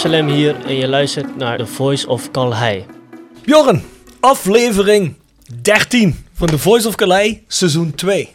Absalem 0.00 0.28
hier 0.28 0.66
en 0.66 0.74
je 0.74 0.88
luistert 0.88 1.36
naar 1.36 1.58
The 1.58 1.66
Voice 1.66 2.08
of 2.08 2.30
Calhei. 2.30 2.86
Bjorn, 3.44 3.82
aflevering 4.20 5.14
13 5.62 6.24
van 6.32 6.48
The 6.48 6.58
Voice 6.58 6.88
of 6.88 6.94
Calais, 6.94 7.36
seizoen 7.46 7.94
2. 7.94 8.34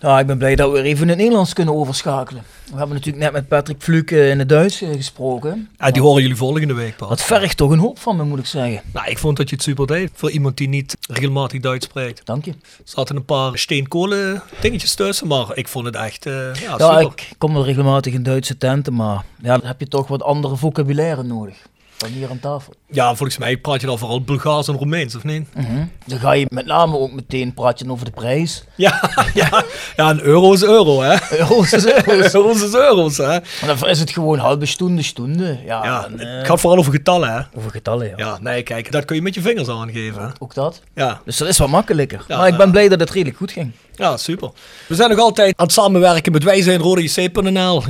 Ja, 0.00 0.18
ik 0.18 0.26
ben 0.26 0.38
blij 0.38 0.54
dat 0.54 0.70
we 0.70 0.72
weer 0.72 0.84
even 0.84 1.02
in 1.02 1.08
het 1.08 1.18
Nederlands 1.18 1.52
kunnen 1.52 1.74
overschakelen. 1.74 2.42
We 2.78 2.84
hebben 2.84 3.02
natuurlijk 3.04 3.32
net 3.32 3.42
met 3.42 3.48
Patrick 3.48 3.82
Fluke 3.82 4.28
in 4.28 4.38
het 4.38 4.48
Duits 4.48 4.82
eh, 4.82 4.88
gesproken. 4.92 5.68
Ah, 5.76 5.92
die 5.92 6.02
horen 6.02 6.22
jullie 6.22 6.36
volgende 6.36 6.74
week 6.74 6.96
pas. 6.96 7.08
Dat 7.08 7.22
vergt 7.22 7.56
toch 7.56 7.70
een 7.70 7.78
hoop 7.78 7.98
van 7.98 8.16
me, 8.16 8.24
moet 8.24 8.38
ik 8.38 8.46
zeggen. 8.46 8.82
Nou, 8.92 9.10
ik 9.10 9.18
vond 9.18 9.36
dat 9.36 9.48
je 9.48 9.54
het 9.54 9.64
super 9.64 9.86
deed. 9.86 10.10
Voor 10.14 10.30
iemand 10.30 10.56
die 10.56 10.68
niet 10.68 10.96
regelmatig 11.08 11.60
Duits 11.60 11.86
spreekt. 11.86 12.20
Dank 12.26 12.44
je. 12.44 12.50
Er 12.50 12.56
zaten 12.84 13.16
een 13.16 13.24
paar 13.24 13.58
steenkolen 13.58 14.42
dingetjes 14.60 14.94
tussen, 14.94 15.26
maar 15.26 15.46
ik 15.54 15.68
vond 15.68 15.84
het 15.86 15.94
echt 15.96 16.26
eh, 16.26 16.32
ja, 16.54 16.74
Ja, 16.78 17.00
super. 17.00 17.00
ik 17.00 17.30
kom 17.38 17.52
wel 17.52 17.64
regelmatig 17.64 18.12
in 18.12 18.22
Duitse 18.22 18.58
tenten, 18.58 18.94
maar 18.94 19.24
ja, 19.42 19.58
dan 19.58 19.66
heb 19.66 19.80
je 19.80 19.88
toch 19.88 20.08
wat 20.08 20.22
andere 20.22 20.56
vocabulaire 20.56 21.22
nodig. 21.22 21.56
Dan 21.98 22.10
hier 22.10 22.30
aan 22.30 22.38
tafel. 22.40 22.72
Ja, 22.90 23.06
volgens 23.14 23.38
mij 23.38 23.56
praat 23.56 23.80
je 23.80 23.86
dan 23.86 23.98
vooral 23.98 24.22
Bulgaars 24.22 24.68
en 24.68 24.74
Roemeens, 24.74 25.14
of 25.14 25.24
niet? 25.24 25.54
Mhm. 25.54 25.84
Dan 26.06 26.18
ga 26.18 26.32
je 26.32 26.46
met 26.48 26.66
name 26.66 26.96
ook 26.98 27.12
meteen 27.12 27.54
praten 27.54 27.90
over 27.90 28.04
de 28.04 28.10
prijs. 28.10 28.64
Ja, 28.74 29.10
ja, 29.34 29.64
ja, 29.96 30.10
een 30.10 30.20
euro 30.22 30.52
is 30.52 30.62
euro, 30.62 31.00
hè? 31.02 31.16
Euro's 31.38 31.72
is 31.72 31.86
euro's. 31.86 32.34
Euro's 32.38 32.62
is 32.62 32.74
euro's, 32.74 33.16
hè? 33.16 33.26
Maar 33.26 33.76
dan 33.80 33.88
is 33.88 34.00
het 34.00 34.10
gewoon 34.10 34.38
halve 34.38 34.66
stunde, 34.66 35.02
stunde. 35.02 35.58
Ja, 35.64 35.84
Ja, 35.84 36.04
en, 36.06 36.20
eh, 36.20 36.36
het 36.38 36.46
gaat 36.46 36.60
vooral 36.60 36.78
over 36.78 36.92
getallen, 36.92 37.32
hè? 37.32 37.40
over 37.58 37.70
getallen, 37.70 38.08
ja. 38.08 38.14
Ja, 38.16 38.38
nee, 38.40 38.62
kijk, 38.62 38.92
dat 38.92 39.04
kun 39.04 39.16
je 39.16 39.22
met 39.22 39.34
je 39.34 39.40
vingers 39.40 39.68
aangeven, 39.68 40.22
hè? 40.22 40.28
Ook 40.38 40.54
dat. 40.54 40.82
Ja, 40.94 41.20
Dus 41.24 41.36
dat 41.36 41.48
is 41.48 41.58
wat 41.58 41.68
makkelijker. 41.68 42.24
Ja, 42.28 42.36
maar 42.36 42.48
ik 42.48 42.56
ben 42.56 42.66
ja. 42.66 42.72
blij 42.72 42.88
dat 42.88 43.00
het 43.00 43.10
redelijk 43.10 43.36
goed 43.36 43.52
ging. 43.52 43.72
Ja, 43.98 44.16
super. 44.16 44.50
We 44.86 44.94
zijn 44.94 45.10
nog 45.10 45.18
altijd 45.18 45.56
aan 45.56 45.64
het 45.64 45.74
samenwerken 45.74 46.32
met 46.32 46.44
Wij 46.44 46.62
zijn. 46.62 46.82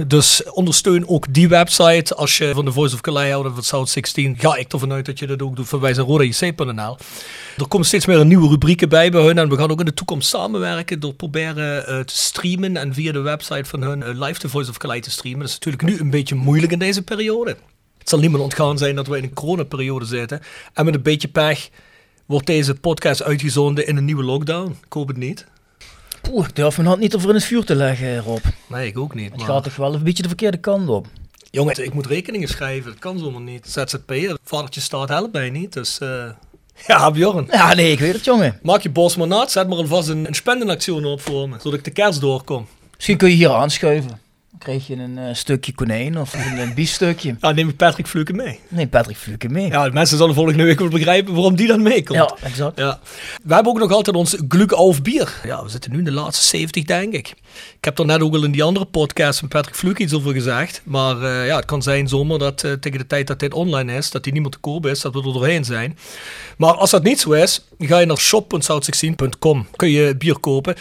Dus 0.06 0.42
ondersteun 0.50 1.08
ook 1.08 1.34
die 1.34 1.48
website. 1.48 2.14
Als 2.14 2.38
je 2.38 2.50
van 2.54 2.64
de 2.64 2.72
Voice 2.72 2.94
of 2.94 3.00
Calais 3.00 3.30
houdt 3.30 3.48
of 3.48 3.54
van 3.54 3.62
South 3.62 3.88
16, 3.88 4.36
ga 4.38 4.56
ik 4.56 4.72
ervan 4.72 4.92
uit 4.92 5.06
dat 5.06 5.18
je 5.18 5.26
dat 5.26 5.42
ook 5.42 5.56
doet 5.56 5.68
van 5.68 5.80
Wij 5.80 5.94
zijn. 5.94 6.06
Er 7.56 7.68
komen 7.68 7.86
steeds 7.86 8.06
meer 8.06 8.26
nieuwe 8.26 8.48
rubrieken 8.48 8.88
bij 8.88 9.10
bij 9.10 9.22
hun. 9.22 9.38
En 9.38 9.48
we 9.48 9.56
gaan 9.56 9.70
ook 9.70 9.78
in 9.78 9.84
de 9.84 9.94
toekomst 9.94 10.28
samenwerken 10.28 11.00
door 11.00 11.14
proberen 11.14 11.86
eh, 11.86 12.00
te 12.00 12.16
streamen. 12.16 12.76
En 12.76 12.94
via 12.94 13.12
de 13.12 13.20
website 13.20 13.64
van 13.64 13.82
hun 13.82 14.02
eh, 14.02 14.20
live 14.20 14.40
de 14.40 14.48
Voice 14.48 14.70
of 14.70 14.76
Calais 14.76 15.02
te 15.02 15.10
streamen. 15.10 15.40
Dat 15.40 15.48
is 15.48 15.54
natuurlijk 15.54 15.82
nu 15.82 15.98
een 15.98 16.10
beetje 16.10 16.34
moeilijk 16.34 16.72
in 16.72 16.78
deze 16.78 17.02
periode. 17.02 17.56
Het 17.98 18.08
zal 18.08 18.18
niemand 18.18 18.42
ontgaan 18.42 18.78
zijn 18.78 18.94
dat 18.94 19.06
we 19.06 19.16
in 19.16 19.22
een 19.22 19.34
coronaperiode 19.34 20.04
zitten. 20.04 20.40
En 20.72 20.84
met 20.84 20.94
een 20.94 21.02
beetje 21.02 21.28
pech 21.28 21.68
wordt 22.26 22.46
deze 22.46 22.74
podcast 22.74 23.22
uitgezonden 23.22 23.86
in 23.86 23.96
een 23.96 24.04
nieuwe 24.04 24.24
lockdown. 24.24 24.70
Ik 24.70 24.92
hoop 24.92 25.08
het 25.08 25.16
niet. 25.16 25.46
Poeh, 26.30 26.46
ik 26.46 26.56
durf 26.56 26.76
mijn 26.76 26.88
hand 26.88 27.00
niet 27.00 27.14
over 27.14 27.28
in 27.28 27.34
het 27.34 27.44
vuur 27.44 27.64
te 27.64 27.74
leggen, 27.74 28.18
Rob. 28.18 28.44
Nee, 28.66 28.86
ik 28.86 28.98
ook 28.98 29.14
niet. 29.14 29.30
Het 29.30 29.36
Maar... 29.36 29.46
gaat 29.46 29.64
toch 29.64 29.76
wel 29.76 29.94
een 29.94 30.02
beetje 30.02 30.22
de 30.22 30.28
verkeerde 30.28 30.56
kant 30.56 30.88
op. 30.88 31.06
Jongen, 31.50 31.84
ik 31.84 31.94
moet 31.94 32.06
rekeningen 32.06 32.48
schrijven. 32.48 32.90
Dat 32.90 32.98
kan 32.98 33.18
zomaar 33.18 33.40
niet. 33.40 33.66
ZZP'er, 33.68 34.38
vadertje 34.44 34.80
staat 34.80 35.08
helpt 35.08 35.32
mij 35.32 35.50
niet. 35.50 35.72
Dus 35.72 35.98
eh, 35.98 36.30
ja, 36.86 37.10
Bjorn. 37.10 37.48
Ja, 37.50 37.74
nee, 37.74 37.92
ik 37.92 37.98
weet 37.98 38.12
het, 38.12 38.24
jongen. 38.24 38.58
Maak 38.62 38.80
je 38.80 38.90
bos 38.90 39.16
maar 39.16 39.26
nat. 39.26 39.50
Zet 39.50 39.68
maar 39.68 39.76
alvast 39.76 40.08
een, 40.08 40.26
een 40.26 40.34
spendenactie 40.34 41.06
op 41.06 41.20
voor 41.20 41.48
me. 41.48 41.56
Zodat 41.60 41.78
ik 41.78 41.84
de 41.84 41.90
kerst 41.90 42.20
doorkom. 42.20 42.66
Misschien 42.96 43.16
kun 43.16 43.28
je 43.28 43.34
hier 43.34 43.50
aanschuiven. 43.50 44.20
Krijg 44.58 44.86
je 44.86 44.96
een 44.96 45.18
eh, 45.18 45.34
stukje 45.34 45.74
konijn 45.74 46.18
of 46.18 46.34
een, 46.34 46.58
een 46.58 46.74
biefstukje. 46.74 47.36
Ja, 47.40 47.50
neem 47.52 47.68
ik 47.68 47.76
Patrick 47.76 48.06
Fluke 48.06 48.32
mee. 48.32 48.60
Nee, 48.68 48.86
Patrick 48.86 49.16
Fluke 49.16 49.48
mee. 49.48 49.68
Ja, 49.68 49.84
de 49.84 49.92
mensen 49.92 50.16
zullen 50.16 50.34
volgende 50.34 50.64
week 50.64 50.78
wel 50.78 50.88
begrijpen 50.88 51.34
waarom 51.34 51.56
die 51.56 51.66
dan 51.66 51.82
meekomt. 51.82 52.18
Ja, 52.18 52.36
exact. 52.42 52.78
Ja. 52.78 53.00
We 53.42 53.54
hebben 53.54 53.72
ook 53.72 53.78
nog 53.78 53.92
altijd 53.92 54.16
ons 54.16 54.36
Glück 54.48 54.72
auf 54.72 55.02
bier. 55.02 55.40
Ja, 55.44 55.62
we 55.62 55.68
zitten 55.68 55.90
nu 55.92 55.98
in 55.98 56.04
de 56.04 56.12
laatste 56.12 56.46
70, 56.46 56.84
denk 56.84 57.12
ik. 57.12 57.28
Ik 57.76 57.84
heb 57.84 57.98
er 57.98 58.06
net 58.06 58.20
ook 58.20 58.34
al 58.34 58.44
in 58.44 58.50
die 58.50 58.62
andere 58.62 58.84
podcast 58.84 59.38
van 59.38 59.48
Patrick 59.48 59.74
Fluke 59.76 60.02
iets 60.02 60.14
over 60.14 60.32
gezegd. 60.32 60.80
Maar 60.84 61.22
eh, 61.22 61.46
ja, 61.46 61.56
het 61.56 61.64
kan 61.64 61.82
zijn 61.82 62.08
zomaar 62.08 62.38
dat 62.38 62.64
eh, 62.64 62.72
tegen 62.72 62.98
de 62.98 63.06
tijd 63.06 63.26
dat 63.26 63.40
dit 63.40 63.54
online 63.54 63.92
is, 63.94 64.10
dat 64.10 64.24
die 64.24 64.32
niet 64.32 64.42
meer 64.42 64.50
te 64.50 64.58
koop 64.58 64.86
is, 64.86 65.00
dat 65.00 65.12
we 65.12 65.18
er 65.18 65.32
doorheen 65.32 65.64
zijn. 65.64 65.98
Maar 66.56 66.74
als 66.74 66.90
dat 66.90 67.02
niet 67.02 67.20
zo 67.20 67.30
is, 67.30 67.64
ga 67.78 67.98
je 67.98 68.06
naar 68.06 68.18
shop.south16.com. 68.18 69.66
Kun 69.76 69.90
je 69.90 70.16
bier 70.16 70.38
kopen. 70.38 70.74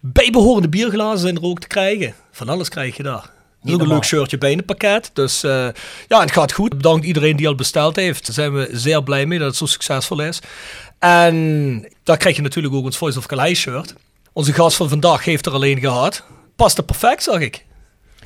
Bijbehorende 0.00 0.68
bierglazen 0.68 1.18
zijn 1.18 1.36
er 1.36 1.42
ook 1.42 1.60
te 1.60 1.66
krijgen. 1.66 2.14
Van 2.32 2.48
alles 2.48 2.68
krijg 2.68 2.96
je 2.96 3.02
daar. 3.02 3.30
Ook 3.64 3.80
een 3.80 3.88
leuk 3.88 4.04
shirtje 4.04 4.38
bij 4.38 4.50
in 4.50 4.56
het 4.56 4.66
pakket. 4.66 5.10
Dus 5.12 5.42
eh, 5.42 5.68
ja, 6.08 6.20
het 6.20 6.32
gaat 6.32 6.52
goed. 6.52 6.76
Bedankt 6.76 7.06
iedereen 7.06 7.36
die 7.36 7.48
al 7.48 7.54
besteld 7.54 7.96
heeft. 7.96 8.26
Daar 8.26 8.34
zijn 8.34 8.52
we 8.54 8.68
zeer 8.72 9.02
blij 9.02 9.26
mee 9.26 9.38
dat 9.38 9.48
het 9.48 9.56
zo 9.56 9.66
succesvol 9.66 10.20
is. 10.20 10.40
En 10.98 11.88
daar 12.02 12.16
krijg 12.16 12.36
je 12.36 12.42
natuurlijk 12.42 12.74
ook 12.74 12.84
ons 12.84 12.96
Voice 12.96 13.18
of 13.18 13.26
Calais 13.26 13.58
shirt. 13.58 13.94
Onze 14.32 14.52
gast 14.52 14.76
van 14.76 14.88
vandaag 14.88 15.24
heeft 15.24 15.46
er 15.46 15.52
alleen 15.52 15.78
gehad. 15.80 16.24
Past 16.56 16.78
er 16.78 16.84
perfect, 16.84 17.22
zag 17.22 17.40
ik. 17.40 17.64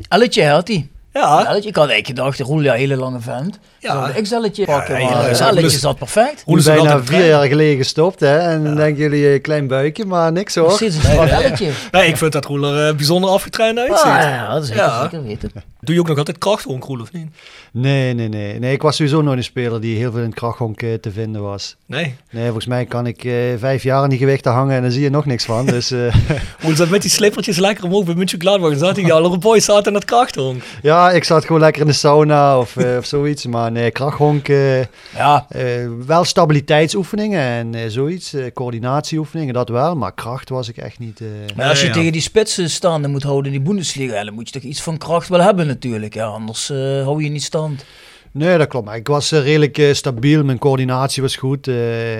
Elletje 0.08 0.46
had 0.46 0.68
hij. 0.68 0.88
Ja, 1.16 1.46
Elletje, 1.46 1.68
ik 1.68 1.76
had 1.76 1.88
eigenlijk 1.88 2.18
gedacht, 2.18 2.40
Roel, 2.40 2.60
ja, 2.62 2.72
hele 2.72 2.96
lange 2.96 3.20
vent. 3.20 3.58
Ja. 3.78 4.08
Ik 4.14 4.26
Zelletje 4.26 4.64
pakken, 4.64 5.00
ja, 5.00 5.10
maar 5.10 5.70
zat 5.70 5.98
perfect. 5.98 6.42
Roel 6.46 6.56
is 6.56 6.64
bijna 6.64 7.04
vier 7.04 7.26
jaar 7.26 7.46
geleden 7.46 7.76
gestopt, 7.76 8.20
hè? 8.20 8.38
En 8.38 8.64
dan 8.64 8.74
denken 8.74 9.02
jullie 9.02 9.32
een 9.32 9.40
klein 9.40 9.66
buikje, 9.66 10.04
maar 10.04 10.32
niks 10.32 10.54
hoor. 10.54 10.76
Precies, 10.76 11.04
een 11.04 11.28
elletje. 11.28 11.70
Nee, 11.90 12.08
ik 12.08 12.16
vind 12.16 12.32
dat 12.32 12.44
Roel 12.44 12.64
er 12.64 12.88
eh, 12.88 12.94
bijzonder 12.94 13.30
afgetraind 13.30 13.78
uitziet. 13.78 14.04
Ah, 14.06 14.20
ja, 14.20 14.52
dat 14.52 14.62
is 14.62 14.68
zeker, 14.68 14.84
Ja. 14.84 15.02
zeker 15.02 15.22
weten. 15.22 15.50
Doe 15.80 15.94
je 15.94 16.00
ook 16.00 16.08
nog 16.08 16.18
altijd 16.18 16.38
krachthonk, 16.38 16.84
Roel, 16.84 17.00
of 17.00 17.12
niet? 17.12 17.26
Nee, 17.72 18.12
nee, 18.14 18.28
nee. 18.28 18.58
Nee, 18.58 18.72
ik 18.72 18.82
was 18.82 18.96
sowieso 18.96 19.22
nooit 19.22 19.38
een 19.38 19.44
speler 19.44 19.80
die 19.80 19.96
heel 19.96 20.10
veel 20.10 20.20
in 20.20 20.26
het 20.26 20.34
krachthonk 20.34 20.82
eh, 20.82 20.94
te 20.94 21.10
vinden 21.10 21.42
was. 21.42 21.76
Nee. 21.86 22.14
Nee, 22.30 22.44
volgens 22.44 22.66
mij 22.66 22.84
kan 22.84 23.06
ik 23.06 23.24
eh, 23.24 23.32
vijf 23.58 23.82
jaar 23.82 24.02
in 24.04 24.08
die 24.10 24.18
gewichten 24.18 24.52
hangen 24.52 24.76
en 24.76 24.82
dan 24.82 24.90
zie 24.90 25.02
je 25.02 25.10
nog 25.10 25.24
niks 25.26 25.44
van. 25.44 25.66
Dus 25.76 25.90
eh, 25.90 26.14
Roel 26.60 26.76
zat 26.76 26.88
met 26.88 27.02
die 27.02 27.10
slippertjes 27.10 27.56
lekker 27.58 27.84
omhoog 27.84 28.04
bij 28.04 28.14
München 28.14 28.40
Gladbach. 28.40 28.70
En 28.70 28.78
zat 28.78 28.96
hij, 28.96 29.04
ja, 29.04 29.20
Laura 29.20 29.38
Boy 29.38 29.60
zat 29.60 29.86
in 29.86 29.92
dat 29.92 30.04
krachthonk. 30.04 30.62
ja, 30.82 31.05
ik 31.14 31.24
zat 31.24 31.44
gewoon 31.44 31.60
lekker 31.60 31.80
in 31.82 31.86
de 31.88 31.92
sauna 31.92 32.58
of, 32.58 32.76
eh, 32.76 32.96
of 32.96 33.04
zoiets. 33.06 33.46
Maar 33.46 33.72
nee, 33.72 33.90
krachthonk, 33.90 34.48
eh, 34.48 34.78
Ja, 35.16 35.46
eh, 35.48 35.64
wel 36.06 36.24
stabiliteitsoefeningen 36.24 37.40
en 37.40 37.74
eh, 37.74 37.82
zoiets. 37.88 38.32
eh, 38.32 38.44
coördinatieoefeningen, 38.54 39.54
dat 39.54 39.68
wel. 39.68 39.96
Maar 39.96 40.14
kracht 40.14 40.48
was 40.48 40.68
ik 40.68 40.76
echt 40.76 40.98
niet... 40.98 41.20
eh, 41.20 41.26
maar 41.56 41.68
als 41.68 41.80
je 41.80 41.86
ja. 41.86 41.92
tegen 41.92 42.12
die 42.12 42.20
spitsen 42.20 42.70
staande 42.70 43.08
moet 43.08 43.22
houden 43.22 43.52
in 43.52 43.58
die 43.58 43.68
Bundesliga, 43.68 44.24
dan 44.24 44.34
moet 44.34 44.48
je 44.48 44.54
toch 44.60 44.70
iets 44.70 44.82
van 44.82 44.98
kracht 44.98 45.28
wel 45.28 45.40
hebben 45.40 45.66
natuurlijk. 45.66 46.14
Ja, 46.14 46.24
anders 46.26 46.70
eh, 46.70 46.76
hou 47.02 47.22
je 47.22 47.28
niet 47.30 47.42
stand. 47.42 47.84
Nee, 48.32 48.58
dat 48.58 48.68
klopt. 48.68 48.86
Maar 48.86 48.96
ik 48.96 49.06
was 49.08 49.30
redelijk 49.30 49.78
eh, 49.78 49.92
stabiel. 49.92 50.44
Mijn 50.44 50.58
coördinatie 50.58 51.22
was 51.22 51.36
goed. 51.36 51.68
Eh, 51.68 51.74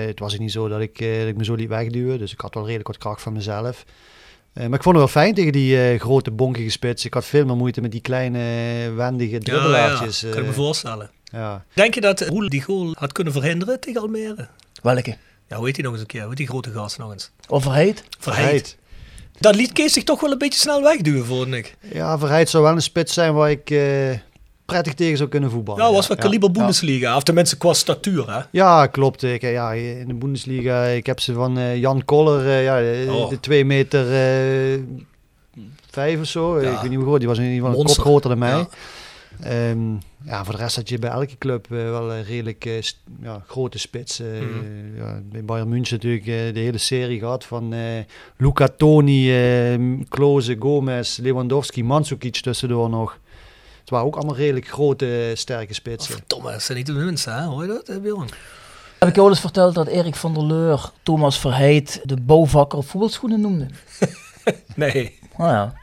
het 0.07 0.19
was 0.19 0.37
niet 0.37 0.51
zo 0.51 0.67
dat 0.67 0.79
ik, 0.79 0.99
eh, 0.99 1.19
dat 1.19 1.27
ik 1.27 1.37
me 1.37 1.43
zo 1.43 1.53
liet 1.55 1.69
wegduwen. 1.69 2.19
Dus 2.19 2.31
ik 2.31 2.41
had 2.41 2.53
wel 2.53 2.63
redelijk 2.63 2.87
wat 2.87 2.97
kracht 2.97 3.21
van 3.21 3.33
mezelf. 3.33 3.83
Eh, 4.57 4.67
maar 4.67 4.77
ik 4.77 4.83
vond 4.83 4.95
het 4.95 5.13
wel 5.13 5.23
fijn 5.23 5.33
tegen 5.33 5.51
die 5.51 5.81
eh, 5.81 5.99
grote 5.99 6.31
bonkige 6.31 6.69
spits. 6.69 7.05
Ik 7.05 7.13
had 7.13 7.25
veel 7.25 7.45
meer 7.45 7.55
moeite 7.55 7.81
met 7.81 7.91
die 7.91 8.01
kleine 8.01 8.39
wendige 8.95 9.37
dribbelaartjes. 9.37 10.19
Ja, 10.19 10.27
ja, 10.27 10.33
kan 10.33 10.43
ik 10.43 10.47
me 10.49 10.53
eh, 10.53 10.59
voorstellen. 10.59 11.09
ja. 11.23 11.65
Denk 11.73 11.93
je 11.93 12.01
dat 12.01 12.21
Roel 12.21 12.49
die 12.49 12.61
goal 12.61 12.93
had 12.97 13.11
kunnen 13.11 13.33
verhinderen 13.33 13.79
tegen 13.79 14.01
Almere? 14.01 14.47
Welke? 14.81 15.17
Ja, 15.47 15.55
hoe 15.57 15.65
heet 15.65 15.75
hij 15.75 15.83
nog 15.83 15.93
eens 15.93 16.01
een 16.01 16.07
keer? 16.07 16.19
Hoe 16.19 16.29
heet 16.29 16.37
die 16.37 16.47
grote 16.47 16.71
gast 16.71 16.97
nog 16.97 17.11
eens? 17.11 17.31
Overheid? 17.47 18.03
Verheid. 18.19 18.43
Verheid. 18.43 18.77
Dat 19.39 19.55
liet 19.55 19.73
Kees 19.73 19.93
zich 19.93 20.03
toch 20.03 20.21
wel 20.21 20.31
een 20.31 20.37
beetje 20.37 20.59
snel 20.59 20.81
wegduwen, 20.81 21.25
vond 21.25 21.53
ik. 21.53 21.75
Ja, 21.93 22.17
Verheid 22.19 22.49
zou 22.49 22.63
wel 22.63 22.71
een 22.71 22.81
spits 22.81 23.13
zijn 23.13 23.33
waar 23.33 23.51
ik 23.51 23.69
eh, 23.69 24.09
prettig 24.67 24.93
tegen 24.93 25.17
zou 25.17 25.29
kunnen 25.29 25.51
voetballen. 25.51 25.85
Ja, 25.85 25.91
was 25.91 26.07
wel 26.07 26.17
kaliber. 26.17 26.51
Bundesliga. 26.51 27.15
Of 27.15 27.23
tenminste 27.23 27.57
qua 27.57 27.73
statuur, 27.73 28.31
hè? 28.33 28.41
Ja, 28.51 28.87
klopt. 28.87 29.23
Ik, 29.23 29.41
ja, 29.41 29.73
in 29.73 30.07
de 30.07 30.13
Bundesliga, 30.13 30.83
ik 30.83 31.05
heb 31.05 31.19
ze 31.19 31.33
van 31.33 31.57
eh, 31.57 31.77
Jan 31.77 32.05
Koller, 32.05 32.47
eh, 32.47 32.63
ja, 32.63 32.79
de, 32.79 33.07
Oh. 33.09 33.29
de 33.29 33.39
2 33.39 33.65
meter 33.65 34.01
eh, 34.13 34.79
vijf 35.89 36.19
of 36.19 36.25
zo. 36.27 36.61
Ja. 36.61 36.71
Ik 36.71 36.79
weet 36.79 36.89
niet 36.89 36.97
hoe 36.97 37.07
groot, 37.07 37.19
die 37.19 37.27
was 37.27 37.37
in 37.37 37.43
ieder 37.43 37.57
geval 37.57 37.71
een 37.71 37.77
Monster. 37.77 38.03
kop 38.03 38.11
groter 38.11 38.29
dan 38.29 38.39
mij. 38.39 38.49
Ja. 38.57 38.67
Ehm, 39.41 39.93
ja, 40.25 40.43
voor 40.45 40.55
de 40.55 40.61
rest 40.61 40.75
had 40.75 40.89
je 40.89 40.99
bij 40.99 41.09
elke 41.09 41.37
club 41.37 41.67
wel 41.67 42.11
een 42.13 42.23
redelijk 42.23 42.65
ja, 43.21 43.43
grote 43.47 43.79
spits. 43.79 44.19
Mhm. 44.19 44.97
ja, 44.97 45.21
bij 45.31 45.45
Bayern 45.45 45.69
München 45.69 45.95
natuurlijk 45.95 46.25
de 46.25 46.59
hele 46.59 46.77
serie 46.77 47.19
gehad 47.19 47.45
van 47.45 47.73
Luca 48.37 48.67
Toni, 48.77 49.33
Klose, 50.09 50.55
Gomez, 50.59 51.17
Lewandowski, 51.17 51.83
Mandzukic 51.83 52.35
tussendoor 52.35 52.89
nog. 52.89 53.17
Het 53.87 53.95
waren 53.95 54.11
ook 54.11 54.15
allemaal 54.15 54.35
redelijk 54.35 54.67
grote, 54.67 55.31
sterke 55.33 55.73
spitsen. 55.73 56.13
Verdomme, 56.13 56.51
dat 56.51 56.61
zijn 56.61 56.77
niet 56.77 56.87
de 56.87 56.93
minste, 56.93 57.29
hè? 57.29 57.43
Hoor 57.43 57.61
je 57.61 57.67
dat, 57.67 57.87
eh, 57.87 57.97
Bjorn? 57.97 58.29
Heb 58.99 59.09
ik 59.09 59.15
jou 59.15 59.27
al 59.27 59.33
eens 59.33 59.41
verteld 59.41 59.75
dat 59.75 59.87
Erik 59.87 60.15
van 60.15 60.33
der 60.33 60.43
Leur 60.45 60.91
Thomas 61.03 61.39
Verheid 61.39 62.01
de 62.03 62.21
bouwvakker 62.21 62.77
op 62.77 62.87
voetbalschoenen 62.87 63.41
noemde? 63.41 63.67
Nee. 64.75 65.19
Nou 65.37 65.51
ja. 65.51 65.73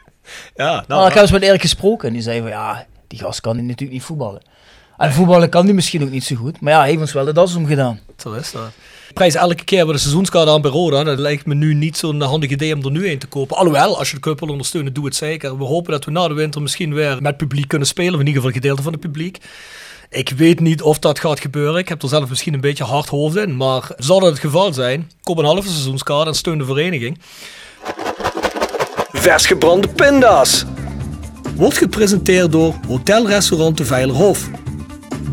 Ja, 0.54 0.72
Nou, 0.72 0.84
nou, 0.88 1.06
ik 1.06 1.12
heb 1.12 1.22
eens 1.22 1.32
met 1.32 1.42
Erik 1.42 1.60
gesproken 1.60 2.08
en 2.08 2.14
die 2.14 2.22
zei 2.22 2.40
van 2.40 2.48
ja, 2.48 2.86
die 3.06 3.18
gast 3.18 3.40
kan 3.40 3.56
natuurlijk 3.56 3.90
niet 3.92 4.02
voetballen. 4.02 4.42
En 4.96 5.12
voetballen 5.12 5.48
kan 5.48 5.64
hij 5.64 5.74
misschien 5.74 6.02
ook 6.02 6.10
niet 6.10 6.24
zo 6.24 6.36
goed, 6.36 6.60
maar 6.60 6.72
ja, 6.72 6.78
hij 6.78 6.88
heeft 6.88 7.00
ons 7.00 7.12
wel 7.12 7.24
de 7.24 7.32
das 7.32 7.54
omgedaan. 7.54 8.00
zo 8.16 8.32
is 8.32 8.52
dat. 8.52 8.70
Prijs 9.14 9.34
elke 9.34 9.64
keer 9.64 9.84
bij 9.84 9.94
de 9.94 10.00
seizoenskaart 10.00 10.48
aan 10.48 10.60
bij 10.60 10.70
Roda. 10.70 11.04
Dat 11.04 11.18
lijkt 11.18 11.46
me 11.46 11.54
nu 11.54 11.74
niet 11.74 11.96
zo'n 11.96 12.20
handig 12.20 12.50
idee 12.50 12.74
om 12.74 12.84
er 12.84 12.90
nu 12.90 13.10
een 13.10 13.18
te 13.18 13.26
kopen. 13.26 13.56
Alhoewel, 13.56 13.98
als 13.98 14.08
je 14.08 14.14
de 14.14 14.20
club 14.20 14.40
wil 14.40 14.48
ondersteunen, 14.48 14.92
doe 14.92 15.04
het 15.04 15.16
zeker. 15.16 15.58
We 15.58 15.64
hopen 15.64 15.92
dat 15.92 16.04
we 16.04 16.10
na 16.10 16.28
de 16.28 16.34
winter 16.34 16.62
misschien 16.62 16.94
weer 16.94 17.22
met 17.22 17.36
publiek 17.36 17.68
kunnen 17.68 17.88
spelen. 17.88 18.14
Of 18.14 18.20
in 18.20 18.26
ieder 18.26 18.42
geval 18.42 18.48
een 18.48 18.62
gedeelte 18.62 18.82
van 18.82 18.92
het 18.92 19.00
publiek. 19.00 19.38
Ik 20.10 20.30
weet 20.36 20.60
niet 20.60 20.82
of 20.82 20.98
dat 20.98 21.18
gaat 21.18 21.40
gebeuren. 21.40 21.80
Ik 21.80 21.88
heb 21.88 22.02
er 22.02 22.08
zelf 22.08 22.28
misschien 22.28 22.54
een 22.54 22.60
beetje 22.60 22.84
hard 22.84 23.08
hoofd 23.08 23.36
in. 23.36 23.56
Maar 23.56 23.90
zal 23.96 24.20
dat 24.20 24.30
het 24.30 24.38
geval 24.38 24.72
zijn, 24.72 25.10
koop 25.22 25.38
een 25.38 25.44
halve 25.44 25.68
seizoenskaart 25.68 26.26
en 26.26 26.34
steun 26.34 26.58
de 26.58 26.64
vereniging. 26.64 27.18
Vers 29.12 29.46
gebrande 29.46 29.88
pinda's. 29.88 30.64
Wordt 31.56 31.78
gepresenteerd 31.78 32.52
door 32.52 32.74
Hotel 32.88 33.26
Restaurant 33.26 33.76
de 33.76 33.84
Veilerhof. 33.84 34.48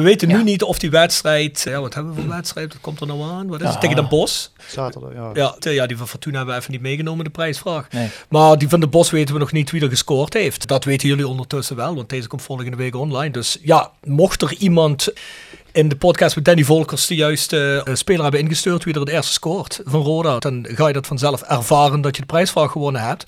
We 0.00 0.06
weten 0.06 0.28
nu 0.28 0.36
Ja. 0.36 0.42
niet 0.42 0.62
of 0.62 0.78
die 0.78 0.90
wedstrijd... 0.90 1.62
Ja, 1.68 1.80
wat 1.80 1.94
hebben 1.94 2.14
we 2.14 2.20
voor 2.20 2.30
wedstrijd? 2.30 2.72
Wat 2.72 2.82
komt 2.82 3.00
er 3.00 3.06
nou 3.06 3.22
aan? 3.22 3.48
Wat 3.48 3.60
is 3.60 3.68
het? 3.68 3.80
Tegen 3.80 3.96
de 3.96 4.02
Bos? 4.02 4.52
Zaterdag, 4.68 5.34
ja. 5.34 5.54
Ja, 5.72 5.86
die 5.86 5.96
van 5.96 6.08
Fortuna 6.08 6.36
hebben 6.36 6.54
we 6.54 6.60
even 6.60 6.72
niet 6.72 6.82
meegenomen, 6.82 7.24
de 7.24 7.30
prijsvraag. 7.30 7.90
Nee. 7.90 8.08
Maar 8.28 8.58
die 8.58 8.68
van 8.68 8.80
de 8.80 8.86
Bos 8.86 9.10
weten 9.10 9.34
we 9.34 9.40
nog 9.40 9.52
niet 9.52 9.70
wie 9.70 9.82
er 9.82 9.88
gescoord 9.88 10.34
heeft. 10.34 10.66
Dat 10.66 10.84
weten 10.84 11.08
jullie 11.08 11.28
ondertussen 11.28 11.76
wel, 11.76 11.94
want 11.94 12.08
deze 12.08 12.28
komt 12.28 12.42
volgende 12.42 12.76
week 12.76 12.96
online. 12.96 13.30
Dus 13.30 13.58
ja, 13.62 13.90
mocht 14.04 14.42
er 14.42 14.54
iemand 14.58 15.08
in 15.72 15.88
de 15.88 15.96
podcast 15.96 16.34
met 16.34 16.44
Danny 16.44 16.64
Volkers 16.64 17.06
de 17.06 17.14
juiste 17.14 17.82
eh, 17.84 17.94
speler 17.94 18.22
hebben 18.22 18.40
ingestuurd 18.40 18.84
wie 18.84 18.94
er 18.94 19.00
het 19.00 19.08
eerste 19.08 19.32
scoort 19.32 19.80
van 19.84 20.02
Roda, 20.02 20.38
dan 20.38 20.66
ga 20.68 20.86
je 20.86 20.92
dat 20.92 21.06
vanzelf 21.06 21.42
ervaren 21.42 22.00
dat 22.00 22.14
je 22.16 22.20
de 22.22 22.28
prijsvraag 22.28 22.70
gewonnen 22.72 23.02
hebt. 23.02 23.24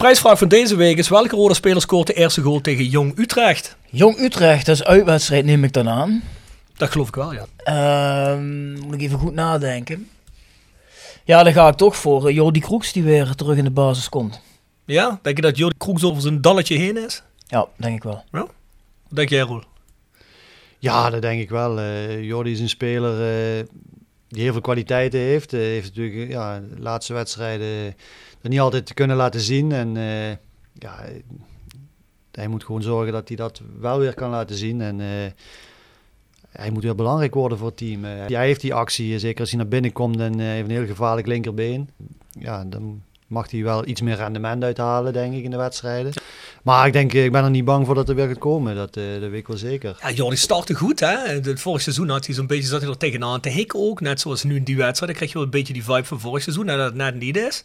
Prijsvraag 0.00 0.38
van 0.38 0.48
deze 0.48 0.76
week 0.76 0.98
is 0.98 1.08
welke 1.08 1.36
Roda 1.36 1.54
speler 1.54 1.80
scoort 1.80 2.06
de 2.06 2.12
eerste 2.12 2.40
goal 2.40 2.60
tegen 2.60 2.84
Jong 2.84 3.18
Utrecht? 3.18 3.76
Jong 3.90 4.18
Utrecht, 4.18 4.66
dat 4.66 4.74
is 4.74 4.84
uitwedstrijd 4.84 5.44
neem 5.44 5.64
ik 5.64 5.72
dan 5.72 5.88
aan. 5.88 6.22
Dat 6.76 6.90
geloof 6.90 7.08
ik 7.08 7.14
wel, 7.14 7.32
ja. 7.32 7.46
Ehm, 7.56 8.72
moet 8.78 8.94
ik 8.94 9.00
even 9.00 9.18
goed 9.18 9.34
nadenken. 9.34 10.08
Ja, 11.24 11.42
dan 11.42 11.52
ga 11.52 11.68
ik 11.68 11.74
toch 11.74 11.96
voor 11.96 12.28
eh, 12.28 12.34
Jordi 12.34 12.60
Kroeks 12.60 12.92
die 12.92 13.02
weer 13.02 13.34
terug 13.34 13.56
in 13.56 13.64
de 13.64 13.70
basis 13.70 14.08
komt. 14.08 14.40
Ja? 14.84 15.18
Denk 15.22 15.36
je 15.36 15.42
dat 15.42 15.56
Jordi 15.56 15.76
Kroeks 15.78 16.04
over 16.04 16.22
zijn 16.22 16.40
dalletje 16.40 16.78
heen 16.78 17.04
is? 17.04 17.22
Ja, 17.46 17.66
denk 17.76 17.96
ik 17.96 18.02
wel. 18.02 18.24
Wat 18.30 18.50
denk 19.08 19.28
jij, 19.28 19.40
Roel? 19.40 19.62
Ja, 20.78 21.10
dat 21.10 21.22
denk 21.22 21.40
ik 21.40 21.50
wel. 21.50 21.78
Eh 21.78 22.24
Jordi 22.24 22.52
is 22.52 22.60
een 22.60 22.68
speler 22.68 23.12
eh, 23.58 23.64
die 24.30 24.42
heel 24.42 24.52
veel 24.52 24.60
kwaliteiten 24.60 25.20
heeft. 25.20 25.50
Hij 25.50 25.60
heeft 25.60 25.88
natuurlijk 25.96 26.16
eh, 26.16 26.30
ja, 26.30 26.60
de 26.60 26.80
laatste 26.80 27.12
wedstrijden 27.12 27.94
er 28.42 28.48
niet 28.48 28.60
altijd 28.60 28.94
kunnen 28.94 29.16
laten 29.16 29.40
zien. 29.40 29.72
En 29.72 29.96
eh, 29.96 30.30
ja, 30.72 31.04
hij 32.30 32.48
moet 32.48 32.64
gewoon 32.64 32.82
zorgen 32.82 33.12
dat 33.12 33.28
hij 33.28 33.36
dat 33.36 33.60
wel 33.80 33.98
weer 33.98 34.14
kan 34.14 34.30
laten 34.30 34.56
zien. 34.56 34.80
En 34.80 35.00
eh, 35.00 35.30
hij 36.50 36.70
moet 36.70 36.82
weer 36.82 36.94
belangrijk 36.94 37.34
worden 37.34 37.58
voor 37.58 37.66
het 37.66 37.76
team. 37.76 38.04
Eh, 38.04 38.26
hij 38.26 38.46
heeft 38.46 38.60
die 38.60 38.74
actie, 38.74 39.14
eh, 39.14 39.20
zeker 39.20 39.40
als 39.40 39.50
hij 39.50 39.58
naar 39.58 39.68
binnen 39.68 39.92
komt 39.92 40.20
en 40.20 40.40
eh, 40.40 40.46
heeft 40.46 40.68
een 40.68 40.74
heel 40.74 40.86
gevaarlijk 40.86 41.26
linkerbeen. 41.26 41.90
Ja, 42.30 42.64
dan 42.64 43.02
mag 43.26 43.50
hij 43.50 43.62
wel 43.62 43.86
iets 43.86 44.00
meer 44.00 44.16
rendement 44.16 44.64
uithalen, 44.64 45.12
denk 45.12 45.34
ik, 45.34 45.44
in 45.44 45.50
de 45.50 45.56
wedstrijden. 45.56 46.12
Maar 46.62 46.86
ik 46.86 46.92
denk, 46.92 47.14
eh, 47.14 47.24
ik 47.24 47.32
ben 47.32 47.44
er 47.44 47.50
niet 47.50 47.64
bang 47.64 47.86
voor 47.86 47.94
dat 47.94 48.08
er 48.08 48.14
weer 48.14 48.28
gaat 48.28 48.38
komen. 48.38 48.76
Dat, 48.76 48.96
eh, 48.96 49.04
dat 49.20 49.30
weet 49.30 49.40
ik 49.40 49.46
wel 49.46 49.56
zeker. 49.56 49.96
Ja, 50.02 50.10
Jordi 50.10 50.36
startte 50.36 50.74
goed, 50.74 51.00
hè. 51.00 51.16
Het 51.16 51.60
vorig 51.60 51.82
seizoen 51.82 52.08
had 52.08 52.26
hij 52.26 52.34
zo'n 52.34 52.46
beetje, 52.46 52.68
zat 52.68 52.80
hij 52.80 52.90
er 52.90 52.96
tegenaan 52.96 53.40
te 53.40 53.48
hikken 53.48 53.80
ook. 53.80 54.00
Net 54.00 54.20
zoals 54.20 54.42
nu 54.42 54.56
in 54.56 54.64
die 54.64 54.76
wedstrijd. 54.76 55.06
Dan 55.06 55.14
krijg 55.14 55.30
je 55.30 55.36
wel 55.36 55.44
een 55.44 55.50
beetje 55.50 55.72
die 55.72 55.84
vibe 55.84 56.04
van 56.04 56.20
vorig 56.20 56.42
seizoen. 56.42 56.68
En 56.68 56.76
dat 56.76 56.86
het 56.86 56.94
net 56.94 57.14
niet 57.14 57.36
is. 57.36 57.64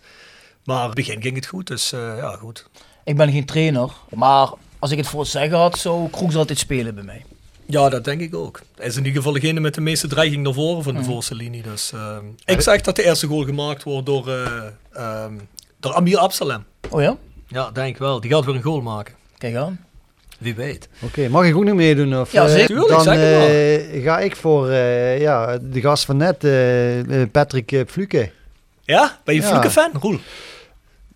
Maar 0.66 0.80
in 0.80 0.86
het 0.86 0.96
begin 0.96 1.22
ging 1.22 1.36
het 1.36 1.46
goed, 1.46 1.68
dus 1.68 1.92
eh, 1.92 2.18
ja, 2.18 2.36
goed. 2.36 2.66
Ik 3.04 3.18
ben 3.18 3.32
geen 3.32 3.46
trainer, 3.46 3.92
maar 4.16 4.50
als 4.80 4.92
ik 4.92 4.98
het 4.98 5.08
voor 5.08 5.20
het 5.20 5.30
zeggen 5.30 5.58
had, 5.58 5.78
zou 5.78 6.10
Kroeks 6.10 6.36
altijd 6.36 6.60
spelen 6.60 6.96
bij 6.96 7.04
mij. 7.04 7.26
Ja, 7.66 7.90
dat 7.90 8.04
denk 8.04 8.22
ik 8.22 8.36
ook. 8.36 8.62
Hij 8.76 8.86
is 8.86 8.98
in 8.98 9.06
ieder 9.06 9.18
geval 9.18 9.34
degene 9.34 9.60
met 9.60 9.74
de 9.74 9.82
meeste 9.82 10.08
dreiging 10.08 10.44
naar 10.44 10.54
voren 10.54 10.84
van 10.84 10.96
de 10.96 11.04
voorste 11.04 11.36
linie. 11.36 11.62
Dus 11.62 11.94
ik 12.46 12.62
zeg 12.62 12.82
dat 12.82 12.96
de 12.96 13.04
eerste 13.04 13.28
goal 13.28 13.44
gemaakt 13.44 13.84
wordt 13.84 14.06
door, 14.06 14.30
eh, 14.30 14.66
ehm, 14.94 15.34
door 15.80 15.94
Amir 15.94 16.18
Absalem. 16.18 16.66
Oh 16.90 17.02
ja? 17.02 17.18
Ja, 17.56 17.72
denk 17.72 17.98
wel. 17.98 18.20
Die 18.22 18.32
gaat 18.32 18.46
weer 18.46 18.56
een 18.56 18.62
goal 18.62 18.82
maken. 18.82 19.14
Kijk 19.38 19.56
aan. 19.56 19.80
Wie 20.38 20.56
weet. 20.56 20.90
Oké, 21.02 21.28
mag 21.30 21.46
ik 21.46 21.56
ook 21.56 21.64
nog 21.64 21.76
meedoen? 21.76 22.20
Of, 22.20 22.32
Ja, 22.32 22.44
eh, 22.46 22.50
zeker. 22.52 22.68
Tuurlijk, 22.68 22.90
dan 22.90 23.02
zeg 23.04 23.18
eh, 23.18 24.04
ga 24.04 24.20
ik 24.20 24.36
voor 24.36 24.70
eh, 24.70 25.20
ja, 25.22 25.58
de 25.58 25.82
gast 25.82 26.06
van 26.06 26.18
net, 26.18 26.38
Patrick 27.32 27.84
Fluke. 27.88 28.32
Ja? 28.84 29.20
Ben 29.24 29.36
je 29.36 29.42
een 29.42 29.46
Ja. 29.48 29.52
flinke 29.52 29.70
fan, 29.72 29.92
Roel? 30.02 30.18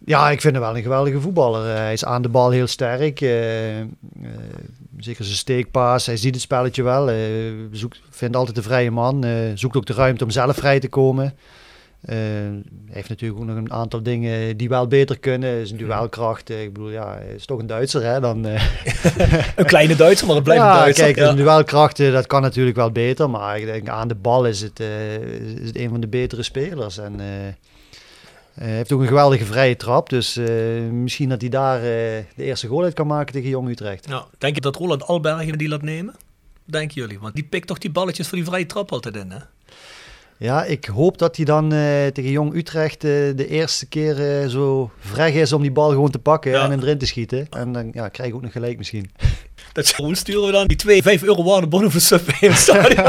Ja, 0.05 0.29
ik 0.31 0.41
vind 0.41 0.53
hem 0.53 0.63
wel 0.63 0.75
een 0.75 0.81
geweldige 0.83 1.19
voetballer. 1.21 1.75
Hij 1.77 1.93
is 1.93 2.05
aan 2.05 2.21
de 2.21 2.29
bal 2.29 2.49
heel 2.49 2.67
sterk. 2.67 3.21
eh, 3.21 3.79
eh, 3.79 3.85
zeker 4.99 5.23
zijn 5.25 5.37
steekpaas. 5.37 6.05
Hij 6.05 6.17
ziet 6.17 6.33
het 6.33 6.43
spelletje 6.43 6.83
wel. 6.83 7.09
eh 7.09 7.15
zoekt, 7.71 8.01
vindt 8.09 8.35
altijd 8.35 8.55
de 8.55 8.61
vrije 8.63 8.91
man. 8.91 9.23
eh, 9.23 9.31
zoekt 9.53 9.75
ook 9.77 9.85
de 9.85 9.93
ruimte 9.93 10.23
om 10.23 10.29
zelf 10.29 10.55
vrij 10.55 10.79
te 10.79 10.89
komen. 10.89 11.33
Hij 12.01 12.63
heeft 12.89 13.09
natuurlijk 13.09 13.39
ook 13.39 13.47
nog 13.47 13.57
een 13.57 13.71
aantal 13.71 14.03
dingen 14.03 14.57
die 14.57 14.69
wel 14.69 14.87
beter 14.87 15.19
kunnen. 15.19 15.49
Is 15.49 15.71
een 15.71 15.77
duelkracht. 15.77 16.49
ik 16.49 16.73
bedoel, 16.73 16.89
ja, 16.89 17.15
is 17.15 17.45
toch 17.45 17.59
een 17.59 17.67
Duitser, 17.67 18.03
hè? 18.03 18.19
Dan, 18.19 18.45
eh, 18.45 18.63
Een 19.55 19.65
kleine 19.65 19.95
Duitser, 19.95 20.27
maar 20.27 20.35
een 20.35 20.43
blijft 20.43 20.63
ja, 20.63 20.79
Duitser. 20.79 21.05
kijk, 21.05 21.17
ja. 21.17 21.29
een 21.29 21.35
duelkracht, 21.35 21.97
dat 21.97 22.27
kan 22.27 22.41
natuurlijk 22.41 22.75
wel 22.75 22.91
beter. 22.91 23.29
Maar 23.29 23.59
ik 23.59 23.65
denk, 23.65 23.89
aan 23.89 24.07
de 24.07 24.15
bal 24.15 24.45
is 24.45 24.61
het, 24.61 24.79
eh, 24.79 25.15
is 25.61 25.67
het 25.67 25.77
een 25.77 25.89
van 25.89 25.99
de 25.99 26.07
betere 26.07 26.43
spelers. 26.43 26.97
En 26.97 27.19
heeft 28.53 28.91
ook 28.91 29.01
een 29.01 29.07
geweldige 29.07 29.45
vrije 29.45 29.75
trap. 29.75 30.09
Dus 30.09 30.39
misschien 30.91 31.29
dat 31.29 31.41
hij 31.41 31.49
daar 31.49 31.81
de 31.81 32.25
eerste 32.35 32.67
goal 32.67 32.83
uit 32.83 32.93
kan 32.93 33.07
maken 33.07 33.33
tegen 33.33 33.49
Jong 33.49 33.69
Utrecht. 33.69 34.07
Denk 34.37 34.55
je 34.55 34.61
dat 34.61 34.75
Roland 34.75 35.03
Albergen 35.03 35.57
die 35.57 35.69
laat 35.69 35.81
nemen? 35.81 36.15
Denken 36.65 37.01
jullie? 37.01 37.19
Want 37.19 37.35
die 37.35 37.43
pikt 37.43 37.67
toch 37.67 37.77
die 37.77 37.91
balletjes 37.91 38.27
voor 38.27 38.37
die 38.37 38.47
vrije 38.47 38.65
trap 38.65 38.91
altijd 38.91 39.15
in, 39.15 39.31
hè? 39.31 39.39
Ja, 40.39 40.63
ik 40.63 40.85
hoop 40.85 41.17
dat 41.17 41.35
hij 41.35 41.45
dan 41.45 41.73
eh, 41.73 42.07
tegen 42.07 42.31
Jong 42.31 42.53
Utrecht 42.55 43.03
eh, 43.03 43.09
de 43.35 43.47
eerste 43.47 43.85
keer 43.85 44.41
eh, 44.41 44.47
zo 44.47 44.91
vrij 44.99 45.31
is 45.31 45.53
om 45.53 45.61
die 45.61 45.71
bal 45.71 45.89
gewoon 45.89 46.11
te 46.11 46.19
pakken 46.19 46.51
Ja. 46.51 46.63
en 46.63 46.69
hem 46.71 46.79
erin 46.81 46.97
te 46.97 47.05
schieten. 47.05 47.47
En 47.49 47.71
dan 47.71 47.89
ja, 47.93 48.07
krijg 48.07 48.29
ik 48.29 48.35
ook 48.35 48.41
nog 48.41 48.51
gelijk 48.51 48.77
misschien. 48.77 49.11
Dat 49.73 49.83
is 49.83 49.91
gewoon 49.91 50.15
sturen 50.15 50.45
we 50.45 50.51
dan 50.51 50.67
die 50.67 50.77
2, 50.77 51.01
5 51.01 51.23
euro 51.23 51.43
waarde 51.43 51.67
bonnen 51.67 51.91
voor 51.91 52.01
sub 52.01 52.29
in 52.39 52.49
het 52.49 52.59
stadion. 52.59 53.05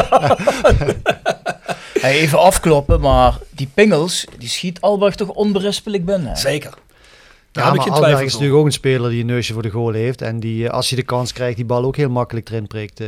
Hey, 2.00 2.12
even 2.18 2.38
afkloppen, 2.38 3.00
maar 3.00 3.38
die 3.50 3.68
pingels, 3.74 4.26
die 4.38 4.48
schiet 4.48 4.80
Alberg 4.80 5.14
toch 5.14 5.28
onberispelijk 5.28 6.04
binnen. 6.04 6.36
Zeker. 6.36 6.70
Daar 7.52 7.64
Ja, 7.64 7.70
heb 7.70 7.72
ik 7.72 7.76
maar 7.76 7.80
geen 7.80 7.92
Alberg 7.92 8.00
twijfel 8.06 8.26
is 8.26 8.32
natuurlijk 8.32 8.58
ook 8.60 8.66
een 8.66 8.72
speler 8.72 9.10
die 9.10 9.20
een 9.20 9.26
neusje 9.26 9.52
voor 9.52 9.62
de 9.62 9.70
goal 9.70 9.92
heeft. 9.92 10.22
En 10.22 10.40
die, 10.40 10.70
als 10.70 10.88
hij 10.88 10.98
de 10.98 11.04
kans 11.04 11.32
krijgt, 11.32 11.56
die 11.56 11.64
bal 11.64 11.84
ook 11.84 11.96
heel 11.96 12.10
makkelijk 12.10 12.48
erin 12.48 12.66
prikt. 12.66 13.00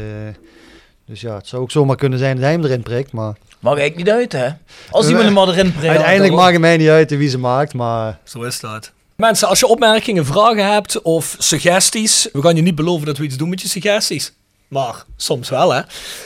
Dus 1.07 1.21
ja, 1.21 1.35
het 1.37 1.49
zou 1.49 1.63
ook 1.63 1.71
zomaar 1.71 1.97
kunnen 1.97 2.19
zijn 2.19 2.35
dat 2.35 2.43
hij 2.45 2.53
hem 2.53 2.65
erin 2.65 2.83
prikt. 2.83 3.13
Maar 3.13 3.35
Maakt 3.63 3.79
eigenlijk 3.79 4.09
niet 4.09 4.17
uit, 4.17 4.33
hè? 4.33 4.49
Als 4.91 5.07
iemand 5.07 5.25
hem 5.25 5.33
maar 5.35 5.49
erin 5.49 5.73
prikt. 5.73 5.89
uiteindelijk 5.89 6.35
maakt 6.35 6.53
het 6.53 6.61
mij 6.61 6.77
niet 6.77 6.89
uit 6.89 7.17
wie 7.17 7.29
ze 7.29 7.39
maakt. 7.39 7.75
Maar 7.75 8.19
Zo 8.25 8.43
is 8.43 8.61
dat. 8.61 8.93
Mensen, 9.17 9.49
als 9.49 9.59
je 9.59 9.67
opmerkingen, 9.67 10.27
vragen 10.27 10.73
hebt 10.73 11.03
of 11.03 11.35
suggesties, 11.39 12.29
we 12.33 12.43
gaan 12.43 12.57
je 12.57 12.63
niet 12.63 12.75
beloven 12.75 13.07
dat 13.07 13.19
we 13.19 13.25
iets 13.25 13.37
doen 13.37 13.49
met 13.49 13.61
je 13.61 13.69
suggesties. 13.69 14.33
Maar 14.69 15.05
soms 15.17 15.49
wel, 15.49 15.73
hè. 15.73 15.81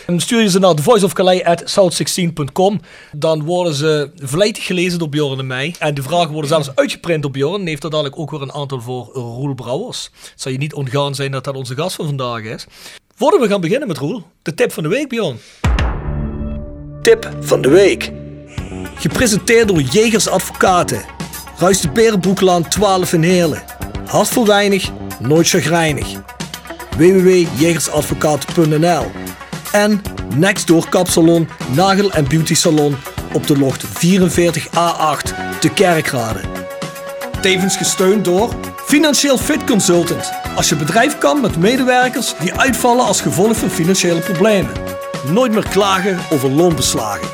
En 0.06 0.20
stuur 0.20 0.42
je 0.42 0.50
ze 0.50 0.58
naar 0.58 0.74
thevoiceofcalais.south16.com. 0.74 2.80
Dan 3.12 3.44
worden 3.44 3.74
ze 3.74 4.10
vlijtig 4.16 4.64
gelezen 4.66 4.98
door 4.98 5.08
Bjorn 5.08 5.38
en 5.38 5.46
mij. 5.46 5.74
En 5.78 5.94
de 5.94 6.02
vragen 6.02 6.30
worden 6.32 6.50
zelfs 6.50 6.70
uitgeprint 6.74 7.22
door 7.22 7.30
Bjorn. 7.30 7.60
En 7.60 7.66
heeft 7.66 7.84
er 7.84 7.90
dadelijk 7.90 8.18
ook 8.18 8.30
weer 8.30 8.42
een 8.42 8.52
aantal 8.52 8.80
voor 8.80 9.08
Roel 9.12 9.54
Brouwers. 9.54 10.10
Het 10.12 10.32
zal 10.42 10.52
je 10.52 10.58
niet 10.58 10.74
ontgaan 10.74 11.14
zijn 11.14 11.30
dat 11.30 11.44
dat 11.44 11.54
onze 11.54 11.74
gast 11.74 11.96
van 11.96 12.06
vandaag 12.06 12.42
is. 12.42 12.66
Voordat 13.18 13.40
we 13.40 13.48
gaan 13.48 13.60
beginnen 13.60 13.88
met 13.88 13.98
Roel, 13.98 14.22
de 14.42 14.54
tip 14.54 14.72
van 14.72 14.82
de 14.82 14.88
week, 14.88 15.08
Bjorn. 15.08 15.38
Tip 17.02 17.30
van 17.40 17.62
de 17.62 17.68
week. 17.68 18.12
Gepresenteerd 18.94 19.68
door 19.68 19.80
Jegers 19.80 20.28
Advocaten. 20.28 21.02
Ruist 21.58 21.82
de 21.82 21.90
Berenbroeklaan 21.90 22.68
12 22.68 23.12
in 23.12 23.22
Heerlen. 23.22 23.62
Hart 24.06 24.28
voor 24.28 24.46
weinig, 24.46 24.90
nooit 25.20 25.48
chagrijnig. 25.48 26.06
www.jegersadvocaten.nl 26.96 29.04
En 29.72 30.02
Nextdoor 30.34 30.88
Kapsalon, 30.88 31.48
Nagel 31.74 32.12
en 32.12 32.28
Beauty 32.28 32.54
Salon 32.54 32.96
op 33.32 33.46
de 33.46 33.58
locht 33.58 33.84
44A8 33.84 35.58
te 35.60 35.70
Kerkrade. 35.74 36.40
Tevens 37.40 37.76
gesteund 37.76 38.24
door 38.24 38.54
Financieel 38.86 39.38
Fit 39.38 39.64
Consultant. 39.64 40.45
Als 40.56 40.68
je 40.68 40.76
bedrijf 40.76 41.18
kan 41.18 41.40
met 41.40 41.56
medewerkers 41.56 42.34
die 42.38 42.54
uitvallen 42.54 43.04
als 43.04 43.20
gevolg 43.20 43.56
van 43.56 43.70
financiële 43.70 44.20
problemen. 44.20 44.72
Nooit 45.30 45.52
meer 45.52 45.68
klagen 45.68 46.18
over 46.30 46.50
loonbeslagen. 46.50 47.28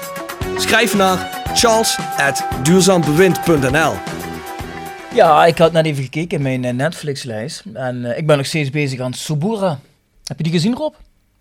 Schrijf 0.56 0.94
naar 0.94 1.40
charles.duurzaambewind.nl 1.54 3.92
Ja, 5.14 5.46
ik 5.46 5.58
had 5.58 5.72
net 5.72 5.86
even 5.86 6.02
gekeken 6.02 6.36
in 6.36 6.42
mijn 6.42 6.64
eh, 6.64 6.72
Netflix-lijst. 6.72 7.62
En 7.74 8.04
eh, 8.04 8.18
ik 8.18 8.26
ben 8.26 8.36
nog 8.36 8.46
steeds 8.46 8.70
bezig 8.70 9.00
aan 9.00 9.12
Subura. 9.12 9.78
Heb 10.24 10.36
je 10.36 10.42
die 10.42 10.52
gezien, 10.52 10.74
Rob? 10.74 10.94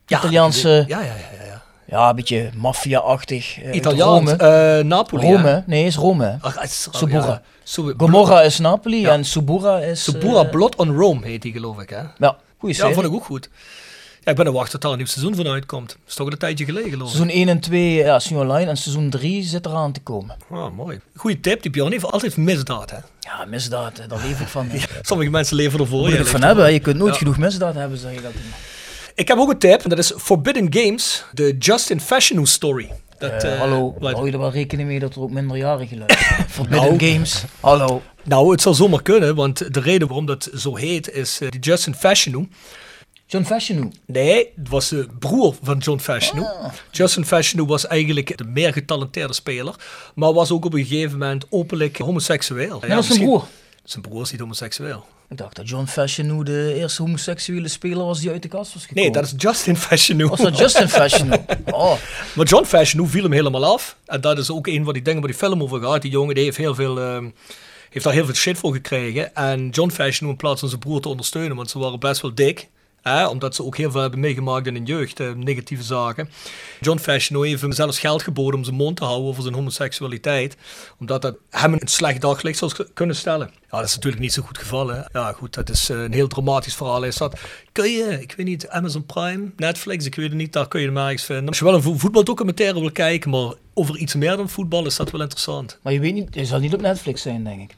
Italiaanse, 0.07 0.83
Ja, 0.88 1.00
ja, 1.00 1.05
ja. 1.05 1.13
ja, 1.39 1.45
ja. 1.45 1.61
Ja, 1.91 2.10
een 2.10 2.15
beetje 2.15 2.50
maffia-achtig. 2.55 3.57
eh, 3.60 3.65
uit 3.65 3.75
Italiaans. 3.75 4.29
Rome. 4.31 4.77
eh, 4.77 4.83
Napoli. 4.86 5.25
hè? 5.27 5.33
Rome, 5.33 5.63
nee, 5.65 5.86
is 5.86 5.95
Rome. 5.95 6.38
Ach, 6.41 6.63
is- 6.63 6.88
oh, 6.91 6.95
Subura. 7.00 7.25
ja. 7.25 7.41
Sub- 7.63 7.93
Gomorra 8.00 8.41
is 8.41 8.60
Napoli 8.60 9.00
Ja. 9.00 9.12
en 9.13 9.25
Subura 9.25 9.77
is... 9.79 10.03
Subura 10.03 10.43
eh, 10.43 10.50
Blood 10.50 10.75
on 10.75 10.95
Rome 10.98 11.25
heet 11.25 11.41
die 11.41 11.51
geloof 11.51 11.79
ik 11.81 11.89
hè? 11.89 12.01
Ja, 12.17 12.38
goeie 12.57 12.75
Ja, 12.75 12.91
vond 12.91 13.05
ik 13.05 13.13
ook 13.13 13.25
goed. 13.25 13.50
Ja, 14.24 14.31
ik 14.31 14.38
ben 14.38 14.45
er 14.45 14.51
wachten 14.51 14.71
tot 14.71 14.83
er 14.83 14.89
een 14.91 14.98
nieuw 14.98 15.05
seizoen 15.07 15.36
van 15.36 15.48
uitkomt. 15.48 15.98
is 16.07 16.15
toch 16.15 16.31
een 16.31 16.38
tijdje 16.38 16.65
geleden 16.65 16.89
geloof 16.89 17.10
ik. 17.10 17.15
Seizoen 17.15 17.36
1 17.36 17.50
en 17.50 17.60
2 17.60 17.93
ja, 17.93 18.15
is 18.15 18.29
nu 18.29 18.38
online 18.38 18.69
en 18.69 18.77
seizoen 18.77 19.10
3 19.10 19.43
zit 19.43 19.65
eraan 19.65 19.91
te 19.91 20.00
komen. 20.00 20.36
Ah, 20.51 20.71
mooi. 20.75 21.00
Goeie 21.15 21.39
tip, 21.39 21.62
die 21.62 21.71
Bjorn 21.71 21.91
heeft 21.91 22.12
altijd 22.12 22.38
misdaad 22.38 22.91
hè. 22.91 22.98
Ja, 23.19 23.45
misdaad, 23.45 23.95
daar 24.07 24.19
leef 24.27 24.39
ik 24.39 24.48
van. 24.48 24.67
Sommige 25.01 25.29
mensen 25.29 25.55
leven 25.55 25.79
ervoor. 25.79 26.00
Moet 26.00 26.07
je 26.10 26.13
ja, 26.13 26.19
er 26.19 26.25
van 26.27 26.43
hebben, 26.43 26.63
hè. 26.65 26.69
je 26.71 26.79
kunt 26.79 26.98
nooit 26.98 27.17
genoeg 27.17 27.38
misdaad 27.38 27.75
hebben, 27.75 27.98
zeg 27.98 28.12
ik 28.12 28.25
altijd. 28.25 28.43
Ik 29.21 29.27
heb 29.27 29.37
ook 29.37 29.49
een 29.49 29.57
tip, 29.57 29.83
en 29.83 29.89
dat 29.89 29.97
is 29.99 30.13
Forbidden 30.17 30.67
Games, 30.73 31.23
de 31.31 31.55
Justin 31.59 31.99
Fashionou 32.01 32.47
story. 32.47 32.89
Dat, 33.19 33.31
Eh, 33.43 33.53
eh, 33.53 33.59
hallo, 33.59 33.95
wat- 33.99 34.13
hou 34.13 34.25
je 34.25 34.31
er 34.31 34.39
wel 34.39 34.51
rekening 34.51 34.87
mee 34.87 34.99
dat 34.99 35.15
er 35.15 35.21
ook 35.21 35.31
minderjarigen 35.31 35.97
luisteren? 35.97 36.49
Forbidden 36.49 36.97
Nou. 36.97 37.11
Games, 37.11 37.43
hallo. 37.59 38.01
Nou, 38.23 38.51
het 38.51 38.61
zou 38.61 38.75
zomaar 38.75 39.01
kunnen, 39.01 39.35
want 39.35 39.73
de 39.73 39.79
reden 39.79 40.07
waarom 40.07 40.25
dat 40.25 40.49
zo 40.55 40.75
heet 40.75 41.11
is 41.11 41.39
eh, 41.41 41.49
die 41.49 41.59
Justin 41.59 41.95
Fashionou. 41.95 42.47
John 43.27 43.45
Fashionou. 43.45 43.91
Nee, 44.05 44.51
het 44.55 44.69
was 44.69 44.89
de 44.89 45.07
broer 45.19 45.55
van 45.63 45.77
John 45.77 45.99
Fashionou. 45.99 46.47
Justin 46.91 47.25
Fashionou 47.25 47.67
was 47.69 47.87
eigenlijk 47.87 48.37
de 48.37 48.43
meer 48.43 48.73
getalenteerde 48.73 49.33
speler, 49.33 49.75
maar 50.15 50.33
was 50.33 50.51
ook 50.51 50.65
op 50.65 50.73
een 50.73 50.85
gegeven 50.85 51.17
moment 51.17 51.45
openlijk 51.49 51.97
homoseksueel. 51.97 52.79
Ja, 52.81 52.95
dat 52.95 53.03
is 53.03 53.07
zijn 53.09 53.19
broer. 53.19 53.45
Zijn 53.83 54.01
broer 54.01 54.21
is 54.21 54.31
niet 54.31 54.39
homoseksueel. 54.39 55.05
Ik 55.31 55.38
dacht 55.38 55.55
dat 55.55 55.69
John 55.69 55.85
Fashionou 55.85 56.43
de 56.43 56.73
eerste 56.75 57.01
homoseksuele 57.01 57.67
speler 57.67 58.05
was 58.05 58.19
die 58.19 58.29
uit 58.29 58.41
de 58.41 58.47
kast 58.47 58.73
was 58.73 58.85
gekomen. 58.85 59.03
Nee, 59.03 59.11
dat 59.21 59.23
is 59.23 59.33
Justin 59.38 59.75
Fashionou. 59.75 60.29
Was 60.29 60.39
dat 60.39 60.57
Justin 60.57 60.89
Fashionou? 60.89 61.41
Oh, 61.71 61.93
Maar 62.35 62.45
John 62.45 62.65
Fashionou 62.65 63.09
viel 63.09 63.23
hem 63.23 63.31
helemaal 63.31 63.65
af. 63.65 63.97
En 64.05 64.21
dat 64.21 64.38
is 64.38 64.51
ook 64.51 64.67
een 64.67 64.83
van 64.83 64.93
die 64.93 65.01
dingen 65.01 65.19
waar 65.19 65.29
die 65.29 65.39
film 65.39 65.61
over 65.61 65.81
gaat. 65.81 66.01
Die 66.01 66.11
jongen 66.11 66.35
die 66.35 66.43
heeft, 66.43 66.57
heel 66.57 66.75
veel, 66.75 67.00
ehm, 67.00 67.29
heeft 67.89 68.05
daar 68.05 68.13
heel 68.13 68.25
veel 68.25 68.33
shit 68.33 68.57
voor 68.57 68.73
gekregen. 68.73 69.35
En 69.35 69.69
John 69.69 69.89
Fashionou 69.91 70.31
in 70.31 70.38
plaats 70.38 70.59
van 70.59 70.69
zijn 70.69 70.81
broer 70.81 71.01
te 71.01 71.09
ondersteunen, 71.09 71.55
want 71.55 71.69
ze 71.69 71.79
waren 71.79 72.00
best 72.00 72.21
wel 72.21 72.35
dik. 72.35 72.67
Omdat 73.29 73.55
ze 73.55 73.63
ook 73.63 73.77
heel 73.77 73.91
veel 73.91 74.01
hebben 74.01 74.20
meegemaakt 74.20 74.67
in 74.67 74.74
hun 74.74 74.86
jeugd, 74.86 75.20
eh, 75.20 75.31
negatieve 75.31 75.84
zaken. 75.84 76.29
John 76.79 77.00
Fashionou 77.00 77.48
heeft 77.48 77.62
hem 77.62 77.72
zelfs 77.72 78.00
geld 78.00 78.22
geboden 78.24 78.55
om 78.60 78.63
zijn 78.63 78.75
mond 78.75 78.98
te 78.98 79.03
houden 79.03 79.27
over 79.27 79.41
zijn 79.43 79.53
homoseksualiteit. 79.53 80.58
Omdat 81.00 81.22
dat 81.22 81.36
hem 81.50 81.74
een 81.74 81.88
slecht 81.88 82.22
daglicht 82.22 82.58
zou 82.58 82.72
kunnen 82.93 83.15
stellen. 83.15 83.50
Ja, 83.72 83.77
dat 83.77 83.88
is 83.88 83.96
natuurlijk 83.96 84.22
niet 84.22 84.34
zo 84.34 84.41
goed 84.41 84.58
gevallen. 84.58 85.05
Ja, 85.13 85.31
goed, 85.31 85.53
dat 85.53 85.70
is 85.70 85.89
eh, 85.89 86.01
een 86.01 86.13
heel 86.13 86.27
dramatisch 86.27 86.75
verhaal. 86.75 87.03
Is 87.03 87.17
dat. 87.17 87.39
Kun 87.72 87.91
je, 87.91 88.17
ik 88.22 88.34
weet 88.38 88.46
niet, 88.46 88.70
Amazon 88.70 89.05
Prime, 89.05 89.51
Netflix, 89.55 90.05
ik 90.05 90.15
weet 90.15 90.27
het 90.29 90.38
niet, 90.38 90.53
daar 90.53 90.67
kun 90.67 90.79
je 90.81 90.88
hem 90.88 90.98
ergens 90.98 91.24
vinden. 91.24 91.48
Als 91.48 91.58
je 91.60 91.63
wel 91.65 91.74
een 91.74 91.81
vo- 91.81 91.98
voetbaldocumentaire 91.98 92.79
wil 92.79 92.91
kijken, 92.91 93.29
maar 93.29 93.53
over 93.74 93.98
iets 93.98 94.15
meer 94.15 94.36
dan 94.38 94.50
voetbal, 94.50 94.86
is 94.86 94.96
dat 94.96 95.12
wel 95.12 95.22
interessant. 95.22 95.77
maar 95.81 95.93
je 95.93 96.00
weet 96.00 96.13
niet, 96.13 96.36
hij 96.36 96.46
zal 96.46 96.60
niet 96.60 96.74
op 96.74 96.81
Netflix 96.81 97.22
zijn, 97.22 97.43
denk 97.43 97.62
ik. 97.62 97.75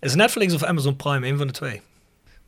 Is 0.00 0.14
Netflix 0.14 0.54
of 0.54 0.62
Amazon 0.62 0.96
Prime, 0.96 1.26
een 1.26 1.36
van 1.38 1.46
de 1.46 1.52
twee? 1.52 1.80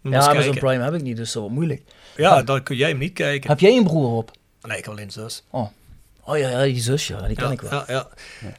Ja, 0.02 0.11
Amazon 0.11 0.33
kijken. 0.35 0.59
Prime 0.59 0.85
heb 0.85 0.95
ik 0.95 1.02
niet, 1.02 1.17
dus 1.17 1.33
dat 1.33 1.40
wordt 1.43 1.57
moeilijk. 1.57 1.83
Ja, 2.17 2.43
dan 2.43 2.62
kun 2.62 2.76
jij 2.76 2.88
hem 2.88 2.99
niet 2.99 3.12
kijken. 3.12 3.50
Heb 3.50 3.61
jij 3.61 3.76
een 3.76 3.85
broer 3.85 4.17
op? 4.17 4.31
Nee, 4.62 4.78
ik 4.78 4.85
heb 4.85 4.95
alleen 4.95 5.11
zus. 5.11 5.43
Oh. 5.50 5.67
Oh 6.25 6.38
ja, 6.38 6.49
ja, 6.49 6.62
die 6.62 6.81
zus, 6.81 7.07
ja, 7.07 7.26
die 7.26 7.37
ken 7.37 7.47
Ja, 7.47 7.52
ik 7.52 7.61
wel. 7.61 7.71
ja, 7.71 7.85
ja. 7.88 8.09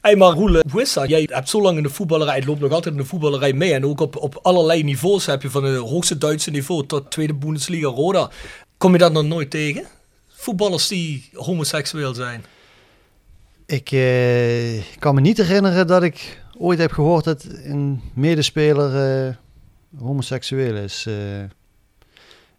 Hey, 0.01 0.15
maar 0.15 0.31
Roel, 0.33 0.55
eh, 0.55 0.71
hoe 0.71 0.81
is 0.81 0.93
dat? 0.93 1.09
Jij 1.09 1.29
hebt 1.31 1.49
zo 1.49 1.61
lang 1.61 1.77
in 1.77 1.83
de 1.83 1.89
voetballerij, 1.89 2.39
je 2.39 2.45
loopt 2.45 2.59
nog 2.59 2.71
altijd 2.71 2.93
in 2.93 2.99
de 3.01 3.07
voetballerij 3.07 3.53
mee. 3.53 3.73
En 3.73 3.85
ook 3.85 3.99
op, 4.01 4.15
op 4.15 4.39
allerlei 4.41 4.83
niveaus 4.83 5.25
heb 5.25 5.41
je 5.41 5.49
van 5.49 5.63
het 5.63 5.77
hoogste 5.77 6.17
Duitse 6.17 6.51
niveau 6.51 6.85
tot 6.85 7.11
tweede 7.11 7.33
Bundesliga, 7.33 7.87
Roda. 7.87 8.29
Kom 8.77 8.91
je 8.91 8.97
dat 8.97 9.11
nog 9.11 9.23
nooit 9.23 9.49
tegen? 9.49 9.83
Voetballers 10.27 10.87
die 10.87 11.29
homoseksueel 11.33 12.13
zijn. 12.13 12.45
ik 13.65 13.91
eh, 13.91 14.83
kan 14.99 15.15
me 15.15 15.21
niet 15.21 15.37
herinneren 15.37 15.87
dat 15.87 16.03
ik 16.03 16.41
ooit 16.57 16.79
heb 16.79 16.91
gehoord 16.91 17.23
dat 17.23 17.45
een 17.63 18.01
medespeler 18.13 19.25
eh, 19.27 19.35
homoseksueel 19.97 20.75
is. 20.75 21.05
Eh, 21.07 21.41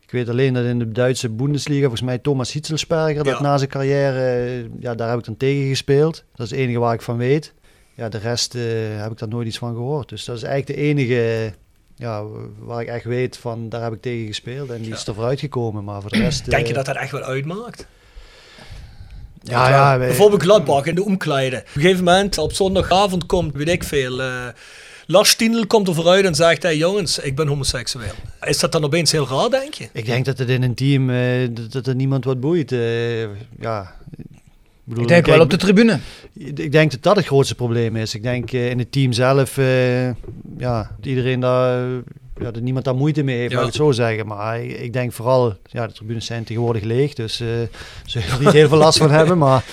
ik 0.01 0.11
weet 0.11 0.29
alleen 0.29 0.55
dat 0.55 0.65
in 0.65 0.79
de 0.79 0.93
Duitse 0.93 1.29
Bundesliga, 1.29 1.81
volgens 1.81 2.03
mij 2.03 2.19
Thomas 2.19 2.53
Hitzelsperger, 2.53 3.25
dat 3.25 3.27
Ja. 3.27 3.41
na 3.41 3.57
zijn 3.59 3.71
carrière, 3.71 4.19
eh, 4.21 4.65
ja, 4.81 4.95
daar 4.95 5.09
heb 5.09 5.19
ik 5.19 5.25
dan 5.25 5.37
tegen 5.37 5.69
gespeeld. 5.69 6.25
Dat 6.35 6.47
is 6.47 6.51
het 6.53 6.61
enige 6.61 6.79
waar 6.79 6.95
ik 6.95 7.03
van 7.03 7.17
weet. 7.17 7.55
Ja, 7.95 8.09
de 8.09 8.19
rest 8.19 8.55
eh, 8.55 8.63
heb 9.03 9.11
ik 9.13 9.19
daar 9.19 9.29
nooit 9.29 9.47
iets 9.47 9.59
van 9.59 9.75
gehoord. 9.75 10.09
Dus 10.09 10.25
dat 10.25 10.37
is 10.37 10.43
eigenlijk 10.43 10.79
de 10.79 10.85
enige 10.87 11.53
ja, 11.97 12.25
waar 12.59 12.81
ik 12.81 12.89
echt 12.89 13.05
weet 13.05 13.37
van, 13.37 13.69
daar 13.69 13.83
heb 13.83 13.93
ik 13.93 14.01
tegen 14.01 14.27
gespeeld. 14.27 14.71
En 14.71 14.83
die 14.83 14.93
is 14.93 15.07
er 15.07 15.15
vooruit 15.15 15.41
gekomen. 15.41 15.85
Maar 15.85 16.01
voor 16.01 16.11
de 16.11 16.19
rest... 16.19 16.51
Denk 16.51 16.67
je 16.67 16.73
dat 16.73 16.87
dat 16.87 16.97
echt 16.97 17.11
wel 17.13 17.23
uitmaakt? 17.23 17.87
Ja, 19.43 19.69
ja, 19.69 19.99
wij- 19.99 20.07
Bijvoorbeeld 20.07 20.43
Gladbach 20.43 20.85
in 20.87 20.95
de 20.95 21.05
omkleiden. 21.05 21.59
Op 21.61 21.67
een 21.67 21.81
gegeven 21.83 22.05
moment, 22.05 22.39
op 22.39 22.53
zondagavond 22.53 23.27
komt, 23.27 23.55
weet 23.55 23.69
ik 23.69 23.85
veel, 23.85 24.21
Lars 25.11 25.31
Stindl 25.31 25.67
komt 25.67 25.89
er 25.89 25.95
vooruit 25.95 26.25
en 26.25 26.35
zegt, 26.35 26.63
hey 26.63 26.77
jongens, 26.77 27.19
ik 27.19 27.37
ben 27.37 27.47
homoseksueel. 27.47 28.13
Is 28.43 28.59
dat 28.59 28.73
dan 28.73 28.85
opeens 28.85 29.13
heel 29.13 29.29
raar, 29.29 29.51
denk 29.51 29.75
je? 29.75 29.89
Ik 29.93 30.07
denk 30.07 30.25
dat 30.25 30.39
het 30.39 30.49
in 30.49 30.63
een 30.63 30.75
team, 30.75 31.11
eh, 31.11 31.49
dat, 31.71 31.87
er 31.87 31.95
niemand 31.95 32.25
wat 32.25 32.41
boeit. 32.41 32.73
Eh, 32.73 33.21
ja, 33.61 33.95
bedoel, 34.85 35.03
Ik 35.03 35.09
denk 35.09 35.27
wel 35.27 35.41
op 35.41 35.51
de 35.51 35.57
tribune. 35.57 35.99
Ik 36.35 36.73
denk 36.73 36.91
dat 36.91 37.03
dat 37.03 37.17
het 37.17 37.27
grootste 37.27 37.55
probleem 37.55 37.97
is. 37.97 38.15
Ik 38.15 38.23
denk 38.23 38.53
eh, 38.53 38.71
in 38.71 38.79
het 38.79 38.93
team 38.93 39.13
zelf, 39.13 39.59
eh, 39.59 40.07
ja, 40.59 40.91
dat 40.97 41.07
iedereen 41.07 41.41
daar, 41.41 41.89
ja, 42.41 42.51
dat 42.51 42.61
niemand 42.61 42.85
daar 42.85 42.95
moeite 42.95 43.23
mee 43.23 43.37
heeft, 43.39 43.51
Ja. 43.51 43.57
laat 43.57 43.67
ik 43.67 43.73
het 43.73 43.83
zo 43.83 43.93
zeggen. 43.93 44.27
Maar 44.27 44.63
ik, 44.63 44.79
ik 44.81 44.93
denk 44.93 45.13
vooral, 45.13 45.57
ja, 45.65 45.87
de 45.87 45.93
tribunes 45.93 46.27
zijn 46.27 46.45
tegenwoordig 46.45 46.83
leeg, 46.83 47.15
dus 47.15 47.41
eh 47.41 47.47
ze 47.49 47.69
zullen 48.21 48.29
er 48.29 48.41
niet 48.45 48.53
heel 48.53 48.69
veel 48.69 48.79
last 48.79 48.99
van 48.99 49.11
hebben. 49.11 49.39
Maar 49.39 49.65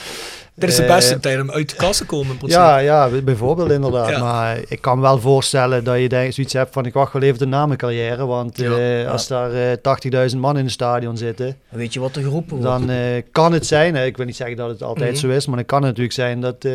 Dit 0.57 0.69
is 0.69 0.75
de 0.75 0.83
eh, 0.83 0.95
beste 0.95 1.19
tijd 1.19 1.41
om 1.41 1.51
uit 1.51 1.69
de 1.69 1.75
kast 1.75 1.99
te 1.99 2.05
komen. 2.05 2.35
Ja, 2.45 2.77
ja, 2.77 3.09
bijvoorbeeld 3.23 3.71
inderdaad. 3.71 4.09
Ja. 4.09 4.19
Maar 4.19 4.57
ik 4.67 4.81
kan 4.81 4.99
wel 5.01 5.19
voorstellen 5.19 5.83
dat 5.83 5.99
je 5.99 6.09
denkt, 6.09 6.33
zoiets 6.35 6.53
hebt 6.53 6.73
van 6.73 6.85
ik 6.85 6.93
wacht 6.93 7.13
wel 7.13 7.21
even 7.21 7.37
de 7.39 7.45
na 7.45 7.65
mijn 7.65 7.77
carrière. 7.77 8.25
Want 8.25 8.57
Ja. 8.57 8.77
eh, 9.03 9.11
als 9.11 9.27
daar 9.27 9.51
eh 9.53 9.71
80.000 9.81 10.37
man 10.39 10.57
in 10.57 10.63
het 10.63 10.73
stadion 10.73 11.17
zitten, 11.17 11.57
Weet 11.69 11.93
je 11.93 11.99
wat 11.99 12.15
er 12.15 12.21
geroepen 12.21 12.49
wordt? 12.57 12.63
dan 12.79 12.89
eh, 12.89 13.21
kan 13.31 13.53
het 13.53 13.65
zijn, 13.65 13.95
hè, 13.95 14.05
ik 14.05 14.17
wil 14.17 14.25
niet 14.25 14.35
zeggen 14.35 14.57
dat 14.57 14.69
het 14.69 14.83
altijd 14.83 15.11
Mhm. 15.11 15.19
zo 15.19 15.27
is, 15.29 15.45
maar 15.47 15.55
dan 15.55 15.65
kan 15.65 15.77
het 15.77 15.87
natuurlijk 15.87 16.15
zijn 16.15 16.41
dat 16.41 16.65
eh, 16.65 16.71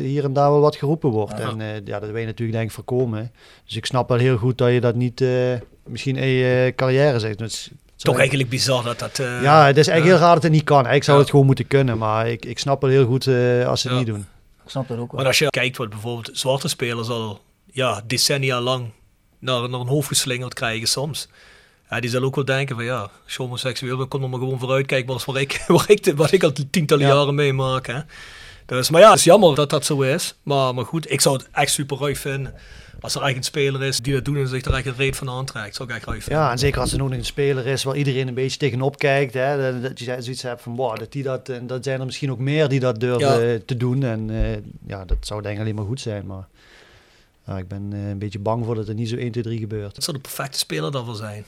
hier 0.00 0.24
en 0.24 0.32
daar 0.32 0.50
wel 0.50 0.60
wat 0.60 0.76
geroepen 0.76 1.10
wordt. 1.10 1.38
Ja. 1.38 1.48
En 1.50 1.60
eh, 1.60 1.66
ja, 1.84 2.00
dat 2.00 2.10
wil 2.10 2.20
je 2.20 2.26
natuurlijk 2.26 2.58
denk 2.58 2.68
ik 2.68 2.74
voorkomen. 2.74 3.32
Dus 3.66 3.76
ik 3.76 3.86
snap 3.86 4.08
wel 4.08 4.18
heel 4.18 4.36
goed 4.36 4.58
dat 4.58 4.72
je 4.72 4.80
dat 4.80 4.94
niet 4.94 5.20
eh, 5.20 5.28
misschien 5.86 6.16
in 6.16 6.28
je 6.28 6.72
carrière 6.76 7.18
zegt. 7.18 7.38
Dus, 7.38 7.70
Toch 8.02 8.18
eigenlijk 8.18 8.48
bizar 8.48 8.82
dat 8.84 8.98
dat... 8.98 9.18
eh, 9.18 9.42
ja, 9.42 9.66
het 9.66 9.76
is 9.76 9.88
echt 9.88 10.02
heel 10.04 10.16
raar 10.16 10.34
dat 10.34 10.42
het 10.42 10.52
niet 10.52 10.64
kan. 10.64 10.90
Ik 10.90 11.04
zou 11.04 11.16
Ja. 11.16 11.22
het 11.22 11.30
gewoon 11.30 11.46
moeten 11.46 11.66
kunnen, 11.66 11.98
maar 11.98 12.28
ik, 12.28 12.44
ik 12.44 12.58
snap 12.58 12.80
wel 12.80 12.90
heel 12.90 13.06
goed 13.06 13.26
eh, 13.26 13.66
als 13.66 13.80
ze 13.80 13.88
het 13.88 13.96
Ja. 13.96 14.02
niet 14.02 14.06
doen. 14.14 14.26
Ik 14.64 14.70
snap 14.70 14.88
dat 14.88 14.98
ook 14.98 15.10
wel. 15.12 15.20
Maar 15.20 15.26
als 15.28 15.38
je 15.38 15.50
kijkt 15.50 15.76
wat 15.76 15.88
bijvoorbeeld 15.90 16.30
zwarte 16.32 16.68
spelers 16.68 17.08
al 17.08 17.40
ja, 17.72 18.02
decennia 18.06 18.60
lang 18.60 18.90
naar, 19.38 19.68
naar 19.68 19.80
een 19.80 19.86
hoofd 19.86 20.08
geslingerd 20.08 20.54
krijgen 20.54 20.88
soms. 20.88 21.28
Ja, 21.90 22.00
die 22.00 22.10
zullen 22.10 22.26
ook 22.26 22.34
wel 22.34 22.44
denken 22.44 22.76
van 22.76 22.84
ja, 22.84 22.98
als 23.24 23.34
je 23.36 23.42
homoseksueel 23.42 23.96
bent, 23.96 24.08
kom 24.08 24.22
er 24.22 24.28
maar 24.28 24.38
gewoon 24.38 24.58
vooruit. 24.58 24.86
Kijk 24.86 25.04
maar 25.06 25.14
eens 25.14 25.24
waar 25.24 25.40
ik, 25.40 25.64
waar 25.66 25.90
ik, 25.90 26.02
de- 26.02 26.14
wat 26.14 26.32
ik 26.32 26.42
al 26.42 26.52
tientallen 26.70 27.06
Ja. 27.06 27.14
jaren 27.14 27.34
meemaak. 27.34 27.86
Hè. 27.86 27.98
Dus, 28.66 28.90
maar 28.90 29.00
ja, 29.00 29.08
het 29.10 29.18
is 29.18 29.24
jammer 29.24 29.54
dat 29.54 29.70
dat 29.70 29.84
zo 29.84 30.00
is. 30.00 30.34
Maar, 30.42 30.74
maar 30.74 30.84
goed, 30.84 31.10
ik 31.10 31.20
zou 31.20 31.36
het 31.36 31.48
echt 31.52 31.72
super 31.72 32.16
vinden. 32.16 32.54
Als 33.00 33.14
er 33.14 33.22
echt 33.22 33.36
een 33.36 33.42
speler 33.42 33.82
is 33.82 34.00
die 34.00 34.12
dat 34.12 34.24
doet 34.24 34.36
en 34.36 34.48
zich 34.48 34.64
er 34.64 34.74
echt 34.74 34.86
een 34.86 34.94
reet 34.96 35.16
van 35.16 35.28
aantrekt. 35.28 35.74
Zou 35.76 35.88
ik 35.88 35.94
echt 35.94 36.04
ruim 36.04 36.20
vinden. 36.20 36.42
Ja, 36.42 36.50
en 36.50 36.58
zeker 36.58 36.80
als 36.80 36.92
er 36.92 36.98
nog 36.98 37.10
een 37.10 37.24
speler 37.24 37.66
is 37.66 37.82
waar 37.84 37.96
iedereen 37.96 38.28
een 38.28 38.34
beetje 38.34 38.58
tegenop 38.58 38.98
kijkt. 38.98 39.34
Hè, 39.34 39.72
dat- 39.72 39.82
dat 39.82 39.98
je 39.98 40.04
zoiets 40.22 40.42
hebt 40.42 40.62
van, 40.62 40.76
wow, 40.76 40.98
dat 40.98 41.12
die 41.12 41.22
dat, 41.22 41.48
en 41.48 41.66
dat 41.66 41.84
zijn 41.84 42.00
er 42.00 42.06
misschien 42.06 42.30
ook 42.30 42.38
meer 42.38 42.68
die 42.68 42.80
dat 42.80 43.00
durven 43.00 43.48
Ja. 43.52 43.58
te 43.66 43.76
doen. 43.76 44.02
En 44.02 44.30
eh, 44.30 44.56
ja, 44.86 45.04
dat 45.04 45.16
zou 45.20 45.42
denk 45.42 45.54
ik 45.54 45.60
alleen 45.60 45.74
maar 45.74 45.84
goed 45.84 46.00
zijn. 46.00 46.26
Maar 46.26 46.46
ja, 47.46 47.58
ik 47.58 47.68
ben 47.68 47.88
eh, 47.92 48.08
een 48.08 48.18
beetje 48.18 48.38
bang 48.38 48.64
voor 48.64 48.74
dat 48.74 48.86
het 48.86 48.96
niet 48.96 49.08
zo 49.08 49.16
1, 49.16 49.30
2, 49.32 49.42
3 49.42 49.58
gebeurt. 49.58 49.94
Dat 49.94 50.04
zou 50.04 50.16
de 50.16 50.22
perfecte 50.22 50.58
speler 50.58 50.92
daarvoor 50.92 51.16
zijn. 51.16 51.44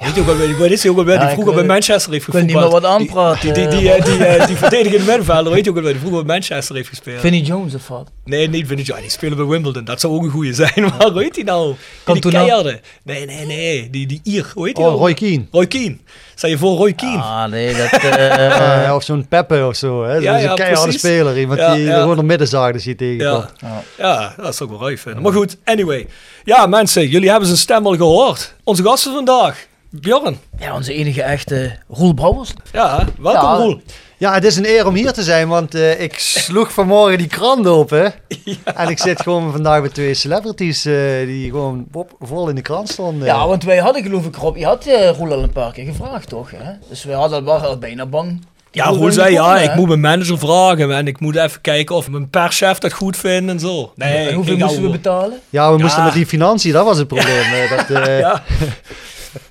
Weet 0.00 0.14
je 0.14 0.20
ook 0.20 0.26
wel, 0.26 0.36
weet, 0.36 0.56
weet 0.56 0.86
ook 0.88 0.96
die 1.04 1.14
Ja, 1.14 1.20
ik 1.28 1.32
vroeger 1.32 1.54
bij 1.54 1.64
Manchester 1.64 2.12
heeft 2.12 2.26
ik 2.26 2.32
wil 2.32 2.42
niet 2.42 2.54
meer 2.54 2.68
wat 2.68 2.80
Die- 2.82 2.90
aanpraten, 2.90 3.54
Die, 3.54 3.68
die, 3.68 3.78
die, 3.78 3.92
eh, 3.92 4.04
die, 4.04 4.24
eh, 4.24 4.46
die 4.46 4.56
verdedigende 4.56 5.04
middenvelder, 5.06 5.52
weet 5.52 5.64
je 5.64 5.70
ook 5.70 5.76
wel, 5.76 5.84
die 5.84 5.98
vroeger 6.00 6.24
bij 6.24 6.34
Manchester 6.34 6.74
heeft 6.76 6.88
gespeeld. 6.88 7.20
Vinnie 7.20 7.42
Jones 7.42 7.74
of 7.74 7.88
wat? 7.88 8.10
Nee, 8.24 8.48
niet 8.48 8.66
Vinnie 8.66 8.84
Jones. 8.84 9.02
Die 9.02 9.10
spelen 9.10 9.36
bij 9.36 9.46
Wimbledon. 9.46 9.84
Dat 9.84 10.00
zou 10.00 10.12
ook 10.12 10.22
een 10.22 10.30
goeie 10.30 10.54
zijn. 10.54 10.72
Maar 10.98 11.10
hoe 11.10 11.22
heet 11.22 11.34
die 11.34 11.44
nou? 11.44 11.74
Die, 12.04 12.20
die 12.20 12.30
keiharde. 12.30 12.80
Nee, 13.02 13.26
nee, 13.26 13.46
nee. 13.46 13.90
Die, 13.90 14.06
die 14.06 14.20
Ier. 14.24 14.50
Hoe 14.54 14.66
heet 14.66 14.76
die 14.76 14.84
Oh, 14.84 14.90
nou? 14.90 15.00
Roy 15.02 15.14
Keane. 15.14 15.44
Roy 15.50 15.66
Keane. 15.66 15.96
Sta 16.34 16.48
je 16.48 16.58
voor 16.58 16.76
Roy 16.76 16.92
Keane? 16.92 17.22
Ah, 17.22 17.44
nee, 17.50 17.74
dat... 17.76 17.92
eh, 17.92 18.84
Eh, 18.86 18.94
of 18.94 19.02
zo'n 19.02 19.28
Peppe 19.28 19.66
of 19.66 19.76
zo. 19.76 20.04
Hè? 20.04 20.14
Dat 20.14 20.22
Ja, 20.22 20.36
is 20.36 20.44
een 20.44 20.54
keiharde 20.54 20.92
speler. 20.92 21.38
Iemand 21.38 21.58
die 21.58 21.90
er 21.90 22.00
gewoon 22.00 22.18
op 22.18 22.24
middenzaag 22.24 22.72
als 22.72 22.84
je 22.84 22.94
tegenkomt. 22.94 23.52
Ja. 23.60 23.82
ja, 23.98 24.34
dat 24.36 24.56
zou 24.56 24.72
ik 24.72 24.78
wel 24.78 24.96
vinden. 24.96 25.22
Maar 25.22 25.32
goed, 25.32 25.56
anyway. 25.64 26.06
Ja, 26.44 26.66
mensen, 26.66 27.08
jullie 27.08 27.28
hebben 27.28 27.46
zijn 27.46 27.58
stem 27.60 27.86
al 27.86 27.96
gehoord. 27.96 28.54
Onze 28.64 28.82
gasten 28.82 29.12
vandaag. 29.12 29.68
Bjorn. 29.90 30.38
ja, 30.58 30.74
onze 30.74 30.94
enige 30.94 31.22
echte 31.22 31.72
Roel 31.88 32.12
Brouwers. 32.14 32.52
Ja, 32.72 33.04
welkom 33.18 33.42
Ja. 33.50 33.54
Roel. 33.56 33.80
Ja, 34.18 34.34
het 34.34 34.44
is 34.44 34.56
een 34.56 34.66
eer 34.66 34.86
om 34.86 34.94
hier 34.94 35.12
te 35.12 35.22
zijn, 35.22 35.48
want 35.48 35.74
eh, 35.74 36.00
ik 36.00 36.18
sloeg 36.18 36.72
vanmorgen 36.72 37.18
die 37.18 37.26
krant 37.26 37.66
open. 37.66 38.12
En 38.74 38.88
ik 38.88 38.98
zit 38.98 39.22
gewoon 39.22 39.52
vandaag 39.52 39.82
met 39.82 39.94
twee 39.94 40.14
celebrities 40.14 40.84
eh, 40.84 40.94
die 41.26 41.50
gewoon 41.50 41.86
op- 41.92 42.12
vol 42.20 42.48
in 42.48 42.54
de 42.54 42.62
krant 42.62 42.88
stonden. 42.88 43.26
Ja, 43.26 43.46
want 43.46 43.64
wij 43.64 43.76
hadden 43.78 44.02
geloof 44.02 44.26
ik 44.26 44.36
Rob, 44.36 44.56
je 44.56 44.64
had 44.64 44.86
eh, 44.86 45.10
Roel 45.10 45.32
al 45.32 45.42
een 45.42 45.52
paar 45.52 45.72
keer 45.72 45.84
gevraagd 45.84 46.28
toch? 46.28 46.50
Hè? 46.56 46.72
Dus 46.88 47.04
we 47.04 47.12
hadden 47.12 47.44
wel 47.44 47.58
al 47.58 47.78
bijna 47.78 48.06
bang. 48.06 48.44
Ja, 48.70 48.84
Roel 48.86 49.12
zei, 49.12 49.32
ja, 49.32 49.58
ik 49.58 49.74
moet 49.74 49.88
mijn 49.88 50.00
manager 50.00 50.38
vragen 50.38 50.92
en 50.96 51.06
ik 51.06 51.20
moet 51.20 51.36
even 51.36 51.60
kijken 51.60 51.94
of 51.96 52.08
mijn 52.08 52.30
perschef 52.30 52.78
dat 52.78 52.92
goed 52.92 53.16
vindt 53.16 53.50
en 53.50 53.60
zo. 53.60 53.92
Nee, 53.94 54.28
en 54.28 54.34
hoeveel 54.34 54.56
moesten 54.56 54.82
we 54.82 54.88
betalen? 54.88 55.38
Ja, 55.50 55.72
we 55.72 55.78
moesten 55.78 55.98
Ja. 55.98 56.04
met 56.04 56.14
die 56.14 56.26
financiën, 56.26 56.72
dat 56.72 56.84
was 56.84 56.98
het 56.98 57.06
probleem. 57.08 57.68
dat, 57.68 57.90
eh, 58.06 58.18
Ja. 58.18 58.42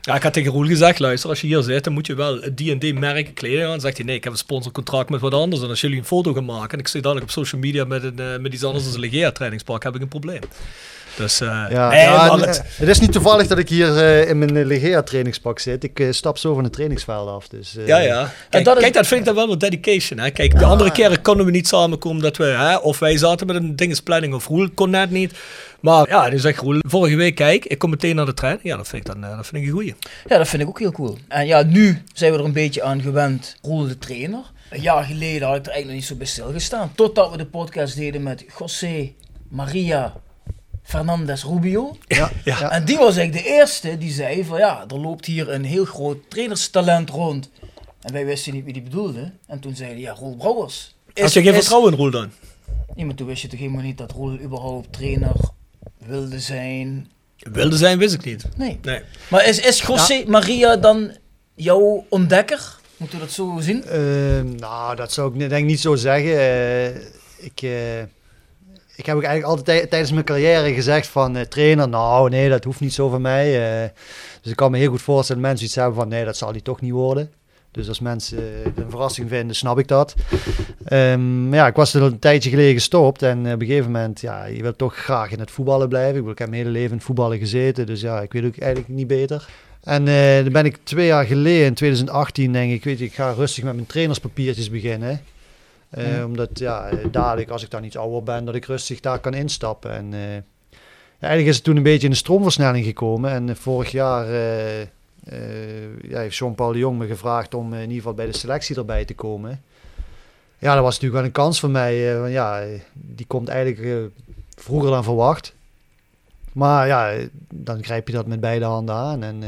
ja, 0.01 0.15
ik 0.15 0.23
had 0.23 0.33
tegen 0.33 0.51
Roel 0.51 0.65
gezegd, 0.65 0.99
luister, 0.99 1.29
als 1.29 1.41
je 1.41 1.47
hier 1.47 1.61
zit, 1.61 1.83
dan 1.83 1.93
moet 1.93 2.07
je 2.07 2.15
wel 2.15 2.39
merken 2.93 3.33
kleding 3.33 3.63
aan. 3.63 3.69
Dan 3.69 3.79
zegt 3.79 3.97
hij, 3.97 4.05
nee, 4.05 4.15
ik 4.15 4.23
heb 4.23 4.33
een 4.33 4.39
sponsorcontract 4.39 5.09
met 5.09 5.21
wat 5.21 5.33
anders. 5.33 5.61
En 5.61 5.69
als 5.69 5.81
jullie 5.81 5.97
een 5.97 6.05
foto 6.05 6.33
gaan 6.33 6.45
maken 6.45 6.71
en 6.71 6.79
ik 6.79 6.87
zie 6.87 7.01
dadelijk 7.01 7.25
op 7.25 7.31
social 7.31 7.61
media 7.61 7.85
met, 7.85 8.03
een, 8.03 8.19
eh, 8.19 8.37
met 8.37 8.53
iets 8.53 8.63
anders 8.63 8.85
dan 8.85 8.93
een 8.93 8.99
Legea 8.99 9.31
trainingspak, 9.31 9.83
heb 9.83 9.95
ik 9.95 10.01
een 10.01 10.07
probleem. 10.07 10.41
Dus, 11.17 11.41
eh 11.41 11.65
ja, 11.69 11.91
het- 12.39 12.57
eh, 12.57 12.63
het 12.75 12.87
is 12.87 12.99
niet 12.99 13.11
toevallig 13.11 13.47
dat 13.47 13.57
ik 13.57 13.69
hier 13.69 13.97
eh, 13.97 14.29
in 14.29 14.37
mijn 14.37 14.65
Legea 14.65 15.01
trainingspak 15.03 15.59
zit. 15.59 15.83
Ik 15.83 16.07
stap 16.11 16.37
zo 16.37 16.53
van 16.53 16.63
het 16.63 16.73
trainingsveld 16.73 17.29
af. 17.29 17.47
Dus, 17.47 17.77
eh, 17.77 17.87
ja, 17.87 17.97
ja. 17.97 18.31
Kijk, 18.49 18.65
dat 18.65 18.75
is- 18.75 18.81
kijk, 18.81 18.93
dat 18.93 19.07
vind 19.07 19.19
ik 19.19 19.25
dan 19.25 19.35
wel 19.35 19.47
wat 19.47 19.59
dedication. 19.59 20.19
Hè? 20.19 20.29
Kijk, 20.31 20.59
de 20.59 20.65
andere 20.65 20.91
keren 20.91 21.21
konden 21.21 21.45
we 21.45 21.51
niet 21.51 21.67
samenkomen 21.67 22.21
dat 22.21 22.37
we, 22.37 22.43
hè, 22.45 22.75
of 22.77 22.99
wij 22.99 23.17
zaten 23.17 23.47
met 23.47 23.55
een 23.55 23.75
dingensplanning 23.75 24.33
of 24.33 24.47
Roel 24.47 24.69
kon 24.73 24.89
net 24.89 25.11
niet. 25.11 25.33
Maar 25.79 26.09
ja, 26.09 26.29
nu 26.29 26.39
zegt 26.39 26.59
Roel, 26.59 26.79
vorige 26.87 27.15
week 27.15 27.35
kijk, 27.35 27.65
ik 27.65 27.77
kom 27.77 27.89
meteen 27.89 28.15
naar 28.15 28.25
de 28.25 28.33
trein. 28.33 28.59
Ja, 28.63 28.77
dat 28.77 28.87
vind 28.87 29.07
ik 29.07 29.11
dan 29.13 29.21
dat 29.35 29.47
vind 29.47 29.61
ik 29.61 29.67
een 29.67 29.73
goeie. 29.73 29.95
Ja, 30.27 30.37
dat 30.37 30.47
vind 30.47 30.61
ik 30.61 30.67
ook 30.67 30.79
heel 30.79 30.91
cool. 30.91 31.17
En 31.27 31.45
ja, 31.47 31.63
nu 31.63 32.01
zijn 32.13 32.31
we 32.31 32.37
er 32.37 32.45
een 32.45 32.51
beetje 32.53 32.83
aan 32.83 33.01
gewend. 33.01 33.55
Roel 33.61 33.87
de 33.87 33.97
trainer. 33.97 34.39
Een 34.69 34.81
jaar 34.81 35.03
geleden 35.03 35.47
had 35.47 35.57
ik 35.57 35.65
er 35.65 35.71
eigenlijk 35.71 35.85
nog 35.85 35.93
niet 35.95 36.05
zo 36.05 36.15
bij 36.15 36.25
stilgestaan. 36.25 36.91
Totdat 36.95 37.31
we 37.31 37.37
de 37.37 37.45
podcast 37.45 37.95
deden 37.95 38.23
met 38.23 38.45
José 38.59 39.11
Maria 39.49 40.13
Fernandez 40.89 41.43
Rubio. 41.43 41.97
Ja, 42.07 42.31
Ja. 42.43 42.71
En 42.71 42.85
die 42.85 42.97
was 42.97 43.17
eigenlijk 43.17 43.45
de 43.45 43.51
eerste 43.53 43.97
die 43.97 44.11
zei 44.11 44.45
van 44.45 44.57
ja, 44.57 44.85
er 44.87 44.99
loopt 44.99 45.25
hier 45.25 45.49
een 45.49 45.63
heel 45.63 45.85
groot 45.85 46.17
trainerstalent 46.27 47.09
rond. 47.09 47.49
En 48.01 48.13
wij 48.13 48.25
wisten 48.25 48.53
niet 48.53 48.63
wie 48.63 48.73
die 48.73 48.81
bedoelde. 48.81 49.31
En 49.47 49.59
toen 49.59 49.75
zeiden 49.75 49.99
ja, 49.99 50.13
Roel 50.13 50.35
Brouwers. 50.35 50.95
Had 51.13 51.33
je 51.33 51.41
geen 51.41 51.53
vertrouwen 51.53 51.91
in 51.91 51.97
Roel 51.97 52.11
dan? 52.11 52.31
Ja, 52.95 53.05
maar 53.05 53.15
toen 53.15 53.27
wist 53.27 53.41
je 53.41 53.47
toch 53.47 53.59
helemaal 53.59 53.81
niet 53.81 53.97
dat 53.97 54.11
Roel 54.11 54.39
überhaupt 54.39 54.93
trainer 54.93 55.35
wilde 55.97 56.39
zijn. 56.39 57.11
Wilde 57.37 57.77
zijn, 57.77 57.97
wist 57.97 58.13
ik 58.13 58.25
niet. 58.25 58.45
Nee. 58.57 58.79
Nee. 58.81 59.01
Maar 59.27 59.45
is, 59.45 59.59
is 59.59 59.81
José 59.81 60.23
Maria 60.27 60.75
dan 60.75 61.11
jouw 61.53 62.05
ontdekker? 62.09 62.77
Moeten 62.97 63.19
we 63.19 63.25
dat 63.25 63.33
zo 63.33 63.57
zien? 63.59 63.83
Eh, 63.83 64.41
nou, 64.41 64.95
dat 64.95 65.11
zou 65.11 65.33
ik 65.33 65.39
denk 65.39 65.61
ik 65.61 65.65
niet 65.65 65.79
zo 65.79 65.95
zeggen. 65.95 66.39
Eh, 66.39 66.87
ik, 67.37 67.61
eh, 67.61 68.03
ik 68.99 69.05
heb 69.05 69.15
ook 69.15 69.23
eigenlijk 69.23 69.57
altijd 69.57 69.77
tij- 69.77 69.87
tijdens 69.87 70.11
mijn 70.11 70.25
carrière 70.25 70.73
gezegd 70.73 71.07
van 71.07 71.35
eh, 71.35 71.41
trainer, 71.43 71.89
nou 71.89 72.29
nee, 72.29 72.49
dat 72.49 72.63
hoeft 72.63 72.79
niet 72.79 72.93
zo 72.93 73.09
van 73.09 73.21
mij. 73.21 73.81
Eh, 73.83 73.89
dus 74.41 74.51
ik 74.51 74.57
kan 74.57 74.71
me 74.71 74.77
heel 74.77 74.89
goed 74.89 75.01
voorstellen 75.01 75.41
dat 75.41 75.51
mensen 75.51 75.67
iets 75.67 75.75
hebben 75.75 75.95
van 75.95 76.07
nee, 76.07 76.25
dat 76.25 76.37
zal 76.37 76.51
hij 76.51 76.61
toch 76.61 76.81
niet 76.81 76.91
worden. 76.91 77.31
Dus 77.71 77.87
als 77.87 77.99
mensen 77.99 78.37
eh, 78.37 78.71
een 78.75 78.89
verrassing 78.89 79.29
vinden, 79.29 79.55
snap 79.55 79.79
ik 79.79 79.87
dat. 79.87 80.15
Maar 80.89 81.55
ja, 81.55 81.67
ik 81.67 81.75
was 81.75 81.93
er 81.93 82.01
een 82.01 82.19
tijdje 82.19 82.49
geleden 82.49 82.73
gestopt 82.73 83.21
en 83.21 83.39
op 83.39 83.61
een 83.61 83.67
gegeven 83.67 83.91
moment, 83.91 84.21
ja, 84.21 84.45
je 84.45 84.61
wilt 84.61 84.77
toch 84.77 84.95
graag 84.95 85.31
in 85.31 85.39
het 85.39 85.51
voetballen 85.51 85.89
blijven. 85.89 86.29
Ik, 86.29 86.37
heb 86.37 86.49
mijn 86.49 86.61
hele 86.61 86.73
leven 86.73 86.89
in 86.89 86.95
het 86.95 87.05
voetballen 87.05 87.37
gezeten, 87.37 87.85
dus 87.85 88.01
ja, 88.01 88.21
ik 88.21 88.33
weet 88.33 88.45
ook 88.45 88.57
eigenlijk 88.57 88.93
niet 88.93 89.07
beter. 89.07 89.47
En 89.83 90.07
eh, 90.07 90.43
dan 90.43 90.51
ben 90.51 90.65
ik 90.65 90.77
twee 90.83 91.05
jaar 91.05 91.25
geleden, 91.25 91.65
in 91.65 91.73
2018, 91.73 92.53
denk 92.53 92.71
ik, 92.71 92.83
weet 92.83 92.99
je, 92.99 93.05
ik 93.05 93.13
ga 93.13 93.31
rustig 93.31 93.63
met 93.63 93.73
mijn 93.73 93.87
trainerspapiertjes 93.87 94.69
beginnen. 94.69 95.21
Eh. 95.89 96.23
Omdat, 96.25 96.59
ja, 96.59 96.87
eh, 96.87 97.05
dadelijk, 97.11 97.49
als 97.49 97.63
ik 97.63 97.69
dan 97.69 97.83
iets 97.83 97.97
ouder 97.97 98.23
ben, 98.23 98.45
dat 98.45 98.55
ik 98.55 98.65
rustig 98.65 98.99
daar 98.99 99.19
kan 99.19 99.33
instappen. 99.33 99.91
En 99.91 100.13
eh, 100.13 100.19
eigenlijk 101.19 101.45
is 101.45 101.55
het 101.55 101.63
toen 101.63 101.77
een 101.77 101.83
beetje 101.83 102.05
in 102.05 102.11
de 102.11 102.17
stroomversnelling 102.17 102.85
gekomen. 102.85 103.31
En 103.31 103.55
vorig 103.55 103.91
jaar 103.91 104.27
ja, 106.01 106.19
heeft 106.19 106.35
Jean-Paul 106.35 106.71
de 106.71 106.77
Jong 106.77 106.97
me 106.97 107.07
gevraagd 107.07 107.53
om 107.53 107.73
in 107.73 107.81
ieder 107.81 107.95
geval 107.95 108.13
bij 108.13 108.25
de 108.25 108.37
selectie 108.37 108.75
erbij 108.75 109.05
te 109.05 109.15
komen. 109.15 109.61
Ja, 110.57 110.73
dat 110.73 110.83
was 110.83 110.93
natuurlijk 110.93 111.13
wel 111.13 111.23
een 111.23 111.45
kans 111.45 111.59
voor 111.59 111.69
mij. 111.69 112.19
want 112.19 112.31
ja, 112.31 112.63
die 112.93 113.25
komt 113.25 113.47
eigenlijk 113.47 114.11
vroeger 114.55 114.89
dan 114.89 115.03
verwacht. 115.03 115.53
Maar 116.53 116.87
ja, 116.87 117.13
dan 117.53 117.83
grijp 117.83 118.07
je 118.07 118.13
dat 118.13 118.27
met 118.27 118.39
beide 118.39 118.65
handen 118.65 118.95
aan. 118.95 119.23
En 119.23 119.43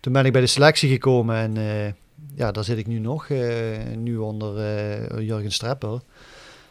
toen 0.00 0.12
ben 0.12 0.24
ik 0.24 0.32
bij 0.32 0.40
de 0.40 0.46
selectie 0.46 0.90
gekomen 0.90 1.36
en 1.36 1.56
ja, 2.34 2.52
daar 2.52 2.64
zit 2.64 2.78
ik 2.78 2.86
nu 2.86 2.98
nog. 2.98 3.28
eh, 3.28 3.96
nu 3.96 4.16
onder 4.16 4.58
eh, 4.58 5.26
Jurgen 5.26 5.52
Streppel. 5.52 6.02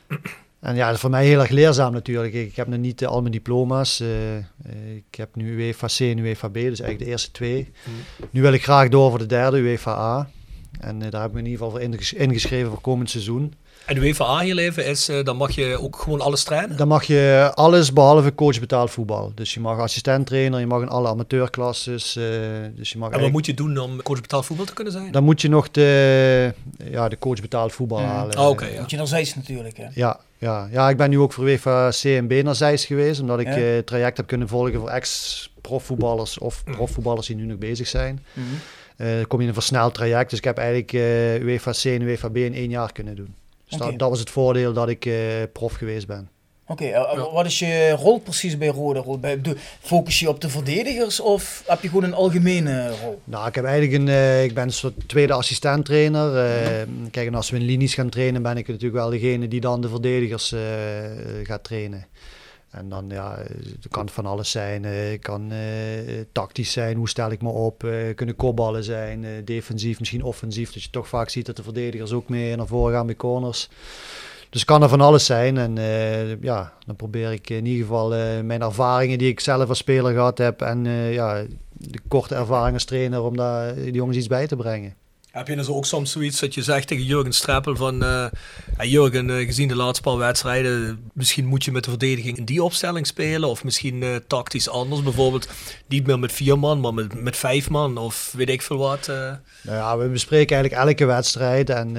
En 0.59 0.75
ja, 0.75 0.85
dat 0.85 0.95
is 0.95 1.01
voor 1.01 1.09
mij 1.09 1.25
heel 1.25 1.39
erg 1.39 1.49
leerzaam 1.49 1.93
natuurlijk. 1.93 2.33
Ik, 2.33 2.55
heb 2.55 2.67
nog 2.67 2.79
niet 2.79 3.01
eh, 3.01 3.07
al 3.07 3.19
mijn 3.21 3.31
diploma's. 3.31 4.01
ik 4.95 5.15
heb 5.15 5.35
nu 5.35 5.53
UEFA 5.53 5.87
C 5.87 5.99
en 5.99 6.17
UEFA 6.17 6.47
B, 6.47 6.53
dus 6.53 6.63
eigenlijk 6.63 6.99
de 6.99 7.05
eerste 7.05 7.31
twee. 7.31 7.71
Nu 8.29 8.41
wil 8.41 8.53
ik 8.53 8.63
graag 8.63 8.89
door 8.89 9.09
voor 9.09 9.19
de 9.19 9.25
derde, 9.25 9.57
UEFA 9.57 9.91
A. 9.91 10.29
En 10.81 11.01
eh, 11.01 11.11
daar 11.11 11.21
heb 11.21 11.29
ik 11.29 11.35
me 11.35 11.39
in 11.39 11.45
ieder 11.45 11.65
geval 11.65 11.79
voor 11.79 11.89
inges- 11.89 12.13
ingeschreven 12.13 12.69
voor 12.69 12.81
komend 12.81 13.09
seizoen. 13.09 13.53
En 13.85 13.95
de 13.95 14.01
UEFA 14.01 14.25
aangeleven 14.25 14.85
is, 14.85 15.09
uh, 15.09 15.23
dan 15.23 15.37
mag 15.37 15.51
je 15.51 15.79
ook 15.81 15.95
gewoon 15.95 16.21
alles 16.21 16.43
trainen? 16.43 16.77
Dan 16.77 16.87
mag 16.87 17.03
je 17.03 17.51
alles 17.53 17.93
behalve 17.93 18.35
coach 18.35 18.59
betaald 18.59 18.91
voetbal. 18.91 19.31
Dus 19.35 19.53
je 19.53 19.59
mag 19.59 19.79
assistent 19.79 20.27
trainer, 20.27 20.59
je 20.59 20.65
mag 20.65 20.81
in 20.81 20.89
alle 20.89 21.07
amateurklasses. 21.07 22.15
Uh, 22.17 22.25
dus 22.75 22.91
je 22.91 22.97
mag 22.97 23.11
en 23.11 23.21
wat 23.21 23.31
moet 23.31 23.45
je 23.45 23.53
doen 23.53 23.77
om 23.77 24.01
coach 24.01 24.21
betaald 24.21 24.45
voetbal 24.45 24.65
te 24.65 24.73
kunnen 24.73 24.93
zijn? 24.93 25.11
Dan 25.11 25.23
moet 25.23 25.41
je 25.41 25.49
nog 25.49 25.71
de, 25.71 26.53
ja, 26.91 27.09
de 27.09 27.17
coach 27.17 27.41
betaald 27.41 27.73
voetbal 27.73 27.99
mm. 27.99 28.05
halen. 28.05 28.37
Oh, 28.37 28.79
Moet 28.79 28.89
je 28.89 28.97
naar 28.97 29.07
Zeist 29.07 29.35
natuurlijk. 29.35 29.77
Hè? 29.77 29.87
Ja, 29.93 30.19
ja, 30.37 30.67
ja, 30.71 30.89
ik 30.89 30.97
ben 30.97 31.09
nu 31.09 31.19
ook 31.19 31.33
voor 31.33 31.43
UEFA 31.43 31.89
CMB 31.89 32.41
naar 32.43 32.55
Zeist 32.55 32.85
geweest, 32.85 33.21
omdat 33.21 33.39
ik 33.39 33.47
ja. 33.47 33.57
uh, 33.57 33.77
traject 33.77 34.17
heb 34.17 34.27
kunnen 34.27 34.47
volgen 34.47 34.79
voor 34.79 34.89
ex-profvoetballers 34.89 36.37
of 36.37 36.63
mm. 36.65 36.73
profvoetballers 36.73 37.27
die 37.27 37.35
nu 37.35 37.45
nog 37.45 37.57
bezig 37.57 37.87
zijn. 37.87 38.25
Mm 38.33 38.43
-hmm. 38.43 38.59
Kom 39.27 39.37
je 39.37 39.43
in 39.43 39.47
een 39.47 39.53
versneld 39.53 39.93
traject, 39.93 40.29
dus 40.29 40.39
ik 40.39 40.45
heb 40.45 40.57
eigenlijk 40.57 40.91
UEFA 41.43 41.71
C 41.71 41.85
en 41.85 42.01
UEFA 42.01 42.29
B 42.29 42.37
in 42.37 42.53
één 42.53 42.69
jaar 42.69 42.91
kunnen 42.91 43.15
doen. 43.15 43.35
Dus 43.71 43.79
dat, 43.79 43.99
dat, 43.99 44.09
was 44.09 44.19
het 44.19 44.29
voordeel 44.29 44.73
dat 44.73 44.89
ik 44.89 45.05
uh, 45.05 45.15
prof 45.53 45.73
geweest 45.73 46.07
ben. 46.07 46.29
Oké, 46.67 46.83
okay, 46.83 47.15
uh, 47.15 47.33
wat 47.33 47.45
is 47.45 47.59
je 47.59 47.89
rol 47.89 48.19
precies 48.19 48.57
bij 48.57 48.67
Rode? 48.67 49.39
Focus 49.79 50.19
je 50.19 50.29
op 50.29 50.41
de 50.41 50.49
verdedigers 50.49 51.19
of 51.19 51.63
heb 51.67 51.81
je 51.81 51.87
gewoon 51.87 52.03
een 52.03 52.13
algemene 52.13 52.89
rol? 53.03 53.21
Nou, 53.23 53.47
ik 53.47 53.55
heb 53.55 53.65
eigenlijk 53.65 54.01
een, 54.01 54.07
uh, 54.07 54.43
ik 54.43 54.53
ben 54.53 54.63
een 54.63 54.73
soort 54.73 54.93
tweede 55.07 55.33
assistent 55.33 55.85
trainer. 55.85 56.31
Kijk, 57.11 57.27
en 57.27 57.35
als 57.35 57.49
we 57.49 57.57
in 57.57 57.65
linies 57.65 57.93
gaan 57.93 58.09
trainen, 58.09 58.41
ben 58.41 58.57
ik 58.57 58.67
natuurlijk 58.67 58.95
wel 58.95 59.09
degene 59.09 59.47
die 59.47 59.61
dan 59.61 59.81
de 59.81 59.89
verdedigers 59.89 60.55
gaat 61.43 61.63
trainen. 61.63 62.05
En 62.71 62.89
dan 62.89 63.05
ja, 63.09 63.37
het 63.81 63.87
kan 63.89 64.09
van 64.09 64.25
alles 64.25 64.51
zijn. 64.51 64.83
Het 64.83 65.13
eh, 65.13 65.19
kan 65.19 65.51
uh, 65.51 65.59
tactisch 66.31 66.71
zijn, 66.71 66.97
hoe 66.97 67.09
stel 67.09 67.31
ik 67.31 67.41
me 67.41 67.49
op. 67.49 67.83
Uh, 67.83 68.15
kunnen 68.15 68.35
kopballen 68.35 68.83
zijn, 68.83 69.45
defensief, 69.45 69.99
misschien 69.99 70.23
offensief. 70.23 70.73
Dat 70.73 70.83
je 70.83 70.89
toch 70.89 71.07
vaak 71.07 71.29
ziet 71.29 71.45
dat 71.45 71.55
de 71.55 71.63
verdedigers 71.63 72.11
ook 72.11 72.29
mee 72.29 72.55
naar 72.55 72.67
voren 72.67 72.93
gaan 72.93 73.05
bij 73.05 73.15
corners. 73.15 73.69
Dus 74.49 74.65
kan 74.65 74.83
er 74.83 74.89
van 74.89 75.01
alles 75.01 75.25
zijn. 75.25 75.57
En 75.57 75.75
ja, 76.41 76.73
dan 76.85 76.95
probeer 76.95 77.31
ik 77.31 77.49
in 77.49 77.65
ieder 77.65 77.85
geval 77.85 78.09
mijn 78.43 78.61
ervaringen 78.61 79.17
die 79.17 79.29
ik 79.29 79.39
zelf 79.39 79.69
als 79.69 79.77
speler 79.77 80.13
gehad 80.13 80.37
heb. 80.37 80.61
En 80.61 80.85
ja, 81.11 81.43
de 81.73 81.99
korte 82.07 82.35
ervaring 82.35 82.73
als 82.73 82.85
trainer 82.85 83.21
om 83.21 83.37
daar 83.37 83.75
die 83.75 83.93
jongens 83.93 84.17
iets 84.17 84.27
bij 84.27 84.47
te 84.47 84.55
brengen. 84.55 84.95
Heb 85.31 85.47
je 85.47 85.55
dus 85.55 85.67
ook 85.67 85.85
soms 85.85 86.11
zoiets 86.11 86.39
dat 86.39 86.53
je 86.53 86.61
zegt 86.61 86.87
tegen 86.87 87.03
Jurgen 87.03 87.33
Streppel 87.33 87.75
van... 87.75 88.03
Uh, 88.03 88.25
Jurgen, 88.79 89.29
uh, 89.29 89.45
gezien 89.45 89.67
de 89.67 89.75
laatste 89.75 90.01
paar 90.01 90.17
wedstrijden... 90.17 91.09
misschien 91.13 91.45
moet 91.45 91.63
je 91.63 91.71
met 91.71 91.83
de 91.83 91.89
verdediging 91.89 92.37
in 92.37 92.45
die 92.45 92.63
opstelling 92.63 93.07
spelen... 93.07 93.49
of 93.49 93.63
misschien 93.63 94.01
uh, 94.01 94.15
tactisch 94.27 94.69
anders. 94.69 95.03
Bijvoorbeeld 95.03 95.47
niet 95.87 96.07
meer 96.07 96.19
met 96.19 96.31
vier 96.31 96.59
man, 96.59 96.79
maar 96.79 96.93
met, 96.93 97.21
met 97.21 97.37
vijf 97.37 97.69
man... 97.69 97.97
of 97.97 98.33
weet 98.37 98.49
ik 98.49 98.61
veel 98.61 98.77
wat. 98.77 99.07
Nou 99.07 99.37
ja, 99.63 99.97
we 99.97 100.07
bespreken 100.07 100.55
eigenlijk 100.55 100.89
elke 100.89 101.05
wedstrijd. 101.05 101.69
En 101.69 101.93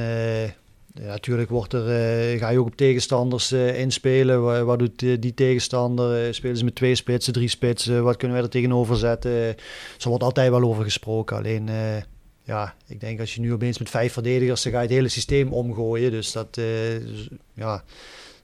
ja, 0.95 1.07
natuurlijk 1.07 1.51
wordt 1.51 1.73
er, 1.73 2.38
ga 2.38 2.49
je 2.49 2.59
ook 2.59 2.66
op 2.66 2.77
tegenstanders 2.77 3.53
inspelen. 3.53 4.64
Wat, 4.66 4.79
doet 4.79 4.99
die 4.99 5.35
tegenstander? 5.35 6.35
spelen 6.35 6.57
ze 6.57 6.64
met 6.64 6.75
twee 6.75 6.95
spitsen, 6.95 7.33
drie 7.33 7.49
spitsen? 7.49 8.05
Wat 8.05 8.16
kunnen 8.16 8.37
wij 8.37 8.47
er 8.47 8.53
tegenover 8.53 8.97
zetten? 8.97 9.33
Er 9.33 9.57
wordt 10.03 10.23
altijd 10.23 10.51
wel 10.51 10.62
over 10.62 10.85
gesproken. 10.85 11.37
Alleen 11.37 11.71
ja, 12.44 12.74
ik 12.87 13.00
denk 13.00 13.20
als 13.20 13.35
je 13.35 13.40
nu 13.40 13.52
opeens 13.52 13.78
met 13.78 13.90
vijf 13.90 14.12
verdedigers, 14.12 14.62
dan 14.62 14.72
ga 14.72 14.78
je 14.78 14.87
het 14.87 14.94
hele 14.94 15.09
systeem 15.09 15.52
omgooien. 15.52 16.11
Dus 16.11 16.33
dat, 16.33 16.57
uh, 16.59 16.64
dus, 17.07 17.28
ja, 17.55 17.83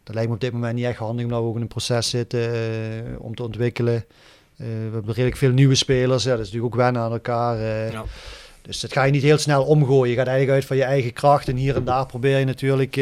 dat 0.04 0.14
lijkt 0.14 0.28
me 0.28 0.34
op 0.34 0.40
dit 0.40 0.52
moment 0.52 0.74
niet 0.74 0.84
echt 0.84 0.98
handig, 0.98 1.24
omdat 1.24 1.40
we 1.40 1.46
ook 1.46 1.54
in 1.54 1.60
een 1.60 1.68
proces 1.68 2.10
zitten 2.10 2.40
uh, 2.40 3.20
om 3.20 3.34
te 3.34 3.42
ontwikkelen. 3.42 3.94
Uh, 3.94 4.66
we 4.66 4.92
hebben 4.92 5.14
redelijk 5.14 5.36
veel 5.36 5.50
nieuwe 5.50 5.74
spelers, 5.74 6.22
ja, 6.22 6.30
dat 6.30 6.38
is 6.40 6.46
natuurlijk 6.46 6.74
ook 6.74 6.80
wennen 6.80 7.02
aan 7.02 7.12
elkaar. 7.12 7.60
Ja. 7.92 8.04
Dus 8.62 8.80
dat 8.80 8.92
ga 8.92 9.04
je 9.04 9.12
niet 9.12 9.22
heel 9.22 9.38
snel 9.38 9.64
omgooien. 9.64 10.10
Je 10.10 10.16
gaat 10.16 10.26
eigenlijk 10.26 10.56
uit 10.58 10.66
van 10.66 10.76
je 10.76 10.82
eigen 10.82 11.12
kracht. 11.12 11.48
En 11.48 11.56
hier 11.56 11.76
en 11.76 11.84
daar 11.84 12.06
probeer 12.06 12.38
je 12.38 12.44
natuurlijk 12.44 12.94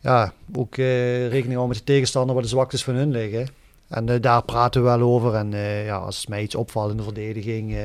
ja, 0.00 0.32
ook 0.54 0.76
rekening 0.76 1.54
houden 1.54 1.68
met 1.68 1.76
de 1.76 1.84
tegenstander 1.84 2.34
waar 2.34 2.42
de 2.42 2.48
zwaktes 2.48 2.84
van 2.84 2.94
hun 2.94 3.10
liggen. 3.10 3.48
En 3.88 4.20
daar 4.20 4.44
praten 4.44 4.82
we 4.82 4.88
wel 4.88 5.00
over. 5.00 5.34
En 5.34 5.50
ja, 5.84 5.96
als 5.96 6.26
mij 6.26 6.42
iets 6.42 6.54
opvalt 6.54 6.90
in 6.90 6.96
de 6.96 7.02
verdediging, 7.02 7.76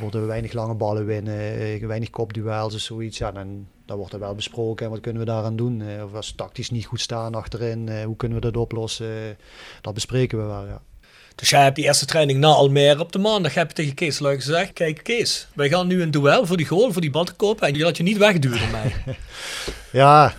bijvoorbeeld 0.00 0.22
we 0.22 0.28
weinig 0.28 0.52
lange 0.52 0.74
ballen 0.74 1.06
winnen, 1.06 1.58
eh, 1.58 1.86
weinig 1.86 2.10
kopduels 2.10 2.74
of 2.74 2.80
zoiets. 2.80 3.18
Ja, 3.18 3.32
dan, 3.32 3.66
dan 3.86 3.96
wordt 3.96 4.12
er 4.12 4.18
wel 4.18 4.34
besproken. 4.34 4.84
En 4.84 4.90
wat 4.92 5.00
kunnen 5.00 5.22
we 5.22 5.28
daaraan 5.28 5.56
doen? 5.56 5.82
Eh, 5.82 6.04
of 6.04 6.14
als 6.14 6.32
tactisch 6.36 6.70
niet 6.70 6.86
goed 6.86 7.00
staan 7.00 7.34
achterin, 7.34 7.88
eh, 7.88 8.04
hoe 8.04 8.16
kunnen 8.16 8.40
we 8.40 8.50
dat 8.50 8.56
oplossen? 8.56 9.36
Dat 9.80 9.94
bespreken 9.94 10.38
we 10.38 10.44
wel, 10.44 10.66
ja. 10.66 10.82
Dus 11.34 11.50
jij 11.50 11.62
hebt 11.62 11.76
die 11.76 11.84
eerste 11.84 12.06
training 12.06 12.38
na 12.38 12.48
Almere 12.48 13.00
op 13.00 13.12
de 13.12 13.18
maandag 13.18 13.54
heb 13.54 13.68
je 13.68 13.74
tegen 13.74 13.94
Kees 13.94 14.18
Luik 14.18 14.40
gezegd, 14.40 14.72
kijk 14.72 15.02
Kees, 15.02 15.48
wij 15.54 15.68
gaan 15.68 15.86
nu 15.86 16.02
een 16.02 16.10
duel 16.10 16.46
voor 16.46 16.56
die 16.56 16.66
goal, 16.66 16.92
voor 16.92 17.00
die 17.00 17.10
bal 17.10 17.24
te 17.24 17.32
kopen 17.32 17.66
en 17.66 17.74
je 17.74 17.84
laat 17.84 17.96
je 17.96 18.02
niet 18.02 18.16
wegduwen 18.16 18.70
mij. 18.70 18.92
ja, 20.02 20.34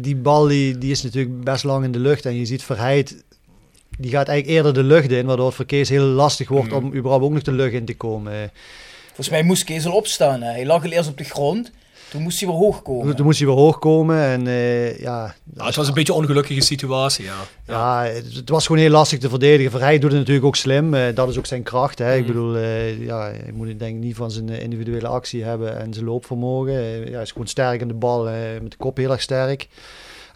die 0.00 0.16
bal 0.16 0.46
die, 0.46 0.78
die 0.78 0.90
is 0.90 1.02
natuurlijk 1.02 1.44
best 1.44 1.64
lang 1.64 1.84
in 1.84 1.92
de 1.92 1.98
lucht 1.98 2.26
en 2.26 2.34
je 2.34 2.46
ziet 2.46 2.62
Verheid 2.62 3.24
die 3.98 4.10
gaat 4.10 4.28
eigenlijk 4.28 4.58
eerder 4.58 4.74
de 4.74 4.88
lucht 4.88 5.10
in, 5.10 5.26
waardoor 5.26 5.46
het 5.46 5.54
voor 5.54 5.64
Kees 5.64 5.88
heel 5.88 6.04
lastig 6.04 6.48
wordt 6.48 6.70
mm. 6.70 6.76
om 6.76 6.94
überhaupt 6.94 7.24
ook 7.24 7.32
nog 7.32 7.42
de 7.42 7.52
lucht 7.52 7.72
in 7.72 7.84
te 7.84 7.96
komen. 7.96 8.50
Volgens 9.06 9.28
mij 9.28 9.42
moest 9.42 9.64
Kees 9.64 9.86
al 9.86 9.92
opstaan. 9.92 10.42
Hè. 10.42 10.50
Hij 10.50 10.66
lag 10.66 10.84
al 10.84 10.90
eerst 10.90 11.08
op 11.08 11.18
de 11.18 11.24
grond. 11.24 11.70
Toen 12.08 12.22
moest 12.22 12.40
hij 12.40 12.48
weer 12.48 12.58
hoog 12.58 12.82
komen. 12.82 13.16
Toen 13.16 13.24
moest 13.24 13.38
hij 13.38 13.48
weer 13.48 13.56
hoog 13.56 13.78
komen. 13.78 14.22
En, 14.22 14.46
uh, 14.46 14.98
ja, 14.98 15.34
ja, 15.54 15.66
het 15.66 15.74
was 15.74 15.88
een 15.88 15.94
beetje 15.94 16.12
een 16.12 16.18
ongelukkige 16.18 16.60
situatie. 16.60 17.24
Ja, 17.24 17.36
ja. 17.66 18.04
het, 18.34 18.48
was 18.48 18.66
gewoon 18.66 18.80
heel 18.80 18.90
lastig 18.90 19.18
te 19.18 19.28
verdedigen. 19.28 19.70
Verheid 19.70 20.00
doet 20.00 20.10
het 20.10 20.18
natuurlijk 20.18 20.46
ook 20.46 20.56
slim. 20.56 20.94
Uh, 20.94 21.14
dat 21.14 21.28
is 21.28 21.38
ook 21.38 21.46
zijn 21.46 21.62
kracht. 21.62 21.98
Hè. 21.98 22.14
Ik 22.14 22.18
mhm. 22.18 22.26
bedoel, 22.26 22.56
uh, 22.56 23.04
ja, 23.04 23.20
hij 23.20 23.52
moet 23.52 23.78
denk 23.78 23.96
ik 23.96 24.02
niet 24.02 24.16
van 24.16 24.30
zijn 24.30 24.48
individuele 24.48 25.08
actie 25.08 25.44
hebben 25.44 25.78
en 25.78 25.92
zijn 25.92 26.04
loopvermogen. 26.04 26.72
ja, 26.72 27.12
hij 27.12 27.22
is 27.22 27.32
gewoon 27.32 27.46
sterk 27.46 27.80
in 27.80 27.88
de 27.88 27.94
bal, 27.94 28.24
met 28.62 28.70
de 28.70 28.76
kop 28.76 28.96
heel 28.96 29.10
erg 29.10 29.22
sterk. 29.22 29.68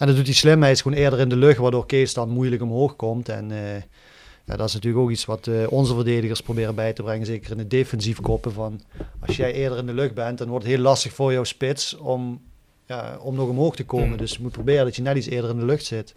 En 0.03 0.09
dat 0.09 0.17
doet. 0.17 0.43
Hij 0.43 0.71
is 0.71 0.81
gewoon 0.81 0.99
eerder 0.99 1.19
in 1.19 1.29
de 1.29 1.37
lucht, 1.37 1.59
waardoor 1.59 1.87
Kees 1.87 2.15
dan 2.15 2.29
moeilijk 2.29 2.63
omhoog 2.63 2.97
komt. 2.97 3.29
En 3.29 3.51
ja, 4.45 4.57
dat 4.57 4.69
is 4.69 4.75
natuurlijk 4.75 5.03
ook 5.03 5.11
iets 5.11 5.25
wat 5.25 5.47
uh, 5.47 5.73
onze 5.73 5.95
verdedigers 5.95 6.41
proberen 6.41 6.75
bij 6.75 6.93
te 6.93 7.03
brengen. 7.03 7.27
Zeker 7.27 7.51
in 7.51 7.57
de 7.57 7.67
defensief 7.67 8.21
koppen. 8.21 8.53
Van, 8.53 8.81
als 9.27 9.37
jij 9.37 9.53
eerder 9.53 9.79
in 9.79 9.87
de 9.87 9.95
lucht 9.95 10.15
bent, 10.15 10.39
dan 10.39 10.49
wordt 10.49 10.65
het 10.65 10.75
heel 10.75 10.83
lastig 10.83 11.13
voor 11.13 11.33
jouw 11.33 11.45
spits 11.45 11.97
om, 11.97 12.41
ja, 12.87 13.17
om 13.21 13.35
nog 13.35 13.49
omhoog 13.49 13.77
te 13.77 13.85
komen. 13.85 14.09
Mm. 14.09 14.17
Dus 14.17 14.33
je 14.33 14.39
moet 14.41 14.53
proberen 14.53 14.85
dat 14.85 14.97
je 14.97 15.03
net 15.03 15.17
iets 15.17 15.27
eerder 15.27 15.51
in 15.51 15.59
de 15.59 15.65
lucht 15.65 15.85
zit. 15.85 16.15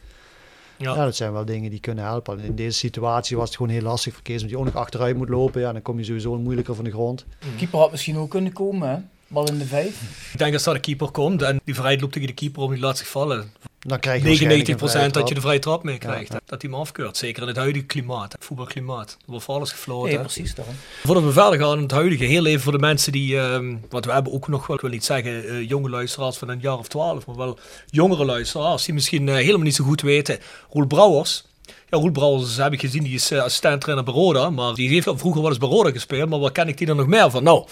Ja. 0.77 0.95
ja. 0.95 1.03
dat 1.03 1.15
zijn 1.15 1.31
wel 1.31 1.45
dingen 1.45 1.69
die 1.69 1.79
kunnen 1.79 2.03
helpen. 2.03 2.39
In 2.39 2.55
deze 2.55 2.77
situatie 2.77 3.37
was 3.37 3.47
het 3.47 3.57
gewoon 3.57 3.71
heel 3.71 3.81
lastig 3.81 4.13
voor 4.13 4.23
Kees, 4.23 4.35
omdat 4.35 4.49
je 4.51 4.57
ook 4.57 4.65
nog 4.65 4.75
achteruit 4.75 5.15
moet 5.15 5.29
lopen. 5.29 5.61
Ja, 5.61 5.71
dan 5.71 5.81
kom 5.81 5.97
je 5.97 6.03
sowieso 6.03 6.37
moeilijker 6.37 6.75
van 6.75 6.83
de 6.83 6.91
grond. 6.91 7.25
Mm. 7.25 7.55
Keeper 7.57 7.79
had 7.79 7.91
misschien 7.91 8.17
ook 8.17 8.29
kunnen 8.29 8.53
komen, 8.53 8.89
hè? 8.89 8.97
Bal 9.27 9.47
in 9.47 9.57
de 9.57 9.65
vijf. 9.65 10.29
Ik 10.31 10.39
denk 10.39 10.53
dat 10.53 10.63
daar 10.63 10.73
de 10.73 10.79
keeper 10.79 11.11
komt 11.11 11.41
en 11.41 11.61
die 11.63 11.73
vrijheid 11.73 12.01
loopt 12.01 12.13
tegen 12.13 12.27
de 12.27 12.33
keeper 12.33 12.61
om 12.61 12.71
die 12.71 12.79
laat 12.79 12.97
zich 12.97 13.07
vallen 13.07 13.51
dan 13.87 13.99
krijg 13.99 14.39
je 14.39 14.75
99% 15.07 15.11
dat 15.11 15.27
je 15.27 15.33
de 15.33 15.41
vrije 15.41 15.59
trap 15.59 15.83
mee 15.83 15.97
krijgt. 15.97 16.31
Dat 16.31 16.61
hij 16.61 16.71
hem 16.71 16.73
afkeurt. 16.73 17.17
Zeker 17.17 17.41
in 17.41 17.47
het 17.47 17.57
huidige 17.57 17.85
klimaat, 17.85 18.31
het 18.31 18.45
voetbalklimaat. 18.45 19.11
Er 19.11 19.17
wordt 19.25 19.45
voor 19.45 19.55
alles 19.55 19.71
gefloten. 19.71 20.09
Nee, 20.09 20.19
precies 20.19 20.55
daarom. 20.55 20.75
Voordat 21.03 21.23
we 21.23 21.31
verder 21.31 21.59
gaan 21.59 21.75
in 21.75 21.81
het 21.81 21.91
huidige, 21.91 22.23
heel 22.23 22.45
even 22.45 22.61
voor 22.61 22.71
de 22.71 22.79
mensen 22.79 23.11
die, 23.11 23.35
uh, 23.35 23.57
want 23.89 24.05
we 24.05 24.11
hebben 24.11 24.33
ook 24.33 24.47
nog 24.47 24.67
wel, 24.67 24.75
ik 24.75 24.81
wil 24.81 24.91
niet 24.91 25.05
zeggen 25.05 25.45
uh, 25.45 25.69
jonge 25.69 25.89
luisteraars 25.89 26.37
van 26.37 26.49
een 26.49 26.59
jaar 26.59 26.77
of 26.77 26.87
twaalf, 26.87 27.25
maar 27.25 27.35
wel 27.35 27.57
jongere 27.85 28.25
luisteraars 28.25 28.85
die 28.85 28.93
misschien 28.93 29.27
uh, 29.27 29.35
helemaal 29.35 29.61
niet 29.61 29.75
zo 29.75 29.83
goed 29.83 30.01
weten. 30.01 30.39
Roel 30.69 30.87
Brouwers, 30.87 31.45
ja, 31.65 31.97
Roel 31.97 32.11
Brouwers 32.11 32.57
heb 32.57 32.73
ik 32.73 32.79
gezien, 32.79 33.03
die 33.03 33.13
is 33.13 33.31
uh, 33.31 33.43
assistent-trainer 33.43 34.05
bij 34.05 34.13
Roda, 34.13 34.49
maar 34.49 34.73
die 34.73 34.89
heeft 34.89 35.07
vroeger 35.15 35.41
wel 35.41 35.49
eens 35.49 35.59
bij 35.59 35.69
Roda 35.69 35.91
gespeeld, 35.91 36.29
maar 36.29 36.39
waar 36.39 36.51
ken 36.51 36.67
ik 36.67 36.77
die 36.77 36.87
dan 36.87 36.97
nog 36.97 37.07
meer 37.07 37.31
van? 37.31 37.43
Nou, 37.43 37.65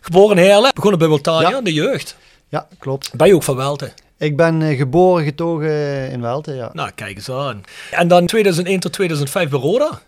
geboren 0.00 0.36
in 0.36 0.42
Heerlen, 0.42 0.70
begonnen 0.74 0.98
bij 0.98 1.08
Wiltania, 1.08 1.48
ja. 1.48 1.60
de 1.60 1.72
jeugd. 1.72 2.16
Ja, 2.48 2.68
klopt. 2.78 3.10
Ben 3.14 3.26
je 3.26 3.34
ook 3.34 3.42
van 3.42 3.56
Welte? 3.56 3.92
Ik 4.20 4.36
ben 4.36 4.60
uh, 4.60 4.76
geboren, 4.76 5.24
getogen 5.24 6.10
in 6.10 6.20
Welte, 6.20 6.54
ja. 6.54 6.70
Nou, 6.72 6.90
kijk 6.94 7.16
eens 7.16 7.30
aan. 7.30 7.62
En 7.90 8.08
dan 8.08 8.26
2001 8.26 8.80
tot 8.80 8.92
2005 8.92 9.50
bij 9.50 9.58
Roda? 9.58 10.00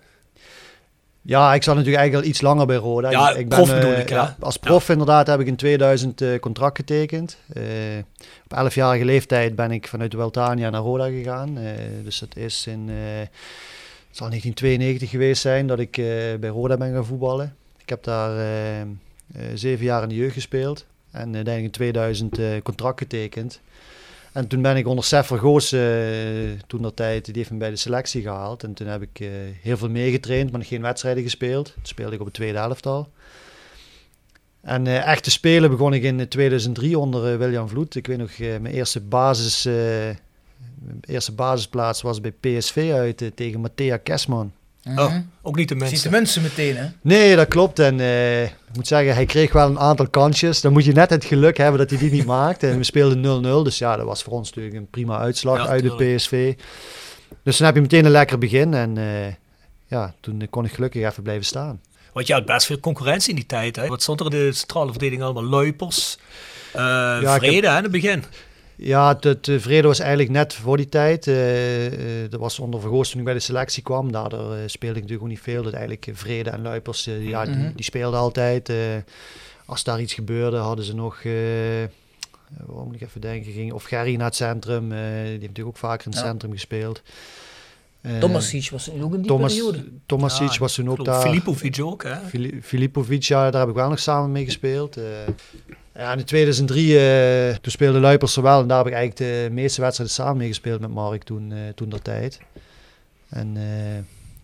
Ja, 1.23 1.55
ik 1.55 1.63
zat 1.63 1.75
natuurlijk 1.75 2.01
eigenlijk 2.03 2.25
al 2.25 2.31
iets 2.31 2.41
langer 2.41 2.67
bij 2.67 2.77
Roda. 2.77 3.11
Ja, 3.11 3.31
ik 3.31 3.49
ben, 3.49 3.59
prof 3.59 3.75
bedoel 3.75 3.93
ik, 3.93 4.09
ja. 4.09 4.37
Als 4.41 4.57
prof 4.57 4.89
inderdaad 4.89 5.27
heb 5.27 5.41
ik 5.41 5.47
in 5.47 5.57
2000 5.57 6.21
uh, 6.21 6.39
contract 6.39 6.77
getekend. 6.77 7.39
Uh, 7.57 7.63
op 8.49 8.71
11-jarige 8.71 9.05
leeftijd 9.05 9.55
ben 9.55 9.71
ik 9.71 9.89
vanuit 9.89 10.11
de 10.11 10.17
Weltania 10.17 10.71
naar 10.71 10.81
Roda 10.81 11.05
gegaan. 11.05 11.59
dus 12.05 12.19
dat 12.19 12.37
is 12.37 12.67
in... 12.67 12.89
het 12.89 14.17
zal 14.17 14.29
1992 14.29 15.11
geweest 15.11 15.43
zijn 15.43 15.67
dat 15.67 15.79
ik 15.79 15.93
bij 16.41 16.51
Roda 16.51 16.77
ben 16.77 16.93
gaan 16.93 17.07
voetballen. 17.07 17.57
Ik 17.83 17.89
heb 17.89 18.05
daar 18.05 18.47
zeven 19.55 19.85
jaar 19.85 20.03
in 20.03 20.09
de 20.09 20.15
jeugd 20.15 20.35
gespeeld. 20.35 20.87
En 21.11 21.35
uiteindelijk 21.35 21.65
in 21.65 21.71
2000 21.71 22.41
contract 22.63 22.99
getekend. 22.99 23.61
En 24.33 24.47
toen 24.47 24.63
ben 24.63 24.77
ik 24.77 24.87
onder 24.87 25.05
Seffer 25.05 25.39
Goos, 25.39 25.73
uh, 25.73 25.81
toen 26.67 26.83
dat 26.83 26.97
tijd, 26.97 27.25
die 27.25 27.35
heeft 27.37 27.51
me 27.51 27.57
bij 27.57 27.71
de 27.71 27.77
selectie 27.77 28.23
gehaald. 28.23 28.63
En 28.63 28.75
toen 28.75 28.87
heb 28.87 29.03
ik 29.03 29.21
uh, 29.21 29.29
heel 29.63 29.77
veel 29.77 29.91
meegetraind, 29.91 30.53
maar 30.53 30.65
geen 30.65 30.83
wedstrijden 30.83 31.23
gespeeld. 31.23 31.73
Toen 31.75 31.83
speelde 31.83 32.15
ik 32.15 32.21
op 32.21 32.27
het 32.27 32.35
tweede 32.35 32.59
elftal. 32.59 33.09
En 34.61 34.87
uh, 34.87 35.07
echt 35.07 35.25
te 35.25 35.31
spelen 35.31 35.71
begon 35.71 35.95
ik 35.95 36.03
in 36.03 36.29
2003 36.29 36.99
onder 36.99 37.39
William 37.39 37.69
Vloed. 37.69 37.95
Ik 37.95 38.07
weet 38.07 38.19
nog, 38.19 38.39
mijn 38.39 38.67
eerste, 38.67 39.01
basis, 39.01 39.69
eerste 41.01 41.33
basisplaats 41.33 42.03
was 42.03 42.21
bij 42.21 42.33
PSV 42.33 42.91
uit 42.95 43.31
tegen 43.35 43.61
Matthea 43.61 43.97
Kesman. 43.97 44.53
Oh, 44.97 45.15
ook 45.43 45.57
niet 45.57 45.69
de 45.69 45.75
Ziet 45.75 45.83
mensen. 45.91 46.11
de 46.11 46.17
mensen 46.17 46.43
meteen, 46.43 46.77
hè? 46.77 46.87
Nee, 47.03 47.37
dat 47.37 47.49
klopt. 47.49 47.79
En 47.79 48.01
eh, 48.01 48.43
ik 48.43 48.55
moet 48.73 48.87
zeggen, 48.87 49.15
hij 49.15 49.27
kreeg 49.27 49.53
wel 49.53 49.69
een 49.69 49.79
aantal 49.79 50.09
kansjes. 50.09 50.61
Dan 50.61 50.73
moet 50.73 50.85
je 50.85 50.93
net 50.93 51.11
het 51.11 51.25
geluk 51.25 51.57
hebben 51.57 51.79
dat 51.81 51.91
hij 51.91 51.99
die 51.99 52.11
niet 52.11 52.25
maakte. 52.41 52.69
En 52.69 52.77
we 52.77 52.85
speelden 52.85 53.43
0-0. 53.45 53.65
Dus 53.65 53.79
ja, 53.79 53.97
dat 53.97 54.07
was 54.07 54.23
voor 54.23 54.33
ons 54.33 54.49
natuurlijk 54.49 54.77
een 54.77 54.91
prima 54.91 55.19
uitslag 55.19 55.57
Ja, 55.59 55.67
uit 55.67 55.83
de. 55.83 56.15
PSV. 56.15 56.55
Dus 57.43 57.57
dan 57.57 57.67
heb 57.67 57.75
je 57.75 57.81
meteen 57.83 58.05
een 58.05 58.11
lekker 58.11 58.39
begin. 58.39 58.75
En 58.75 58.99
eh, 58.99 59.33
ja, 59.87 60.15
toen 60.21 60.47
kon 60.51 60.65
ik 60.65 60.73
gelukkig 60.73 61.03
even 61.11 61.23
blijven 61.23 61.45
staan. 61.45 61.81
Want 62.13 62.27
je 62.27 62.33
had 62.33 62.45
best 62.47 62.67
veel 62.67 62.81
concurrentie 62.81 63.31
in 63.31 63.37
die 63.37 63.47
tijd. 63.47 63.77
Hè? 63.77 63.87
Wat 63.87 64.03
stond 64.03 64.21
er 64.21 64.27
in 64.27 64.33
de 64.33 64.53
centrale 64.53 64.91
verdediging 64.91 65.23
allemaal? 65.25 65.45
Luipers, 65.45 66.19
eh 66.73 67.21
heb- 67.21 67.29
Vrede 67.43 67.69
hè, 67.69 67.77
in 67.77 67.83
het 67.83 67.93
begin. 67.93 68.25
Ja, 68.85 69.09
het, 69.09 69.25
het 69.25 69.49
eh, 69.49 69.59
Vrede 69.59 69.87
was 69.87 69.99
eigenlijk 69.99 70.31
net 70.31 70.55
voor 70.55 70.77
die 70.77 70.89
tijd. 70.89 71.27
eh, 71.27 71.87
eh, 72.25 72.31
dat 72.31 72.41
was 72.41 72.59
onder 72.59 72.81
Vergoos 72.81 73.11
toen 73.11 73.19
ik 73.19 73.25
bij 73.25 73.35
de 73.35 73.41
selectie 73.41 73.83
kwam. 73.83 74.13
Daardoor 74.13 74.57
speelde 74.67 74.95
ik 74.97 75.03
natuurlijk 75.03 75.23
ook 75.23 75.29
niet 75.29 75.41
veel. 75.41 75.63
Dat 75.63 75.73
eigenlijk 75.73 76.09
Vrede 76.13 76.51
en 76.51 76.63
Luipers, 76.63 77.05
ja, 77.05 77.45
die, 77.45 77.55
Mhm. 77.57 77.73
die 77.75 77.85
speelden 77.85 78.21
altijd. 78.21 78.73
als 79.67 79.85
daar 79.85 80.01
iets 80.01 80.15
gebeurde, 80.15 80.57
hadden 80.57 80.85
ze 80.85 80.95
nog... 80.95 81.23
waarom 82.67 82.87
moet 82.87 82.95
ik 82.95 83.01
even 83.01 83.21
denken? 83.21 83.53
Ging, 83.53 83.73
of 83.73 83.85
Gerry 83.85 84.17
naar 84.17 84.27
het 84.27 84.35
centrum. 84.35 84.89
die 84.89 84.99
heeft 84.99 85.31
natuurlijk 85.41 85.67
ook 85.69 85.77
vaker 85.77 86.07
in 86.07 86.13
het 86.13 86.21
Ja. 86.21 86.27
centrum 86.27 86.53
gespeeld. 86.53 87.03
Eh, 88.03 88.19
Tomasic 88.19 88.71
was 88.71 88.91
ook 89.01 89.13
in 89.15 89.19
die 89.21 89.27
Thomas, 89.27 89.53
periode. 89.55 89.85
Tomasic 90.07 90.53
Ja, 90.53 90.59
was 90.59 90.75
toen 90.75 90.91
ook 90.91 91.05
daar. 91.05 91.21
Filipovic 91.23 91.81
ook. 91.83 92.03
Hè? 92.03 92.17
Fili- 92.17 92.61
Filipovic, 92.63 93.23
ja, 93.23 93.51
daar 93.51 93.61
heb 93.61 93.71
ik 93.71 93.77
wel 93.77 93.89
nog 93.89 93.99
samen 93.99 94.33
mee 94.33 94.45
gespeeld. 94.45 94.97
Eh, 94.97 95.05
ja, 95.95 96.13
in 96.13 96.25
2003, 96.25 96.99
eh, 96.99 97.55
toen 97.55 97.73
speelde 97.73 98.01
Luipers 98.01 98.37
er 98.37 98.43
wel. 98.43 98.61
En 98.61 98.67
daar 98.67 98.79
heb 98.79 98.87
ik 98.87 98.93
eigenlijk 98.93 99.31
de 99.47 99.49
meeste 99.55 99.81
wedstrijden 99.81 100.15
samen 100.17 100.37
mee 100.37 100.49
gespeeld 100.49 100.81
met 100.81 100.91
Mark 100.91 101.23
toen, 101.23 101.53
eh 101.53 101.59
toen 101.75 101.89
dat 101.89 102.05
tijd. 102.05 102.41
En 103.29 103.57
eh, 103.57 103.99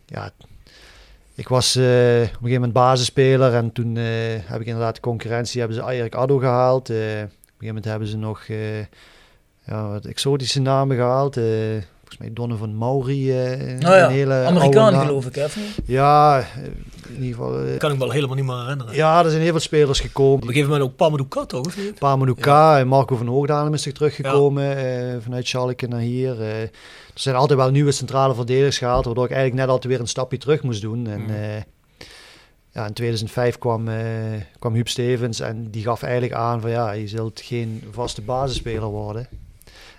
ja, 0.07 0.31
ik 1.35 1.49
was 1.49 1.77
eh, 1.77 1.83
op 1.83 1.87
een 1.87 2.27
gegeven 2.29 2.53
moment 2.53 2.73
basisspeler. 2.73 3.55
En 3.55 3.73
toen 3.73 3.97
eh, 3.97 4.05
heb 4.45 4.61
ik 4.61 4.67
inderdaad 4.67 4.95
de 4.95 5.01
concurrentie, 5.01 5.61
hebben 5.61 5.79
ze 5.79 5.91
Erik 5.93 6.15
Addo 6.15 6.39
gehaald. 6.39 6.91
Eh, 6.91 6.97
op 6.97 7.03
een 7.03 7.29
gegeven 7.29 7.67
moment 7.67 7.85
hebben 7.85 8.09
ze 8.09 8.17
nog 8.17 8.43
eh, 8.49 8.79
ja, 9.67 9.89
wat 9.89 10.05
exotische 10.05 10.61
namen 10.61 10.97
gehaald. 10.97 11.37
Volgens 12.09 12.29
mij 12.29 12.47
Donovan 12.47 12.77
Mauri. 12.77 13.33
eh 13.33 13.79
Nou 13.79 13.97
ja, 13.97 14.05
een 14.05 14.11
hele 14.11 14.35
Amerikaan 14.35 14.95
geloof 14.95 15.27
ik? 15.27 15.47
Ja, 15.85 16.39
eh, 16.39 16.47
in 17.09 17.23
ieder 17.23 17.29
geval... 17.37 17.59
eh, 17.65 17.79
kan 17.79 17.91
ik 17.91 17.99
me 17.99 18.05
wel 18.05 18.13
helemaal 18.13 18.37
niet 18.37 18.45
meer 18.45 18.61
herinneren. 18.61 18.95
ja, 18.95 19.25
er 19.25 19.31
zijn 19.31 19.43
heel 19.43 19.51
veel 19.51 19.61
spelers 19.61 20.01
gekomen. 20.01 20.35
Op 20.35 20.43
een 20.43 20.49
gegeven 20.49 20.71
moment 20.71 20.91
ook 20.91 20.97
Pamadou 20.97 21.29
Kat, 21.29 21.49
toch? 21.49 21.67
Of 21.67 21.77
niet? 21.77 21.99
Pamadouka 21.99 22.79
en 22.79 22.89
Marco 22.89 23.17
van 23.17 23.27
Hoogdalem 23.27 23.75
is 23.75 23.87
er 23.87 23.93
teruggekomen 23.93 24.77
eh, 24.77 25.17
vanuit 25.21 25.49
Schalke 25.49 25.87
naar 25.87 26.01
hier. 26.01 26.41
Er 26.43 26.71
zijn 27.15 27.37
altijd 27.37 27.59
wel 27.59 27.71
nieuwe 27.71 27.93
centrale 27.93 28.35
verdedigers 28.35 28.79
gehaald, 28.79 29.05
waardoor 29.05 29.25
ik 29.25 29.31
eigenlijk 29.31 29.61
net 29.61 29.71
altijd 29.71 29.93
weer 29.93 30.03
een 30.03 30.09
stapje 30.09 30.39
terug 30.39 30.63
moest 30.63 30.83
doen. 30.83 31.07
En 31.07 31.23
eh, 31.29 31.63
ja, 32.73 32.87
in 32.87 32.93
2005 32.93 33.59
kwam, 33.59 33.89
kwam 34.59 34.75
Huub 34.75 34.89
Stevens 34.89 35.41
en 35.41 35.71
die 35.71 35.83
gaf 35.83 36.03
eigenlijk 36.03 36.33
aan 36.33 36.61
van 36.61 36.71
ja, 36.71 36.91
je 36.91 37.09
zult 37.09 37.41
geen 37.45 37.83
vaste 37.91 38.23
basisspeler 38.23 38.89
worden. 38.89 39.29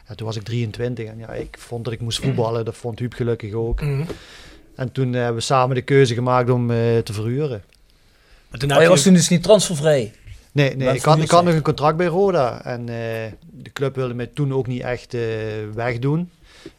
En 0.10 0.15
toen 0.15 0.26
was 0.28 0.36
ik 0.36 0.43
23 0.43 1.06
en 1.06 1.17
ja, 1.17 1.30
ik 1.34 1.56
vond 1.60 1.84
dat 1.84 1.93
ik 1.93 2.00
moest 2.02 2.19
voetballen. 2.22 2.65
Dat 2.65 2.76
vond 2.76 3.00
Huub 3.00 3.13
gelukkig 3.13 3.54
ook. 3.54 3.82
Mhm. 3.82 4.04
En 4.76 4.91
toen 4.91 5.13
hebben 5.13 5.36
we 5.36 5.41
samen 5.41 5.76
de 5.76 5.82
keuze 5.82 6.13
gemaakt 6.13 6.50
om 6.50 6.72
eh, 6.72 6.78
te 6.98 7.13
verhuren. 7.13 7.63
Maar 8.50 8.60
toen 8.60 8.69
Oh, 8.72 8.76
je 8.78 8.82
je- 8.84 8.89
was 8.89 9.04
toen 9.04 9.13
dus 9.13 9.30
niet 9.30 9.43
transfervrij. 9.43 10.12
Nee, 10.52 10.76
nee 10.76 10.95
ik, 10.95 11.02
had, 11.04 11.17
ik 11.17 11.30
had 11.30 11.43
nog 11.43 11.54
een 11.54 11.62
contract 11.62 11.98
bij 11.98 12.06
Roda. 12.08 12.63
En 12.65 12.80
eh, 12.80 13.32
de 13.52 13.72
club 13.74 13.95
wilde 13.95 14.13
mij 14.13 14.26
toen 14.28 14.54
ook 14.54 14.67
niet 14.67 14.82
echt 14.82 15.13
eh, 15.13 15.22
wegdoen. 15.74 16.30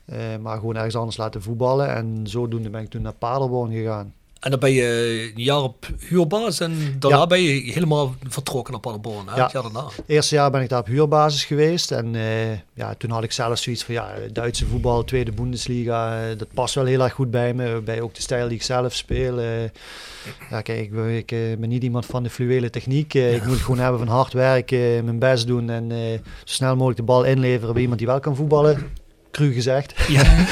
Eh, 0.05 0.19
maar 0.41 0.59
gewoon 0.59 0.77
ergens 0.77 0.97
anders 0.97 1.17
laten 1.17 1.43
voetballen. 1.43 1.95
En 1.95 2.21
zodoende 2.23 2.71
ben 2.71 2.83
ik 2.83 2.91
toen 2.91 3.03
naar 3.03 3.13
Paderborn 3.13 3.73
gegaan. 3.73 4.15
En 4.41 4.51
dan 4.51 4.59
ben 4.61 4.73
je 4.73 5.31
een 5.37 5.43
jaar 5.43 5.63
op 5.63 5.87
huurbasis 6.09 6.61
en 6.61 6.97
daarna 6.99 7.17
Ja. 7.19 7.27
ben 7.27 7.43
je 7.43 7.73
helemaal 7.73 8.15
vertrokken 8.29 8.73
naar 8.73 8.81
Paderborn. 8.83 9.29
Hè? 9.29 9.37
Ja. 9.37 9.43
Het 9.43 9.53
jaar 9.53 9.63
daarna. 9.63 9.85
Het 9.85 10.03
eerste 10.07 10.35
jaar 10.35 10.51
ben 10.51 10.63
ik 10.63 10.69
daar 10.69 10.81
op 10.81 10.87
huurbasis 10.87 11.45
geweest. 11.45 11.91
En 11.91 12.15
eh, 12.15 12.51
ja, 12.75 12.95
toen 12.99 13.11
had 13.11 13.23
ik 13.23 13.33
zelf 13.33 13.59
zoiets 13.59 13.85
van, 13.85 13.95
ja, 13.95 14.09
Duitse 14.33 14.67
voetbal, 14.67 15.05
tweede 15.05 15.33
Bundesliga, 15.33 16.23
eh, 16.23 16.39
dat 16.39 16.49
past 16.55 16.75
wel 16.75 16.85
heel 16.85 17.01
erg 17.03 17.13
goed 17.13 17.31
bij 17.31 17.55
me. 17.55 17.81
Bij 17.85 18.01
ook 18.01 18.15
de 18.15 18.23
stijl 18.23 18.49
die 18.49 18.57
ik 18.57 18.63
zelf 18.63 18.95
speel. 18.95 19.39
eh. 19.39 19.63
ja, 20.51 20.61
kijk, 20.61 20.79
ik, 20.81 20.93
ben- 20.93 21.17
ik 21.17 21.27
ben 21.61 21.69
niet 21.69 21.83
iemand 21.83 22.07
van 22.07 22.23
de 22.23 22.31
fluwele 22.31 22.71
techniek. 22.71 23.15
Ik 23.15 23.43
moet 23.45 23.53
het 23.55 23.63
gewoon 23.63 23.79
hebben 23.81 23.99
van 24.01 24.09
hard 24.09 24.33
werken, 24.33 25.05
mijn 25.05 25.19
best 25.19 25.47
doen 25.47 25.71
en 25.71 25.87
zo 25.91 26.21
snel 26.45 26.73
mogelijk 26.75 26.97
de 26.99 27.03
bal 27.05 27.25
inleveren 27.25 27.73
bij 27.73 27.81
iemand 27.83 27.99
die 27.99 28.09
wel 28.09 28.21
kan 28.21 28.37
voetballen. 28.37 28.91
Cru 29.31 29.53
gezegd. 29.53 29.95
Ja. 30.09 30.23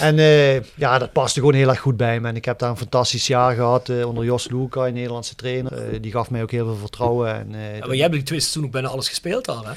En 0.00 0.18
eh, 0.18 0.54
ja, 0.74 0.98
dat 0.98 1.12
paste 1.12 1.38
gewoon 1.38 1.54
heel 1.54 1.68
erg 1.68 1.80
goed 1.80 1.96
bij 1.96 2.20
me. 2.20 2.28
En 2.28 2.36
ik 2.36 2.44
heb 2.44 2.58
daar 2.58 2.70
een 2.70 2.76
fantastisch 2.76 3.26
jaar 3.26 3.54
gehad 3.54 3.88
eh, 3.88 4.06
onder 4.06 4.24
Jos 4.24 4.48
Luca, 4.50 4.86
een 4.86 4.94
Nederlandse 4.94 5.34
trainer. 5.34 5.72
Eh, 5.72 5.98
die 6.00 6.12
gaf 6.12 6.30
mij 6.30 6.42
ook 6.42 6.50
heel 6.50 6.64
veel 6.66 6.76
vertrouwen. 6.76 7.34
En, 7.34 7.54
eh, 7.54 7.78
Ja, 7.78 7.86
maar 7.86 7.94
jij 7.94 8.02
hebt 8.02 8.12
die 8.12 8.22
twee 8.22 8.40
seizoenen 8.40 8.70
ook 8.70 8.76
bijna 8.80 8.88
alles 8.88 9.08
gespeeld 9.08 9.44
daar, 9.44 9.64
hè? 9.64 9.72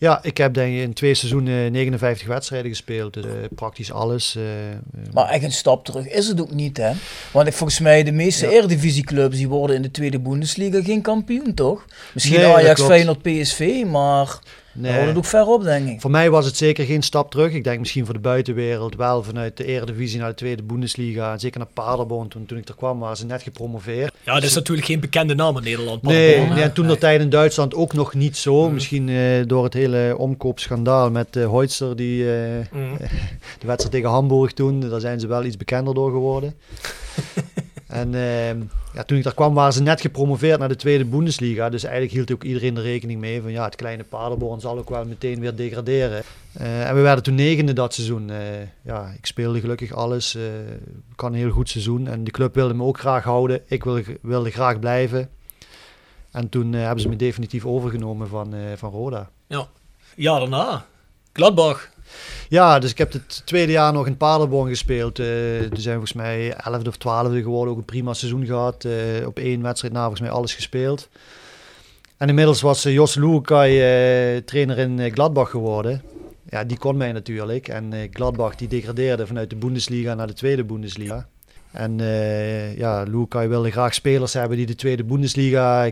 ja, 0.00 0.18
ik 0.22 0.36
heb 0.36 0.54
denk 0.54 0.74
ik 0.74 0.80
in 0.82 0.92
twee 0.92 1.14
seizoenen 1.14 1.72
59 1.72 2.26
wedstrijden 2.26 2.70
gespeeld. 2.70 3.12
Dus 3.12 3.24
eh, 3.24 3.30
praktisch 3.54 3.92
alles. 3.92 4.38
Maar 5.12 5.28
echt 5.28 5.42
een 5.44 5.52
stap 5.52 5.84
terug 5.84 6.08
is 6.08 6.26
het 6.28 6.40
ook 6.40 6.52
niet, 6.52 6.76
hè? 6.76 6.92
Want 7.32 7.46
ik, 7.46 7.52
volgens 7.54 7.80
mij, 7.80 8.02
de 8.02 8.12
meeste 8.12 8.46
Ja. 8.46 8.52
Eredivisieclubs 8.52 9.36
die 9.36 9.48
worden 9.48 9.76
in 9.76 9.82
de 9.82 9.90
tweede 9.90 10.20
Bundesliga 10.20 10.82
geen 10.82 11.02
kampioen, 11.02 11.54
toch? 11.54 11.84
Misschien 12.14 12.40
Nee, 12.40 12.54
Ajax. 12.54 12.82
Feyenoord, 12.82 13.22
PSV, 13.22 13.84
maar 13.86 14.38
nee. 14.80 14.90
daar 14.90 14.94
hoort 14.96 15.08
het 15.08 15.16
ook 15.16 15.24
ver 15.24 15.46
op, 15.46 15.62
denk 15.62 15.88
ik. 15.88 16.00
Voor 16.00 16.10
mij 16.10 16.30
was 16.30 16.46
het 16.46 16.56
zeker 16.56 16.84
geen 16.84 17.02
stap 17.02 17.30
terug. 17.30 17.52
Ik 17.52 17.64
denk 17.64 17.78
misschien 17.78 18.04
voor 18.04 18.14
de 18.14 18.20
buitenwereld 18.20 18.96
wel 18.96 19.22
vanuit 19.22 19.56
de 19.56 19.64
Eredivisie 19.64 20.18
naar 20.18 20.28
de 20.28 20.34
tweede 20.34 20.62
Bundesliga. 20.62 21.32
En 21.32 21.40
zeker 21.40 21.58
naar 21.58 21.68
Paderborn. 21.74 22.28
Toen, 22.28 22.46
toen 22.46 22.58
ik 22.58 22.68
er 22.68 22.74
kwam 22.74 22.98
waren 22.98 23.16
ze 23.16 23.26
net 23.26 23.42
gepromoveerd. 23.42 24.14
Ja, 24.24 24.34
dat 24.34 24.42
is 24.42 24.54
natuurlijk 24.54 24.86
geen 24.86 25.00
bekende 25.00 25.34
naam 25.34 25.56
in 25.56 25.62
Nederland. 25.62 26.02
Nee, 26.02 26.40
nee, 26.40 26.62
en 26.62 26.72
toen 26.72 26.86
dat 26.86 27.00
tijd 27.00 27.20
in 27.20 27.30
Duitsland 27.30 27.74
ook 27.74 27.92
nog 27.92 28.14
niet 28.14 28.36
zo. 28.36 28.70
Misschien 28.70 29.08
eh, 29.08 29.16
door 29.46 29.64
het 29.64 29.74
hele 29.74 30.14
omkoopschandaal 30.18 31.10
met 31.10 31.36
uh, 31.36 31.46
Hoitzer, 31.46 31.96
die 31.96 32.32
eh, 32.32 32.36
Mhm. 32.72 32.96
de 33.60 33.66
wedstrijd 33.66 33.90
tegen 33.90 34.10
Hamburg 34.10 34.52
toen. 34.52 34.80
Daar 34.80 35.00
zijn 35.00 35.20
ze 35.20 35.26
wel 35.26 35.44
iets 35.44 35.56
bekender 35.56 35.94
door 35.94 36.10
geworden. 36.10 36.54
en 37.88 38.14
ehm, 38.14 38.60
ja, 38.92 39.02
toen 39.04 39.18
ik 39.18 39.24
daar 39.24 39.34
kwam 39.34 39.54
waren 39.54 39.72
ze 39.72 39.82
net 39.82 40.00
gepromoveerd 40.00 40.58
naar 40.58 40.68
de 40.68 40.76
tweede 40.76 41.04
Bundesliga. 41.04 41.68
Dus 41.68 41.82
eigenlijk 41.82 42.14
hield 42.14 42.32
ook 42.32 42.44
iedereen 42.44 42.76
er 42.76 42.82
rekening 42.82 43.20
mee 43.20 43.42
van 43.42 43.50
ja, 43.50 43.64
het 43.64 43.76
kleine 43.76 44.04
Paderborn 44.04 44.60
zal 44.60 44.78
ook 44.78 44.88
wel 44.88 45.04
meteen 45.04 45.40
weer 45.40 45.54
degraderen. 45.54 46.22
Eh, 46.52 46.88
en 46.88 46.94
we 46.94 47.00
werden 47.00 47.24
toen 47.24 47.34
negende 47.34 47.72
dat 47.72 47.94
seizoen. 47.94 48.30
Eh, 48.30 48.38
ja, 48.82 49.14
ik 49.16 49.26
speelde 49.26 49.60
gelukkig 49.60 49.92
alles. 49.92 50.34
eh 50.34 50.42
ik 51.12 51.20
had 51.20 51.30
een 51.30 51.36
heel 51.36 51.50
goed 51.50 51.68
seizoen. 51.68 52.06
En 52.06 52.24
de 52.24 52.30
club 52.30 52.54
wilde 52.54 52.74
me 52.74 52.84
ook 52.84 52.98
graag 52.98 53.24
houden. 53.24 53.60
Ik 53.66 53.84
wilde, 53.84 54.04
wilde 54.22 54.50
graag 54.50 54.78
blijven. 54.78 55.30
En 56.30 56.48
toen 56.48 56.72
hebben 56.72 57.00
ze 57.00 57.08
me 57.08 57.16
definitief 57.16 57.66
overgenomen 57.66 58.28
van, 58.28 58.54
van 58.76 58.90
Roda. 58.90 59.30
Ja, 60.14 60.38
daarna. 60.38 60.86
Gladbach. 61.32 61.88
Ja, 62.48 62.78
dus 62.78 62.90
ik 62.90 62.98
heb 62.98 63.12
het 63.12 63.42
tweede 63.44 63.72
jaar 63.72 63.92
nog 63.92 64.06
in 64.06 64.16
Paderborn 64.16 64.68
gespeeld. 64.68 65.18
Eh 65.18 65.26
toen 65.26 65.80
zijn 65.80 66.00
we 66.00 66.06
volgens 66.06 66.12
mij 66.12 66.54
11e 66.54 66.86
of 66.88 66.96
12e 66.96 67.42
geworden. 67.42 67.72
Ook 67.72 67.78
een 67.78 67.84
prima 67.84 68.14
seizoen 68.14 68.46
gehad. 68.46 68.84
Eh, 68.84 69.26
op 69.26 69.38
één 69.38 69.62
wedstrijd 69.62 69.92
na 69.94 70.00
volgens 70.00 70.20
mij 70.20 70.30
alles 70.30 70.54
gespeeld. 70.54 71.08
En 72.16 72.28
inmiddels 72.28 72.60
was 72.60 72.84
eh, 72.84 72.92
Jos 72.92 73.14
Luukai 73.14 73.80
eh 73.80 74.42
trainer 74.42 74.78
in 74.78 75.10
Gladbach 75.12 75.50
geworden. 75.50 76.02
Ja, 76.48 76.64
die 76.64 76.78
kon 76.78 76.96
mij 76.96 77.12
natuurlijk. 77.12 77.68
En 77.68 77.92
Gladbach 78.12 78.54
die 78.54 78.68
degradeerde 78.68 79.26
vanuit 79.26 79.50
de 79.50 79.56
Bundesliga 79.56 80.14
naar 80.14 80.26
de 80.26 80.32
tweede 80.32 80.64
Bundesliga. 80.64 81.28
En 81.72 81.98
ja, 82.76 83.02
Luukai 83.02 83.48
wilde 83.48 83.70
graag 83.70 83.94
spelers 83.94 84.32
hebben 84.32 84.56
die 84.56 84.66
de 84.66 84.74
tweede 84.74 85.04
Bundesliga 85.04 85.90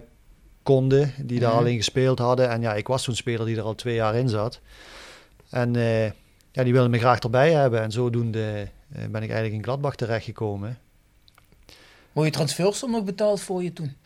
konden. 0.63 1.13
Die 1.23 1.41
daar 1.41 1.51
Mhm. 1.51 1.59
al 1.59 1.67
in 1.67 1.77
gespeeld 1.77 2.19
hadden. 2.19 2.49
En 2.51 2.61
ja, 2.61 2.75
ik 2.75 2.87
was 2.87 3.03
zo'n 3.03 3.15
speler 3.15 3.47
die 3.47 3.57
er 3.57 3.63
al 3.63 3.75
twee 3.75 3.95
jaar 3.95 4.15
in 4.15 4.29
zat. 4.29 4.61
En 5.51 5.77
eh, 5.77 6.05
ja, 6.53 6.65
die 6.65 6.73
wilden 6.73 6.91
me 6.91 6.99
graag 6.99 7.19
erbij 7.19 7.53
hebben. 7.53 7.83
En 7.83 7.91
zodoende 7.91 8.69
eh, 8.93 9.05
ben 9.05 9.23
ik 9.23 9.29
eigenlijk 9.29 9.53
in 9.53 9.63
Gladbach 9.63 9.97
terechtgekomen. 9.97 10.79
Mooie 12.13 12.31
transfersom 12.31 12.91
nog 12.91 13.05
betaald 13.05 13.41
voor 13.41 13.63
je 13.63 13.73
toen? 13.73 13.97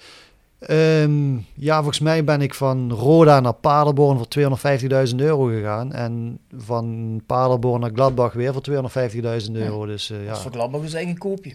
Ehm, 0.61 1.37
ja, 1.55 1.77
volgens 1.77 1.99
mij 1.99 2.25
ben 2.25 2.41
ik 2.41 2.55
van 2.55 2.93
Roda 2.93 3.41
naar 3.41 3.53
Paderborn 3.53 4.19
voor 4.19 4.29
250.000 5.09 5.17
euro 5.17 5.45
gegaan. 5.45 5.93
En 5.93 6.39
van 6.57 7.21
Paderborn 7.27 7.81
naar 7.81 7.91
Gladbach 7.95 8.33
weer 8.33 8.53
voor 8.53 8.63
250.000 8.63 9.53
euro. 9.53 9.87
Dus 9.87 10.11
eh, 10.11 10.17
Dat 10.17 10.27
ja. 10.27 10.33
is 10.33 10.39
voor 10.39 10.53
Gladbach 10.53 10.81
dus 10.81 10.93
eigenlijk 10.93 11.25
een 11.25 11.31
koopje. 11.31 11.55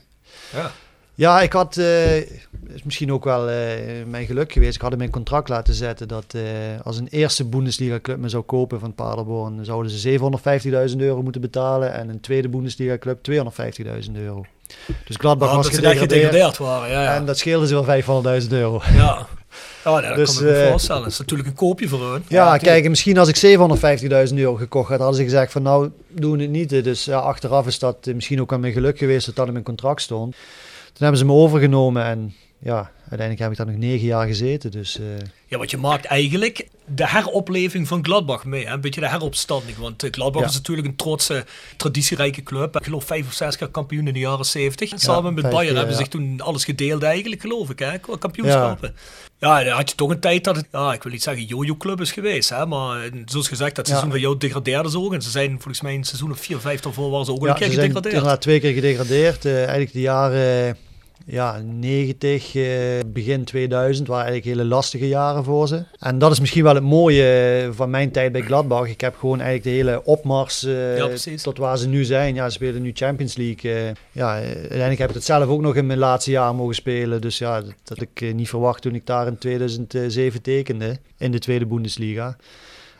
Ja. 0.53 0.71
Ja, 1.15 1.41
ik 1.41 1.53
had, 1.53 1.77
eh, 1.77 2.17
is 2.17 2.83
misschien 2.83 3.11
ook 3.11 3.23
wel 3.23 3.49
eh, 3.49 3.55
mijn 4.07 4.25
geluk 4.25 4.51
geweest. 4.51 4.75
Ik 4.75 4.81
had 4.81 4.91
in 4.91 4.97
mijn 4.97 5.09
contract 5.09 5.49
laten 5.49 5.73
zetten 5.73 6.07
dat 6.07 6.25
eh, 6.27 6.41
als 6.83 6.97
een 6.97 7.07
eerste 7.07 7.45
Bundesliga 7.45 7.99
club 7.99 8.17
me 8.17 8.29
zou 8.29 8.43
kopen 8.43 8.79
van 8.79 8.93
Paderborn, 8.93 9.55
dan 9.55 9.65
zouden 9.65 9.91
ze 9.91 10.19
750.000 10.89 10.97
euro 10.97 11.21
moeten 11.21 11.41
betalen 11.41 11.93
en 11.93 12.09
een 12.09 12.19
tweede 12.19 12.49
Bundesliga 12.49 12.97
club 12.97 13.19
250.000 13.31 14.11
euro. 14.15 14.45
Dus 15.05 15.15
Gladbach 15.15 15.49
Ja, 15.49 15.55
was 15.55 15.69
gedegradeerd 15.69 16.11
gedegradeerd 16.11 16.57
waren. 16.57 16.89
Ja, 16.89 17.03
ja. 17.03 17.15
en 17.15 17.25
dat 17.25 17.37
scheelde 17.37 17.67
ze 17.67 17.83
wel 17.83 18.41
500.000 18.41 18.47
euro. 18.49 18.81
ja. 18.93 19.27
Ja, 19.83 19.91
nou, 19.91 20.01
dat 20.07 20.15
Dus, 20.15 20.37
kan 20.37 20.47
ik 20.47 20.51
me 20.53 20.57
eh, 20.63 20.69
voorstellen. 20.69 21.01
Dat 21.01 21.11
is 21.11 21.19
natuurlijk 21.19 21.49
een 21.49 21.55
koopje 21.55 21.87
voor 21.87 22.11
hun. 22.11 22.23
Ja, 22.27 22.57
kijk, 22.57 22.89
misschien 22.89 23.17
als 23.17 23.29
ik 23.29 23.57
750.000 24.29 24.35
euro 24.35 24.55
gekocht 24.55 24.89
had, 24.89 24.99
hadden 24.99 25.17
ze 25.17 25.23
gezegd 25.23 25.51
van 25.51 25.61
nou, 25.61 25.89
doen 26.07 26.37
we 26.37 26.41
het 26.41 26.51
niet. 26.51 26.69
Dus 26.69 27.05
ja, 27.05 27.17
achteraf 27.19 27.67
is 27.67 27.79
dat 27.79 28.05
misschien 28.05 28.41
ook 28.41 28.53
aan 28.53 28.59
mijn 28.59 28.73
geluk 28.73 28.97
geweest 28.97 29.25
dat 29.25 29.35
dat 29.35 29.45
in 29.47 29.51
mijn 29.53 29.65
contract 29.65 30.01
stond. 30.01 30.35
Hebben 30.97 31.17
ze 31.19 31.25
me 31.25 31.33
overgenomen 31.33 32.03
en 32.03 32.33
ja, 32.59 32.91
uiteindelijk 33.09 33.39
heb 33.39 33.51
ik 33.51 33.57
daar 33.57 33.65
nog 33.65 33.75
negen 33.75 34.05
jaar 34.07 34.27
gezeten. 34.27 34.71
Dus 34.71 34.99
eh, 34.99 35.05
Ja, 35.47 35.57
want 35.57 35.71
je 35.71 35.77
maakt 35.77 36.05
eigenlijk 36.05 36.67
de 36.85 37.07
heropleving 37.09 37.87
van 37.87 38.03
Gladbach 38.05 38.45
mee. 38.45 38.65
Hè? 38.65 38.73
Een 38.73 38.81
beetje 38.81 39.01
de 39.01 39.09
heropstanding. 39.09 39.77
Want 39.77 40.03
eh, 40.03 40.11
Gladbach 40.11 40.41
Ja. 40.41 40.47
is 40.47 40.53
natuurlijk 40.55 40.87
een 40.87 40.95
trotse, 40.95 41.45
traditierijke 41.77 42.43
club. 42.43 42.75
Ik 42.75 42.83
geloof 42.83 43.03
vijf 43.05 43.27
of 43.27 43.33
zes 43.33 43.57
keer 43.57 43.67
kampioen 43.67 44.07
in 44.07 44.13
de 44.13 44.19
jaren 44.19 44.45
zeventig. 44.45 44.91
Samen 44.95 45.33
met 45.33 45.49
Bayern 45.49 45.75
hebben 45.75 45.93
ja. 45.93 45.99
zich 45.99 46.07
toen 46.07 46.41
alles 46.41 46.65
gedeeld 46.65 47.03
eigenlijk, 47.03 47.41
geloof 47.41 47.69
ik. 47.69 47.79
Hè? 47.79 47.97
Qua 47.97 48.17
kampioenschappen. 48.19 48.95
Ja. 49.39 49.63
dan 49.63 49.73
had 49.73 49.89
je 49.89 49.95
toch 49.95 50.09
een 50.09 50.19
tijd 50.19 50.43
dat 50.43 50.55
het, 50.55 50.67
ja, 50.71 50.93
ik 50.93 51.03
wil 51.03 51.11
niet 51.11 51.23
zeggen 51.23 51.43
jojo-club 51.45 52.01
is 52.01 52.11
geweest. 52.11 52.49
Hè? 52.49 52.65
Maar 52.65 53.03
eh, 53.03 53.11
zoals 53.25 53.47
gezegd, 53.47 53.75
dat 53.75 53.85
Ja. 53.85 53.91
seizoen 53.91 54.11
van 54.11 54.21
jou 54.21 54.37
degradeerden 54.37 54.91
ze 54.91 54.99
ook. 54.99 55.13
En 55.13 55.21
ze 55.21 55.29
zijn 55.29 55.51
volgens 55.51 55.81
mij 55.81 55.93
in 55.93 56.03
seizoen 56.03 56.31
of 56.31 56.39
vier, 56.39 56.59
vijf 56.59 56.79
daarvoor 56.79 57.09
waren 57.09 57.25
ze 57.25 57.31
ook 57.31 57.43
ja, 57.43 57.49
een 57.49 57.55
keer 57.55 57.65
ze 57.67 57.73
zijn 57.73 57.79
gedegradeerd. 57.85 58.15
inderdaad 58.15 58.41
twee 58.41 58.59
keer 58.59 58.73
gedegradeerd. 58.73 59.45
Eh, 59.45 59.57
eigenlijk 59.57 59.93
de 59.93 60.01
jaren 60.01 60.77
ja, 61.27 61.61
90, 61.61 62.55
eh, 62.55 62.65
begin 63.07 63.43
2000 63.43 64.07
waren 64.07 64.25
eigenlijk 64.25 64.57
hele 64.57 64.69
lastige 64.69 65.07
jaren 65.07 65.43
voor 65.43 65.67
ze. 65.67 65.83
En 65.99 66.19
dat 66.19 66.31
is 66.31 66.39
misschien 66.39 66.63
wel 66.63 66.75
het 66.75 66.83
mooie 66.83 67.23
eh, 67.63 67.69
van 67.71 67.89
mijn 67.89 68.11
tijd 68.11 68.31
bij 68.31 68.41
Gladbach. 68.41 68.89
Ik 68.89 69.01
heb 69.01 69.15
gewoon 69.15 69.39
eigenlijk 69.39 69.63
de 69.63 69.69
hele 69.69 70.03
opmars 70.03 70.63
eh, 70.63 70.97
Ja, 70.97 71.09
tot 71.41 71.57
waar 71.57 71.77
ze 71.77 71.87
nu 71.87 72.03
zijn. 72.03 72.35
Ja, 72.35 72.45
ze 72.45 72.51
spelen 72.51 72.81
nu 72.81 72.91
Champions 72.93 73.35
League. 73.35 73.93
ja, 74.11 74.33
uiteindelijk 74.33 74.99
heb 74.99 75.09
ik 75.09 75.15
het 75.15 75.23
zelf 75.23 75.47
ook 75.47 75.61
nog 75.61 75.75
in 75.75 75.85
mijn 75.85 75.99
laatste 75.99 76.31
jaar 76.31 76.55
mogen 76.55 76.75
spelen. 76.75 77.21
Dus 77.21 77.37
ja, 77.37 77.61
dat 77.61 77.73
had 77.85 78.01
ik 78.01 78.33
niet 78.33 78.49
verwacht 78.49 78.81
toen 78.81 78.95
ik 78.95 79.05
daar 79.05 79.27
in 79.27 79.37
2007 79.37 80.41
tekende 80.41 80.97
in 81.17 81.31
de 81.31 81.39
tweede 81.39 81.65
Bundesliga. 81.65 82.37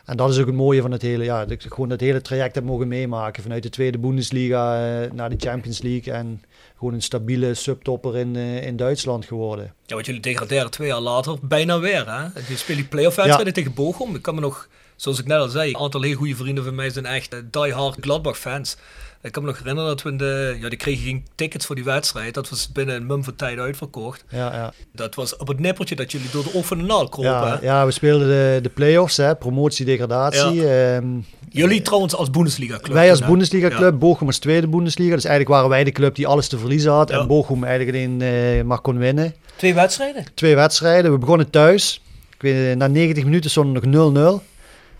En 0.04 0.16
dat 0.16 0.30
is 0.30 0.38
ook 0.38 0.46
het 0.46 0.54
mooie 0.54 0.82
van 0.82 0.92
het 0.92 1.02
hele, 1.02 1.24
ja, 1.24 1.40
dat 1.40 1.50
ik 1.50 1.62
gewoon 1.72 1.88
dat 1.88 2.00
hele 2.00 2.20
traject 2.20 2.54
heb 2.54 2.64
mogen 2.64 2.88
meemaken. 2.88 3.42
Vanuit 3.42 3.62
de 3.62 3.70
tweede 3.70 3.98
Bundesliga 3.98 4.78
naar 5.12 5.30
de 5.30 5.36
Champions 5.38 5.82
League 5.82 6.12
en 6.12 6.40
gewoon 6.78 6.94
een 6.94 7.02
stabiele 7.02 7.54
subtopper 7.54 8.16
in, 8.16 8.36
eh, 8.36 8.66
in 8.66 8.76
Duitsland 8.76 9.24
geworden. 9.24 9.74
Ja, 9.86 9.94
want 9.94 10.06
jullie 10.06 10.20
degraderen 10.20 10.70
twee 10.70 10.88
jaar 10.88 11.00
later 11.00 11.38
bijna 11.42 11.78
weer. 11.78 12.10
Hè? 12.10 12.22
Je 12.22 12.56
speelt 12.56 12.78
die 12.78 12.86
play-off 12.86 13.16
wedstrijden 13.16 13.52
tegen 13.52 13.74
Bochum. 13.74 14.14
Ik 14.14 14.22
kan 14.22 14.34
me 14.34 14.40
nog, 14.40 14.68
zoals 14.96 15.18
ik 15.18 15.26
net 15.26 15.38
al 15.38 15.48
zei, 15.48 15.68
een 15.70 15.80
aantal 15.80 16.02
hele 16.02 16.14
goede 16.14 16.36
vrienden 16.36 16.64
van 16.64 16.74
mij 16.74 16.90
zijn 16.90 17.06
echt 17.06 17.32
eh, 17.32 17.40
die-hard 17.50 17.96
Gladbach-fans. 18.00 18.76
Ik 19.22 19.32
kan 19.32 19.42
me 19.42 19.48
nog 19.48 19.58
herinneren 19.58 19.88
dat 19.90 20.02
we 20.02 20.10
in 20.10 20.16
de, 20.16 20.56
ja, 20.60 20.68
die 20.68 20.78
kregen 20.78 21.04
geen 21.04 21.26
tickets 21.34 21.66
voor 21.66 21.74
die 21.74 21.84
wedstrijd. 21.84 22.34
Dat 22.34 22.48
was 22.48 22.72
binnen 22.72 22.94
een 22.96 23.06
mum 23.06 23.24
van 23.24 23.36
tijd 23.36 23.58
uitverkocht. 23.58 24.24
Ja, 24.28 24.52
ja. 24.54 24.72
Dat 24.92 25.14
was 25.14 25.36
op 25.36 25.48
het 25.48 25.58
nippertje 25.60 25.96
dat 25.96 26.12
jullie 26.12 26.30
door 26.30 26.42
de 26.44 26.54
oog 26.54 26.66
van 26.66 26.78
de 26.78 26.84
naald 26.84 27.08
kropen. 27.10 27.30
Ja, 27.30 27.58
ja, 27.62 27.84
we 27.86 27.90
speelden 27.90 28.28
de, 28.28 28.58
de 28.62 28.68
play-offs, 28.68 29.16
hè, 29.16 29.36
promotie-degradatie. 29.36 30.68
Ehm, 30.68 31.06
Jullie 31.50 31.82
trouwens 31.82 32.14
als 32.14 32.30
Bundesliga-club. 32.30 32.92
wij 32.92 33.10
als? 33.10 33.24
Bundesliga-club, 33.24 33.98
Bochum 33.98 34.26
als 34.26 34.38
tweede 34.38 34.68
Bundesliga. 34.68 35.14
Dus 35.14 35.24
eigenlijk 35.24 35.54
waren 35.54 35.70
wij 35.70 35.84
de 35.84 35.92
club 35.92 36.14
die 36.14 36.26
alles 36.26 36.48
te 36.48 36.58
verliezen 36.58 36.92
had. 36.92 37.10
En 37.10 37.26
Bochum 37.26 37.64
eigenlijk 37.64 37.96
alleen 37.96 38.22
eh, 38.22 38.62
maar 38.64 38.80
kon 38.80 38.98
winnen. 38.98 39.34
Twee 39.56 39.74
wedstrijden. 39.74 40.24
Twee 40.34 40.54
wedstrijden. 40.54 41.12
We 41.12 41.18
begonnen 41.18 41.50
thuis. 41.50 42.02
Ik 42.34 42.42
weet, 42.42 42.76
na 42.76 42.86
90 42.86 43.24
minuten 43.24 43.50
stond 43.50 43.84
nog 43.84 44.12
0-0. 44.40 44.42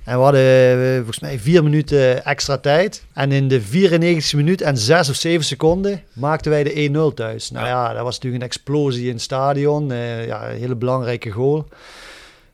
En 0.06 0.16
we 0.16 0.22
hadden 0.22 0.40
eh, 0.42 0.96
volgens 0.96 1.18
mij 1.18 1.38
vier 1.38 1.62
minuten 1.62 2.24
extra 2.24 2.58
tijd. 2.58 3.04
En 3.12 3.32
in 3.32 3.48
de 3.48 3.60
94 3.60 4.34
minuut 4.34 4.60
en 4.60 4.76
6 4.76 5.08
of 5.08 5.14
7 5.14 5.44
seconden 5.44 6.02
maakten 6.12 6.50
wij 6.50 6.62
de 6.64 7.10
1-0 7.10 7.14
thuis. 7.14 7.50
Nou 7.50 7.66
ja, 7.66 7.92
dat 7.92 8.02
was 8.02 8.14
natuurlijk 8.14 8.42
een 8.42 8.48
explosie 8.48 9.06
in 9.06 9.12
het 9.12 9.22
stadion. 9.22 9.92
Eh, 9.92 10.26
ja, 10.26 10.50
een 10.50 10.58
hele 10.58 10.74
belangrijke 10.74 11.30
goal. 11.30 11.68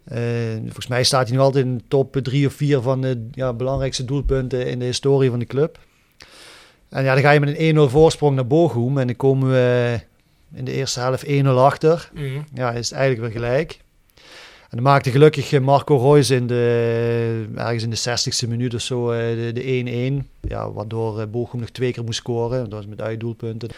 Eh, 0.04 0.18
volgens 0.60 0.86
mij 0.86 1.04
staat 1.04 1.28
hij 1.28 1.36
nu 1.36 1.42
altijd 1.42 1.64
in 1.64 1.76
de 1.76 1.84
top 1.88 2.16
3 2.16 2.46
of 2.46 2.52
4 2.52 2.80
van 2.80 3.00
de 3.00 3.28
ja, 3.32 3.52
belangrijkste 3.52 4.04
doelpunten 4.04 4.66
in 4.66 4.78
de 4.78 4.84
historie 4.84 5.30
van 5.30 5.38
de 5.38 5.46
club. 5.46 5.78
En 6.88 7.04
ja, 7.04 7.14
dan 7.14 7.22
ga 7.22 7.30
je 7.30 7.40
met 7.40 7.58
een 7.58 7.76
1-0 7.76 7.90
voorsprong 7.90 8.34
naar 8.34 8.46
Bochum. 8.46 8.98
En 8.98 9.06
dan 9.06 9.16
komen 9.16 9.50
we 9.50 10.00
in 10.54 10.64
de 10.64 10.72
eerste 10.72 11.00
helft 11.00 11.24
1-0 11.26 11.48
achter. 11.48 12.10
Mhm. 12.14 12.40
Ja, 12.54 12.72
is 12.72 12.90
het 12.90 12.98
eigenlijk 12.98 13.32
weer 13.32 13.42
gelijk. 13.42 13.80
En 14.72 14.78
dan 14.78 14.86
maakte 14.92 15.10
gelukkig 15.10 15.52
eh, 15.52 15.60
Marco 15.60 16.12
Reus 16.12 16.30
in 16.30 16.46
de, 16.46 17.48
ergens 17.56 17.82
in 17.82 17.90
de 17.90 17.98
60ste 18.44 18.48
minuut 18.48 18.74
of 18.74 18.80
zo 18.80 19.10
eh, 19.10 19.18
de- 19.36 19.52
de 19.52 20.22
1-1. 20.24 20.26
Ja, 20.40 20.70
waardoor 20.72 21.20
eh, 21.20 21.26
Bochum 21.26 21.60
nog 21.60 21.68
twee 21.70 21.92
keer 21.92 22.04
moest 22.04 22.18
scoren. 22.18 22.60
Dat 22.60 22.72
was 22.72 22.86
met 22.86 23.00
uitdoelpunten. 23.00 23.68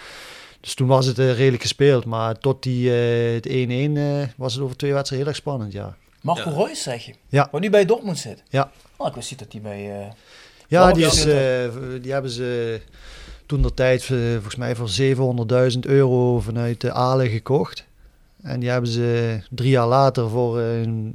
Dus 0.61 0.75
toen 0.75 0.87
was 0.89 1.07
het 1.07 1.19
redelijk 1.19 1.63
gespeeld. 1.63 2.05
Maar 2.05 2.39
tot 2.39 2.63
die 2.63 2.91
eh, 2.91 3.35
het 3.35 3.49
1-1 3.49 3.51
eh, 3.97 4.29
was 4.37 4.55
het 4.55 4.63
over 4.63 4.77
twee 4.77 4.93
wedstrijden 4.93 5.27
heel 5.27 5.27
erg 5.27 5.37
spannend, 5.37 5.73
ja. 5.73 5.97
Marco 6.21 6.51
Ja. 6.51 6.57
Reus 6.67 6.83
zeg 6.83 7.05
je. 7.05 7.15
Ja. 7.29 7.49
Waar 7.51 7.61
nu 7.61 7.71
bij 7.71 7.85
Dortmund 7.85 8.19
zit. 8.19 8.43
Ja. 8.49 8.71
Oh, 8.97 9.07
ik 9.09 9.15
wist 9.15 9.31
niet 9.31 9.39
dat 9.39 9.53
hij 9.53 9.61
bij... 9.61 10.01
eh, 10.01 10.07
Ja, 10.69 10.93
die, 10.93 11.07
is, 11.07 11.25
eh, 11.25 11.69
die 12.03 12.13
hebben 12.13 12.31
ze 12.31 12.81
toen 13.47 13.63
de 13.63 13.75
tijd 13.75 14.05
volgens 14.05 14.57
mij 14.57 14.75
voor 14.77 14.89
700.000 15.73 15.79
euro 15.81 16.41
vanuit 16.41 16.81
de 16.81 16.93
Ale 16.93 17.29
gekocht. 17.29 17.85
En 18.45 18.61
die 18.61 18.69
hebben 18.71 18.91
ze 18.91 19.39
drie 19.51 19.71
jaar 19.71 19.87
later 19.87 20.29
voor 20.31 20.61
eh, 20.61 20.67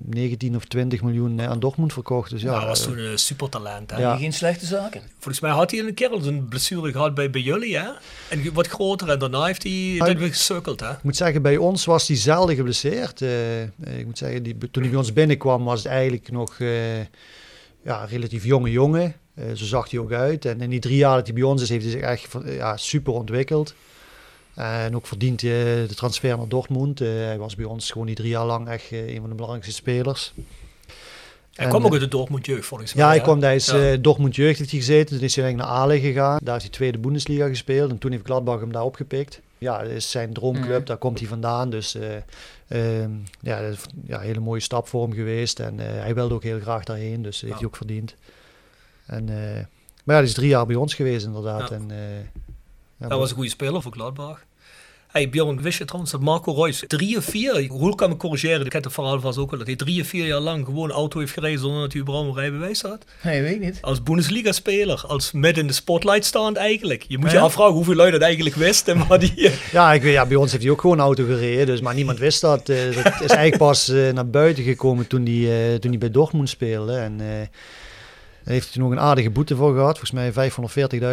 19 0.06 0.56
of 0.56 0.66
20 0.66 1.02
miljoen 1.02 1.40
eh, 1.40 1.50
aan 1.50 1.60
Dortmund 1.60 1.94
verkocht. 1.94 2.30
Dus 2.30 2.42
ja, 2.42 2.52
Ja, 2.52 2.60
dat 2.60 2.68
was 2.68 2.80
eh, 2.80 2.86
toen 2.86 2.98
een 2.98 3.20
supertalent. 3.20 3.92
Hè? 3.92 4.00
Ja. 4.00 4.16
Geen 4.18 4.34
slechte 4.34 4.66
zaken. 4.66 5.02
Volgens 5.14 5.40
mij 5.40 5.52
had 5.52 5.72
hij 5.72 5.80
een 5.80 5.94
keer 5.94 6.10
al 6.10 6.26
een 6.26 6.48
blessure 6.48 6.92
gehad 6.92 7.14
bij, 7.14 7.30
bij 7.30 7.42
jullie. 7.42 7.78
Hè? 7.78 7.90
En 8.30 8.54
wat 8.54 8.68
groter. 8.68 9.10
En 9.10 9.20
daarna 9.20 9.44
heeft 9.46 9.64
hij 9.64 9.72
Hij- 9.72 10.08
dat 10.08 10.18
weer 10.18 10.28
gesukkeld. 10.30 10.80
Hè? 10.80 10.92
Ik 10.92 11.04
moet 11.04 11.16
zeggen, 11.16 11.42
bij 11.42 11.58
ons 11.58 11.86
was 11.86 12.08
hij 12.08 12.18
zelden 12.18 12.56
geblesseerd. 12.56 13.22
Eh, 13.22 13.62
ik 13.98 14.06
moet 14.06 14.18
zeggen, 14.18 14.44
die, 14.44 14.58
toen 14.58 14.82
hij 14.82 14.92
bij 14.92 15.00
ons 15.00 15.14
binnenkwam 15.14 15.64
was 15.64 15.84
het 15.84 15.92
eigenlijk 15.92 16.32
nog 16.32 16.60
eh, 16.60 16.98
ja, 17.84 18.02
een 18.02 18.08
relatief 18.08 18.44
jonge 18.46 18.72
jongen. 18.72 19.16
Eh, 19.36 19.46
zo 19.54 19.66
zag 19.66 19.92
hij 19.92 20.00
ook 20.00 20.12
uit. 20.12 20.46
En 20.46 20.62
in 20.62 20.70
die 20.70 20.80
drie 20.80 20.98
jaar 20.98 21.16
dat 21.16 21.26
hij 21.26 21.36
bij 21.36 21.44
ons 21.44 21.62
is, 21.62 21.70
heeft 21.70 21.84
hij 21.84 21.92
zich 21.92 22.02
echt 22.02 22.28
ja, 22.46 22.78
super 22.78 23.14
ontwikkeld. 23.14 23.74
En 24.60 24.96
ook 24.96 25.08
verdient 25.08 25.44
eh, 25.44 25.50
de 25.50 25.94
transfer 25.96 26.38
naar 26.38 26.48
Dortmund. 26.48 27.02
Eh, 27.02 27.08
hij 27.08 27.38
was 27.38 27.56
bij 27.56 27.66
ons 27.66 27.92
gewoon 27.92 28.08
die 28.08 28.16
drie 28.16 28.30
jaar 28.30 28.46
lang 28.46 28.68
echt 28.68 28.92
eh, 28.92 29.08
een 29.14 29.20
van 29.20 29.30
de 29.30 29.36
belangrijkste 29.36 29.74
spelers. 29.74 30.34
Hij 31.54 31.66
En, 31.68 31.70
kwam 31.70 31.86
ook 31.86 31.92
uit 31.92 32.02
de 32.02 32.08
Dortmund 32.08 32.46
jeugd 32.46 32.66
volgens 32.66 32.94
mij. 32.94 33.04
Ja, 33.04 33.10
hij 33.10 33.22
kwam, 33.22 33.42
hij 33.42 33.56
is 33.56 33.66
Ja. 33.66 33.92
eh, 33.92 33.98
Dortmund 34.02 34.36
jeugd 34.36 34.58
heeft 34.58 34.72
hij 34.72 34.80
gezeten. 34.80 35.16
Toen 35.18 35.26
is 35.26 35.36
hij 35.36 35.44
eigenlijk 35.44 35.74
naar 35.74 35.82
Ale 35.82 36.00
gegaan. 36.00 36.40
Daar 36.44 36.54
heeft 36.54 36.66
hij 36.66 36.74
tweede 36.74 36.98
Bundesliga 36.98 37.48
gespeeld. 37.48 37.90
En 37.92 37.98
toen 37.98 38.12
heeft 38.12 38.26
Gladbach 38.26 38.60
hem 38.60 38.72
daar 38.72 38.84
opgepikt. 38.84 39.42
Ja, 39.58 39.82
dat 39.84 39.92
is 39.92 40.12
zijn 40.12 40.34
droomclub. 40.34 40.78
Mhm. 40.78 40.86
Daar 40.86 40.98
komt 40.98 41.20
hij 41.20 41.28
vandaan. 41.28 41.70
Dus 41.70 41.96
eh, 41.96 42.16
ehm, 42.68 43.12
ja, 43.42 43.62
dat 43.62 43.72
is 43.72 43.80
ja, 44.06 44.16
een 44.18 44.26
hele 44.26 44.40
mooie 44.40 44.60
stap 44.62 44.88
voor 44.88 45.04
hem 45.04 45.14
geweest. 45.14 45.60
En 45.60 45.80
eh, 45.80 46.02
hij 46.02 46.16
wilde 46.16 46.34
ook 46.34 46.44
heel 46.44 46.60
graag 46.60 46.84
daarheen. 46.84 47.22
Dus 47.22 47.42
heeft 47.42 47.54
Ja. 47.54 47.60
hij 47.60 47.68
ook 47.68 47.76
verdiend. 47.76 48.16
En, 49.06 49.30
eh, 49.30 49.54
maar 49.54 49.66
ja, 50.06 50.14
hij 50.14 50.24
is 50.24 50.34
drie 50.34 50.50
jaar 50.50 50.66
bij 50.66 50.76
ons 50.76 50.94
geweest 50.94 51.26
inderdaad. 51.26 51.70
Ja. 51.70 51.76
En, 51.76 51.92
eh, 51.92 51.98
ja, 52.98 53.08
Hij 53.08 53.18
was 53.18 53.30
een 53.30 53.36
goede 53.36 53.50
speler 53.50 53.82
voor 53.82 53.92
Gladbach. 53.92 54.44
Hey 55.12 55.30
Bjorn, 55.30 55.62
wist 55.62 55.78
je 55.78 55.86
trouwens 55.86 56.12
dat 56.12 56.22
Marco 56.22 56.64
Reus 56.64 56.84
drie 56.88 57.18
of 57.18 57.24
vier, 57.26 57.68
Roel 57.68 57.96
kan 57.96 58.10
me 58.10 58.18
corrigeren, 58.18 58.66
ik 58.66 58.74
heb 58.74 58.84
het 58.84 58.94
verhaal 58.94 59.20
vast 59.20 59.38
ook 59.38 59.50
wel, 59.50 59.58
dat 59.60 59.68
hij 59.68 59.76
drie 59.76 60.02
of 60.02 60.08
vier 60.08 60.26
jaar 60.26 60.40
lang 60.40 60.66
gewoon 60.66 60.92
auto 60.92 61.20
heeft 61.20 61.32
gereden 61.34 61.60
zonder 61.60 61.82
dat 61.82 61.92
hij 61.94 62.02
überhaupt 62.02 62.30
een 62.30 62.36
rijbewijs 62.42 62.82
had? 62.82 63.06
Nee, 63.24 63.42
weet 63.42 63.54
ik 63.54 63.60
niet. 63.60 63.78
Als 63.82 64.04
Bundesliga-speler, 64.04 65.04
als 65.08 65.32
met 65.32 65.58
in 65.58 65.68
de 65.68 65.74
spotlight 65.74 66.26
staand 66.26 66.58
eigenlijk. 66.58 67.06
Je 67.08 67.18
moet 67.18 67.32
je 67.32 67.40
afvragen 67.40 67.74
hoeveel 67.74 67.96
lui 67.96 68.12
dat 68.12 68.22
eigenlijk 68.22 68.56
wisten, 68.56 68.98
maar 69.08 69.20
die... 69.20 69.34
eh, 69.48 69.54
Ja, 69.72 69.94
ik 69.94 70.02
weet, 70.02 70.14
ja, 70.14 70.26
bij 70.26 70.38
ons 70.38 70.52
heeft 70.52 70.64
hij 70.64 70.72
ook 70.72 70.82
gewoon 70.82 71.00
auto 71.00 71.26
gereden, 71.26 71.66
dus, 71.66 71.82
maar 71.82 71.94
niemand 71.96 72.20
wist 72.20 72.42
dat. 72.42 72.70
Eh, 72.70 72.78
dat 72.86 73.06
is 73.06 73.30
eigenlijk 73.30 73.58
pas 73.58 73.90
eh, 73.90 74.10
naar 74.14 74.30
buiten 74.30 74.64
gekomen 74.64 75.08
toen 75.08 75.26
hij, 75.26 75.80
toen 75.80 75.90
hij 75.92 76.00
bij 76.00 76.12
Dortmund 76.12 76.50
speelde. 76.50 76.94
En 76.98 77.20
heeft 78.54 78.74
hij 78.74 78.84
nog 78.84 78.92
een 78.92 79.00
aardige 79.00 79.30
boete 79.30 79.56
voor 79.56 79.74
gehad, 79.74 79.98
volgens 80.00 80.12
mij 80.12 80.50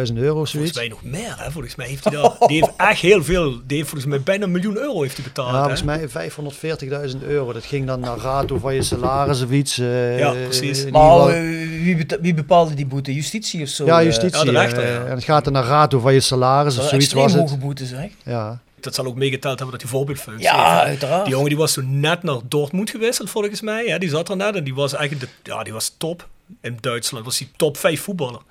540.000 0.09 0.13
euro 0.15 0.41
of 0.41 0.49
Volgens 0.49 0.51
zoiets. 0.51 0.77
mij 0.77 0.87
nog 0.87 1.03
meer, 1.03 1.35
hè? 1.37 1.51
Volgens 1.51 1.75
mij 1.75 1.87
heeft 1.87 2.03
hij 2.03 2.13
daar... 2.13 2.31
Die 2.47 2.61
heeft 2.63 2.75
echt 2.91 2.99
heel 3.01 3.23
veel... 3.23 3.51
Die 3.65 3.77
heeft 3.77 3.89
volgens 3.89 4.09
mij 4.09 4.21
bijna 4.21 4.43
een 4.43 4.51
miljoen 4.51 4.77
euro 4.77 5.01
heeft 5.01 5.15
hij 5.15 5.23
betaald, 5.25 5.47
Ja, 5.51 5.55
hè? 5.69 5.77
volgens 5.77 5.83
mij 5.83 7.09
540.000 7.21 7.27
euro. 7.27 7.53
Dat 7.53 7.65
ging 7.65 7.85
dan 7.87 7.99
naar 7.99 8.17
rato 8.17 8.57
van 8.57 8.73
je 8.75 8.81
salaris 8.83 9.41
of 9.41 9.51
iets. 9.51 9.77
eh, 9.77 10.19
Ja, 10.19 10.31
precies. 10.31 10.89
Maar 10.89 11.27
eh, 11.27 11.41
wie, 11.83 12.05
wie 12.21 12.33
bepaalde 12.33 12.73
die 12.73 12.85
boete? 12.85 13.13
Justitie 13.13 13.61
of 13.63 13.69
zo? 13.69 13.85
ja, 13.85 13.99
eh? 13.99 14.05
justitie. 14.05 14.37
ja, 14.45 14.51
de 14.51 14.51
rechter, 14.59 14.87
ja. 14.91 15.05
En 15.05 15.15
het 15.15 15.23
gaat 15.23 15.43
dan 15.43 15.53
naar 15.53 15.63
rato 15.65 15.99
van 15.99 16.13
je 16.13 16.19
salaris 16.19 16.75
Dat 16.75 16.83
of 16.83 16.89
zoiets 16.89 17.13
was 17.13 17.31
het. 17.31 17.41
hoge 17.41 17.57
boete, 17.57 17.85
zeg. 17.85 18.09
Ja. 18.25 18.59
Dat 18.79 18.95
zal 18.95 19.05
ook 19.05 19.15
meegeteld 19.15 19.59
hebben 19.59 19.71
dat 19.71 19.81
hij 19.81 19.89
voorbeeldfunctie 19.91 20.43
Ja, 20.43 20.73
heeft, 20.75 20.85
uiteraard. 20.87 21.23
Die 21.25 21.33
jongen 21.33 21.49
die 21.49 21.57
was 21.57 21.73
toen 21.73 21.99
net 21.99 22.23
naar 22.23 22.37
Dortmund 22.47 22.89
gewisseld, 22.89 23.29
volgens 23.29 23.61
mij. 23.61 23.85
Ja, 23.85 23.97
die 23.97 24.09
zat 24.09 24.29
er 24.29 24.35
net 24.35 24.55
en 24.55 24.63
die 24.63 24.75
was 24.75 24.93
eigenlijk 24.93 25.31
de, 25.43 25.51
ja, 25.51 25.63
die 25.63 25.73
was 25.73 25.93
top. 25.97 26.27
In 26.61 26.77
Duitsland 26.81 27.25
was 27.25 27.39
hij 27.39 27.47
top 27.55 27.77
5 27.77 28.01
voetballer. 28.01 28.41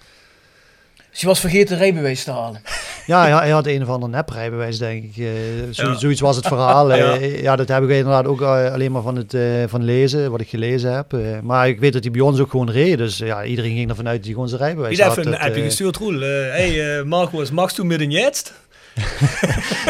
Dus 1.11 1.21
je 1.21 1.27
was 1.27 1.41
vergeten 1.41 1.77
rijbewijs 1.79 2.25
te 2.25 2.31
halen. 2.31 2.63
Ja, 3.07 3.27
ja, 3.27 3.39
hij 3.39 3.51
had 3.51 3.67
een 3.67 3.83
of 3.83 3.89
ander 3.89 4.09
neprijbewijs, 4.09 4.79
denk 4.79 5.05
ik. 5.05 5.17
Eh, 5.17 5.33
zo- 5.71 5.89
Ja. 5.89 5.99
Zoiets 5.99 6.21
was 6.21 6.37
het 6.37 6.47
verhaal. 6.47 6.89
Ja. 6.97 7.15
Eh, 7.17 7.43
ja, 7.43 7.57
dat 7.57 7.69
heb 7.69 7.83
ik 7.83 7.89
inderdaad 7.91 8.27
ook 8.27 8.41
eh, 8.41 8.73
alleen 8.73 8.93
maar 8.93 9.03
van 9.03 9.17
het 9.17 9.35
eh, 9.35 9.43
van 9.67 9.85
lezen, 9.85 10.31
wat 10.31 10.41
ik 10.41 10.49
gelezen 10.49 10.93
heb. 10.95 11.17
Maar 11.43 11.69
ik 11.69 11.81
weet 11.81 11.93
dat 11.93 12.03
hij 12.03 12.13
bij 12.13 12.21
ons 12.21 12.41
ook 12.41 12.51
gewoon 12.51 12.71
reed. 12.71 12.99
Dus 12.99 13.19
ja, 13.19 13.45
iedereen 13.45 13.75
ging 13.77 13.89
ervan 13.89 14.07
uit 14.07 14.17
dat 14.17 14.25
hij 14.25 14.33
gewoon 14.35 14.49
zijn 14.49 14.61
rijbewijs 14.61 14.99
had. 15.01 15.15
heeft 15.15 15.27
een 15.27 15.33
Dat, 15.33 15.41
appje 15.41 15.63
gestuurd, 15.63 15.97
Roel? 15.97 16.21
Hey 16.57 16.99
uh, 16.99 17.05
Marco, 17.05 17.37
was 17.37 17.51
magst 17.51 17.77
du 17.77 17.85
mir 17.85 17.99
denn 17.99 18.11
jetzt? 18.11 18.53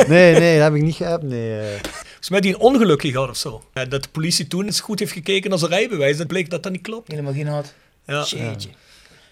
nee, 0.08 0.32
nee, 0.38 0.54
dat 0.54 0.64
heb 0.64 0.74
ik 0.74 0.82
niet 0.82 0.94
gehad. 0.94 1.22
Nee, 1.22 1.48
mij 2.28 2.38
had 2.38 2.44
hij 2.44 2.52
een 2.52 2.58
ongelukje 2.58 3.10
gehad 3.10 3.28
of 3.28 3.36
zo. 3.36 3.62
Ja, 3.74 3.84
dat 3.84 4.02
de 4.02 4.08
politie 4.08 4.46
toen 4.46 4.64
eens 4.64 4.80
goed 4.80 4.98
heeft 4.98 5.12
gekeken 5.12 5.50
naar 5.50 5.58
zijn 5.58 5.70
rijbewijs. 5.70 6.16
Dat 6.16 6.26
bleek 6.26 6.50
dat 6.50 6.62
dat 6.62 6.72
niet 6.72 6.82
klopt. 6.82 7.10
Helemaal 7.10 7.32
geen 7.32 7.46
had. 7.46 7.74
Ja. 8.06 8.24
Jeetje. 8.26 8.68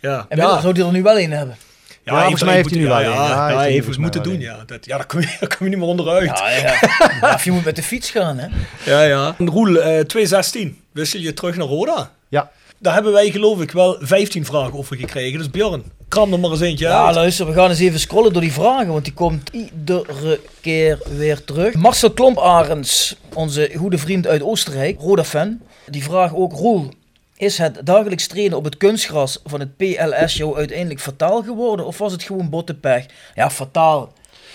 Ja. 0.00 0.26
En 0.28 0.36
ja. 0.36 0.60
zou 0.60 0.74
hij 0.74 0.86
er 0.86 0.92
nu 0.92 1.02
wel 1.02 1.18
een 1.18 1.32
hebben? 1.32 1.56
Ja, 2.04 2.20
volgens 2.20 2.42
mij 2.42 2.54
heeft 2.54 2.70
hij 2.70 2.78
nu 2.78 2.86
wel 2.86 3.00
ja, 3.00 3.06
een. 3.06 3.12
Ja, 3.12 3.28
Ja, 3.28 3.50
ja, 3.50 3.60
heeft 3.60 3.86
heeft 3.86 3.98
moeten 3.98 4.22
doen. 4.22 4.40
Ja, 4.40 4.62
dat, 4.66 4.84
ja 4.86 4.96
daar, 4.96 5.06
kom 5.06 5.20
je, 5.20 5.26
daar 5.40 5.56
kom 5.56 5.66
je 5.66 5.68
niet 5.68 5.78
meer 5.78 5.88
onderuit. 5.88 6.38
Ja, 6.38 6.50
ja. 6.50 6.74
ja, 7.20 7.34
of 7.34 7.44
je 7.44 7.50
moet 7.50 7.64
met 7.64 7.76
de 7.76 7.82
fiets 7.82 8.10
gaan, 8.10 8.38
hè? 8.38 8.46
Ja, 8.84 9.02
ja. 9.02 9.34
Roel, 9.38 9.76
eh 9.76 10.00
2016, 10.00 10.80
wissel 10.92 11.20
je 11.20 11.34
terug 11.34 11.56
naar 11.56 11.66
Roda? 11.66 12.10
Ja. 12.28 12.50
Daar 12.78 12.94
hebben 12.94 13.12
wij 13.12 13.30
geloof 13.30 13.60
ik 13.60 13.70
wel 13.70 13.96
15 14.00 14.44
vragen 14.44 14.74
over 14.74 14.96
gekregen. 14.96 15.38
Dus 15.38 15.50
Bjorn, 15.50 15.82
kram 16.08 16.32
er 16.32 16.40
maar 16.40 16.50
eens 16.50 16.60
eentje 16.60 16.86
Ja, 16.86 17.06
uit. 17.06 17.14
luister, 17.14 17.46
we 17.46 17.52
gaan 17.52 17.70
eens 17.70 17.78
even 17.78 18.00
scrollen 18.00 18.32
door 18.32 18.42
die 18.42 18.52
vragen, 18.52 18.92
want 18.92 19.04
die 19.04 19.14
komt 19.14 19.50
iedere 19.52 20.40
keer 20.60 20.98
weer 21.16 21.44
terug. 21.44 21.74
Marcel 21.74 22.10
Klomp-Arends, 22.10 23.16
onze 23.34 23.70
goede 23.76 23.98
vriend 23.98 24.26
uit 24.26 24.42
Oostenrijk, 24.42 25.00
Roda-fan, 25.00 25.60
die 25.86 26.02
vraagt 26.02 26.34
ook, 26.34 26.52
Roel, 26.52 26.88
is 27.36 27.58
het 27.58 27.80
dagelijks 27.84 28.26
trainen 28.26 28.56
op 28.58 28.64
het 28.64 28.76
kunstgras 28.76 29.40
van 29.44 29.60
het 29.60 29.76
PLS 29.76 30.36
jou 30.36 30.56
uiteindelijk 30.56 31.00
fataal 31.00 31.42
geworden, 31.42 31.86
of 31.86 31.98
was 31.98 32.12
het 32.12 32.22
gewoon 32.22 32.50
bottenpech? 32.50 33.06
Ja, 33.34 33.50
fataal. 33.50 34.12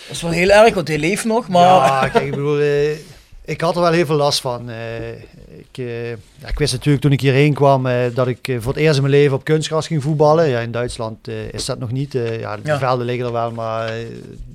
Dat 0.08 0.16
is 0.16 0.22
wel 0.22 0.32
heel 0.32 0.50
erg, 0.50 0.74
want 0.74 0.88
hij 0.88 0.98
leeft 0.98 1.26
nog, 1.26 1.48
maar... 1.48 1.62
Ja, 1.64 2.10
kijk, 2.10 2.24
ik 2.26 2.30
bedoel, 2.32 2.60
eh, 2.60 2.92
ik 3.46 3.62
had 3.62 3.76
er 3.76 3.82
wel 3.82 3.92
heel 3.92 4.06
veel 4.06 4.16
last 4.16 4.42
van. 4.42 4.70
Eh, 4.70 5.10
ik, 5.58 5.78
eh, 5.78 6.10
ja, 6.12 6.48
ik 6.48 6.60
wist 6.60 6.74
natuurlijk 6.74 7.04
toen 7.04 7.12
ik 7.12 7.22
hierheen 7.22 7.54
kwam 7.54 7.86
eh, 7.86 7.96
dat 8.14 8.28
ik 8.28 8.58
voor 8.60 8.74
het 8.74 8.82
eerst 8.82 8.96
in 8.96 9.02
mijn 9.02 9.14
leven 9.14 9.36
op 9.36 9.44
kunstgras 9.44 9.88
ging 9.88 10.04
voetballen. 10.04 10.50
Ja, 10.50 10.60
in 10.60 10.72
Duitsland 10.72 11.28
eh, 11.28 11.54
is 11.54 11.66
dat 11.66 11.80
nog 11.80 11.92
niet. 11.92 12.16
Eh, 12.16 12.40
ja, 12.40 12.56
de 12.58 12.62
Ja. 12.64 12.80
velden 12.80 13.06
liggen 13.06 13.26
er 13.26 13.32
wel, 13.32 13.52
maar 13.52 13.92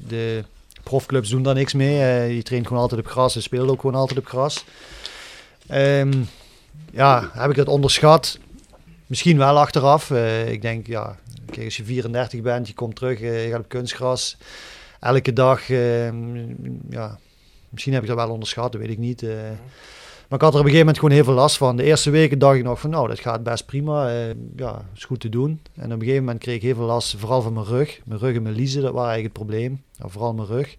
de 0.09 0.45
profclubs 0.83 1.29
doen 1.29 1.43
daar 1.43 1.55
niks 1.55 1.73
mee. 1.73 2.01
Eh, 2.01 2.35
je 2.37 2.43
traint 2.43 2.67
gewoon 2.67 2.83
altijd 2.83 3.01
op 3.01 3.07
gras 3.07 3.37
en 3.37 3.43
speelt 3.43 3.71
ook 3.71 3.81
gewoon 3.81 4.01
altijd 4.01 4.19
op 4.19 4.27
gras. 4.27 4.65
Ehm, 5.67 6.13
ja, 6.93 7.31
heb 7.33 7.51
ik 7.51 7.57
dat 7.57 7.69
onderschat? 7.69 8.39
Misschien 9.07 9.39
wel 9.39 9.59
achteraf. 9.59 10.11
Eh, 10.11 10.53
ik 10.53 10.63
denk, 10.63 10.87
ja, 10.87 11.17
kijk, 11.51 11.65
als 11.65 11.77
je 11.77 11.85
34 11.85 12.41
bent, 12.41 12.69
je 12.69 12.75
komt 12.75 12.97
terug, 12.97 13.21
eh, 13.21 13.45
je 13.45 13.51
gaat 13.51 13.61
op 13.61 13.69
kunstgras. 13.69 14.37
Elke 15.01 15.33
dag, 15.33 15.71
ehm, 15.71 16.37
ja, 16.91 17.19
misschien 17.69 17.93
heb 17.93 18.03
ik 18.03 18.09
dat 18.09 18.17
wel 18.17 18.31
onderschat, 18.31 18.73
dat 18.73 18.81
weet 18.81 18.91
ik 18.91 18.99
niet. 18.99 19.23
eh. 19.23 19.29
maar 20.29 20.39
ik 20.39 20.45
had 20.45 20.55
er 20.55 20.61
op 20.61 20.65
een 20.67 20.73
gegeven 20.73 20.79
moment 20.79 20.99
gewoon 20.99 21.15
heel 21.15 21.25
veel 21.25 21.35
last 21.35 21.57
van. 21.57 21.77
De 21.77 21.83
eerste 21.83 22.11
weken 22.11 22.39
dacht 22.39 22.57
ik 22.57 22.63
nog 22.65 22.81
van, 22.81 22.91
nou, 22.91 23.09
dat 23.09 23.19
gaat 23.21 23.43
best 23.43 23.67
prima. 23.67 24.09
ja, 24.57 24.85
is 24.97 25.05
goed 25.05 25.21
te 25.21 25.29
doen. 25.29 25.61
En 25.75 25.85
op 25.85 25.93
een 25.93 25.99
gegeven 25.99 26.25
moment 26.25 26.39
kreeg 26.43 26.55
ik 26.55 26.63
heel 26.63 26.75
veel 26.75 26.85
last, 26.85 27.17
vooral 27.19 27.43
van 27.43 27.53
mijn 27.53 27.67
rug. 27.67 28.01
Mijn 28.05 28.21
rug 28.21 28.37
en 28.37 28.43
mijn 28.43 28.55
liezen, 28.55 28.83
dat 28.83 28.93
waren 28.93 29.11
eigenlijk 29.11 29.37
het 29.37 29.47
probleem. 29.47 29.83
Nou, 29.99 30.11
vooral 30.11 30.35
mijn 30.35 30.49
rug. 30.49 30.77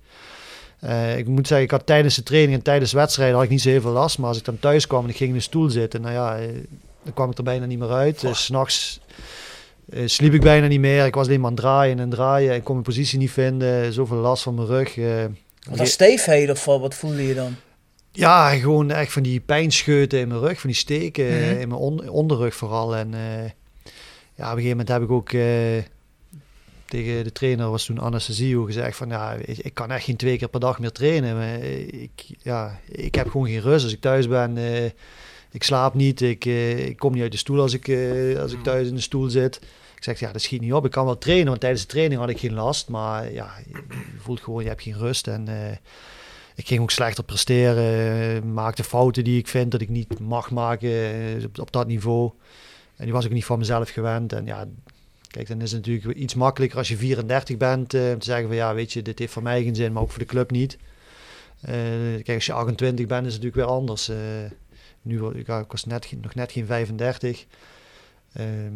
Eh, 0.79 1.17
ik 1.17 1.27
moet 1.27 1.47
zeggen, 1.47 1.65
ik 1.65 1.71
had 1.71 1.85
tijdens 1.85 2.15
de 2.15 2.23
training 2.23 2.53
en 2.57 2.61
tijdens 2.63 2.91
wedstrijden 2.93 3.35
had 3.35 3.43
ik 3.43 3.49
niet 3.49 3.61
zo 3.61 3.69
heel 3.69 3.81
veel 3.81 3.91
last. 3.91 4.17
Maar 4.17 4.27
als 4.27 4.37
ik 4.37 4.45
dan 4.45 4.59
thuis 4.59 4.87
kwam 4.87 5.03
en 5.03 5.09
ik 5.09 5.15
ging 5.15 5.29
in 5.29 5.35
de 5.35 5.41
stoel 5.41 5.69
zitten, 5.69 6.01
nou 6.01 6.13
ja, 6.13 6.37
eh, 6.37 6.47
dan 7.03 7.13
kwam 7.13 7.31
ik 7.31 7.37
er 7.37 7.43
bijna 7.43 7.65
niet 7.65 7.79
meer 7.79 7.91
uit. 7.91 8.23
Uh, 8.23 8.33
S'nachts 8.33 8.99
eh, 9.89 10.01
sliep 10.05 10.33
ik 10.33 10.41
bijna 10.41 10.67
niet 10.67 10.79
meer. 10.79 11.05
Ik 11.05 11.15
was 11.15 11.27
alleen 11.27 11.39
maar 11.39 11.49
aan 11.49 11.55
het 11.55 11.63
draaien 11.65 11.99
en 11.99 12.09
draaien. 12.09 12.55
Ik 12.55 12.63
kon 12.63 12.73
mijn 12.73 12.85
positie 12.85 13.17
niet 13.19 13.31
vinden. 13.31 13.93
Zoveel 13.93 14.17
last 14.17 14.43
van 14.43 14.55
mijn 14.55 14.67
rug. 14.67 14.97
eh. 14.97 15.05
Wat 15.69 15.79
een 15.79 15.87
of 16.51 16.65
wat, 16.65 16.93
voelde 16.95 17.27
je 17.27 17.33
dan? 17.33 17.55
Ja, 18.11 18.49
gewoon 18.49 18.91
echt 18.91 19.11
van 19.11 19.23
die 19.23 19.39
pijnscheuten 19.39 20.19
in 20.19 20.27
mijn 20.27 20.39
rug, 20.39 20.59
van 20.59 20.69
die 20.69 20.79
steken 20.79 21.25
Mhm. 21.25 21.59
in 21.59 21.67
mijn 21.67 21.71
on- 21.81 22.09
onderrug 22.09 22.55
vooral. 22.55 22.95
En 22.95 23.09
ja, 23.11 24.45
op 24.45 24.57
een 24.57 24.63
gegeven 24.63 24.69
moment 24.69 24.87
heb 24.87 25.01
ik 25.01 25.11
ook 25.11 25.31
tegen 26.85 27.23
de 27.23 27.31
trainer, 27.31 27.69
was 27.69 27.85
toen 27.85 27.99
anesthesio, 27.99 28.63
gezegd 28.63 28.97
van 28.97 29.09
ja, 29.09 29.33
ik 29.45 29.73
kan 29.73 29.91
echt 29.91 30.05
geen 30.05 30.15
twee 30.15 30.37
keer 30.37 30.49
per 30.49 30.59
dag 30.59 30.79
meer 30.79 30.91
trainen. 30.91 31.35
Maar 31.35 31.59
ik, 31.61 32.25
ja, 32.41 32.79
ik 32.87 33.15
heb 33.15 33.29
gewoon 33.29 33.47
geen 33.47 33.61
rust 33.61 33.83
als 33.83 33.93
ik 33.93 34.01
thuis 34.01 34.27
ben. 34.27 34.57
eh, 34.57 34.85
ik 35.51 35.63
slaap 35.63 35.93
niet, 35.93 36.21
ik, 36.21 36.45
eh, 36.45 36.85
ik 36.85 36.97
kom 36.97 37.13
niet 37.13 37.21
uit 37.21 37.31
de 37.31 37.37
stoel 37.37 37.61
als 37.61 37.73
ik, 37.73 37.87
eh, 37.87 38.39
als 38.39 38.53
ik 38.53 38.63
thuis 38.63 38.87
in 38.87 38.95
de 38.95 39.01
stoel 39.01 39.29
zit. 39.29 39.55
Ik 39.95 40.03
zeg, 40.03 40.19
ja, 40.19 40.31
dat 40.31 40.41
schiet 40.41 40.61
niet 40.61 40.73
op. 40.73 40.85
Ik 40.85 40.91
kan 40.91 41.05
wel 41.05 41.17
trainen, 41.17 41.47
want 41.47 41.59
tijdens 41.59 41.81
de 41.81 41.87
training 41.87 42.19
had 42.19 42.29
ik 42.29 42.39
geen 42.39 42.53
last. 42.53 42.89
Maar 42.89 43.31
ja, 43.31 43.53
je 43.67 43.83
voelt 44.19 44.41
gewoon, 44.41 44.63
je 44.63 44.69
hebt 44.69 44.81
geen 44.81 44.97
rust. 44.97 45.27
En 45.27 45.47
ik 46.55 46.67
ging 46.67 46.81
ook 46.81 46.91
slechter 46.91 47.23
presteren. 47.23 48.53
maakte 48.53 48.83
fouten 48.83 49.23
die 49.23 49.39
ik 49.39 49.47
vind 49.47 49.71
dat 49.71 49.81
ik 49.81 49.89
niet 49.89 50.19
mag 50.19 50.51
maken 50.51 50.91
op, 51.45 51.59
op 51.59 51.71
dat 51.71 51.87
niveau. 51.87 52.31
En 52.95 53.03
die 53.03 53.13
was 53.13 53.25
ik 53.25 53.31
niet 53.31 53.45
van 53.45 53.59
mezelf 53.59 53.89
gewend. 53.89 54.33
En 54.33 54.45
ja, 54.45 54.65
kijk, 55.35 55.47
dan 55.47 55.61
is 55.61 55.71
het 55.71 55.85
natuurlijk 55.85 56.17
iets 56.19 56.33
makkelijker 56.35 56.77
als 56.77 56.87
je 56.87 56.97
34 56.97 57.57
bent. 57.57 57.93
eh, 57.93 58.01
om 58.11 58.19
te 58.19 58.25
zeggen 58.25 58.47
van, 58.47 58.55
ja, 58.55 58.73
weet 58.73 58.93
je, 58.93 59.01
dit 59.01 59.19
heeft 59.19 59.33
voor 59.33 59.43
mij 59.43 59.63
geen 59.63 59.75
zin, 59.75 59.93
maar 59.93 60.01
ook 60.01 60.09
voor 60.09 60.19
de 60.19 60.25
club 60.25 60.51
niet. 60.51 60.77
Eh, 61.61 61.73
kijk, 62.23 62.29
als 62.33 62.45
je 62.45 62.53
28 62.53 63.05
bent 63.05 63.25
is 63.25 63.33
het 63.33 63.43
natuurlijk 63.43 63.67
weer 63.69 63.77
anders. 63.77 64.09
eh. 64.09 64.17
nu, 65.01 65.25
ik, 65.33 65.47
was 65.67 65.85
net, 65.85 66.13
nog 66.21 66.35
net 66.35 66.51
geen 66.51 66.65
35. 66.65 67.45
Ehm, 68.33 68.73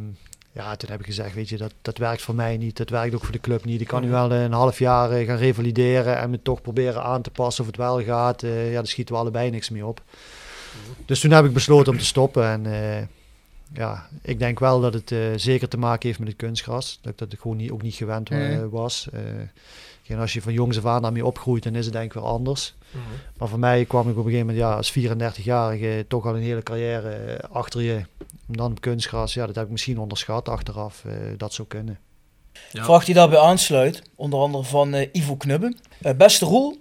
ja, 0.52 0.76
toen 0.76 0.90
heb 0.90 1.00
ik 1.00 1.06
gezegd, 1.06 1.36
weet 1.36 1.50
je, 1.50 1.58
dat, 1.58 1.74
dat 1.82 1.98
werkt 1.98 2.22
voor 2.22 2.36
mij 2.36 2.58
niet. 2.58 2.78
Dat 2.78 2.90
werkt 2.90 3.16
ook 3.16 3.24
voor 3.24 3.32
de 3.32 3.40
club 3.40 3.66
niet. 3.66 3.82
Ik 3.82 3.88
kan 3.88 4.02
nu 4.02 4.10
wel 4.10 4.32
een 4.32 4.52
half 4.52 4.80
jaar 4.80 5.26
gaan 5.26 5.38
revalideren 5.38 6.18
en 6.18 6.30
me 6.30 6.42
toch 6.42 6.62
proberen 6.62 7.04
aan 7.04 7.22
te 7.22 7.30
passen 7.32 7.62
of 7.64 7.70
het 7.70 7.78
wel 7.80 8.04
gaat. 8.04 8.42
Ja, 8.42 8.72
daar 8.72 8.88
schieten 8.88 9.14
we 9.16 9.22
allebei 9.22 9.50
niks 9.50 9.70
mee 9.70 9.86
op. 9.86 10.02
Dus 11.06 11.20
toen 11.20 11.32
heb 11.32 11.46
ik 11.46 11.54
besloten 11.54 11.92
om 11.92 11.98
te 12.00 12.06
stoppen. 12.06 12.46
En 12.46 12.66
ja, 13.74 14.08
ik 14.22 14.40
denk 14.40 14.60
wel 14.60 14.82
dat 14.82 14.94
het 14.94 15.12
eh, 15.12 15.20
zeker 15.36 15.68
te 15.70 15.78
maken 15.78 16.08
heeft 16.08 16.20
met 16.20 16.28
het 16.28 16.38
kunstgras. 16.38 17.00
Dat 17.02 17.12
ik 17.12 17.18
dat 17.18 17.40
gewoon 17.40 17.58
niet, 17.58 17.72
ook 17.72 17.82
niet 17.82 17.96
gewend 17.96 18.30
wa- 18.30 18.36
Mhm. 18.38 18.70
was. 18.70 19.08
Eh, 19.14 19.22
en 20.08 20.20
als 20.20 20.34
je 20.34 20.42
van 20.42 20.54
jongs 20.54 20.78
af 20.78 20.86
aan 20.86 21.02
daarmee 21.02 21.26
opgroeit, 21.26 21.64
dan 21.64 21.76
is 21.76 21.86
het 21.86 21.94
denk 21.94 22.06
ik 22.06 22.14
wel 22.14 22.26
anders. 22.28 22.76
Mhm. 22.92 23.04
Maar 23.38 23.48
voor 23.48 23.60
mij 23.60 23.86
kwam 23.86 24.02
ik 24.10 24.18
op 24.18 24.26
een 24.26 24.32
gegeven 24.32 24.46
moment, 24.48 24.64
ja, 24.66 24.74
als 24.76 24.92
34-jarige, 24.92 26.06
toch 26.08 26.26
al 26.26 26.36
een 26.36 26.42
hele 26.42 26.64
carrière 26.64 27.10
eh, 27.10 27.50
achter 27.56 27.82
je. 27.82 27.96
En 28.48 28.56
dan 28.56 28.72
op 28.72 28.82
kunstgras, 28.82 29.34
ja, 29.34 29.46
dat 29.46 29.56
heb 29.56 29.66
ik 29.66 29.72
misschien 29.72 30.00
onderschat 30.00 30.50
achteraf. 30.50 31.04
eh, 31.06 31.14
dat 31.38 31.54
zou 31.54 31.68
kunnen. 31.68 32.00
Ja. 32.72 32.84
Vraag 32.84 33.06
die 33.06 33.14
daarbij 33.16 33.40
aansluit, 33.40 34.02
onder 34.16 34.40
andere 34.40 34.64
van 34.64 34.94
eh, 34.94 35.08
Ivo 35.12 35.36
Knubbe. 35.36 35.76
Eh, 36.02 36.14
beste 36.14 36.46
Roel, 36.46 36.78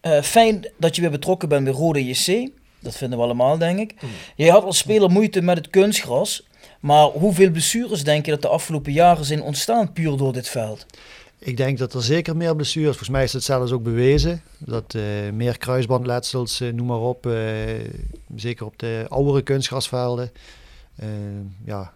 eh, 0.00 0.22
fijn 0.22 0.68
dat 0.78 0.94
je 0.96 1.02
weer 1.02 1.10
betrokken 1.10 1.48
bent 1.48 1.64
bij 1.64 1.72
Rode 1.72 2.04
JC. 2.04 2.50
Dat 2.80 2.96
vinden 2.96 3.18
we 3.18 3.24
allemaal, 3.24 3.58
denk 3.58 3.78
ik. 3.78 3.94
Jij 4.36 4.48
had 4.48 4.64
als 4.64 4.78
speler 4.78 5.10
moeite 5.10 5.42
met 5.42 5.56
het 5.56 5.70
kunstgras. 5.70 6.46
Maar 6.80 7.04
hoeveel 7.04 7.50
blessures 7.50 8.04
denk 8.04 8.24
je 8.24 8.30
dat 8.30 8.42
de 8.42 8.48
afgelopen 8.48 8.92
jaren 8.92 9.24
zijn 9.24 9.42
ontstaan 9.42 9.92
puur 9.92 10.16
door 10.16 10.32
dit 10.32 10.48
veld? 10.48 10.86
Ik 11.38 11.56
denk 11.56 11.78
dat 11.78 11.94
er 11.94 12.02
zeker 12.02 12.36
meer 12.36 12.56
blessures, 12.56 12.88
volgens 12.88 13.08
mij 13.08 13.22
is 13.22 13.32
het 13.32 13.44
zelfs 13.44 13.72
ook 13.72 13.82
bewezen, 13.82 14.42
dat 14.58 14.94
eh, 14.94 15.02
meer 15.32 15.58
kruisbandletsels, 15.58 16.60
eh, 16.60 16.72
noem 16.72 16.86
maar 16.86 17.00
op, 17.00 17.26
eh, 17.26 17.34
zeker 18.36 18.66
op 18.66 18.78
de 18.78 19.06
oudere 19.08 19.42
kunstgrasvelden, 19.42 20.30
ja, 21.64 21.92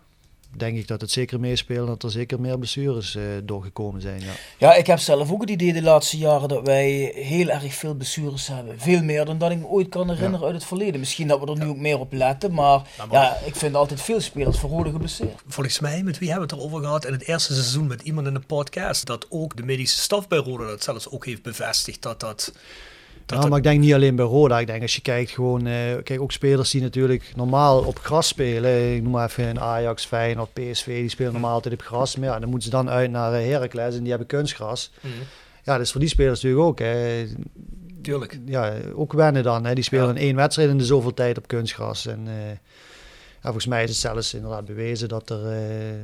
denk 0.56 0.76
ik 0.76 0.88
dat 0.88 1.00
het 1.00 1.10
zeker 1.10 1.40
meespeelt 1.40 1.86
dat 1.86 2.02
er 2.02 2.10
zeker 2.10 2.40
meer 2.40 2.58
blessures 2.58 3.14
eh, 3.14 3.22
doorgekomen 3.44 4.00
zijn. 4.00 4.20
Ja. 4.20 4.32
Ja, 4.58 4.74
ik 4.74 4.86
heb 4.86 4.98
zelf 4.98 5.32
ook 5.32 5.40
het 5.40 5.50
idee 5.50 5.72
de 5.72 5.82
laatste 5.82 6.18
jaren 6.18 6.48
dat 6.48 6.66
wij 6.66 7.12
heel 7.14 7.48
erg 7.48 7.74
veel 7.74 7.94
blessures 7.94 8.46
hebben. 8.46 8.80
Veel 8.80 9.02
meer 9.02 9.24
dan 9.24 9.38
dat 9.38 9.50
ik 9.50 9.58
me 9.58 9.66
ooit 9.66 9.88
kan 9.88 10.10
herinneren 10.10 10.46
uit 10.46 10.54
het 10.54 10.64
verleden. 10.64 11.00
Misschien 11.00 11.28
dat 11.28 11.40
we 11.40 11.46
er 11.46 11.58
nu 11.58 11.66
ook 11.66 11.76
meer 11.76 11.98
op 11.98 12.12
letten, 12.12 12.52
maar, 12.52 12.82
Ja, 12.96 13.06
maar- 13.06 13.22
ja, 13.22 13.36
ik 13.44 13.56
vind 13.56 13.74
altijd 13.74 14.00
veel 14.02 14.20
spelers 14.20 14.58
voor 14.58 14.70
rode 14.70 14.90
geblesseerd. 14.90 15.42
Volgens 15.46 15.80
mij, 15.80 16.02
met 16.02 16.18
wie 16.18 16.30
hebben 16.30 16.48
we 16.48 16.54
het 16.54 16.62
erover 16.64 16.80
gehad 16.84 17.04
in 17.06 17.12
het 17.12 17.28
eerste 17.28 17.52
seizoen 17.52 17.86
met 17.86 18.02
iemand 18.02 18.26
in 18.26 18.34
de 18.34 18.40
podcast, 18.40 19.06
dat 19.06 19.26
ook 19.28 19.56
de 19.56 19.62
medische 19.62 20.00
staf 20.00 20.28
bij 20.28 20.38
Roda 20.38 20.66
dat 20.66 20.82
zelfs 20.82 21.08
ook 21.10 21.26
heeft 21.26 21.42
bevestigd 21.42 22.02
dat 22.02 22.20
dat... 22.20 22.52
dat- 23.38 23.48
maar 23.48 23.58
ik 23.58 23.64
denk 23.64 23.80
niet 23.80 23.94
alleen 23.94 24.16
bij 24.16 24.24
Roda. 24.24 24.58
Ik 24.58 24.66
denk 24.66 24.82
als 24.82 24.94
je 24.94 25.02
kijkt 25.02 25.30
gewoon, 25.30 25.66
eh, 25.66 25.74
kijk 26.02 26.20
ook 26.20 26.32
spelers 26.32 26.70
die 26.70 26.80
natuurlijk 26.82 27.32
normaal 27.36 27.82
op 27.84 27.98
gras 27.98 28.28
spelen. 28.28 28.94
Ik 28.94 29.02
noem 29.02 29.12
maar 29.12 29.28
even 29.28 29.48
een 29.48 29.60
Ajax, 29.60 30.04
Feyenoord, 30.04 30.52
PSV, 30.52 30.84
die 31.00 31.08
spelen 31.08 31.32
normaal 31.32 31.52
altijd 31.52 31.74
op 31.74 31.80
gras. 31.82 32.16
Maar 32.16 32.28
ja, 32.28 32.38
dan 32.38 32.48
moeten 32.48 32.70
ze 32.70 32.76
dan 32.76 32.90
uit 32.90 33.10
naar 33.10 33.32
eh, 33.34 33.46
Heracles 33.46 33.94
en 33.94 34.00
die 34.00 34.08
hebben 34.08 34.26
kunstgras. 34.28 34.90
Mhm. 35.00 35.12
Ja, 35.64 35.72
dat 35.76 35.80
is 35.86 35.90
voor 35.92 36.00
die 36.00 36.08
spelers 36.10 36.42
natuurlijk 36.42 36.68
ook. 36.68 36.78
Hè. 36.78 37.26
Tuurlijk. 38.02 38.38
Ja, 38.46 38.74
ook 38.94 39.12
wennen 39.12 39.42
dan. 39.42 39.64
Hè. 39.64 39.74
Die 39.74 39.84
spelen 39.84 40.04
Ja. 40.04 40.10
in 40.10 40.16
één 40.16 40.36
wedstrijd 40.36 40.68
in 40.70 40.78
de 40.78 40.84
zoveel 40.84 41.14
tijd 41.14 41.38
op 41.38 41.46
kunstgras. 41.48 42.06
En 42.06 42.20
eh, 42.28 42.48
ja, 42.48 42.56
volgens 43.42 43.66
mij 43.66 43.82
is 43.82 43.88
het 43.90 43.98
zelfs 43.98 44.34
inderdaad 44.34 44.64
bewezen 44.64 45.08
dat 45.08 45.30
er, 45.30 45.46
eh, 45.52 45.94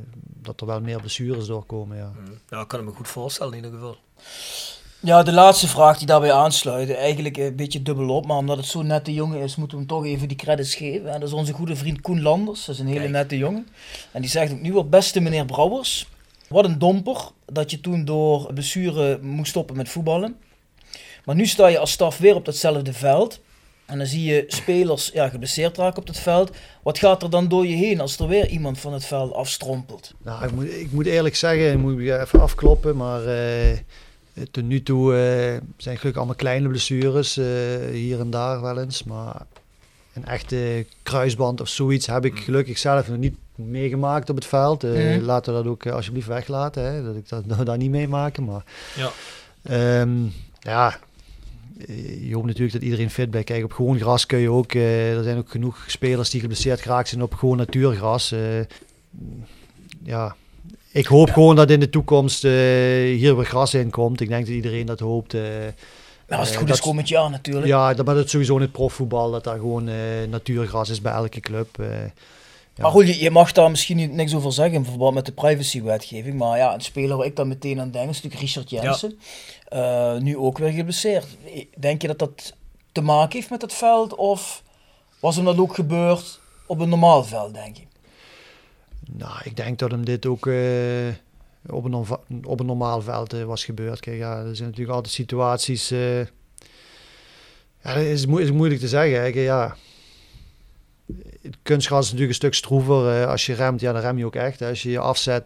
dat 0.41 0.61
er 0.61 0.67
wel 0.67 0.81
meer 0.81 0.99
blessures 0.99 1.45
doorkomen. 1.45 1.97
Ja. 1.97 2.11
Ja, 2.49 2.61
ik 2.61 2.67
kan 2.67 2.79
het 2.79 2.87
me 2.89 2.95
goed 2.95 3.07
voorstellen 3.07 3.53
in 3.53 3.63
ieder 3.63 3.79
geval. 3.79 3.97
Ja, 5.07 5.23
de 5.23 5.31
laatste 5.33 5.67
vraag 5.67 5.97
die 5.97 6.07
daarbij 6.07 6.31
aansluit, 6.31 6.95
eigenlijk 6.95 7.37
een 7.37 7.55
beetje 7.55 7.81
dubbelop, 7.81 8.25
maar 8.25 8.37
omdat 8.37 8.57
het 8.57 8.65
zo'n 8.65 8.87
nette 8.87 9.13
jongen 9.13 9.41
is, 9.41 9.55
moeten 9.55 9.77
we 9.77 9.83
hem 9.83 9.93
toch 9.93 10.05
even 10.05 10.27
die 10.27 10.37
credits 10.37 10.75
geven. 10.75 11.13
En 11.13 11.19
dat 11.19 11.29
is 11.29 11.35
onze 11.35 11.53
goede 11.53 11.75
vriend 11.75 12.01
Koen 12.01 12.21
Landers, 12.21 12.65
dat 12.65 12.75
is 12.75 12.81
een 12.81 12.87
hele 12.87 12.99
Kijk. 12.99 13.11
nette 13.11 13.37
jongen. 13.37 13.67
En 14.11 14.21
die 14.21 14.29
zegt 14.29 14.51
ook 14.51 14.61
nu 14.61 14.73
wel, 14.73 14.89
beste 14.89 15.19
meneer 15.19 15.45
Brouwers, 15.45 16.07
wat 16.49 16.65
een 16.65 16.79
domper 16.79 17.17
dat 17.45 17.71
je 17.71 17.81
toen 17.81 18.05
door 18.05 18.53
blessure 18.53 19.19
moest 19.21 19.49
stoppen 19.49 19.75
met 19.77 19.89
voetballen. 19.89 20.35
Maar 21.25 21.35
nu 21.35 21.45
sta 21.45 21.67
je 21.67 21.79
als 21.79 21.91
staf 21.91 22.17
weer 22.17 22.35
op 22.35 22.45
datzelfde 22.45 22.93
veld. 22.93 23.39
En 23.85 23.97
dan 23.97 24.07
zie 24.07 24.23
je 24.23 24.43
spelers 24.47 25.09
ja, 25.13 25.29
geblesseerd 25.29 25.77
raken 25.77 26.01
op 26.01 26.07
het 26.07 26.19
veld. 26.19 26.51
Wat 26.83 26.97
gaat 26.99 27.23
er 27.23 27.29
dan 27.29 27.47
door 27.47 27.67
je 27.67 27.75
heen 27.75 28.01
als 28.01 28.19
er 28.19 28.27
weer 28.27 28.47
iemand 28.47 28.79
van 28.79 28.93
het 28.93 29.05
veld 29.05 29.33
afstrompelt? 29.33 30.13
Nou, 30.23 30.45
ik 30.45 30.51
moet, 30.51 30.71
ik 30.71 30.91
moet 30.91 31.05
eerlijk 31.05 31.35
zeggen, 31.35 31.71
ik 31.71 31.77
moet 31.77 32.01
je 32.01 32.19
even 32.19 32.41
afkloppen, 32.41 32.97
maar 32.97 33.25
Eh, 33.25 33.77
Tot 34.51 34.63
nu 34.63 34.83
toe 34.83 35.13
eh, 35.15 35.61
zijn 35.77 35.97
gelukkig 35.97 36.15
allemaal 36.15 36.35
kleine 36.35 36.67
blessures, 36.67 37.37
eh, 37.37 37.45
hier 37.91 38.19
en 38.19 38.29
daar 38.29 38.61
wel 38.61 38.79
eens. 38.79 39.03
Maar 39.03 39.41
een 40.13 40.25
echte 40.25 40.85
kruisband 41.03 41.61
of 41.61 41.67
zoiets 41.67 42.07
heb 42.07 42.25
ik 42.25 42.39
gelukkig 42.39 42.77
zelf 42.77 43.07
nog 43.07 43.17
niet 43.17 43.35
meegemaakt 43.55 44.29
op 44.29 44.35
het 44.35 44.45
veld. 44.45 44.83
Eh, 44.83 44.91
Mhm. 45.15 45.25
Laten 45.25 45.53
we 45.55 45.63
dat 45.63 45.71
ook 45.71 45.85
eh, 45.85 45.93
alsjeblieft 45.93 46.27
weglaten, 46.27 46.83
hè, 46.93 47.03
dat 47.03 47.15
ik 47.15 47.29
dat, 47.29 47.43
dat 47.65 47.77
niet 47.77 47.89
meemaken. 47.91 48.43
Maar 48.45 48.63
Ja. 48.95 49.11
Ehm, 49.63 50.17
ja, 50.59 50.99
eh, 51.87 52.27
je 52.27 52.33
hoopt 52.33 52.45
natuurlijk 52.45 52.73
dat 52.73 52.81
iedereen 52.81 53.09
fit 53.09 53.29
blijft. 53.29 53.47
Kijk, 53.47 53.63
op 53.63 53.73
gewoon 53.73 53.99
gras 53.99 54.25
kun 54.25 54.39
je 54.39 54.51
ook... 54.51 54.73
eh, 54.73 55.17
er 55.17 55.23
zijn 55.23 55.37
ook 55.37 55.49
genoeg 55.49 55.83
spelers 55.87 56.29
die 56.29 56.41
geblesseerd 56.41 56.81
geraakt 56.81 57.07
zijn 57.09 57.21
op 57.21 57.33
gewoon 57.33 57.57
natuurgras. 57.57 58.31
Eh, 58.31 58.59
ja, 60.03 60.35
ik 60.97 61.05
hoop 61.05 61.29
gewoon 61.29 61.55
dat 61.55 61.69
in 61.69 61.79
de 61.79 61.89
toekomst 61.89 62.43
eh, 62.43 62.51
hier 63.17 63.35
weer 63.35 63.45
gras 63.45 63.73
in 63.73 63.89
komt. 63.89 64.21
Ik 64.21 64.27
denk 64.29 64.45
dat 64.45 64.55
iedereen 64.55 64.85
dat 64.85 64.99
hoopt. 64.99 65.33
eh. 65.33 65.41
Nou, 65.41 66.39
als 66.41 66.49
het 66.49 66.57
Eh, 66.57 66.63
goed 66.63 66.69
is, 66.73 66.79
komend 66.79 67.07
jaar 67.07 67.29
natuurlijk. 67.29 67.65
Ja, 67.67 67.93
dat, 67.93 68.05
maar 68.05 68.15
dat 68.15 68.25
is 68.25 68.31
sowieso 68.31 68.55
in 68.55 68.61
het 68.61 68.71
profvoetbal, 68.71 69.31
dat 69.31 69.43
daar 69.43 69.57
gewoon 69.57 69.87
eh, 69.87 69.95
natuurgras 70.29 70.89
is 70.89 71.01
bij 71.01 71.13
elke 71.13 71.39
club. 71.39 71.79
eh. 71.79 71.87
Ja. 72.75 72.83
Maar 72.83 72.91
goed, 72.91 73.07
je, 73.07 73.19
je 73.19 73.31
mag 73.31 73.51
daar 73.51 73.69
misschien 73.69 73.97
niet, 73.97 74.11
niks 74.11 74.35
over 74.35 74.53
zeggen 74.53 74.75
in 74.75 74.85
verband 74.85 75.13
met 75.13 75.25
de 75.25 75.31
privacywetgeving. 75.31 76.37
Maar 76.37 76.57
ja, 76.57 76.73
een 76.73 76.81
speler 76.81 77.17
waar 77.17 77.25
ik 77.25 77.35
dan 77.35 77.47
meteen 77.47 77.79
aan 77.79 77.91
denk 77.91 78.09
is 78.09 78.15
natuurlijk 78.21 78.41
Richard 78.41 78.69
Jensen. 78.69 79.19
Eh, 79.67 80.17
nu 80.17 80.37
ook 80.37 80.57
weer 80.57 80.71
geblesseerd. 80.71 81.25
Denk 81.77 82.01
je 82.01 82.07
dat 82.07 82.19
dat 82.19 82.53
te 82.91 83.01
maken 83.01 83.37
heeft 83.37 83.49
met 83.49 83.61
het 83.61 83.73
veld? 83.73 84.15
Of 84.15 84.63
was 85.19 85.35
hem 85.35 85.45
dat 85.45 85.57
ook 85.57 85.75
gebeurd 85.75 86.39
op 86.65 86.79
een 86.79 86.89
normaal 86.89 87.23
veld, 87.23 87.53
denk 87.53 87.77
je? 87.77 87.83
Nou, 89.11 89.39
ik 89.43 89.55
denk 89.55 89.79
dat 89.79 89.91
hem 89.91 90.05
dit 90.05 90.25
ook 90.25 90.47
eh, 90.47 91.07
op, 91.65 91.83
een 91.85 91.93
op 92.45 92.59
een 92.59 92.65
normaal 92.65 93.01
veld 93.01 93.33
eh, 93.33 93.43
was 93.43 93.65
gebeurd. 93.65 93.99
Kijk, 93.99 94.17
ja, 94.17 94.37
er 94.43 94.55
zijn 94.55 94.69
natuurlijk 94.69 94.95
altijd 94.95 95.13
situaties. 95.13 95.91
eh, 95.91 96.19
ja, 97.83 97.93
dat 97.93 97.95
is, 98.03 98.25
is 98.25 98.51
moeilijk 98.51 98.79
te 98.79 98.87
zeggen. 98.87 99.11
hè. 99.21 99.31
Kijk, 99.31 99.35
ja. 99.35 99.75
Het 101.41 101.57
kunstgras 101.63 101.99
is 101.99 102.05
natuurlijk 102.05 102.29
een 102.29 102.35
stuk 102.49 102.53
stroever. 102.53 103.25
als 103.27 103.45
je 103.45 103.53
remt, 103.53 103.79
ja, 103.79 103.91
dan 103.91 104.01
rem 104.01 104.17
je 104.17 104.25
ook 104.25 104.35
echt. 104.35 104.61
Als 104.61 104.83
je 104.83 104.89
je 104.89 104.99
afzet, 104.99 105.43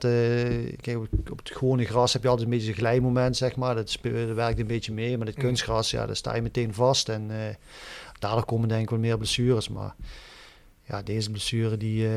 kijk, 0.82 0.98
op, 1.32 1.38
het- 1.38 1.52
gewone 1.58 1.86
gras 1.86 2.14
heb 2.14 2.22
je 2.24 2.28
altijd 2.28 2.48
een 2.48 2.54
beetje 2.54 2.70
een 2.72 2.78
glijmoment, 2.78 3.38
zeg 3.38 3.56
maar. 3.56 3.76
Dat, 3.76 3.98
dat 4.02 4.36
werkt 4.36 4.60
een 4.60 4.68
beetje 4.68 4.94
mee. 4.94 5.18
Maar 5.18 5.28
het 5.28 5.36
Mm. 5.38 5.44
kunstgras, 5.44 5.92
ja, 5.92 6.06
daar 6.06 6.16
sta 6.16 6.36
je 6.36 6.42
meteen 6.42 6.74
vast. 6.74 7.10
En 7.10 7.32
daardoor 8.20 8.46
komen 8.46 8.68
denk 8.68 8.82
ik 8.82 8.90
wel 8.90 9.00
meer 9.00 9.18
blessures. 9.18 9.70
Maar 9.70 9.96
ja, 10.84 11.02
deze 11.02 11.30
blessure 11.32 11.78
die... 11.78 12.08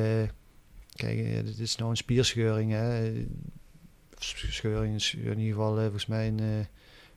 eh, 0.96 1.06
Kijk, 1.06 1.18
eh, 1.18 1.44
dit 1.44 1.58
is 1.58 1.76
nou 1.76 1.90
een 1.90 1.96
spierscheuring. 1.96 2.70
Hè. 2.72 3.12
Scheuring 4.50 4.94
is 4.94 5.14
in 5.14 5.38
ieder 5.38 5.54
geval 5.54 5.76
eh, 5.76 5.82
volgens 5.82 6.06
mij 6.06 6.26
een 6.26 6.40
uh, 6.40 6.46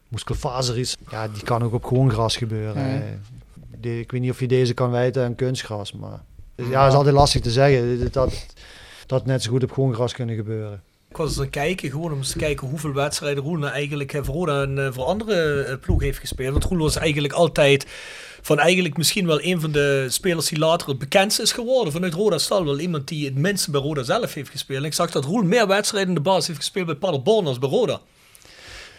muskelfaser 0.08 0.78
is. 0.78 0.98
Ja, 1.12 1.28
die 1.28 1.44
kan 1.44 1.64
ook 1.64 1.74
op 1.74 1.84
gewoon 1.86 2.12
gras 2.12 2.38
gebeuren. 2.38 3.02
Eh, 3.02 3.08
de- 3.80 4.00
ik 4.00 4.12
weet 4.12 4.22
niet 4.22 4.32
of 4.32 4.40
je 4.40 4.48
deze 4.48 4.74
kan 4.74 4.90
wijten 4.92 5.24
aan 5.26 5.36
kunstgras. 5.36 5.92
Maar 5.94 6.24
ja, 6.56 6.70
dat 6.84 6.88
is 6.92 6.98
altijd 6.98 7.16
lastig 7.16 7.42
te 7.42 7.52
zeggen. 7.52 8.00
Dat, 8.00 8.14
dat, 8.14 8.46
dat 9.06 9.26
net 9.26 9.44
zo 9.44 9.52
goed 9.52 9.64
op 9.64 9.72
gewoon 9.72 9.94
gras 9.94 10.14
kunnen 10.14 10.36
gebeuren. 10.36 10.84
Ik 11.10 11.18
was 11.18 11.28
eens 11.28 11.38
aan 11.38 11.44
het 11.44 11.54
kijken, 11.54 11.90
gewoon 11.90 12.12
om 12.12 12.18
eens 12.18 12.32
te 12.32 12.38
kijken 12.38 12.68
hoeveel 12.68 12.94
wedstrijden 12.94 13.44
Roel 13.44 13.58
nou 13.58 13.74
eigenlijk 13.74 14.14
eh, 14.14 14.24
voor 14.24 14.36
Roda 14.36 14.62
en 14.62 14.86
eh, 14.86 14.92
voor 14.92 15.04
andere 15.04 15.62
eh, 15.62 15.76
ploeg 15.82 16.02
heeft 16.02 16.20
gespeeld. 16.20 16.52
Want 16.52 16.64
Roel 16.64 16.80
was 16.80 16.96
eigenlijk 16.96 17.34
altijd 17.34 17.86
van 18.42 18.60
eigenlijk 18.60 18.98
misschien 18.98 19.28
wel 19.28 19.44
een 19.44 19.62
van 19.62 19.72
de 19.72 20.06
spelers 20.10 20.48
die 20.48 20.60
later 20.60 20.88
het 20.88 20.98
bekendste 20.98 21.42
is 21.42 21.52
geworden 21.52 21.94
vanuit 21.94 22.14
Roda 22.14 22.38
Stal. 22.38 22.66
Wel 22.66 22.80
iemand 22.80 23.08
die 23.08 23.26
het 23.26 23.36
minste 23.36 23.72
bij 23.72 23.82
Roda 23.82 24.04
zelf 24.04 24.34
heeft 24.34 24.50
gespeeld. 24.50 24.80
En 24.80 24.86
ik 24.86 24.94
zag 24.94 25.12
dat 25.12 25.26
Roel 25.26 25.44
meer 25.44 25.68
wedstrijden 25.68 26.10
in 26.10 26.16
de 26.16 26.22
basis 26.22 26.48
heeft 26.48 26.60
gespeeld 26.60 26.86
bij 26.86 26.96
Paderborn 26.96 27.48
als 27.48 27.60
bij 27.60 27.70
Roda. 27.70 28.00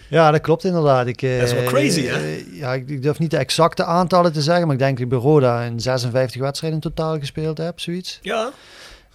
Ja, 0.08 0.30
dat 0.30 0.40
klopt 0.40 0.64
inderdaad. 0.64 1.06
Ik, 1.06 1.22
eh, 1.22 1.38
Dat 1.38 1.48
is 1.48 1.54
wel 1.54 1.64
crazy, 1.64 2.06
hè? 2.06 2.44
ja, 2.52 2.74
ik, 2.74 3.02
durf 3.02 3.18
niet 3.18 3.30
de 3.30 3.36
exacte 3.36 3.84
aantallen 3.84 4.32
te 4.32 4.42
zeggen, 4.42 4.64
maar 4.64 4.74
ik 4.74 4.80
denk 4.80 4.92
dat 4.92 5.02
ik 5.04 5.08
bij 5.08 5.18
Roda 5.18 5.66
een 5.66 5.80
56 5.80 6.40
wedstrijden 6.40 6.82
in 6.82 6.90
totaal 6.90 7.18
gespeeld 7.18 7.58
heb, 7.58 7.80
zoiets. 7.80 8.18
Ja, 8.22 8.50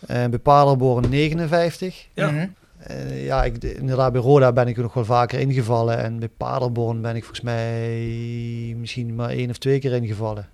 Eh 0.08 0.26
bij 0.26 0.40
Paderborn 0.40 1.10
59. 1.10 2.08
ja. 2.14 2.32
Mhm. 2.32 2.48
Eh, 2.88 3.26
ja, 3.26 3.44
ik, 3.44 3.64
inderdaad, 3.64 4.12
bij 4.12 4.22
Roda 4.22 4.52
ben 4.52 4.68
ik 4.68 4.76
er 4.76 4.82
nog 4.82 4.94
wel 4.94 5.06
vaker 5.06 5.40
ingevallen. 5.40 5.98
En 5.98 6.20
bij 6.20 6.30
Paderborn 6.38 7.02
ben 7.02 7.16
ik 7.16 7.24
volgens 7.24 7.46
mij 7.46 8.76
misschien 8.78 9.16
maar 9.16 9.30
één 9.30 9.50
of 9.50 9.58
twee 9.58 9.80
keer 9.80 9.94
ingevallen. 9.94 10.48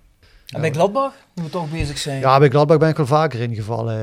En 0.46 0.60
bij 0.60 0.70
Gladbach, 0.70 1.14
nu 1.34 1.42
we 1.42 1.48
toch 1.50 1.70
bezig 1.70 1.98
zijn. 1.98 2.20
Ja, 2.20 2.38
bij 2.38 2.48
Gladbach 2.48 2.78
ben 2.78 2.88
ik 2.88 2.96
wel 2.96 3.06
vaker 3.06 3.40
ingevallen. 3.40 3.98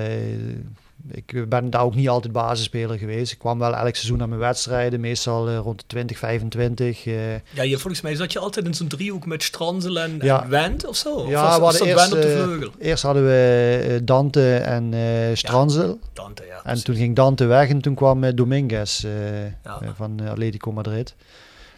Eh, 1.12 1.18
Ik 1.26 1.50
ben 1.50 1.70
daar 1.70 1.82
ook 1.84 1.96
niet 1.96 2.10
altijd 2.10 2.34
basisspeler 2.34 2.98
geweest. 2.98 3.32
Ik 3.32 3.40
kwam 3.40 3.60
wel 3.60 3.76
elk 3.76 3.96
seizoen 3.96 4.22
aan 4.22 4.30
mijn 4.30 4.42
wedstrijden, 4.42 5.00
meestal 5.00 5.48
eh, 5.50 5.58
rond 5.58 5.80
de 5.80 5.86
20, 5.88 6.18
25. 6.18 7.06
eh. 7.06 7.34
Ja, 7.34 7.64
je, 7.64 7.78
volgens 7.78 8.02
mij 8.02 8.16
zat 8.16 8.32
je 8.34 8.40
altijd 8.40 8.66
in 8.66 8.74
zo'n 8.74 8.88
driehoek 8.88 9.26
met 9.26 9.44
Stranzel 9.44 10.00
en, 10.00 10.18
Ja. 10.22 10.44
en 10.44 10.50
Wendt 10.50 10.86
of 10.88 10.96
zo. 10.96 11.14
Of 11.14 11.30
Ja, 11.30 11.60
was, 11.60 11.80
was 11.80 11.88
eerst, 11.88 12.06
op 12.14 12.22
de 12.22 12.28
eh, 12.34 12.44
vleugel? 12.44 12.72
Eerst 12.80 13.04
hadden 13.04 13.24
we 13.26 13.86
eh, 13.90 14.00
Dante 14.04 14.56
en 14.58 14.94
eh 14.94 15.36
Stranzel. 15.36 16.00
Dante, 16.14 16.44
ja. 16.48 16.62
En 16.64 16.84
toen 16.84 16.96
ging 16.96 17.16
Dante 17.16 17.46
weg 17.46 17.70
en 17.70 17.82
toen 17.82 17.96
kwam 17.96 18.24
eh, 18.24 18.32
Dominguez 18.36 19.04
eh, 19.04 19.44
Ja. 19.44 19.52
eh, 19.82 19.90
van 19.96 20.20
eh, 20.24 20.30
Atletico 20.30 20.72
Madrid. 20.72 21.16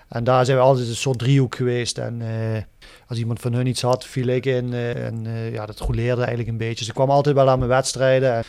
En 0.08 0.24
daar 0.24 0.46
zijn 0.46 0.58
we 0.58 0.64
altijd 0.64 0.88
een 0.88 0.96
soort 0.96 1.20
driehoek 1.20 1.56
geweest. 1.56 1.98
En 1.98 2.22
eh, 2.22 2.62
als 3.08 3.18
iemand 3.18 3.40
van 3.40 3.54
hun 3.54 3.68
iets 3.68 3.82
had, 3.82 4.06
viel 4.06 4.28
ik 4.28 4.46
in. 4.46 4.74
eh, 4.74 5.06
en 5.06 5.26
eh, 5.26 5.54
ja, 5.54 5.66
dat 5.66 5.80
rouleerde 5.80 6.20
eigenlijk 6.20 6.50
een 6.50 6.58
beetje. 6.58 6.76
Dus 6.76 6.88
ik 6.88 6.94
kwam 6.94 7.10
altijd 7.10 7.36
wel 7.36 7.50
aan 7.50 7.58
mijn 7.58 7.70
wedstrijden. 7.72 8.34
En, 8.34 8.40
eh, 8.40 8.46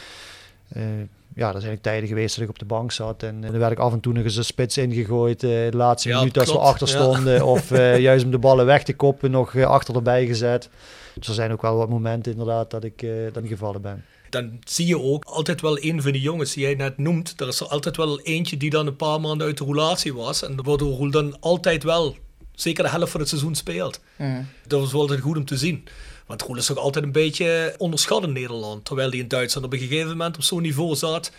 ja, 1.35 1.55
er 1.55 1.61
zijn 1.61 1.73
ook 1.73 1.83
tijden 1.83 2.09
geweest 2.09 2.35
dat 2.35 2.45
ik 2.45 2.51
op 2.51 2.59
de 2.59 2.65
bank 2.65 2.93
zat. 2.93 3.23
En 3.23 3.45
eh, 3.45 3.51
dan 3.51 3.59
werd 3.59 3.73
ik 3.73 3.79
af 3.79 3.93
en 3.93 4.01
toe 4.01 4.13
nog 4.13 4.25
eens 4.25 4.37
een 4.37 4.45
spits 4.45 4.77
ingegooid. 4.79 5.43
eh, 5.43 5.51
de 5.51 5.77
laatste 5.77 6.09
Ja, 6.09 6.19
minuut 6.19 6.39
als 6.39 6.53
we 6.53 6.59
achter 6.59 6.89
ja. 6.89 6.93
stonden. 6.95 7.45
Of 7.55 7.71
eh, 7.71 7.99
juist 7.99 8.25
om 8.25 8.31
de 8.31 8.39
ballen 8.39 8.67
weg 8.67 8.83
te 8.83 8.95
koppen 8.95 9.31
nog 9.31 9.55
eh, 9.55 9.65
achter 9.67 9.95
erbij 9.95 10.27
gezet. 10.27 10.69
Dus 11.15 11.29
er 11.29 11.35
zijn 11.35 11.53
ook 11.53 11.63
wel 11.63 11.77
wat 11.77 11.89
momenten 11.89 12.33
inderdaad 12.33 12.71
dat 12.71 12.85
ik 12.85 13.03
eh 13.03 13.11
dan 13.33 13.47
gevallen 13.47 13.83
ben. 13.83 14.05
dan 14.31 14.59
zie 14.65 14.87
je 14.87 15.01
ook 15.01 15.25
altijd 15.25 15.61
wel 15.61 15.83
een 15.85 16.03
van 16.03 16.13
die 16.13 16.21
jongens 16.21 16.53
die 16.55 16.63
jij 16.65 16.75
net 16.75 16.99
noemt. 16.99 17.41
Er 17.41 17.49
is 17.49 17.61
er 17.61 17.67
altijd 17.67 17.97
wel 17.97 18.21
eentje 18.21 18.57
die 18.57 18.71
dan 18.71 18.87
een 18.87 18.97
paar 18.97 19.21
maanden 19.21 19.47
uit 19.47 19.59
de 19.59 19.65
roulatie 19.65 20.15
was. 20.15 20.43
En 20.43 20.63
waardoor 20.65 20.97
Roel 20.97 21.11
dan 21.11 21.37
altijd 21.41 21.83
wel 21.83 22.17
zeker 22.55 22.85
de 22.85 22.91
helft 22.91 23.11
van 23.11 23.21
het 23.21 23.29
seizoen 23.29 23.55
speelt. 23.55 24.01
Mhm. 24.17 24.43
Dat 24.67 24.81
was 24.81 24.93
wel 24.93 25.01
altijd 25.01 25.21
goed 25.21 25.37
om 25.37 25.45
te 25.45 25.57
zien. 25.57 25.85
Want 26.31 26.43
Roel 26.43 26.57
is 26.57 26.67
toch 26.67 26.77
altijd 26.77 27.05
een 27.05 27.13
beetje 27.13 27.75
onderschat 27.79 28.23
in 28.23 28.33
Nederland. 28.33 28.85
Terwijl 28.85 29.11
hij 29.11 29.19
in 29.19 29.29
Duitsland 29.29 29.67
op 29.67 29.73
een 29.73 29.79
gegeven 29.79 30.09
moment 30.09 30.37
op 30.37 30.43
zo'n 30.43 30.63
niveau 30.63 30.95
zat. 30.97 31.31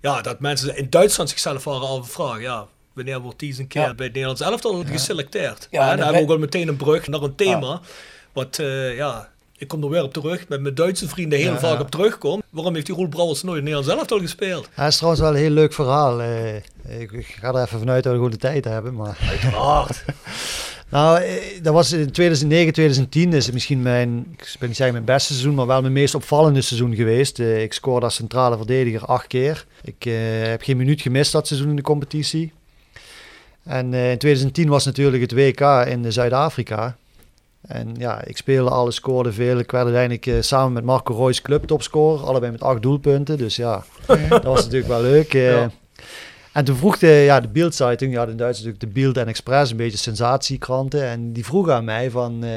Ja, 0.00 0.20
dat 0.20 0.40
mensen 0.40 0.76
in 0.76 0.86
Duitsland 0.90 1.28
zichzelf 1.30 1.64
waren 1.64 1.88
afvragen. 1.88 2.40
Ja, 2.40 2.66
wanneer 2.92 3.20
wordt 3.20 3.38
die 3.38 3.48
eens 3.48 3.58
een 3.58 3.66
keer 3.66 3.82
Ja. 3.82 3.94
bij 3.94 4.04
het 4.04 4.14
Nederlands 4.14 4.40
elftal 4.42 4.84
geselecteerd? 4.84 5.68
Ja, 5.70 5.84
Ja, 5.84 5.90
en 5.90 5.96
dan 5.96 5.98
hebben 5.98 6.14
we 6.16 6.22
ook 6.22 6.28
wel 6.28 6.38
meteen 6.38 6.68
een 6.68 6.76
brug 6.76 7.06
naar 7.06 7.22
een 7.22 7.34
thema. 7.34 7.80
Wat, 8.32 8.58
eh, 8.58 8.96
ja, 8.96 9.28
ik 9.56 9.68
kom 9.68 9.82
er 9.82 9.88
weer 9.90 10.02
op 10.02 10.12
terug. 10.12 10.48
Met 10.48 10.60
mijn 10.60 10.74
Duitse 10.74 11.08
vrienden 11.08 11.38
heel 11.38 11.52
Ja. 11.52 11.58
vaak 11.58 11.80
op 11.80 11.90
terugkom. 11.90 12.42
Waarom 12.50 12.74
heeft 12.74 12.86
die 12.86 12.94
Roel 12.94 13.08
Brouwers 13.08 13.42
nooit 13.42 13.58
in 13.58 13.64
Nederlands 13.64 13.94
elftal 13.94 14.18
gespeeld? 14.18 14.68
Hij 14.72 14.86
is 14.88 14.94
trouwens 14.96 15.22
wel 15.22 15.30
een 15.30 15.36
heel 15.36 15.50
leuk 15.50 15.72
verhaal. 15.72 16.20
eh. 16.20 16.56
ik, 17.00 17.36
ga 17.40 17.48
er 17.54 17.62
even 17.62 17.78
vanuit 17.78 18.02
dat 18.02 18.12
we 18.12 18.18
gewoon 18.18 18.32
de 18.32 18.36
tijd 18.38 18.64
hebben. 18.64 18.94
Maar... 18.94 19.18
Uiteraard. 19.28 20.04
Nou, 20.90 21.20
eh, 21.22 21.32
dat 21.62 21.72
was 21.74 21.92
in 21.92 22.10
2009, 22.10 22.72
2010 22.72 23.32
is 23.32 23.44
het 23.44 23.54
misschien 23.54 23.82
mijn, 23.82 24.26
ik 24.38 24.56
wil 24.58 24.68
niet 24.68 24.76
zeggen 24.76 24.94
mijn 24.94 25.06
beste 25.06 25.32
seizoen, 25.32 25.54
maar 25.54 25.66
wel 25.66 25.80
mijn 25.80 25.92
meest 25.92 26.14
opvallende 26.14 26.60
seizoen 26.60 26.94
geweest. 26.94 27.38
Eh, 27.38 27.62
ik 27.62 27.72
scoorde 27.72 28.04
als 28.06 28.14
centrale 28.14 28.56
verdediger 28.56 29.04
acht 29.04 29.26
keer. 29.26 29.66
Ik 29.82 30.06
eh, 30.06 30.12
heb 30.42 30.62
geen 30.62 30.76
minuut 30.76 31.00
gemist 31.00 31.32
dat 31.32 31.46
seizoen 31.46 31.68
in 31.70 31.76
de 31.76 31.82
competitie. 31.82 32.52
En 33.64 33.94
eh, 33.94 34.10
in 34.10 34.18
2010 34.18 34.68
was 34.68 34.84
natuurlijk 34.84 35.22
het 35.22 35.32
WK 35.32 35.60
in 35.86 36.12
Zuid-Afrika. 36.12 36.96
En 37.66 37.94
ja, 37.98 38.24
ik 38.24 38.36
speelde 38.36 38.70
alles, 38.70 38.94
scoorde 38.94 39.32
veel. 39.32 39.58
Ik 39.58 39.70
werd 39.70 39.84
uiteindelijk 39.84 40.26
eh, 40.26 40.34
samen 40.40 40.72
met 40.72 40.84
Marco 40.84 41.24
Reus 41.24 41.42
clubtopscorer, 41.42 42.26
allebei 42.26 42.52
met 42.52 42.62
acht 42.62 42.82
doelpunten. 42.82 43.38
Dus 43.38 43.56
ja, 43.56 43.84
dat 44.28 44.44
was 44.44 44.62
natuurlijk 44.64 44.88
wel 44.88 45.02
leuk. 45.02 45.34
eh. 45.34 45.50
Ja. 45.50 45.70
En 46.56 46.64
toen 46.64 46.76
vroeg 46.76 46.98
de, 46.98 47.06
ja, 47.06 47.40
de 47.40 47.48
Bild-Zeitung, 47.48 48.12
ja, 48.12 48.26
in 48.26 48.36
Duits 48.36 48.58
natuurlijk 48.58 48.84
de 48.84 49.00
Bild 49.00 49.16
en 49.16 49.26
Express, 49.26 49.70
een 49.70 49.76
beetje 49.76 49.98
sensatiekranten. 49.98 51.04
En 51.04 51.32
die 51.32 51.44
vroegen 51.44 51.74
aan 51.74 51.84
mij 51.84 52.10
van, 52.10 52.44
eh, 52.44 52.50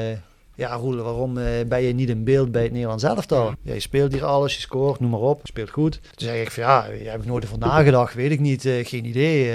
ja 0.54 0.74
Roel, 0.74 0.96
waarom 0.96 1.38
eh, 1.38 1.44
ben 1.68 1.82
je 1.82 1.92
niet 1.92 2.08
in 2.08 2.24
beeld 2.24 2.52
bij 2.52 2.62
het 2.62 2.72
Nederlands 2.72 3.04
elftal? 3.04 3.54
Ja, 3.62 3.74
je 3.74 3.80
speelt 3.80 4.12
hier 4.12 4.24
alles, 4.24 4.54
je 4.54 4.60
scoort, 4.60 5.00
noem 5.00 5.10
maar 5.10 5.20
op, 5.20 5.40
je 5.40 5.46
speelt 5.46 5.70
goed. 5.70 5.92
Toen 5.92 6.28
zei 6.28 6.40
ik 6.40 6.50
van, 6.50 6.62
ja, 6.62 6.82
daar 6.82 7.12
heb 7.12 7.20
ik 7.20 7.26
nooit 7.26 7.44
over 7.44 7.58
nagedacht, 7.58 8.14
weet 8.14 8.30
ik 8.30 8.40
niet, 8.40 8.64
eh, 8.64 8.86
geen 8.86 9.04
idee. 9.04 9.52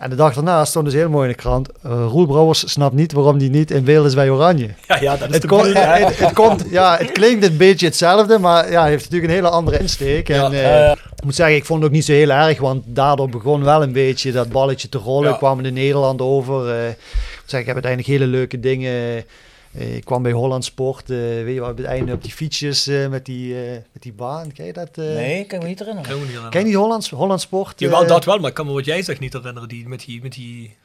En 0.00 0.10
de 0.10 0.16
dag 0.16 0.34
daarna 0.34 0.64
stond 0.64 0.84
dus 0.84 0.94
heel 0.94 1.08
mooi 1.08 1.28
in 1.28 1.34
de 1.34 1.40
krant, 1.40 1.68
eh, 1.82 1.90
Roel 1.90 2.26
Brouwers 2.26 2.72
snapt 2.72 2.94
niet 2.94 3.12
waarom 3.12 3.38
die 3.38 3.50
niet 3.50 3.70
in 3.70 3.84
beeld 3.84 4.06
is 4.06 4.14
bij 4.14 4.30
Oranje. 4.30 4.68
Ja, 4.86 5.00
ja, 5.00 5.16
dat 5.16 5.28
is 5.28 5.34
Het, 5.34 5.50
het, 6.08 6.18
het 6.18 6.32
komt, 6.32 6.64
ja, 6.70 6.96
het 6.96 7.12
klinkt 7.12 7.44
een 7.44 7.56
beetje 7.56 7.86
hetzelfde, 7.86 8.38
maar 8.38 8.70
ja, 8.70 8.84
heeft 8.84 9.04
natuurlijk 9.04 9.30
een 9.30 9.36
hele 9.36 9.48
andere 9.48 9.78
insteek. 9.78 10.28
En, 10.28 10.50
Ja, 10.50 10.90
eh, 10.90 10.96
ik 11.16 11.24
moet 11.24 11.34
zeggen, 11.34 11.56
ik 11.56 11.64
vond 11.64 11.80
het 11.80 11.88
ook 11.88 11.94
niet 11.94 12.04
zo 12.04 12.12
heel 12.12 12.30
erg, 12.30 12.60
want 12.60 12.84
daardoor 12.86 13.28
begon 13.28 13.64
wel 13.64 13.82
een 13.82 13.92
beetje 13.92 14.32
dat 14.32 14.48
balletje 14.48 14.88
te 14.88 14.98
rollen. 14.98 15.30
Ja. 15.30 15.36
kwamen 15.36 15.64
de 15.64 15.70
Nederland 15.70 16.20
over. 16.20 16.68
ik 16.68 16.96
moet 17.40 17.50
zeggen, 17.50 17.60
ik 17.60 17.66
heb 17.66 17.84
uiteindelijk 17.84 18.12
hele 18.12 18.26
leuke 18.26 18.60
dingen. 18.60 19.24
Eh, 19.72 19.96
ik 19.96 20.04
kwam 20.04 20.22
bij 20.22 20.32
Holland 20.32 20.64
Sport, 20.64 21.10
eh, 21.10 21.16
weet 21.16 21.54
je 21.54 21.60
wat, 21.60 21.70
op 21.70 21.76
het 21.76 21.86
einde 21.86 22.12
op 22.12 22.22
die 22.22 22.32
fietsjes 22.32 22.86
eh, 22.86 23.08
met, 23.08 23.24
die, 23.24 23.54
eh, 23.64 23.70
met 23.92 24.02
die 24.02 24.12
baan. 24.12 24.52
Ken 24.52 24.66
je 24.66 24.72
dat? 24.72 24.88
eh? 24.98 25.04
Nee, 25.04 25.44
kan 25.44 25.56
ik 25.58 25.62
me 25.62 25.68
niet 25.68 25.78
herinneren. 25.78 26.18
Me 26.20 26.24
niet. 26.26 26.48
Ken 26.48 26.60
je 26.60 26.66
die 26.66 26.76
Holland, 26.76 27.08
Holland 27.08 27.40
Sport? 27.40 27.80
Jawel, 27.80 28.06
dat 28.06 28.24
wel, 28.24 28.38
maar 28.38 28.48
ik 28.48 28.54
kan 28.54 28.66
me 28.66 28.72
wat 28.72 28.84
jij 28.84 29.02
zegt 29.02 29.20
niet 29.20 29.32
herinneren. 29.32 29.68
Die, 29.68 29.88
met 29.88 30.04
die, 30.04 30.22
met 30.22 30.32
die... 30.32 30.76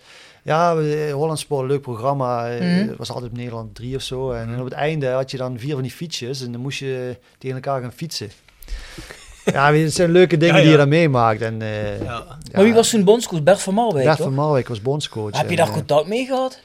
Ja, 0.44 0.76
Holland 1.12 1.40
Sport, 1.40 1.68
leuk 1.68 1.82
programma. 1.82 2.50
eh, 2.50 2.60
Mhm. 2.60 2.88
Het 2.90 2.98
was 2.98 3.10
altijd 3.12 3.32
op 3.32 3.38
Nederland 3.38 3.76
3 3.76 3.96
of 3.96 4.02
zo. 4.02 4.32
En 4.32 4.58
op 4.60 4.64
het 4.66 4.74
einde 4.74 5.08
had 5.10 5.32
je 5.32 5.38
dan 5.38 5.60
vier 5.60 5.74
van 5.74 5.82
die 5.82 5.92
fietsjes. 5.92 6.42
En 6.42 6.52
dan 6.52 6.62
moest 6.62 6.80
je 6.80 7.18
tegen 7.38 7.56
elkaar 7.56 7.82
gaan 7.82 7.94
fietsen. 7.94 8.30
ja, 9.54 9.74
het 9.74 9.94
zijn 9.94 10.12
leuke 10.12 10.38
dingen 10.38 10.56
Ja, 10.56 10.62
die 10.62 10.72
je 10.72 10.78
dan 10.78 10.90
meemaakt. 10.90 11.42
En, 11.42 11.62
eh, 11.62 12.02
Ja. 12.04 12.24
Maar 12.54 12.64
wie 12.64 12.74
was 12.74 12.90
toen 12.90 13.04
bondscoach? 13.04 13.44
Bert 13.44 13.62
van 13.62 13.74
Marwijk, 13.74 14.06
Bert 14.06 14.18
toch? 14.18 14.26
van 14.26 14.36
Marwijk 14.36 14.68
was 14.68 14.82
bondscoach. 14.82 15.32
Heb 15.38 15.44
je 15.44 15.50
En, 15.50 15.56
daar 15.56 15.68
eh, 15.68 15.74
contact 15.74 16.08
mee 16.08 16.26
gehad? 16.26 16.60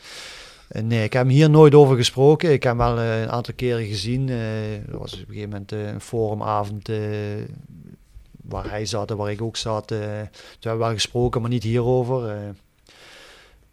Eh, 0.71 0.83
Nee, 0.83 1.05
ik 1.05 1.13
heb 1.13 1.23
hem 1.23 1.33
hier 1.33 1.51
nooit 1.51 1.75
over 1.75 1.97
gesproken. 1.97 2.53
Ik 2.53 2.63
heb 2.63 2.79
hem 2.79 2.95
wel 2.95 2.99
eh, 2.99 3.21
een 3.21 3.31
aantal 3.31 3.55
keren 3.55 3.85
gezien. 3.87 4.29
Eh, 4.29 4.75
er 4.75 4.99
was 4.99 5.13
op 5.13 5.19
een 5.19 5.27
gegeven 5.27 5.51
moment 5.51 5.73
een 5.73 6.01
forumavond 6.01 6.89
waar 8.43 8.71
hij 8.71 8.87
zat 8.87 9.11
en 9.11 9.17
waar 9.17 9.31
ik 9.31 9.43
ook 9.43 9.57
zat. 9.57 9.87
toen 9.87 9.99
hebben 9.99 10.31
we 10.61 10.77
wel 10.77 10.93
gesproken, 10.93 11.41
maar 11.41 11.51
niet 11.51 11.63
hierover. 11.63 12.37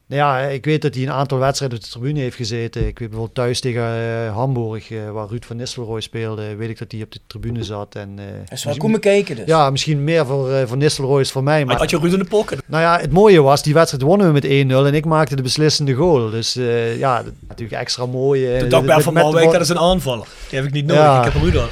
Nou 0.07 0.21
ja, 0.21 0.39
ik 0.47 0.65
weet 0.65 0.81
dat 0.81 0.93
hij 0.95 1.03
een 1.03 1.11
aantal 1.11 1.37
wedstrijden 1.37 1.77
op 1.77 1.83
de 1.83 1.89
tribune 1.89 2.19
heeft 2.19 2.35
gezeten. 2.35 2.81
Ik 2.87 2.99
weet 2.99 3.07
bijvoorbeeld 3.09 3.35
thuis 3.35 3.59
tegen 3.59 3.83
eh, 3.83 4.33
Hamburg, 4.35 4.91
eh, 4.91 5.11
waar 5.11 5.27
Ruud 5.27 5.43
van 5.45 5.55
Nistelrooy 5.55 6.01
speelde, 6.01 6.55
weet 6.55 6.69
ik 6.69 6.77
dat 6.79 6.91
hij 6.91 7.01
op 7.01 7.11
de 7.11 7.19
tribune 7.27 7.63
zat. 7.63 7.95
En, 7.95 8.13
eh, 8.17 8.51
is 8.51 8.63
wel 8.63 8.99
kijken 8.99 9.35
dus. 9.35 9.45
Ja, 9.45 9.69
misschien 9.69 10.03
meer 10.03 10.25
voor 10.25 10.51
eh, 10.51 10.67
Van 10.67 10.77
Nistelrooy 10.77 11.19
is 11.21 11.31
voor 11.31 11.43
mij. 11.43 11.65
Maar 11.65 11.77
Had 11.77 11.89
je 11.89 11.97
Ruud 11.99 12.13
in 12.13 12.19
de 12.19 12.25
pocket? 12.25 12.61
nou 12.65 12.83
ja, 12.83 12.99
het 12.99 13.11
mooie 13.11 13.41
was, 13.41 13.63
die 13.63 13.73
wedstrijd 13.73 14.03
wonnen 14.03 14.27
we 14.27 14.33
met 14.33 14.45
1-0 14.45 14.85
en 14.87 14.93
ik 14.93 15.05
maakte 15.05 15.35
de 15.35 15.41
beslissende 15.41 15.93
goal. 15.93 16.29
Dus 16.29 16.55
eh, 16.55 16.97
ja, 16.97 17.23
dat 17.23 17.33
natuurlijk 17.47 17.81
extra 17.81 18.05
mooi. 18.05 18.59
Toen 18.59 18.69
dacht 18.69 18.85
Bert 18.85 19.03
van 19.03 19.13
de 19.13 19.19
bal- 19.19 19.51
dat 19.51 19.61
is 19.61 19.69
een 19.69 19.79
aanvaller. 19.79 20.27
Die 20.49 20.59
heb 20.59 20.67
ik 20.67 20.73
niet 20.73 20.85
nodig, 20.85 21.03
Ja. 21.03 21.25
ik 21.25 21.33
heb 21.33 21.41
Ruud 21.41 21.55
al. 21.63 21.67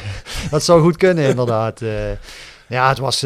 Dat 0.49 0.63
zou 0.63 0.81
goed 0.81 0.97
kunnen, 0.97 1.27
inderdaad. 1.29 1.81
Eh, 1.81 1.89
ja, 2.69 2.89
het 2.89 2.97
was 2.97 3.25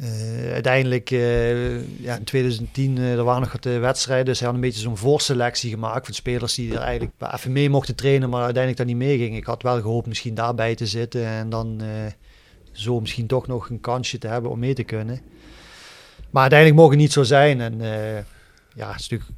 eh, 0.00 0.52
uiteindelijk 0.52 1.10
eh, 1.10 2.00
ja, 2.02 2.16
in 2.16 2.24
2010, 2.24 2.98
eh, 2.98 3.12
er 3.12 3.24
waren 3.24 3.40
nog 3.40 3.52
wat 3.52 3.64
wedstrijden, 3.64 4.26
dus 4.26 4.38
hij 4.38 4.46
had 4.46 4.56
een 4.56 4.62
beetje 4.62 4.80
zo'n 4.80 4.96
voorselectie 4.96 5.70
gemaakt 5.70 6.04
van 6.04 6.14
spelers 6.14 6.54
die 6.54 6.74
er 6.74 6.80
eigenlijk 6.80 7.12
even 7.34 7.52
mee 7.52 7.70
mochten 7.70 7.94
trainen, 7.94 8.30
maar 8.30 8.42
uiteindelijk 8.44 8.76
daar 8.76 8.96
niet 8.96 9.08
meegingen. 9.08 9.38
Ik 9.38 9.46
had 9.46 9.62
wel 9.62 9.80
gehoopt 9.80 10.06
misschien 10.06 10.34
daarbij 10.34 10.74
te 10.74 10.86
zitten 10.86 11.26
en 11.26 11.50
dan 11.50 11.80
zo 12.72 13.00
misschien 13.00 13.26
toch 13.26 13.46
nog 13.46 13.70
een 13.70 13.80
kansje 13.80 14.18
te 14.18 14.28
hebben 14.28 14.50
om 14.50 14.58
mee 14.58 14.74
te 14.74 14.84
kunnen. 14.84 15.20
Maar 16.30 16.42
uiteindelijk 16.42 16.80
mocht 16.80 16.92
het 16.92 17.00
niet 17.00 17.12
zo 17.12 17.22
zijn 17.22 17.60
en 17.60 17.78
ja, 18.74 18.90
het 18.90 19.00
is 19.00 19.08
natuurlijk 19.08 19.30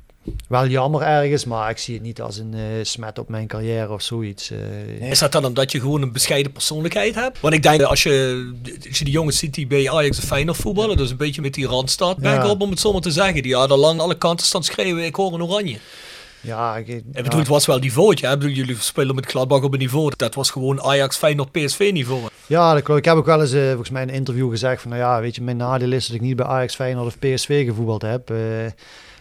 wel 0.48 0.66
jammer 0.66 1.02
ergens, 1.02 1.44
maar 1.44 1.70
ik 1.70 1.78
zie 1.78 1.94
het 1.94 2.02
niet 2.02 2.20
als 2.20 2.36
een 2.38 2.54
eh, 2.54 2.60
smet 2.82 3.18
op 3.18 3.28
mijn 3.28 3.46
carrière 3.46 3.92
of 3.92 4.02
zoiets. 4.02 4.50
eh. 4.50 5.10
Is 5.10 5.18
dat 5.18 5.32
dan 5.32 5.44
omdat 5.44 5.72
je 5.72 5.80
gewoon 5.80 6.02
een 6.02 6.12
bescheiden 6.12 6.52
persoonlijkheid 6.52 7.14
hebt? 7.14 7.40
Want 7.40 7.54
ik 7.54 7.62
denk, 7.62 7.82
als 7.82 8.02
je, 8.02 8.50
als 8.88 8.98
je 8.98 9.04
die 9.04 9.12
jongens 9.12 9.38
ziet 9.38 9.54
die 9.54 9.66
bij 9.66 9.90
Ajax 9.90 10.20
en 10.20 10.26
Feyenoord 10.26 10.56
voetballen, 10.58 10.96
dus 10.96 11.10
een 11.10 11.16
beetje 11.16 11.40
met 11.42 11.54
die 11.54 11.66
randstad, 11.66 12.16
ben 12.18 12.34
ik 12.34 12.42
Ja. 12.42 12.50
op 12.50 12.60
om 12.60 12.70
het 12.70 12.80
zo 12.80 12.92
maar 12.92 13.00
te 13.00 13.10
zeggen. 13.10 13.42
Die 13.42 13.54
hadden 13.56 13.78
lang 13.78 14.00
alle 14.00 14.18
kanten 14.18 14.46
staan 14.46 14.64
schreeuwen, 14.64 15.04
ik 15.04 15.14
hoor 15.14 15.32
een 15.34 15.42
oranje. 15.42 15.78
Ja, 16.42 16.76
ik, 16.76 16.88
Ik 16.88 17.02
ja. 17.12 17.22
bedoel, 17.22 17.38
het 17.38 17.48
was 17.48 17.66
wel 17.66 17.78
niveautje. 17.78 18.26
Hè? 18.26 18.36
Bedoel, 18.38 18.52
jullie 18.54 18.76
spelen 18.78 19.14
met 19.14 19.26
Gladbach 19.26 19.62
op 19.62 19.72
een 19.72 19.78
niveau. 19.78 20.12
Dat 20.16 20.34
was 20.34 20.50
gewoon 20.50 20.82
Ajax, 20.82 21.16
Feyenoord, 21.16 21.50
PSV 21.52 21.90
niveau. 21.92 22.22
Ja, 22.46 22.74
dat 22.74 22.82
klopt. 22.82 22.98
Ik 22.98 23.04
heb 23.04 23.16
ook 23.16 23.26
wel 23.26 23.40
eens 23.40 23.52
eh, 23.52 23.66
volgens 23.68 23.90
mij 23.90 24.02
in 24.02 24.08
een 24.08 24.14
interview 24.14 24.50
gezegd 24.50 24.82
van, 24.82 24.90
nou 24.90 25.02
ja, 25.02 25.20
weet 25.20 25.34
je, 25.34 25.42
mijn 25.42 25.56
nadeel 25.56 25.92
is 25.92 26.06
dat 26.06 26.14
ik 26.16 26.22
niet 26.22 26.36
bij 26.36 26.46
Ajax, 26.46 26.74
Feyenoord 26.74 27.06
of 27.06 27.18
PSV 27.18 27.64
gevoeteld 27.64 28.02
heb. 28.02 28.30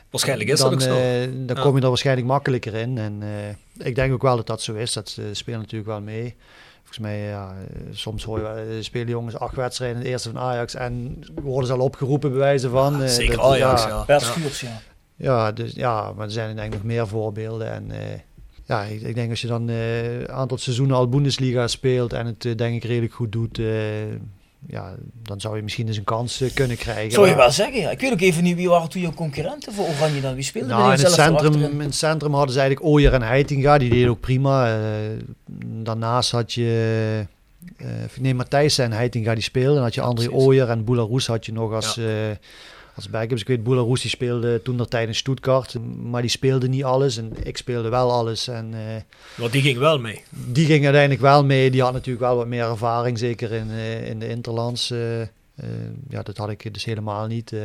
Waarschijnlijk 0.10 0.50
is 0.50 0.60
dan, 0.60 0.70
dat 0.70 0.82
ook 0.82 0.88
zo. 0.88 0.96
eh, 1.00 1.22
dan 1.46 1.56
Ja. 1.56 1.62
kom 1.62 1.76
je 1.76 1.82
er 1.82 1.88
waarschijnlijk 1.88 2.28
makkelijker 2.28 2.74
in. 2.74 2.98
En 2.98 3.18
eh, 3.22 3.88
ik 3.88 3.96
denk 3.96 4.14
ook 4.14 4.22
wel 4.22 4.36
dat 4.36 4.48
dat 4.48 4.62
zo 4.62 4.74
is. 4.74 4.94
Dat 4.94 5.16
eh, 5.20 5.26
speelt 5.32 5.58
natuurlijk 5.58 5.90
wel 5.90 6.02
mee. 6.02 6.36
Volgens 6.78 7.00
mij, 7.00 7.20
ja, 7.28 7.56
soms 7.92 8.24
hoor 8.24 8.38
je 8.38 8.44
wel, 8.44 8.84
spelen 8.84 9.08
jongens 9.08 9.36
acht 9.38 9.56
wedstrijden 9.56 9.98
in 9.98 10.04
de 10.04 10.10
eerste 10.10 10.32
van 10.32 10.42
Ajax 10.42 10.76
en 10.76 11.24
worden 11.42 11.68
ze 11.68 11.74
al 11.74 11.80
opgeroepen 11.80 12.30
bij 12.30 12.40
wijze 12.40 12.70
van. 12.70 13.02
eh, 13.02 13.08
Zeker 13.10 13.36
dat- 13.36 13.46
Ajax, 13.46 13.82
ja. 13.84 14.04
ja. 14.08 14.20
Ja. 14.20 14.20
Ja. 14.62 14.82
Ja, 15.16 15.52
dus, 15.52 15.74
ja, 15.74 16.12
maar 16.16 16.26
er 16.26 16.32
zijn 16.32 16.56
denk 16.56 16.68
ik 16.68 16.74
nog 16.74 16.84
meer 16.88 17.08
voorbeelden. 17.08 17.72
En 17.72 17.92
eh, 17.92 18.20
ja, 18.66 18.84
ik, 18.84 19.02
ik 19.02 19.16
denk 19.16 19.30
als 19.30 19.42
je 19.42 19.48
dan 19.48 19.70
eh, 19.70 20.20
een 20.20 20.32
aantal 20.32 20.58
seizoenen 20.58 20.96
al 20.96 21.10
Bundesliga 21.10 21.68
speelt 21.68 22.14
en 22.14 22.26
het 22.26 22.58
denk 22.58 22.76
ik 22.76 22.84
redelijk 22.84 23.14
goed 23.14 23.32
doet, 23.32 23.60
eh, 23.60 23.66
ja, 24.68 24.96
dan 25.24 25.42
zou 25.42 25.56
je 25.56 25.62
misschien 25.64 25.88
eens 25.88 25.98
een 25.98 26.04
kans 26.04 26.42
eh, 26.42 26.54
kunnen 26.54 26.78
krijgen. 26.78 27.12
Zou 27.12 27.26
je 27.26 27.32
Maar- 27.32 27.42
wel 27.42 27.52
zeggen, 27.52 27.80
ja. 27.82 27.90
Ik 27.90 28.00
weet 28.00 28.12
ook 28.12 28.22
even 28.22 28.44
niet, 28.44 28.56
wie 28.56 28.70
waren 28.70 28.90
toen 28.90 29.02
jouw 29.02 29.14
concurrenten 29.14 29.74
voor 29.74 29.86
Oranje 29.86 30.22
dan? 30.22 30.34
Wie 30.36 30.44
speelde 30.44 30.68
Nou, 30.68 30.84
in, 30.94 31.00
het 31.00 31.12
centrum, 31.12 31.54
in 31.64 31.80
het 31.80 31.96
centrum 31.96 32.34
hadden 32.34 32.54
ze 32.54 32.60
eigenlijk 32.60 32.90
Ooyer 32.90 33.14
en 33.14 33.22
Heitinga, 33.22 33.78
die 33.78 33.90
deden 33.90 34.10
ook 34.10 34.20
prima. 34.20 34.68
Eh, 34.78 34.80
daarnaast 35.84 36.32
had 36.32 36.54
je, 36.54 37.24
eh 37.78 37.86
nee, 38.20 38.34
Matthijs 38.36 38.78
en 38.78 38.92
Heitinga 38.92 39.34
die 39.34 39.44
speelden. 39.44 39.74
Dan 39.74 39.84
had 39.84 39.94
je 39.94 40.02
André. 40.02 40.30
Ooyer 40.32 40.70
en 40.70 40.84
Boularoes 40.84 41.28
had 41.28 41.46
je 41.46 41.52
nog 41.52 41.74
als, 41.74 41.98
eh 41.98 42.06
als 43.00 43.10
backups. 43.10 43.42
Ik 43.42 43.48
weet, 43.48 43.64
Boularoes 43.64 44.02
die 44.02 44.10
speelde 44.10 44.62
toen 44.62 44.76
nog 44.76 44.88
tijdens 44.88 45.18
Stuttgart, 45.18 45.76
maar 46.04 46.22
die 46.22 46.30
speelde 46.30 46.68
niet 46.68 46.84
alles. 46.84 47.18
En 47.18 47.32
ik 47.44 47.58
speelde 47.58 47.90
wel 47.90 48.12
alles. 48.12 48.48
En 48.48 48.70
eh, 48.74 48.80
Want 49.36 49.52
die 49.52 49.62
ging 49.62 49.78
wel 49.78 50.00
mee. 50.00 50.24
die 50.30 50.66
ging 50.66 50.84
uiteindelijk 50.84 51.22
wel 51.22 51.46
mee. 51.46 51.72
Die 51.72 51.82
had 51.82 51.94
natuurlijk 51.94 52.26
wel 52.26 52.36
wat 52.36 52.48
meer 52.48 52.64
ervaring, 52.64 53.18
zeker 53.18 53.52
in, 53.52 53.68
eh, 53.72 54.10
in 54.10 54.20
de 54.20 54.28
Interlands. 54.28 54.92
eh, 54.92 55.22
ja, 56.10 56.22
dat 56.24 56.38
had 56.38 56.50
ik 56.50 56.74
dus 56.74 56.86
helemaal 56.86 57.28
niet. 57.28 57.52
eh. 57.54 57.60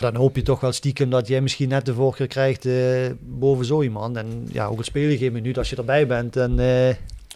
dan 0.00 0.14
hoop 0.14 0.36
je 0.36 0.42
toch 0.42 0.60
wel 0.60 0.72
stiekem 0.72 1.10
dat 1.10 1.28
jij 1.28 1.40
misschien 1.40 1.68
net 1.68 1.86
de 1.86 1.94
voorkeur 1.94 2.26
krijgt 2.26 2.66
eh, 2.66 2.74
boven 3.20 3.64
zo 3.64 3.82
iemand. 3.82 4.16
En 4.16 4.48
ja, 4.52 4.66
ook 4.66 4.76
het 4.76 4.86
spelen 4.86 5.18
geen 5.18 5.32
minuut 5.32 5.58
als 5.58 5.70
je 5.70 5.76
erbij 5.76 6.06
bent. 6.06 6.36
En, 6.36 6.50
eh, 6.58 6.94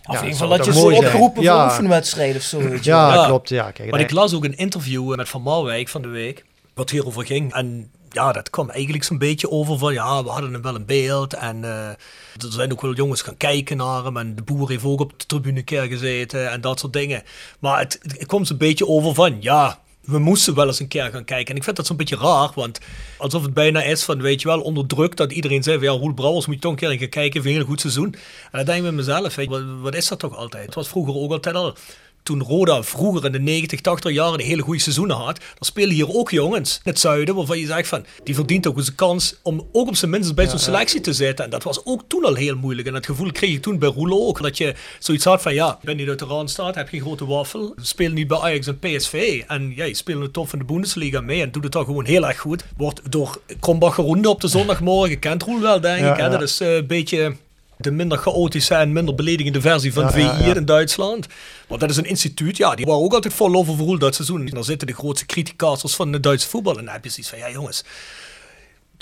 Of 0.08 0.14
ja, 0.14 0.20
in 0.22 0.24
ieder 0.28 0.38
geval 0.40 0.56
dat 0.56 0.66
je 0.66 0.72
zijn. 0.72 0.84
opgeroepen 0.96 1.44
voor 1.44 1.64
oefenwedstrijden 1.64 2.36
of 2.36 2.42
zo. 2.42 2.58
weet 2.58 2.84
je 2.84 2.90
ja, 2.90 3.26
klopt. 3.26 3.48
Ja, 3.48 3.70
kijk, 3.70 3.90
Maar 3.90 4.00
ik 4.00 4.10
las 4.10 4.34
ook 4.34 4.44
een 4.44 4.56
interview 4.56 5.14
met 5.16 5.28
Van 5.28 5.42
Marwijk 5.42 5.88
van 5.88 6.02
de 6.02 6.08
week, 6.08 6.44
wat 6.80 6.90
hierover 6.90 7.26
ging. 7.26 7.52
En 7.52 7.90
ja, 8.10 8.32
dat 8.32 8.50
kwam 8.50 8.70
eigenlijk 8.70 9.04
zo'n 9.04 9.18
beetje 9.18 9.50
over 9.50 9.78
van, 9.78 9.92
ja, 9.92 10.24
we 10.24 10.30
hadden 10.30 10.52
hem 10.52 10.62
wel 10.62 10.74
in 10.76 10.86
beeld. 10.86 11.34
En 11.34 11.64
eh, 11.64 11.88
er 11.88 12.52
zijn 12.52 12.72
ook 12.72 12.80
wel 12.80 12.94
jongens 12.94 13.22
gaan 13.22 13.36
kijken 13.36 13.76
naar 13.76 14.04
hem. 14.04 14.16
En 14.16 14.34
de 14.34 14.42
boer 14.42 14.68
heeft 14.68 14.84
ook 14.84 15.00
op 15.00 15.18
de 15.18 15.26
tribune 15.26 15.62
keer 15.62 15.82
gezeten 15.82 16.50
en 16.50 16.60
dat 16.60 16.78
soort 16.80 16.92
dingen. 16.92 17.22
Maar 17.58 17.78
het, 17.78 17.98
het 18.02 18.26
kwam 18.26 18.44
zo'n 18.44 18.56
beetje 18.56 18.86
over 18.86 19.14
van, 19.14 19.36
ja, 19.40 19.80
we 20.00 20.18
moesten 20.18 20.54
wel 20.54 20.66
eens 20.66 20.80
een 20.80 20.88
keer 20.88 21.10
gaan 21.10 21.24
kijken. 21.24 21.50
En 21.50 21.56
ik 21.56 21.64
vind 21.64 21.76
dat 21.76 21.86
zo'n 21.86 21.96
beetje 21.96 22.16
raar, 22.16 22.50
want 22.54 22.78
alsof 23.18 23.42
het 23.42 23.54
bijna 23.54 23.82
is 23.82 24.02
van, 24.04 24.22
weet 24.22 24.40
je 24.40 24.48
wel, 24.48 24.60
onder 24.60 24.86
druk 24.86 25.16
dat 25.16 25.32
iedereen 25.32 25.62
zei 25.62 25.78
van, 25.78 25.86
ja, 25.86 25.98
Roel 26.00 26.14
Brouwers 26.14 26.46
moet 26.46 26.54
je 26.54 26.60
toch 26.60 26.70
een 26.70 26.78
keer 26.78 26.98
gaan 26.98 27.08
kijken, 27.08 27.40
een 27.40 27.46
heel 27.46 27.64
goed 27.64 27.80
seizoen. 27.80 28.14
En 28.14 28.50
dan 28.50 28.64
denk 28.64 28.78
ik 28.78 28.84
met 28.84 28.94
mezelf, 28.94 29.34
weet 29.34 29.48
je, 29.48 29.50
wat, 29.50 29.80
wat 29.80 29.94
is 29.94 30.08
dat 30.08 30.18
toch 30.18 30.36
altijd? 30.36 30.66
Het 30.66 30.74
was 30.74 30.88
vroeger 30.88 31.14
ook 31.14 31.30
altijd 31.30 31.54
al 31.54 31.76
toen 32.22 32.42
Roda 32.42 32.82
vroeger 32.82 33.24
in 33.24 33.32
de 33.32 33.40
90, 33.40 33.80
80 33.80 34.12
jaren 34.12 34.40
een 34.40 34.46
hele 34.46 34.62
goede 34.62 34.80
seizoenen 34.80 35.16
had, 35.16 35.38
dan 35.38 35.44
spelen 35.60 35.94
hier 35.94 36.14
ook 36.14 36.30
jongens 36.30 36.80
in 36.84 36.90
het 36.90 37.00
zuiden 37.00 37.34
waarvan 37.34 37.58
je 37.58 37.66
zegt 37.66 37.88
van, 37.88 38.04
die 38.24 38.34
verdient 38.34 38.66
ook 38.66 38.76
eens 38.76 38.88
een 38.88 38.94
kans 38.94 39.34
om 39.42 39.68
ook 39.72 39.88
op 39.88 39.96
zijn 39.96 40.10
minst 40.10 40.34
bij 40.34 40.48
zo'n 40.48 40.58
selectie 40.58 41.00
te 41.00 41.12
zitten. 41.12 41.44
En 41.44 41.50
dat 41.50 41.62
was 41.62 41.84
ook 41.84 42.02
toen 42.08 42.24
al 42.24 42.34
heel 42.34 42.56
moeilijk. 42.56 42.86
En 42.86 42.92
dat 42.92 43.06
gevoel 43.06 43.32
kreeg 43.32 43.54
ik 43.54 43.62
toen 43.62 43.78
bij 43.78 43.88
Roelo 43.88 44.26
ook. 44.26 44.42
Dat 44.42 44.56
je 44.56 44.74
zoiets 44.98 45.24
had 45.24 45.42
van, 45.42 45.54
ja, 45.54 45.72
ik 45.72 45.84
ben 45.84 45.96
niet 45.96 46.08
uit 46.08 46.18
de 46.18 46.24
Randstad, 46.24 46.74
heb 46.74 46.88
geen 46.88 47.00
grote 47.00 47.26
waffel, 47.26 47.74
speel 47.76 48.10
niet 48.10 48.28
bij 48.28 48.38
Ajax 48.38 48.66
en 48.66 48.78
PSV. 48.78 49.42
En 49.46 49.72
ja, 49.74 49.84
je 49.84 49.94
speelt 49.94 50.22
het 50.22 50.32
tof 50.32 50.52
in 50.52 50.58
de 50.58 50.64
Bundesliga 50.64 51.20
mee 51.20 51.42
en 51.42 51.50
doet 51.50 51.62
het 51.62 51.72
dan 51.72 51.84
gewoon 51.84 52.04
heel 52.04 52.26
erg 52.26 52.38
goed. 52.38 52.64
Wordt 52.76 53.00
door 53.12 53.40
Krombach 53.60 53.94
geronden 53.94 54.30
op 54.30 54.40
de 54.40 54.48
zondagmorgen, 54.48 55.18
kent 55.18 55.42
Roel 55.42 55.60
wel 55.60 55.80
denk 55.80 56.06
ik. 56.06 56.16
Ja. 56.16 56.28
Dat 56.28 56.42
is 56.42 56.60
eh, 56.60 56.74
een 56.74 56.86
beetje 56.86 57.36
de 57.80 57.90
minder 57.90 58.18
chaotische 58.18 58.74
en 58.74 58.92
minder 58.92 59.14
beledigende 59.14 59.60
versie 59.60 59.92
van 59.92 60.02
Ja, 60.02 60.10
VI 60.10 60.20
ja, 60.20 60.38
ja. 60.38 60.54
in 60.54 60.64
Duitsland. 60.64 61.26
Want 61.68 61.80
dat 61.80 61.90
is 61.90 61.96
een 61.96 62.04
instituut, 62.04 62.56
ja, 62.56 62.74
die 62.74 62.86
waren 62.86 63.00
ook 63.02 63.12
altijd 63.14 63.34
vol 63.34 63.54
over 63.54 63.74
Roel 63.76 63.98
dat 63.98 64.14
seizoen. 64.14 64.46
En 64.46 64.54
daar 64.54 64.64
zitten 64.64 64.86
de 64.86 64.94
grootste 64.94 65.26
criticasters 65.26 65.94
van 65.94 66.12
de 66.12 66.20
Duitse 66.20 66.48
voetbal. 66.48 66.78
En 66.78 66.84
dan 66.84 66.94
heb 66.94 67.04
je 67.04 67.10
zoiets 67.10 67.28
van, 67.30 67.38
ja 67.38 67.50
jongens, 67.50 67.84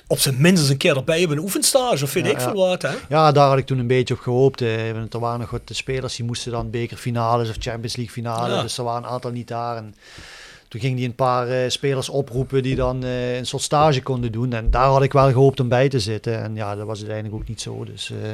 op 0.06 0.18
zijn 0.18 0.40
minst 0.40 0.62
eens 0.62 0.70
een 0.70 0.76
keer 0.76 0.96
erbij 0.96 1.18
hebben 1.18 1.36
een 1.36 1.42
oefenstage 1.42 2.04
of 2.04 2.14
Ja, 2.14 2.24
ik 2.24 2.40
veel 2.40 2.54
wat, 2.54 2.82
hè. 2.82 2.94
Ja, 3.08 3.32
daar 3.32 3.48
had 3.48 3.58
ik 3.58 3.66
toen 3.66 3.78
een 3.78 3.86
beetje 3.86 4.14
op 4.14 4.20
gehoopt. 4.20 4.60
eh, 4.60 4.92
want 4.92 5.14
er 5.14 5.20
waren 5.20 5.40
nog 5.40 5.50
wat 5.50 5.60
spelers 5.64 6.16
die 6.16 6.24
moesten 6.24 6.52
dan 6.52 6.70
bekerfinales 6.70 7.48
of 7.48 7.56
Champions 7.58 7.96
League 7.96 8.14
finale. 8.14 8.54
Ja. 8.54 8.62
Dus 8.62 8.78
er 8.78 8.84
waren 8.84 9.02
een 9.02 9.08
aantal 9.10 9.30
niet 9.30 9.48
daar. 9.48 9.76
En 9.76 9.94
toen 10.68 10.80
ging 10.80 10.96
hij 10.96 11.04
een 11.04 11.14
paar 11.14 11.48
eh, 11.48 11.68
spelers 11.70 12.08
oproepen 12.08 12.62
die 12.62 12.76
dan 12.76 13.04
eh, 13.04 13.36
een 13.36 13.46
soort 13.46 13.62
stage 13.62 14.02
konden 14.02 14.32
doen. 14.32 14.52
En 14.52 14.70
daar 14.70 14.86
had 14.88 15.02
ik 15.02 15.12
wel 15.12 15.26
gehoopt 15.32 15.60
om 15.60 15.68
bij 15.68 15.88
te 15.88 16.00
zitten. 16.00 16.42
En 16.42 16.54
ja, 16.54 16.74
dat 16.76 16.86
was 16.86 16.98
uiteindelijk 16.98 17.34
ook 17.42 17.48
niet 17.48 17.60
zo. 17.60 17.84
Dus 17.84 18.10
eh, 18.10 18.30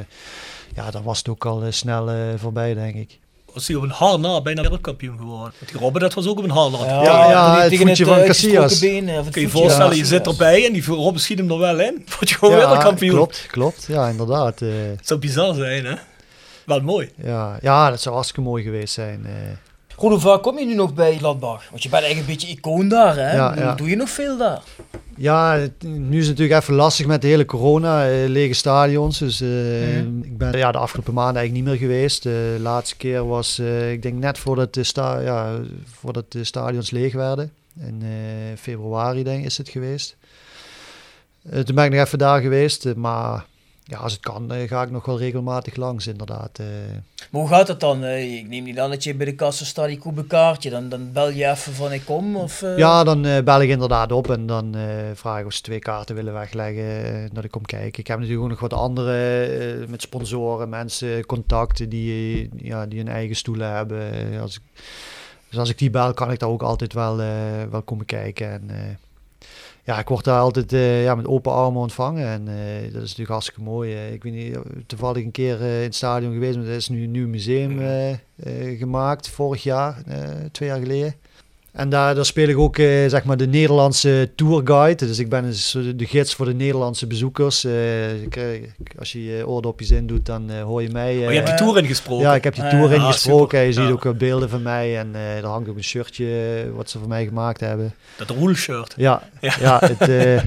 ja, 0.75 0.91
dan 0.91 1.03
was 1.03 1.17
het 1.17 1.29
ook 1.29 1.45
al 1.45 1.63
snel 1.69 2.09
eh, 2.09 2.15
voorbij, 2.37 2.73
denk 2.73 2.95
ik. 2.95 3.19
Was 3.53 3.67
hij 3.67 3.75
op 3.75 3.83
een 3.83 3.89
haar 3.91 4.19
na 4.19 4.41
bijna 4.41 4.61
wereldkampioen 4.61 5.17
geworden. 5.17 5.53
Want 5.59 5.71
die 5.71 5.79
Robben, 5.81 6.01
dat 6.01 6.13
was 6.13 6.27
ook 6.27 6.37
op 6.37 6.43
een 6.43 6.49
haar 6.49 6.71
na. 6.71 6.77
Ja, 6.85 7.01
Ja, 7.03 7.29
ja, 7.29 7.59
het 7.59 7.69
tegen 7.69 7.85
voetje 7.87 8.03
het, 8.03 8.13
van 8.13 8.21
eh, 8.21 8.27
Casillas. 8.27 8.79
been, 8.79 9.05
Kun 9.05 9.23
je 9.33 9.39
je 9.39 9.49
voorstellen, 9.49 9.95
je 9.97 10.05
zit 10.05 10.27
erbij 10.27 10.65
en 10.65 10.73
die 10.73 10.85
Robben 10.85 11.21
schiet 11.21 11.37
hem 11.37 11.51
er 11.51 11.57
wel 11.57 11.79
in. 11.79 12.05
Word 12.17 12.29
je 12.29 12.35
gewoon 12.35 12.53
ja, 12.53 12.59
wereldkampioen. 12.59 13.15
klopt, 13.15 13.45
klopt. 13.51 13.85
Ja, 13.87 14.07
inderdaad. 14.07 14.59
Het 14.59 15.07
zou 15.07 15.19
bizar 15.19 15.53
zijn, 15.55 15.85
hè. 15.85 15.95
Wel 16.65 16.81
mooi. 16.81 17.11
ja, 17.23 17.57
ja, 17.61 17.89
dat 17.89 18.01
zou 18.01 18.15
hartstikke 18.15 18.49
mooi 18.49 18.63
geweest 18.63 18.93
zijn. 18.93 19.25
eh. 19.25 19.31
Goed, 19.95 20.09
hoe 20.11 20.19
vaak 20.19 20.41
kom 20.43 20.59
je 20.59 20.65
nu 20.65 20.75
nog 20.75 20.93
bij 20.93 21.17
Gladbach? 21.17 21.69
Want 21.69 21.83
je 21.83 21.89
bent 21.89 22.03
eigenlijk 22.03 22.31
een 22.31 22.37
beetje 22.37 22.55
icoon 22.57 22.87
daar, 22.87 23.15
hè? 23.15 23.35
Ja, 23.35 23.55
ja. 23.55 23.75
Doe 23.75 23.89
je 23.89 23.95
nog 23.95 24.09
veel 24.09 24.37
daar? 24.37 24.61
Ja, 25.17 25.55
het- 25.57 25.83
nu 25.83 26.17
is 26.19 26.27
het 26.27 26.37
natuurlijk 26.37 26.61
even 26.61 26.75
lastig 26.75 27.05
met 27.05 27.21
de 27.21 27.27
hele 27.27 27.45
corona, 27.45 28.07
eh, 28.09 28.27
lege 28.29 28.53
stadions. 28.53 29.17
Dus 29.17 29.41
eh, 29.41 29.47
Mhm. 29.49 30.21
ik 30.23 30.37
ben 30.37 30.57
ja, 30.57 30.71
de 30.71 30.77
afgelopen 30.77 31.13
maanden 31.13 31.35
eigenlijk 31.35 31.65
niet 31.67 31.79
meer 31.79 31.89
geweest. 31.89 32.23
De 32.23 32.57
laatste 32.59 32.95
keer 32.97 33.27
was, 33.27 33.59
eh, 33.59 33.91
ik 33.91 34.01
denk 34.01 34.15
net 34.15 34.37
voordat 34.37 34.73
de, 34.73 34.83
sta 34.83 35.19
ja, 35.19 35.59
voordat 35.85 36.31
de 36.31 36.43
stadions 36.43 36.91
leeg 36.91 37.13
werden. 37.13 37.51
In 37.79 38.03
februari 38.59 39.23
denk 39.23 39.39
ik 39.39 39.45
is 39.45 39.57
het 39.57 39.69
geweest. 39.69 40.15
Toen 41.65 41.75
ben 41.75 41.85
ik 41.85 41.91
nog 41.91 42.05
even 42.05 42.17
daar 42.17 42.41
geweest. 42.41 42.95
maar 42.95 43.45
ja, 43.87 43.97
als 43.97 44.11
het 44.11 44.21
kan, 44.21 44.51
eh, 44.51 44.67
ga 44.67 44.81
ik 44.83 44.91
nog 44.91 45.05
wel 45.05 45.17
regelmatig 45.19 45.75
langs, 45.75 46.07
inderdaad. 46.07 46.59
eh. 46.59 46.65
Maar 47.31 47.41
hoe 47.41 47.49
gaat 47.49 47.67
het 47.67 47.79
dan? 47.79 48.03
Eh, 48.03 48.37
Ik 48.37 48.47
neem 48.47 48.63
niet 48.63 48.79
aan 48.79 48.89
dat 48.89 49.03
je 49.03 49.15
bij 49.15 49.25
de 49.25 49.35
kassa 49.35 49.65
staat, 49.65 49.87
ik 49.89 49.99
koop 49.99 50.17
een 50.17 50.27
kaartje. 50.27 50.69
Dan, 50.69 50.89
dan 50.89 51.11
bel 51.11 51.29
je 51.29 51.45
even 51.49 51.73
van 51.73 51.91
ik 51.93 52.05
kom? 52.05 52.35
Of? 52.35 52.63
Ja, 52.77 53.03
dan 53.03 53.21
bel 53.43 53.61
ik 53.61 53.69
inderdaad 53.69 54.11
op 54.11 54.29
en 54.29 54.45
dan 54.45 54.75
eh, 54.75 54.83
vraag 55.13 55.39
ik 55.39 55.45
of 55.45 55.53
ze 55.53 55.61
twee 55.61 55.79
kaarten 55.79 56.15
willen 56.15 56.33
wegleggen 56.33 57.29
dat 57.33 57.43
ik 57.43 57.51
kom 57.51 57.65
kijken. 57.65 57.99
Ik 57.99 58.07
heb 58.07 58.17
natuurlijk 58.17 58.43
ook 58.43 58.49
nog 58.49 58.59
wat 58.59 58.73
andere 58.73 59.85
met 59.87 60.01
sponsoren, 60.01 60.69
mensen, 60.69 61.25
contacten 61.25 61.89
die, 61.89 62.49
ja, 62.57 62.85
die 62.85 62.97
hun 62.99 63.07
eigen 63.07 63.35
stoelen 63.35 63.71
hebben. 63.71 64.11
Als 64.41 64.55
ik, 64.55 64.61
dus 65.49 65.59
als 65.59 65.69
ik 65.69 65.77
die 65.77 65.89
bel, 65.89 66.13
kan 66.13 66.31
ik 66.31 66.39
daar 66.39 66.49
ook 66.49 66.63
altijd 66.63 66.93
wel, 66.93 67.15
wel 67.69 67.81
komen 67.85 68.05
kijken. 68.05 68.51
En, 68.51 68.69
ja, 69.85 69.99
ik 69.99 70.07
word 70.07 70.23
daar 70.23 70.39
altijd 70.39 70.73
eh, 70.73 71.03
ja, 71.03 71.15
met 71.15 71.27
open 71.27 71.51
armen 71.51 71.81
ontvangen 71.81 72.27
en 72.27 72.47
eh, 72.47 72.81
dat 72.83 72.93
is 73.01 73.09
natuurlijk 73.09 73.29
hartstikke 73.29 73.61
mooi. 73.61 73.93
eh. 73.93 74.13
ik 74.13 74.23
weet 74.23 74.33
niet, 74.33 74.57
toevallig 74.85 75.23
een 75.23 75.31
keer 75.31 75.61
in 75.61 75.83
het 75.83 75.95
stadion 75.95 76.33
geweest, 76.33 76.57
maar 76.57 76.65
er 76.65 76.75
is 76.75 76.89
nu 76.89 77.03
een 77.03 77.11
nieuw 77.11 77.27
museum 77.27 77.79
gemaakt 78.77 79.29
vorig 79.29 79.63
jaar, 79.63 80.03
twee 80.51 80.69
jaar 80.69 80.79
geleden. 80.79 81.15
En 81.75 81.89
daar, 81.89 82.15
daar 82.15 82.25
speel 82.25 82.47
ik 82.47 82.57
ook 82.57 82.77
eh, 82.77 82.85
zeg 83.07 83.23
maar 83.23 83.37
de 83.37 83.47
Nederlandse 83.47 84.31
tourguide. 84.35 85.07
Dus 85.07 85.19
ik 85.19 85.29
ben 85.29 85.43
dus 85.43 85.71
de 85.95 86.05
gids 86.05 86.33
voor 86.33 86.45
de 86.45 86.53
Nederlandse 86.53 87.07
bezoekers. 87.07 87.63
Eh, 87.63 88.21
ik, 88.23 88.35
eh, 88.35 88.43
als 88.99 89.11
je 89.11 89.23
je 89.25 89.47
oordopjes 89.47 89.91
in 89.91 90.07
doet, 90.07 90.25
dan 90.25 90.49
eh, 90.49 90.61
hoor 90.63 90.81
je 90.81 90.89
mij. 90.89 91.13
Oh, 91.17 91.29
je 91.29 91.35
hebt 91.35 91.47
die 91.47 91.55
tour 91.55 91.77
ingesproken. 91.77 92.25
ja, 92.25 92.35
ik 92.35 92.43
heb 92.43 92.53
die 92.55 92.63
Ah, 92.63 92.69
tour 92.69 92.89
ja. 92.89 92.95
ingesproken. 92.95 93.59
Ah, 93.59 93.65
je 93.65 93.73
ziet 93.73 93.89
ook 93.89 94.17
beelden 94.17 94.49
van 94.49 94.61
mij. 94.61 94.97
En 94.99 95.15
er 95.15 95.45
hangt 95.45 95.69
ook 95.69 95.77
een 95.77 95.83
shirtje 95.83 96.27
wat 96.75 96.89
ze 96.89 96.99
voor 96.99 97.07
mij 97.07 97.25
gemaakt 97.25 97.59
hebben. 97.59 97.93
Dat 98.17 98.29
roelshirt. 98.29 98.93
Ja, 98.97 99.29
Ja. 99.41 99.55
ja. 99.59 99.79
het, 99.97 100.43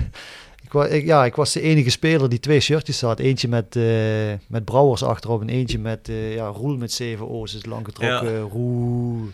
ik, 0.92 1.04
ja, 1.04 1.24
ik 1.24 1.34
was 1.34 1.52
de 1.52 1.60
enige 1.60 1.90
speler 1.90 2.28
die 2.28 2.40
twee 2.40 2.60
shirtjes 2.60 3.00
had. 3.00 3.18
Eentje 3.18 3.48
met, 3.48 3.78
met 4.46 4.64
Brouwers 4.64 5.02
achterop 5.02 5.40
en 5.40 5.48
eentje 5.48 5.78
met 5.78 6.10
ja, 6.34 6.46
Roel 6.46 6.76
met 6.76 6.92
zeven 6.92 7.28
O's. 7.28 7.52
Dus 7.52 7.64
lang 7.66 7.84
getrokken, 7.84 8.32
Ja. 8.32 8.38
Roel. 8.40 9.28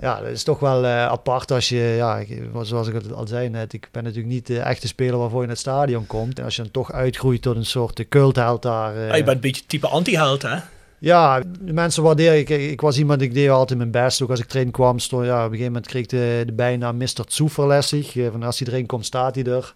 Ja, 0.00 0.20
dat 0.20 0.28
is 0.30 0.42
toch 0.42 0.58
wel 0.58 0.84
eh, 0.84 1.06
apart 1.06 1.50
als 1.52 1.68
je, 1.68 1.78
ja, 1.96 2.22
zoals 2.62 2.88
ik 2.88 2.94
het 2.94 3.12
al 3.12 3.26
zei 3.26 3.48
net, 3.48 3.72
ik 3.72 3.88
ben 3.92 4.02
natuurlijk 4.04 4.32
niet 4.32 4.46
de 4.46 4.60
echte 4.60 4.86
speler 4.86 5.18
waarvoor 5.18 5.40
je 5.40 5.46
naar 5.46 5.56
het 5.56 5.64
stadion 5.64 6.06
komt. 6.06 6.38
En 6.38 6.44
als 6.44 6.56
je 6.56 6.62
dan 6.62 6.70
toch 6.70 6.92
uitgroeit 6.92 7.42
tot 7.42 7.56
een 7.56 7.66
soort 7.66 7.98
uh, 8.00 8.06
cultheld 8.08 8.62
daar. 8.62 8.96
eh, 8.96 9.10
Ah, 9.10 9.16
je 9.16 9.24
bent 9.24 9.36
een 9.36 9.40
beetje 9.40 9.62
type 9.66 9.88
anti-held, 9.88 10.42
hè? 10.42 10.56
ja, 10.98 11.40
de 11.60 11.72
mensen 11.72 12.02
waarderen. 12.02 12.38
Ik, 12.38 12.48
ik 12.48 12.80
was 12.80 12.98
iemand, 12.98 13.22
ik 13.22 13.34
deed 13.34 13.48
altijd 13.50 13.78
mijn 13.78 13.90
best. 13.90 14.22
Ook 14.22 14.30
als 14.30 14.40
ik 14.40 14.46
trainen 14.46 14.72
kwam, 14.72 14.98
stond, 14.98 15.24
ja, 15.24 15.36
op 15.38 15.44
een 15.44 15.50
gegeven 15.50 15.72
moment 15.72 15.86
kreeg 15.90 16.02
ik 16.02 16.08
de, 16.08 16.42
de 16.46 16.52
bijnaam 16.52 16.96
Mr. 16.96 17.24
Zuverlässig. 17.26 18.16
Eh, 18.16 18.30
Van 18.30 18.42
als 18.42 18.58
hij 18.58 18.68
erin 18.68 18.86
komt, 18.86 19.06
staat 19.06 19.34
hij 19.34 19.44
er. 19.44 19.74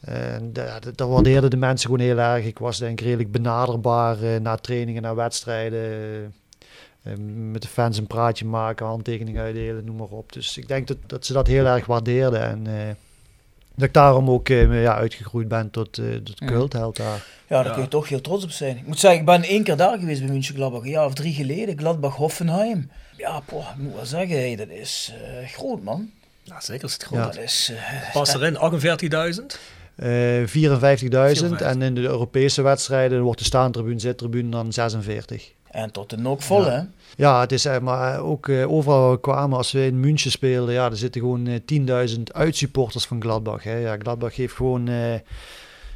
En 0.00 0.50
da- 0.52 0.78
dat, 0.80 0.96
dat 0.96 1.08
waardeerden 1.08 1.50
de 1.50 1.56
mensen 1.56 1.90
gewoon 1.90 2.06
heel 2.06 2.18
erg. 2.18 2.44
Ik 2.44 2.58
was 2.58 2.78
denk 2.78 2.98
ik 3.00 3.06
redelijk 3.06 3.30
benaderbaar 3.32 4.22
eh, 4.22 4.40
na 4.40 4.56
trainingen, 4.56 5.02
na 5.02 5.14
wedstrijden. 5.14 5.80
Eh, 7.04 7.12
met 7.50 7.62
de 7.62 7.68
fans 7.68 7.98
een 7.98 8.06
praatje 8.06 8.44
maken, 8.44 8.86
handtekeningen 8.86 9.42
uitdelen, 9.42 9.84
noem 9.84 9.96
maar 9.96 10.08
op. 10.08 10.32
Dus 10.32 10.58
ik 10.58 10.68
denk 10.68 10.86
dat, 10.86 10.96
dat 11.06 11.26
ze 11.26 11.32
dat 11.32 11.46
heel 11.46 11.66
erg 11.66 11.86
waardeerden. 11.86 12.40
En 12.42 12.66
eh, 12.66 12.94
dat 13.74 13.86
ik 13.88 13.92
daarom 13.92 14.30
ook 14.30 14.48
eh, 14.48 14.82
ja, 14.82 14.94
uitgegroeid 14.94 15.48
ben 15.48 15.70
tot, 15.70 15.98
eh 15.98 16.04
tot 16.14 16.38
Ja. 16.38 16.46
cultheld 16.46 16.96
daar. 16.96 17.26
Ja, 17.48 17.56
daar 17.56 17.64
Ja. 17.66 17.72
kun 17.72 17.82
je 17.82 17.88
toch 17.88 18.08
heel 18.08 18.20
trots 18.20 18.44
op 18.44 18.50
zijn. 18.50 18.76
Ik 18.76 18.86
moet 18.86 18.98
zeggen, 18.98 19.20
ik 19.20 19.26
ben 19.26 19.42
één 19.42 19.62
keer 19.64 19.76
daar 19.76 19.98
geweest 19.98 20.20
bij 20.20 20.30
München 20.30 20.54
Gladbach. 20.54 20.82
Een 20.82 20.88
jaar 20.90 21.06
of 21.06 21.14
drie 21.14 21.34
geleden, 21.34 21.78
Gladbach-Hoffenheim. 21.78 22.90
Ja, 23.16 23.40
poh, 23.40 23.68
ik 23.76 23.82
moet 23.82 23.94
wel 23.94 24.04
zeggen, 24.06 24.36
hey, 24.36 24.56
dat 24.56 24.68
is 24.68 25.12
eh, 25.22 25.48
groot, 25.48 25.82
man. 25.82 26.10
Ja, 26.42 26.60
zeker 26.60 26.84
is 26.84 26.92
het. 26.92 27.06
Ja. 27.10 27.24
Dat 27.24 27.38
is... 27.38 27.72
Pas 28.12 28.34
erin, 28.34 28.54
48.000. 28.56 29.58
Eh 29.96 30.08
54.000 30.08 30.46
54. 30.46 31.60
en 31.60 31.82
in 31.82 31.94
de 31.94 32.00
Europese 32.00 32.62
wedstrijden 32.62 33.22
wordt 33.22 33.38
de 33.38 33.44
staantribune, 33.44 33.98
zittribune 34.00 34.50
dan 34.50 34.72
46. 34.72 35.52
En 35.74 35.90
tot 35.90 36.10
de 36.10 36.16
nok 36.16 36.42
vol, 36.42 36.64
Ja. 36.64 36.70
hè? 36.70 36.80
Ja, 37.16 37.40
het 37.40 37.52
is 37.52 37.64
eh, 37.64 37.78
maar 37.78 38.20
ook 38.20 38.48
eh, 38.48 38.70
overal 38.72 39.00
waar 39.00 39.10
we 39.10 39.20
kwamen, 39.20 39.56
als 39.56 39.72
we 39.72 39.86
in 39.86 40.00
München 40.00 40.30
speelden, 40.30 40.74
ja, 40.74 40.90
er 40.90 40.96
zitten 40.96 41.20
gewoon 41.20 41.46
eh 41.46 41.60
10.000 42.06 42.22
uitsupporters 42.32 43.04
van 43.06 43.20
Gladbach. 43.22 43.62
Hè. 43.62 43.76
Ja, 43.76 43.96
Gladbach 43.98 44.36
heeft 44.36 44.54
gewoon 44.54 44.88
eh, 44.88 45.14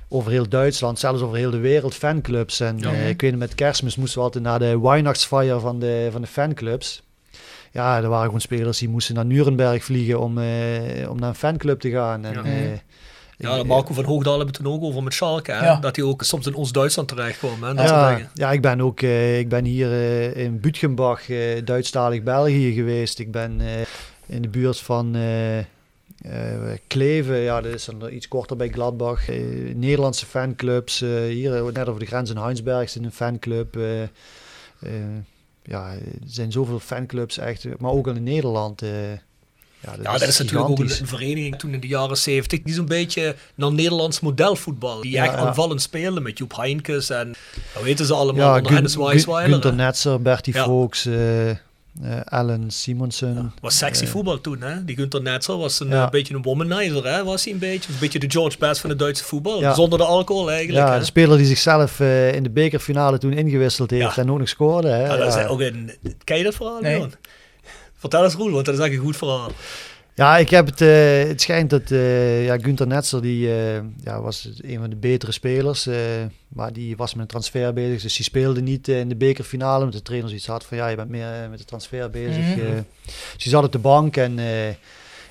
over 0.08 0.30
heel 0.30 0.48
Duitsland, 0.48 0.98
zelfs 0.98 1.22
over 1.22 1.36
heel 1.36 1.50
de 1.50 1.58
wereld 1.58 1.94
fanclubs. 1.94 2.60
En 2.60 2.78
Ja. 2.78 2.92
eh, 2.92 3.08
ik 3.08 3.20
weet 3.20 3.30
nog, 3.30 3.40
met 3.40 3.54
kerstmis 3.54 3.96
moesten 3.96 4.18
we 4.18 4.24
altijd 4.24 4.44
naar 4.44 4.58
de 4.58 4.80
Weihnachtsfeier 4.80 5.60
van 5.60 5.78
de, 5.78 6.08
van 6.12 6.20
de 6.20 6.26
fanclubs. 6.26 7.02
Ja, 7.72 7.96
er 7.96 8.08
waren 8.08 8.24
gewoon 8.24 8.40
spelers 8.40 8.78
die 8.78 8.88
moesten 8.88 9.14
naar 9.14 9.24
Nuremberg 9.26 9.84
vliegen 9.84 10.20
om, 10.20 10.38
eh, 10.38 11.10
om 11.10 11.18
naar 11.18 11.28
een 11.28 11.34
fanclub 11.34 11.80
te 11.80 11.90
gaan. 11.90 12.24
En, 12.24 12.32
Ja. 12.32 12.42
Ja, 13.38 13.56
ik- 13.56 13.64
Marco 13.66 13.94
van 13.94 14.04
Hoogdal 14.04 14.36
hebben 14.36 14.54
toen 14.54 14.66
ook 14.72 14.82
over 14.82 15.02
met 15.02 15.14
Schalke. 15.14 15.52
Hè? 15.52 15.64
Ja. 15.64 15.76
Dat 15.80 15.96
hij 15.96 16.04
ook 16.04 16.22
soms 16.22 16.46
in 16.46 16.54
ons 16.54 16.72
Duitsland 16.72 17.08
terecht 17.08 17.38
kwam. 17.38 17.62
Hè? 17.62 17.74
Dat 17.74 17.88
Ja, 17.88 18.18
ja, 18.34 18.52
ik 18.52 18.60
ben 18.62 18.80
ook 18.80 19.00
eh, 19.00 19.38
ik 19.38 19.48
ben 19.48 19.64
hier 19.64 19.92
eh, 19.92 20.36
in 20.44 20.60
Bütgenbach, 20.60 21.28
eh 21.30 21.64
Duitsstalig 21.64 22.22
België 22.22 22.72
geweest. 22.74 23.18
Ik 23.18 23.30
ben 23.32 23.60
in 24.26 24.42
de 24.42 24.48
buurt 24.48 24.80
van 24.80 25.16
Kleven, 26.86 27.36
ja, 27.36 27.60
dat 27.60 27.74
is 27.74 27.84
dan 27.84 28.12
iets 28.12 28.28
korter 28.28 28.56
bij 28.56 28.68
Gladbach. 28.68 29.28
Nederlandse 29.74 30.26
fanclubs, 30.26 31.00
hier 31.28 31.72
net 31.72 31.88
over 31.88 32.00
de 32.00 32.06
grens 32.06 32.30
in 32.30 32.36
Heinsberg 32.36 32.82
is 32.82 32.94
een 32.94 33.12
fanclub. 33.12 33.78
ja, 35.62 35.92
er 35.92 35.98
zijn 36.26 36.52
zoveel 36.52 36.78
fanclubs 36.78 37.38
echt, 37.38 37.66
maar 37.78 37.90
ook 37.90 38.06
al 38.08 38.14
in 38.14 38.22
Nederland. 38.22 38.82
Ja, 39.80 39.90
dat 39.96 40.04
Ja, 40.04 40.12
dat 40.18 40.28
is 40.28 40.38
natuurlijk 40.38 40.68
ook 40.68 40.78
een, 40.78 40.90
vereniging 40.90 41.58
toen 41.58 41.72
in 41.72 41.80
de 41.80 41.86
jaren 41.86 42.16
70 42.16 42.62
die 42.62 42.74
zo'n 42.74 42.86
beetje 42.86 43.34
naar 43.54 43.72
Nederlands 43.72 44.20
modelvoetbal. 44.20 45.00
Die 45.00 45.10
Ja, 45.12 45.24
echt 45.24 45.32
ja. 45.32 45.38
aanvallend 45.38 45.82
speelde 45.82 46.20
met 46.20 46.38
Joep 46.38 46.56
Heinkes 46.56 47.10
en 47.10 47.34
hoe 47.74 47.84
weten 47.84 48.06
ze 48.06 48.14
allemaal 48.14 48.54
Ja, 48.56 48.64
Gun- 48.64 48.74
Hennis 48.74 48.94
Gun- 48.94 49.04
Weisweiler. 49.04 49.50
Günther 49.52 49.70
hè. 49.70 49.76
Netzer, 49.76 50.22
Bertie 50.22 50.54
eh, 50.54 51.50
eh, 51.50 51.56
Allen 52.24 52.70
Simonsen. 52.70 53.52
was 53.60 53.76
sexy 53.78 54.04
Eh, 54.04 54.10
voetbal 54.10 54.40
toen, 54.40 54.60
hè? 54.62 54.84
Die 54.84 54.96
Günther 54.96 55.22
Netzer 55.22 55.56
was 55.56 55.80
een 55.80 55.88
Ja. 55.88 56.04
eh, 56.04 56.10
beetje 56.10 56.34
een 56.34 56.42
womanizer, 56.42 57.06
hè? 57.06 57.24
Was 57.24 57.44
hij 57.44 57.52
een 57.52 57.58
beetje? 57.58 57.92
Een 57.92 57.98
beetje 58.00 58.18
de 58.18 58.30
George 58.30 58.58
Best 58.58 58.80
van 58.80 58.90
het 58.90 58.98
Duitse 58.98 59.24
voetbal. 59.24 59.60
Ja. 59.60 59.74
Zonder 59.74 59.98
de 59.98 60.04
alcohol 60.04 60.50
eigenlijk, 60.50 60.86
Ja, 60.86 60.92
hè? 60.92 60.98
de 60.98 61.04
speler 61.04 61.36
die 61.36 61.46
zichzelf 61.46 62.00
eh, 62.00 62.34
in 62.34 62.42
de 62.42 62.50
bekerfinale 62.50 63.18
toen 63.18 63.32
ingewisseld 63.32 63.90
heeft 63.90 64.14
Ja. 64.14 64.22
en 64.22 64.30
ook 64.30 64.38
nog 64.38 64.48
scoorde. 64.48 64.88
Hè? 64.88 65.06
Ja, 65.06 65.16
dat 65.16 65.36
is 65.36 65.44
ook 65.46 65.60
een... 65.60 65.90
Ken 66.24 66.36
je 66.38 66.44
dat 66.44 66.54
verhaal, 66.54 66.80
Nee. 66.80 67.04
Vertel 67.98 68.24
eens 68.24 68.34
Roel, 68.34 68.50
want 68.50 68.66
dat 68.66 68.74
is 68.74 68.80
echt 68.80 68.92
een 68.92 68.98
goed 68.98 69.16
verhaal. 69.16 69.50
Ja, 70.14 70.36
ik 70.36 70.50
heb 70.50 70.66
het, 70.66 70.80
eh, 70.80 71.22
het 71.28 71.40
schijnt 71.40 71.70
dat 71.70 71.90
eh 71.90 72.44
ja, 72.44 72.58
Günther 72.58 72.86
Netzer, 72.86 73.22
die 73.22 73.48
eh, 73.48 73.80
ja, 74.04 74.20
was 74.20 74.48
een 74.60 74.78
van 74.78 74.90
de 74.90 74.96
betere 74.96 75.32
spelers, 75.32 75.86
eh, 75.86 75.96
maar 76.48 76.72
die 76.72 76.96
was 76.96 77.12
met 77.12 77.22
een 77.22 77.28
transfer 77.28 77.72
bezig, 77.72 78.02
dus 78.02 78.16
die 78.16 78.24
speelde 78.24 78.60
niet 78.60 78.88
in 78.88 79.08
de 79.08 79.16
bekerfinale, 79.16 79.78
omdat 79.78 79.94
de 79.94 80.02
trainer 80.02 80.28
zoiets 80.28 80.46
had 80.46 80.64
van 80.64 80.76
ja, 80.76 80.88
je 80.88 80.96
bent 80.96 81.08
meer 81.08 81.46
met 81.50 81.58
de 81.58 81.64
transfer 81.64 82.10
bezig. 82.10 82.54
Dus 82.54 83.42
die 83.42 83.50
zat 83.50 83.64
op 83.64 83.72
de 83.72 83.78
bank 83.78 84.16
en 84.16 84.38
eh, 84.38 84.68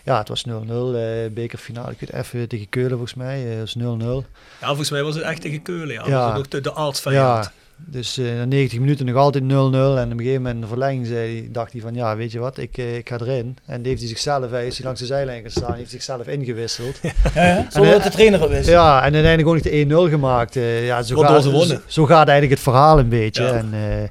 ja, 0.08 0.18
het 0.18 0.28
was 0.28 0.46
0-0, 0.48 0.50
eh, 0.50 1.32
bekerfinale, 1.32 1.92
ik 1.92 2.00
weet 2.00 2.14
even 2.14 2.48
tegen 2.48 2.70
Keulen 2.70 2.92
volgens 2.92 3.14
mij, 3.14 3.44
eh, 3.44 3.50
het 3.50 3.60
was 3.60 3.76
0-0. 3.76 4.26
Ja, 4.62 4.68
volgens 4.68 4.90
mij 4.90 5.04
was 5.04 5.16
het 5.16 5.24
echt 5.24 5.42
tegen 5.42 5.62
Keulen, 5.62 5.94
ja. 5.94 6.08
Ja. 6.08 6.26
Dat 6.26 6.30
was 6.30 6.38
ook 6.38 6.52
de, 6.52 6.62
de. 6.62 7.12
Ja, 7.12 7.52
dus 7.86 8.18
eh, 8.18 8.26
na 8.26 8.46
90 8.46 8.80
minuten 8.80 9.06
nog 9.06 9.16
altijd 9.16 9.44
0-0. 9.44 9.48
En 9.48 9.52
op 9.52 9.74
een 9.76 10.18
gegeven 10.18 10.34
moment 10.34 10.56
in 10.56 10.62
de 10.62 10.68
verlenging 10.68 11.06
zei, 11.08 11.52
dacht 11.52 11.72
hij 11.72 11.82
van, 11.82 11.94
ja, 11.94 12.16
weet 12.16 12.32
je 12.32 12.40
wat, 12.40 12.58
ik, 12.58 12.78
eh, 12.78 12.96
ik 12.96 13.10
ga 13.10 13.18
erin. 13.20 13.58
En 13.66 13.78
die 13.78 13.88
heeft 13.88 14.00
hij 14.00 14.10
zichzelf, 14.10 14.50
hij 14.50 14.68
is 14.68 14.78
hij 14.78 14.86
langs 14.86 15.00
de 15.00 15.06
zijlijn 15.06 15.44
gestaan, 15.44 15.74
heeft 15.74 15.90
zichzelf 15.90 16.28
ingewisseld. 16.28 17.00
Ja, 17.34 17.46
ja. 17.46 17.66
Zonder 17.70 17.92
dat 17.92 18.04
de 18.04 18.10
trainer 18.10 18.42
het 18.42 18.50
wist. 18.50 18.70
Ja, 18.70 18.98
en 18.98 19.14
uiteindelijk 19.14 19.48
ook 19.48 19.54
nog 19.54 19.64
de 19.64 20.08
1-0 20.10 20.12
gemaakt. 20.12 20.56
Eh, 20.56 20.86
ja, 20.86 21.02
zo, 21.02 21.18
gaat, 21.18 21.44
zo, 21.44 21.64
zo 21.86 22.06
gaat 22.06 22.28
eigenlijk 22.28 22.50
het 22.50 22.60
verhaal 22.60 23.00
een 23.00 23.10
beetje. 23.10 23.44
Ja. 23.44 23.52
En, 23.52 23.70
eh, 23.74 24.10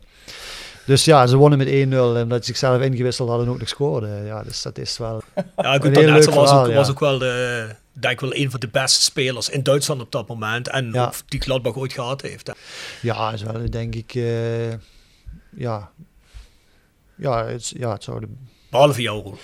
dus 0.87 1.05
ja, 1.05 1.27
ze 1.27 1.37
wonnen 1.37 1.59
met 1.59 1.69
1-0. 1.69 1.71
En 1.71 2.23
omdat 2.23 2.39
ze 2.39 2.47
zichzelf 2.47 2.81
ingewisseld 2.81 3.29
hadden 3.29 3.47
en 3.47 3.53
ook 3.53 3.59
nog 3.59 3.69
scoorden. 3.69 4.25
Ja, 4.25 4.43
dus 4.43 4.63
dat 4.63 4.79
is 4.79 4.99
wel... 4.99 5.23
Ja, 5.57 5.77
Netzer 5.77 6.05
leuk 6.05 6.31
was, 6.31 6.53
ook, 6.53 6.75
was 6.75 6.91
ook 6.91 7.01
wel, 7.01 7.19
de, 7.19 7.67
denk 8.01 8.13
ik 8.15 8.21
wel 8.21 8.35
een 8.37 8.51
van 8.51 8.61
de 8.61 8.69
beste 8.69 9.03
spelers 9.03 9.49
in 9.49 9.63
Duitsland 9.63 10.01
op 10.01 10.13
dat 10.13 10.29
moment. 10.29 10.69
En 10.69 10.91
Ja. 10.93 11.05
ook 11.07 11.15
die 11.29 11.41
Gladbach 11.41 11.77
ooit 11.77 11.93
gehad 11.93 12.23
heeft. 12.23 12.47
hè. 12.47 12.53
Ja, 13.01 13.33
is 13.33 13.43
wel, 13.43 13.71
denk 13.71 13.95
ik... 13.95 14.15
eh, 14.15 14.71
ja... 15.57 15.91
Ja 17.19 17.47
het, 17.47 17.69
ja, 17.79 17.93
het 17.93 18.03
zou 18.05 18.21
de... 18.21 18.27
Behalve 18.71 19.03
jou. 19.03 19.25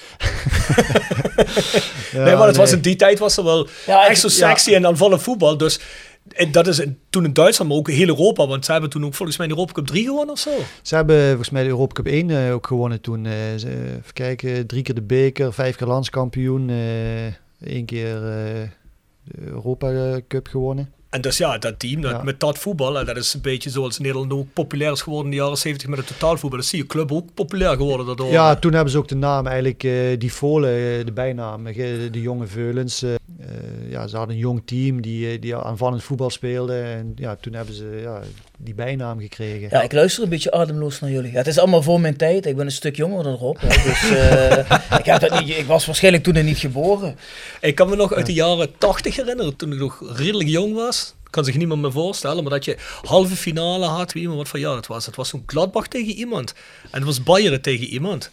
Ja, 2.13 2.25
nee, 2.25 2.37
maar 2.37 2.47
het 2.47 2.57
was 2.57 2.73
in 2.73 2.81
die 2.81 2.97
tijd 2.97 3.19
was 3.19 3.37
er 3.37 3.45
wel 3.45 3.69
Ja, 3.87 4.07
echt 4.09 4.21
zo 4.21 4.29
sexy 4.29 4.75
en 4.75 4.87
aanvallend 4.87 5.23
voetbal. 5.23 5.57
Dus 5.57 5.81
en 6.29 6.53
dat 6.53 6.67
is 6.67 6.79
in- 6.79 6.99
toen 7.11 7.25
in 7.25 7.33
Duitsland, 7.33 7.71
maar 7.71 7.79
ook 7.79 7.91
heel 7.91 8.09
Europa. 8.09 8.47
Want 8.47 8.65
ze 8.65 8.73
hebben 8.73 8.91
toen 8.91 9.05
ook 9.05 9.15
volgens 9.15 9.39
mij 9.39 9.47
de 9.47 9.53
Europa 9.53 9.73
Cup 9.73 9.87
3 9.87 10.05
gewonnen 10.05 10.35
of 10.35 10.39
zo. 10.41 10.51
Ze 10.83 10.95
hebben 10.95 11.27
volgens 11.27 11.51
mij 11.51 11.63
de 11.63 11.69
Europa 11.69 11.93
Cup 11.95 12.07
1 12.07 12.31
eh, 12.31 12.53
ook 12.55 12.67
gewonnen 12.67 13.01
toen. 13.01 13.27
eh, 13.27 13.33
ze, 13.57 13.69
even 13.99 14.13
kijken, 14.13 14.67
drie 14.67 14.83
keer 14.83 14.95
de 14.95 15.03
beker, 15.03 15.53
vijf 15.53 15.77
keer 15.77 15.87
landskampioen, 15.87 16.71
eh 16.71 16.77
één 17.65 17.85
keer 17.85 18.15
eh, 18.17 18.69
de 19.25 19.41
Europa 19.47 20.21
Cup 20.29 20.47
gewonnen. 20.49 20.93
En 21.11 21.21
dus 21.21 21.37
ja, 21.37 21.59
dat 21.59 21.79
team 21.79 22.01
dat, 22.01 22.11
Ja. 22.11 22.23
met 22.23 22.41
dat 22.41 22.59
voetbal, 22.59 22.99
en 22.99 23.07
dat 23.07 23.17
is 23.17 23.35
een 23.35 23.41
beetje 23.41 23.71
zoals 23.71 23.99
Nederland 23.99 24.33
ook 24.33 24.53
populair 24.53 24.93
is 24.93 25.01
geworden 25.03 25.25
in 25.31 25.37
de 25.37 25.43
jaren 25.43 25.59
70 25.59 25.89
met 25.89 25.99
het 25.99 26.09
totaalvoetbal. 26.09 26.59
Dat 26.59 26.69
zie 26.69 26.79
je 26.79 26.87
club 26.87 27.13
ook 27.13 27.35
populair 27.35 27.77
geworden 27.77 28.07
daardoor. 28.07 28.31
Ja, 28.31 28.57
toen 28.57 28.73
hebben 28.73 28.91
ze 28.93 28.99
ook 28.99 29.09
de 29.09 29.15
naam 29.15 29.47
eigenlijk, 29.47 29.85
eh, 29.85 30.19
die 30.19 30.33
Volen, 30.33 30.71
eh, 30.71 31.05
de 31.05 31.13
bijnaam, 31.15 31.67
eh, 31.67 31.75
de 32.13 32.21
jonge 32.21 32.47
Veulens. 32.47 33.03
eh, 33.03 33.15
eh, 33.15 33.19
ja, 33.91 34.07
ze 34.07 34.17
hadden 34.17 34.35
een 34.35 34.41
jong 34.43 34.63
team 34.65 35.03
die, 35.03 35.31
eh, 35.31 35.41
die 35.41 35.57
aanvallend 35.57 36.03
voetbal 36.03 36.31
speelde. 36.31 36.81
En 36.81 37.13
ja, 37.17 37.37
toen 37.37 37.53
hebben 37.53 37.75
ze 37.75 37.99
ja, 38.03 38.21
die 38.59 38.75
bijnaam 38.75 39.21
gekregen. 39.21 39.69
Ja, 39.71 39.83
ik 39.83 39.93
luister 39.93 40.23
een 40.23 40.29
beetje 40.29 40.53
ademloos 40.53 41.01
naar 41.01 41.11
jullie. 41.11 41.31
Ja, 41.31 41.37
het 41.37 41.47
is 41.47 41.59
allemaal 41.59 41.83
voor 41.83 42.01
mijn 42.01 42.17
tijd. 42.17 42.47
Ik 42.47 42.57
ben 42.57 42.67
een 42.67 42.73
stuk 42.73 42.97
jonger 42.97 43.25
dan 43.25 43.35
Rob. 43.35 43.57
Hè, 43.61 43.69
dus 43.69 44.11
eh, 44.11 44.59
ik, 44.99 45.05
heb 45.05 45.21
dat 45.21 45.41
niet, 45.41 45.57
ik 45.57 45.67
was 45.67 45.87
waarschijnlijk 45.87 46.25
toen 46.25 46.35
er 46.35 46.45
niet 46.45 46.59
geboren. 46.59 47.17
Ik 47.61 47.75
kan 47.75 47.89
me 47.89 47.97
nog 47.97 48.15
uit 48.15 48.27
de 48.27 48.33
jaren 48.33 48.79
80 48.79 49.17
herinneren, 49.17 49.57
toen 49.57 49.73
ik 49.73 49.79
nog 49.79 50.17
redelijk 50.17 50.49
jong 50.49 50.75
was. 50.75 51.15
Kan 51.31 51.45
zich 51.45 51.57
niemand 51.57 51.81
me 51.81 51.91
voorstellen, 51.91 52.43
maar 52.43 52.53
dat 52.53 52.65
je 52.65 52.77
halve 53.03 53.37
finale 53.37 53.87
had. 53.87 54.13
Wie 54.13 54.29
maar 54.29 54.37
wat 54.37 54.49
voor 54.49 54.59
jaar 54.59 54.77
het 54.77 54.87
was. 54.87 55.07
Het 55.07 55.17
was 55.17 55.29
zo'n 55.29 55.43
Gladbach 55.47 55.87
tegen 55.87 56.13
iemand. 56.13 56.55
En 56.83 56.99
het 56.99 57.05
was 57.05 57.23
Bayern 57.23 57.61
tegen 57.61 57.87
iemand. 57.87 58.31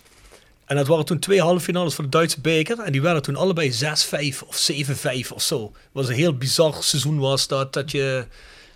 En 0.65 0.75
dat 0.75 0.87
waren 0.87 1.05
toen 1.05 1.19
twee 1.19 1.41
halve 1.41 1.63
finales 1.63 1.93
voor 1.93 2.03
de 2.03 2.09
Duitse 2.09 2.41
beker. 2.41 2.79
En 2.79 2.91
die 2.91 3.01
werden 3.01 3.21
toen 3.21 3.35
allebei 3.35 3.73
6-5 3.73 3.77
of 4.47 4.69
7-5 4.71 5.33
of 5.33 5.41
zo. 5.41 5.63
Het 5.63 5.73
was 5.91 6.07
een 6.07 6.15
heel 6.15 6.37
bizar 6.37 6.75
seizoen 6.79 7.19
was 7.19 7.47
dat. 7.47 7.73
dat 7.73 7.91
je, 7.91 8.25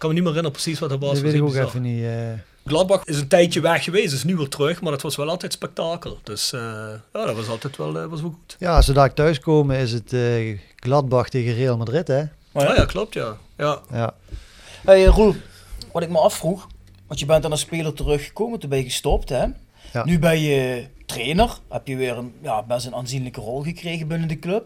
kan 0.04 0.10
me 0.12 0.20
niet 0.22 0.24
meer 0.24 0.34
herinneren 0.34 0.52
precies 0.52 0.80
wat 0.80 0.90
dat 0.90 1.00
was. 1.00 1.14
dat 1.14 1.22
weet 1.22 1.34
ik 1.34 1.42
ook 1.42 1.48
bizar. 1.48 1.66
even 1.66 1.82
niet. 1.82 2.04
eh. 2.04 2.32
Gladbach 2.66 3.06
is 3.06 3.20
een 3.20 3.28
tijdje 3.28 3.62
weg 3.62 3.84
geweest, 3.84 4.14
is 4.14 4.24
nu 4.24 4.36
weer 4.36 4.48
terug. 4.50 4.82
Maar 4.82 4.92
dat 4.92 5.02
was 5.02 5.16
wel 5.16 5.30
altijd 5.30 5.54
spektakel. 5.54 6.20
Dus 6.24 6.54
eh, 6.54 6.60
ja, 7.14 7.26
dat 7.26 7.36
was 7.36 7.48
altijd 7.48 7.78
wel, 7.78 8.00
eh, 8.00 8.06
was 8.06 8.22
wel 8.22 8.30
goed. 8.30 8.56
ja, 8.60 8.82
zodra 8.82 9.06
ik 9.06 9.12
thuiskomen 9.12 9.78
is 9.78 9.92
het 9.92 10.14
eh, 10.14 10.60
Gladbach 10.76 11.30
tegen 11.30 11.54
Real 11.54 11.78
Madrid, 11.78 12.08
hè? 12.08 12.24
Maar 12.52 12.64
ja. 12.64 12.70
Ah 12.70 12.76
ja, 12.78 12.86
klopt 12.86 13.14
ja. 13.14 13.38
ja. 13.58 13.80
Ja. 13.92 14.14
Hey, 14.84 15.06
Roel, 15.06 15.36
wat 15.92 16.04
ik 16.04 16.10
me 16.10 16.18
afvroeg, 16.20 16.68
want 17.08 17.20
je 17.20 17.26
bent 17.26 17.42
dan 17.42 17.52
als 17.52 17.60
speler 17.60 17.94
teruggekomen, 17.94 18.60
toen 18.60 18.70
ben 18.70 18.78
je 18.80 18.84
gestopt, 18.84 19.30
hè? 19.30 19.46
Ja. 19.94 20.06
Nu 20.06 20.20
ben 20.20 20.40
je 20.40 20.86
trainer, 21.06 21.58
heb 21.70 21.88
je 21.88 21.96
weer 21.96 22.18
een 22.18 22.34
ja, 22.42 22.64
best 22.64 22.86
een 22.86 22.96
aanzienlijke 22.96 23.42
rol 23.42 23.62
gekregen 23.62 24.08
binnen 24.08 24.28
de 24.28 24.40
club. 24.40 24.66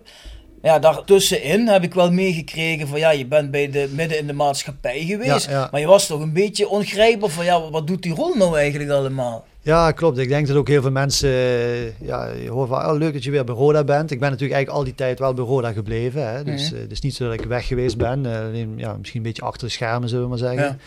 Ja, 0.61 0.79
daartussenin 0.79 1.67
heb 1.67 1.83
ik 1.83 1.93
wel 1.93 2.11
meegekregen 2.11 2.87
van 2.87 2.99
ja, 2.99 3.09
je 3.11 3.25
bent 3.25 3.51
bij 3.51 3.69
de, 3.69 3.89
midden 3.95 4.17
in 4.19 4.27
de 4.27 4.33
maatschappij 4.33 4.99
geweest, 5.05 5.45
Ja, 5.45 5.51
ja. 5.51 5.67
maar 5.71 5.79
je 5.79 5.87
was 5.87 6.07
toch 6.07 6.21
een 6.21 6.33
beetje 6.33 6.69
ongrijpbaar 6.69 7.29
van 7.29 7.45
ja, 7.45 7.69
wat 7.69 7.87
doet 7.87 8.01
die 8.03 8.13
rol 8.13 8.35
nou 8.35 8.57
eigenlijk 8.57 8.89
allemaal? 8.91 9.45
Ja, 9.61 9.91
klopt. 9.91 10.17
Ik 10.17 10.27
denk 10.29 10.47
dat 10.47 10.55
ook 10.55 10.67
heel 10.67 10.81
veel 10.81 10.91
mensen, 10.91 11.29
eh, 11.29 11.99
ja, 12.01 12.27
je 12.43 12.49
hoort 12.49 12.69
van, 12.69 12.85
oh, 12.85 12.97
leuk 12.97 13.13
dat 13.13 13.23
je 13.23 13.31
weer 13.31 13.43
bij 13.43 13.55
Roda 13.55 13.83
bent. 13.83 14.11
Ik 14.11 14.19
ben 14.19 14.29
natuurlijk 14.29 14.55
eigenlijk 14.55 14.77
al 14.79 14.83
die 14.83 14.95
tijd 14.95 15.19
wel 15.19 15.33
bij 15.33 15.45
Roda 15.45 15.71
gebleven. 15.71 16.29
Hè? 16.31 16.43
Dus 16.43 16.65
Mhm. 16.65 16.75
eh, 16.75 16.81
het 16.81 16.91
is 16.91 16.99
niet 17.01 17.15
zo 17.15 17.23
dat 17.25 17.33
ik 17.33 17.45
weg 17.45 17.67
geweest 17.67 17.97
ben. 17.97 18.25
Eh, 18.25 18.65
ja, 18.77 18.93
misschien 18.97 19.19
een 19.19 19.25
beetje 19.27 19.41
achter 19.41 19.67
de 19.67 19.73
schermen, 19.73 20.09
zullen 20.09 20.23
we 20.23 20.29
maar 20.29 20.37
zeggen. 20.37 20.79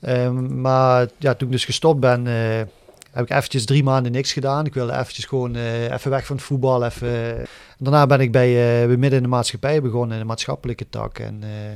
Ehm, 0.00 0.60
maar 0.60 1.06
ja, 1.18 1.34
toen 1.34 1.46
ik 1.48 1.52
dus 1.52 1.64
gestopt 1.64 2.00
ben, 2.00 2.26
heb 3.16 3.24
ik 3.24 3.36
eventjes 3.36 3.64
drie 3.64 3.82
maanden 3.82 4.12
niks 4.12 4.32
gedaan. 4.32 4.66
Ik 4.66 4.74
wilde 4.74 4.92
eventjes 4.92 5.24
gewoon 5.24 5.56
eh, 5.56 5.92
even 5.92 6.10
weg 6.10 6.26
van 6.26 6.36
het 6.36 6.44
voetbal. 6.44 6.84
Even. 6.84 7.46
Daarna 7.78 8.06
ben 8.06 8.20
ik 8.20 8.32
bij, 8.32 8.80
eh, 8.80 8.86
bij 8.86 8.96
midden 8.96 9.18
in 9.18 9.22
de 9.22 9.28
maatschappij 9.28 9.82
begonnen, 9.82 10.12
in 10.12 10.22
de 10.22 10.28
maatschappelijke 10.28 10.86
tak. 10.90 11.18
En 11.18 11.38
eh, 11.42 11.70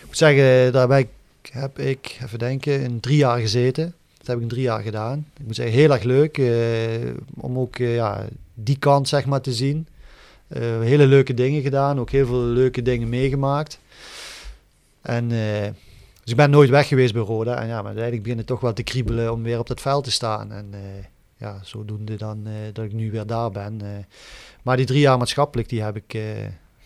ik 0.00 0.06
moet 0.06 0.16
zeggen, 0.16 0.72
daar 0.72 0.88
ben 0.88 0.98
ik, 0.98 1.08
heb 1.52 1.78
ik, 1.78 2.18
even 2.24 2.38
denken, 2.38 2.80
in 2.80 3.00
drie 3.00 3.16
jaar 3.16 3.38
gezeten. 3.38 3.94
Dat 4.18 4.26
heb 4.26 4.36
ik 4.36 4.42
in 4.42 4.48
drie 4.48 4.62
jaar 4.62 4.82
gedaan. 4.82 5.26
Ik 5.38 5.46
moet 5.46 5.54
zeggen, 5.54 5.74
heel 5.74 5.92
erg 5.92 6.02
leuk 6.02 6.38
eh, 6.38 6.50
om 7.36 7.58
ook 7.58 7.76
eh, 7.76 7.94
ja, 7.94 8.26
die 8.54 8.78
kant 8.78 9.08
zeg 9.08 9.26
maar 9.26 9.40
te 9.40 9.52
zien. 9.52 9.86
Eh, 10.48 10.80
hele 10.80 11.06
leuke 11.06 11.34
dingen 11.34 11.62
gedaan, 11.62 12.00
ook 12.00 12.10
heel 12.10 12.26
veel 12.26 12.42
leuke 12.42 12.82
dingen 12.82 13.08
meegemaakt. 13.08 13.78
En 15.02 15.32
eh, 15.32 15.68
ik 16.30 16.36
ben 16.36 16.50
nooit 16.50 16.70
weg 16.70 16.88
geweest 16.88 17.12
bij 17.12 17.22
Roda. 17.22 17.54
En 17.60 17.66
ja, 17.66 17.74
maar 17.76 17.84
uiteindelijk 17.84 18.22
begint 18.22 18.38
het 18.38 18.48
toch 18.48 18.60
wel 18.60 18.72
te 18.72 18.82
kriebelen 18.82 19.32
om 19.32 19.42
weer 19.42 19.58
op 19.58 19.66
dat 19.66 19.80
veld 19.80 20.04
te 20.04 20.10
staan. 20.10 20.52
En 20.52 20.68
eh, 20.72 20.80
ja, 21.36 21.58
zodoende 21.62 22.16
dan 22.16 22.40
eh, 22.46 22.52
dat 22.72 22.84
ik 22.84 22.92
nu 22.92 23.10
weer 23.10 23.26
daar 23.26 23.50
ben. 23.50 23.80
eh. 23.82 23.88
maar 24.62 24.76
die 24.76 24.86
drie 24.86 25.00
jaar 25.00 25.18
maatschappelijk, 25.18 25.68
die 25.68 25.82
heb 25.82 25.96
ik... 25.96 26.18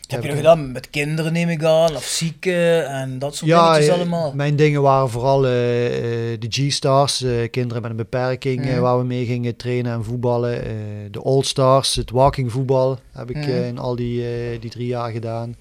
Heb 0.07 0.23
je 0.23 0.29
dat 0.29 0.37
gedaan 0.37 0.73
met 0.73 0.91
kinderen 0.91 1.33
neem 1.33 1.49
ik 1.49 1.65
aan, 1.65 1.97
of 1.97 2.05
zieken 2.05 2.89
en 2.89 3.19
dat 3.19 3.37
soort 3.37 3.51
dingetjes 3.51 3.87
eh, 3.87 3.95
allemaal? 3.95 4.33
Mijn 4.35 4.57
dingen 4.57 4.83
waren 4.83 5.11
vooral 5.11 5.41
de 5.41 6.47
G-Stars, 6.49 7.25
kinderen 7.51 7.83
met 7.83 7.91
een 7.91 7.97
beperking, 7.97 8.65
Mhm. 8.65 8.81
waar 8.81 8.99
we 8.99 9.05
mee 9.05 9.25
gingen 9.27 9.57
trainen 9.57 9.93
en 9.93 10.05
voetballen. 10.05 10.63
de 11.11 11.21
All-Stars, 11.23 11.95
het 11.95 12.11
walking 12.11 12.53
voetbal 12.53 12.99
heb 13.13 13.31
ik 13.31 13.37
eh, 13.37 13.67
in 13.67 13.79
al 13.79 13.97
die, 13.97 14.25
die 14.59 14.71
drie 14.71 14.87
jaar 14.87 15.11
gedaan. 15.11 15.57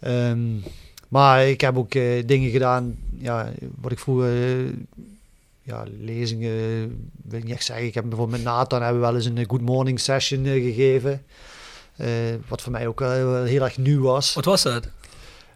Ehm, 0.00 0.40
maar 1.16 1.48
ik 1.48 1.60
heb 1.60 1.76
ook 1.76 1.94
eh, 1.94 2.26
dingen 2.26 2.50
gedaan, 2.50 2.96
ja, 3.18 3.52
wat 3.80 3.92
ik 3.92 3.98
vroeger, 3.98 4.30
eh, 4.30 4.72
ja, 5.62 5.84
lezingen, 6.00 6.86
wil 7.22 7.38
ik 7.38 7.44
niet 7.44 7.54
echt 7.54 7.64
zeggen. 7.64 7.86
Ik 7.86 7.94
heb 7.94 8.04
bijvoorbeeld 8.08 8.42
met 8.42 8.52
Nathan 8.52 8.82
hebben 8.82 9.00
we 9.00 9.06
wel 9.06 9.16
eens 9.16 9.24
een 9.24 9.38
eh, 9.38 9.48
good 9.48 9.60
morning 9.60 10.00
session 10.00 10.44
gegeven. 10.44 11.24
Wat 12.48 12.62
voor 12.62 12.72
mij 12.72 12.86
ook 12.86 12.98
wel 12.98 13.44
heel 13.44 13.62
erg 13.62 13.78
nieuw 13.78 14.02
was. 14.02 14.34
Wat 14.34 14.44
was 14.44 14.62
dat? 14.62 14.88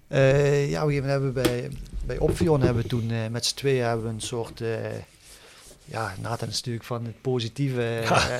Eh, 0.08 0.70
ja, 0.70 0.82
op 0.82 0.88
een 0.88 0.94
gegeven 0.94 1.08
moment 1.08 1.12
hebben 1.12 1.32
we 1.32 1.40
bij, 1.40 1.70
bij 2.06 2.18
Opvion 2.18 2.60
hebben 2.60 2.82
we 2.82 2.88
toen 2.88 3.10
met 3.30 3.46
z'n 3.46 3.56
tweeën 3.56 3.84
hebben 3.84 4.06
we 4.06 4.12
een 4.12 4.20
soort, 4.20 4.62
ja, 5.84 6.14
Nathan 6.20 6.48
is 6.48 6.56
natuurlijk 6.56 6.84
van 6.84 7.04
het 7.04 7.20
positieve. 7.20 7.82
Ja. 7.82 8.28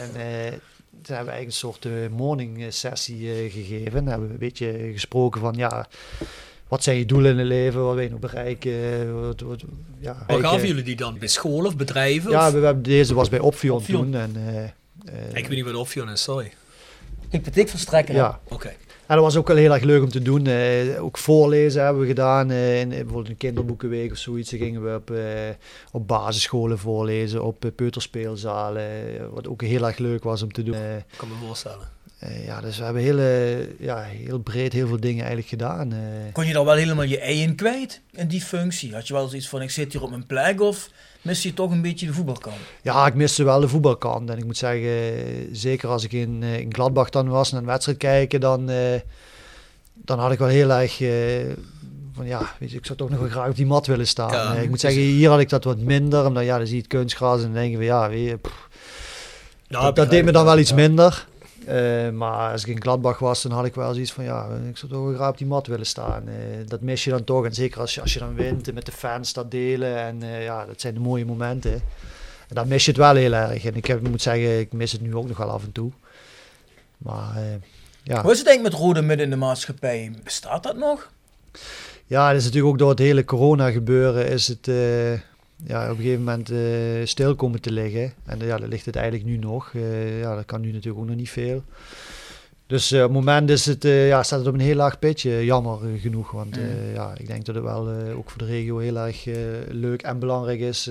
En 0.92 1.06
toen 1.06 1.14
hebben 1.16 1.32
we 1.32 1.40
eigenlijk 1.40 1.46
een 1.46 1.52
soort 1.52 2.10
morning 2.10 2.66
sessie 2.68 3.50
gegeven. 3.50 4.06
Hebben 4.06 4.26
we 4.26 4.32
een 4.32 4.38
beetje 4.38 4.90
gesproken 4.92 5.40
van, 5.40 5.54
ja, 5.56 5.88
wat 6.70 6.82
zijn 6.82 6.96
je 6.98 7.06
doelen 7.06 7.30
in 7.32 7.38
het 7.38 7.46
leven? 7.46 7.84
Wat 7.84 7.94
wil 7.94 8.02
je 8.02 8.10
nog 8.10 8.18
bereiken? 8.20 8.72
Wat, 9.26 9.40
wat, 9.40 9.62
ja, 9.98 10.24
Waar 10.26 10.40
gaven 10.40 10.60
eh, 10.60 10.66
jullie 10.66 10.82
die 10.82 10.96
dan? 10.96 11.18
Bij 11.18 11.28
school 11.28 11.64
of 11.64 11.76
bedrijven? 11.76 12.30
Ja, 12.30 12.46
of? 12.46 12.52
we, 12.52 12.58
we 12.58 12.64
hebben, 12.66 12.82
deze 12.82 13.14
was 13.14 13.28
bij 13.28 13.38
Opvion, 13.38 13.76
Opvion. 13.76 14.00
toen. 14.02 14.14
En, 14.14 14.32
eh, 14.36 14.64
eh, 14.64 15.28
Ik 15.34 15.46
weet 15.46 15.50
niet 15.50 15.64
wat 15.64 15.74
Opvion 15.74 16.10
is, 16.10 16.22
sorry. 16.22 16.52
Verstrekken. 17.54 18.14
ja, 18.14 18.40
Oké. 18.48 18.68
En 19.06 19.16
dat 19.16 19.24
was 19.24 19.36
ook 19.36 19.48
wel 19.48 19.56
heel 19.56 19.72
erg 19.72 19.82
leuk 19.82 20.02
om 20.02 20.08
te 20.10 20.22
doen. 20.22 20.46
Eh, 20.46 21.02
ook 21.04 21.18
voorlezen 21.18 21.82
hebben 21.84 22.02
we 22.02 22.08
gedaan. 22.08 22.50
eh, 22.50 22.80
in, 22.80 22.88
bijvoorbeeld 22.88 23.28
een 23.28 23.36
kinderboekenweek 23.36 24.10
of 24.12 24.16
zoiets. 24.18 24.50
Dan 24.50 24.58
gingen 24.58 24.82
we 24.84 24.94
op, 24.94 25.12
op 25.92 26.08
basisscholen 26.08 26.78
voorlezen. 26.78 27.44
Op 27.44 27.64
uh, 27.64 27.70
peuterspeelzalen. 27.74 28.84
wat 29.34 29.48
ook 29.48 29.62
heel 29.62 29.86
erg 29.86 29.98
leuk 29.98 30.22
was 30.24 30.42
om 30.42 30.52
te 30.52 30.62
doen. 30.62 30.74
Eh, 30.74 30.96
Ik 30.96 31.04
kan 31.16 31.28
me 31.28 31.34
voorstellen. 31.46 31.88
Eh, 32.20 32.44
ja, 32.46 32.60
dus 32.60 32.78
we 32.78 32.84
hebben 32.84 33.02
hele, 33.02 33.68
ja, 33.78 33.98
heel 34.02 34.38
breed 34.38 34.72
heel 34.72 34.86
veel 34.86 35.00
dingen 35.00 35.18
eigenlijk 35.18 35.48
gedaan. 35.48 35.92
eh. 35.92 35.98
Kon 36.32 36.46
je 36.46 36.52
dan 36.52 36.64
wel 36.64 36.74
helemaal 36.74 37.04
je 37.04 37.18
ei 37.20 37.42
in 37.42 37.54
kwijt 37.54 38.00
in 38.12 38.28
die 38.28 38.40
functie? 38.40 38.94
Had 38.94 39.06
je 39.08 39.14
wel 39.14 39.28
zoiets 39.28 39.48
van, 39.48 39.62
ik 39.62 39.70
zit 39.70 39.92
hier 39.92 40.02
op 40.02 40.10
mijn 40.10 40.26
plek 40.26 40.60
of 40.60 40.90
mis 41.22 41.42
je 41.42 41.54
toch 41.54 41.70
een 41.70 41.82
beetje 41.82 42.06
de 42.06 42.12
voetbalkant? 42.12 42.56
Ja, 42.82 43.06
ik 43.06 43.14
miste 43.14 43.44
wel 43.44 43.60
de 43.60 43.68
voetbalkant. 43.68 44.30
En 44.30 44.38
ik 44.38 44.44
moet 44.44 44.56
zeggen, 44.56 44.90
zeker 45.52 45.88
als 45.88 46.04
ik 46.04 46.12
in, 46.12 46.38
eh, 46.42 46.58
in 46.58 46.74
Gladbach 46.74 47.10
dan 47.10 47.28
was 47.28 47.50
naar 47.52 47.60
een 47.60 47.66
wedstrijd 47.66 47.98
kijken, 47.98 48.40
dan, 48.40 48.70
dan 49.94 50.18
had 50.18 50.32
ik 50.32 50.38
wel 50.38 50.48
heel 50.48 50.70
erg 50.70 50.96
van 52.14 52.26
ja, 52.26 52.54
weet 52.58 52.70
je, 52.70 52.76
ik 52.76 52.86
zou 52.86 52.98
toch 52.98 53.10
nog 53.10 53.18
wel 53.18 53.28
graag 53.28 53.48
op 53.48 53.56
die 53.56 53.66
mat 53.66 53.86
willen 53.86 54.06
staan. 54.06 54.32
Ja, 54.32 54.54
ik 54.54 54.68
moet 54.68 54.80
zeggen, 54.80 55.00
hier 55.00 55.28
had 55.30 55.40
ik 55.40 55.48
dat 55.48 55.64
wat 55.64 55.78
minder, 55.78 56.26
omdat 56.26 56.44
ja, 56.44 56.56
dan 56.56 56.66
zie 56.66 56.76
je 56.76 56.82
het 56.82 56.90
kunstgras 56.90 57.36
en 57.38 57.44
dan 57.44 57.52
denk 57.52 57.70
je 57.70 57.76
van 57.76 57.84
ja, 57.84 58.08
weet 58.08 58.28
je, 58.28 58.36
pff, 58.36 58.68
Ja, 59.68 59.80
dat, 59.82 59.96
dat 59.96 60.10
deed 60.10 60.24
me 60.24 60.32
dan 60.32 60.44
wel 60.44 60.58
iets 60.58 60.70
ja. 60.70 60.76
minder. 60.76 61.28
Eh, 61.66 62.10
maar 62.10 62.52
als 62.52 62.62
ik 62.62 62.74
in 62.74 62.82
Gladbach 62.82 63.18
was, 63.18 63.42
dan 63.42 63.52
had 63.52 63.64
ik 63.64 63.74
wel 63.74 63.92
zoiets 63.92 64.12
van 64.12 64.24
ja, 64.24 64.48
ik 64.68 64.76
zou 64.76 64.92
toch 64.92 65.04
wel 65.04 65.14
graag 65.14 65.30
op 65.30 65.38
die 65.38 65.46
mat 65.46 65.66
willen 65.66 65.86
staan. 65.86 66.28
Eh, 66.28 66.34
dat 66.66 66.80
mis 66.80 67.04
je 67.04 67.10
dan 67.10 67.24
toch. 67.24 67.44
En 67.44 67.54
zeker 67.54 67.80
als 67.80 67.94
je, 67.94 68.00
als 68.00 68.12
je 68.12 68.18
dan 68.18 68.34
wint 68.34 68.68
en 68.68 68.74
met 68.74 68.86
de 68.86 68.92
fans 68.92 69.32
dat 69.32 69.50
delen. 69.50 69.96
En 69.96 70.22
eh, 70.22 70.44
ja, 70.44 70.66
dat 70.66 70.80
zijn 70.80 70.94
de 70.94 71.00
mooie 71.00 71.24
momenten. 71.24 71.72
En 72.48 72.54
dan 72.54 72.68
mis 72.68 72.84
je 72.84 72.90
het 72.90 73.00
wel 73.00 73.14
heel 73.14 73.32
erg. 73.32 73.64
En 73.64 73.74
ik 73.74 73.86
heb, 73.86 74.08
moet 74.08 74.22
zeggen, 74.22 74.58
ik 74.58 74.72
mis 74.72 74.92
het 74.92 75.00
nu 75.00 75.14
ook 75.14 75.28
nog 75.28 75.36
wel 75.36 75.50
af 75.50 75.64
en 75.64 75.72
toe. 75.72 75.90
Maar 76.98 77.34
ja. 78.02 78.22
Hoe 78.22 78.32
is 78.32 78.38
het 78.38 78.46
eigenlijk 78.46 78.62
met 78.62 78.84
rode 78.84 79.02
midden 79.02 79.24
in 79.24 79.30
de 79.30 79.36
maatschappij? 79.36 80.12
Bestaat 80.24 80.62
dat 80.62 80.76
nog? 80.76 81.10
ja, 82.06 82.28
het 82.28 82.36
is 82.36 82.44
natuurlijk 82.44 82.72
ook 82.72 82.78
door 82.78 82.90
het 82.90 82.98
hele 82.98 83.24
corona 83.24 83.70
gebeuren 83.70 84.28
is 84.28 84.48
het 84.48 84.70
ja, 85.66 85.84
op 85.84 85.90
een 85.90 85.96
gegeven 86.02 86.18
moment 86.24 86.50
eh, 86.50 86.58
stil 87.04 87.34
komen 87.34 87.60
te 87.60 87.72
liggen. 87.72 88.12
En 88.26 88.38
ja, 88.38 88.56
dat 88.56 88.68
ligt 88.68 88.86
het 88.86 88.96
eigenlijk 88.96 89.26
nu 89.26 89.36
nog. 89.36 89.70
Eh, 89.74 90.20
ja, 90.20 90.34
dat 90.34 90.44
kan 90.44 90.60
nu 90.60 90.72
natuurlijk 90.72 90.98
ook 91.02 91.08
nog 91.08 91.16
niet 91.16 91.30
veel. 91.30 91.62
Dus 92.66 92.92
eh, 92.92 92.98
op 92.98 93.04
het 93.04 93.12
moment 93.12 93.50
is 93.50 93.66
het, 93.66 93.84
eh, 93.84 94.08
ja, 94.08 94.22
staat 94.22 94.38
het 94.38 94.48
op 94.48 94.54
een 94.54 94.60
heel 94.60 94.74
laag 94.74 94.98
pitje, 94.98 95.44
jammer 95.44 95.78
genoeg. 96.00 96.30
Want 96.30 96.56
eh, 96.56 96.62
Mm. 96.62 96.94
ja, 96.94 97.12
ik 97.18 97.26
denk 97.26 97.44
dat 97.44 97.54
het 97.54 97.64
wel 97.64 97.90
eh, 97.90 98.16
ook 98.18 98.30
voor 98.30 98.38
de 98.38 98.44
regio 98.44 98.78
heel 98.78 98.96
erg 98.98 99.24
leuk 99.68 100.02
en 100.02 100.18
belangrijk 100.18 100.60
is 100.60 100.90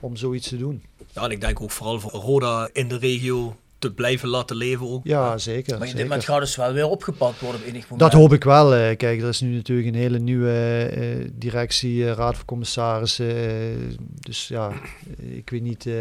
om 0.00 0.16
zoiets 0.16 0.48
te 0.48 0.56
doen. 0.56 0.82
Ja, 1.12 1.22
en 1.24 1.30
ik 1.30 1.40
denk 1.40 1.60
ook 1.60 1.70
vooral 1.70 2.00
voor 2.00 2.10
Roda 2.10 2.68
in 2.72 2.88
de 2.88 2.96
regio 2.98 3.56
te 3.84 3.92
blijven 3.94 4.28
laten 4.28 4.56
leven 4.56 4.88
ook. 4.88 5.00
Ja, 5.04 5.38
zeker. 5.38 5.78
Maar 5.78 5.88
in 5.88 5.94
dit 5.96 6.02
moment 6.02 6.24
gaat 6.24 6.40
dus 6.40 6.56
wel 6.56 6.72
weer 6.72 6.86
opgepakt 6.88 7.40
worden 7.40 7.60
op 7.60 7.66
enig 7.66 7.82
moment. 7.82 8.00
Dat 8.10 8.20
hoop 8.20 8.32
ik 8.32 8.44
wel. 8.44 8.74
eh. 8.74 8.96
Kijk, 8.96 9.20
er 9.22 9.28
is 9.28 9.40
nu 9.40 9.54
natuurlijk 9.54 9.88
een 9.88 9.94
hele 9.94 10.18
nieuwe 10.18 10.50
eh, 10.94 11.30
directie, 11.32 12.08
eh, 12.08 12.12
raad 12.12 12.36
van 12.36 12.44
commissarissen. 12.44 13.26
dus 14.20 14.48
ja, 14.48 14.72
ik 15.18 15.50
weet 15.50 15.62
niet 15.62 15.86
eh, 15.86 15.94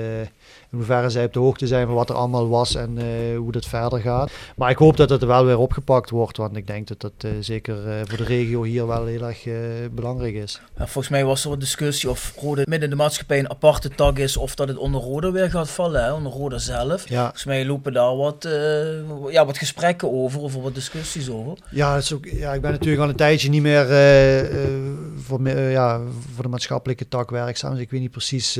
in 0.73 0.79
in 0.79 0.85
hoeverre 0.85 1.09
zij 1.09 1.25
op 1.25 1.33
de 1.33 1.39
hoogte 1.39 1.67
zijn 1.67 1.85
van 1.85 1.95
wat 1.95 2.09
er 2.09 2.15
allemaal 2.15 2.49
was 2.49 2.75
en 2.75 2.97
eh, 2.97 3.37
hoe 3.37 3.51
dat 3.51 3.65
verder 3.65 3.99
gaat. 3.99 4.31
Maar 4.55 4.69
ik 4.69 4.77
hoop 4.77 4.97
dat 4.97 5.09
het 5.09 5.21
er 5.21 5.27
wel 5.27 5.45
weer 5.45 5.57
opgepakt 5.57 6.09
wordt, 6.09 6.37
want 6.37 6.57
ik 6.57 6.67
denk 6.67 6.87
dat 6.87 7.01
dat 7.01 7.11
eh, 7.17 7.31
zeker 7.39 7.87
eh, 7.87 7.95
voor 8.05 8.17
de 8.17 8.23
regio 8.23 8.63
hier 8.63 8.87
wel 8.87 9.05
heel 9.05 9.25
erg 9.27 9.47
belangrijk 9.91 10.33
is. 10.35 10.61
Ja, 10.77 10.83
volgens 10.83 11.09
mij 11.09 11.25
was 11.25 11.45
er 11.45 11.51
een 11.51 11.59
discussie 11.59 12.09
of 12.09 12.33
Rode 12.39 12.63
midden 12.65 12.89
in 12.89 12.89
de 12.89 13.01
maatschappij 13.03 13.39
een 13.39 13.49
aparte 13.49 13.89
tak 13.89 14.17
is 14.17 14.37
of 14.37 14.55
dat 14.55 14.67
het 14.67 14.77
onder 14.77 15.01
Rode 15.01 15.31
weer 15.31 15.49
gaat 15.49 15.69
vallen, 15.69 16.03
hè, 16.03 16.13
onder 16.13 16.31
Rode 16.31 16.59
zelf. 16.59 17.09
Ja. 17.09 17.21
Volgens 17.21 17.45
mij 17.45 17.65
lopen 17.65 17.93
daar 17.93 18.15
wat, 18.15 18.47
ja, 19.29 19.45
wat 19.45 19.57
gesprekken 19.57 20.11
over 20.11 20.41
of 20.41 20.55
wat 20.55 20.75
discussies 20.75 21.29
over. 21.29 21.57
Ja, 21.71 21.93
het 21.95 22.03
is 22.03 22.13
ook, 22.13 22.25
ja, 22.25 22.53
ik 22.53 22.61
ben 22.61 22.71
natuurlijk 22.71 23.01
al 23.03 23.09
een 23.09 23.15
tijdje 23.15 23.49
niet 23.49 23.61
meer 23.61 23.85
voor, 25.17 25.41
me- 25.41 25.69
ja, 25.69 26.01
voor 26.33 26.43
de 26.43 26.49
maatschappelijke 26.49 27.07
tak 27.07 27.29
werkzaam. 27.29 27.71
Dus 27.71 27.81
ik 27.81 27.91
weet 27.91 28.01
niet 28.01 28.11
precies 28.11 28.59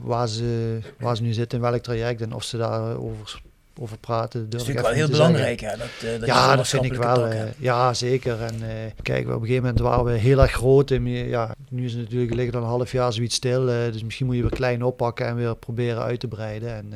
waar, 0.00 0.28
ze, 0.28 0.78
waar 0.98 1.16
ze 1.18 1.24
nu 1.24 1.32
zitten, 1.32 1.58
in 1.58 1.64
welk 1.70 1.82
traject 1.82 2.20
en 2.20 2.32
of 2.32 2.44
ze 2.44 2.56
daarover 2.56 3.40
over 3.80 3.98
praten. 3.98 4.50
Dat 4.50 4.60
is 4.60 4.68
ik 4.68 4.74
natuurlijk 4.74 4.96
wel 4.96 5.06
heel 5.06 5.16
belangrijk, 5.16 5.60
hè, 5.60 5.76
dat, 5.76 6.12
eh, 6.12 6.18
dat 6.18 6.26
ja, 6.26 6.56
dat 6.56 6.68
vind 6.68 6.84
ik 6.84 6.94
wel. 6.94 7.26
eh, 7.26 7.42
ja, 7.58 7.94
zeker. 7.94 8.42
En 8.42 8.54
eh, 8.62 8.92
kijk, 9.02 9.26
op 9.26 9.32
een 9.32 9.40
gegeven 9.40 9.62
moment 9.62 9.80
waren 9.80 10.04
we 10.04 10.12
heel 10.12 10.40
erg 10.40 10.52
groot. 10.52 10.90
En 10.90 11.06
ja, 11.06 11.54
nu 11.68 11.84
is 11.84 11.92
het 11.92 12.02
natuurlijk 12.02 12.34
liggen 12.34 12.52
dan 12.52 12.62
een 12.62 12.68
half 12.68 12.92
jaar 12.92 13.12
zoiets 13.12 13.34
stil. 13.34 13.64
dus 13.64 14.02
misschien 14.02 14.26
moet 14.26 14.36
je 14.36 14.42
weer 14.42 14.50
klein 14.50 14.82
oppakken 14.82 15.26
en 15.26 15.36
weer 15.36 15.56
proberen 15.56 16.02
uit 16.02 16.20
te 16.20 16.28
breiden. 16.28 16.74
En 16.74 16.92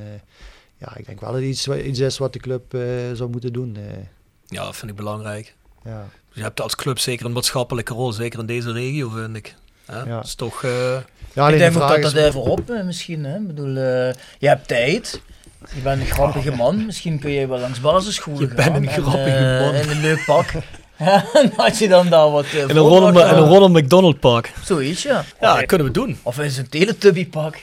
ja, 0.78 0.96
ik 0.96 1.06
denk 1.06 1.20
wel 1.20 1.32
dat 1.32 1.40
het 1.40 1.48
iets, 1.48 1.68
iets 1.68 1.98
is 1.98 2.18
wat 2.18 2.32
de 2.32 2.38
club 2.38 2.76
zou 3.14 3.30
moeten 3.30 3.52
doen. 3.52 3.76
Ja, 4.46 4.64
dat 4.64 4.76
vind 4.76 4.90
ik 4.90 4.96
belangrijk. 4.96 5.54
ja. 5.84 6.08
Dus 6.28 6.40
je 6.40 6.42
hebt 6.46 6.60
als 6.60 6.76
club 6.76 6.98
zeker 6.98 7.26
een 7.26 7.32
maatschappelijke 7.32 7.94
rol, 7.94 8.12
zeker 8.12 8.38
in 8.40 8.46
deze 8.46 8.72
regio, 8.72 9.08
vind 9.08 9.36
ik. 9.36 9.54
Hè? 9.86 9.98
Ja. 9.98 10.04
Dat 10.04 10.24
is 10.24 10.34
toch... 10.34 10.64
eh, 10.64 10.96
Ja, 11.32 11.48
ik 11.48 11.58
denk 11.58 11.72
de 11.72 11.82
ook 11.82 11.88
dat 11.88 12.02
dat 12.02 12.14
even 12.14 12.40
op 12.42 12.70
eh, 12.70 12.82
misschien. 12.84 13.24
Hè? 13.24 13.36
Ik 13.36 13.46
bedoel, 13.46 13.76
eh, 13.76 14.12
je 14.38 14.48
hebt 14.48 14.68
tijd. 14.68 15.20
Je 15.74 15.80
bent 15.80 16.00
een 16.00 16.06
grappige 16.06 16.50
man. 16.50 16.86
Misschien 16.86 17.18
kun 17.18 17.30
je 17.30 17.46
wel 17.48 17.58
langs 17.58 17.80
basisschool 17.80 18.40
Je 18.40 18.46
gaan. 18.46 18.56
bent 18.56 18.76
een 18.76 18.88
en, 18.88 19.02
grappige 19.02 19.58
man. 19.62 19.74
In 19.74 19.90
een 19.90 20.00
leuk 20.00 20.24
pak. 20.26 20.46
en 21.42 21.52
had 21.56 21.78
je 21.78 21.88
dan 21.88 22.08
daar 22.08 22.30
wat 22.30 22.44
uh, 22.54 22.60
in 22.60 22.68
een 22.68 22.76
Ronald, 22.76 23.14
in 23.14 23.20
een 23.20 23.48
Ronald 23.48 23.72
McDonald 23.72 24.20
park. 24.20 24.52
Zoiets, 24.64 25.02
ja. 25.02 25.24
Ja, 25.40 25.54
dat 25.56 25.66
kunnen 25.66 25.86
we 25.86 25.92
doen. 25.92 26.18
of 26.22 26.38
in 26.38 26.50
zo'n 26.50 26.68
Teletubby 26.68 27.28
pak. 27.28 27.56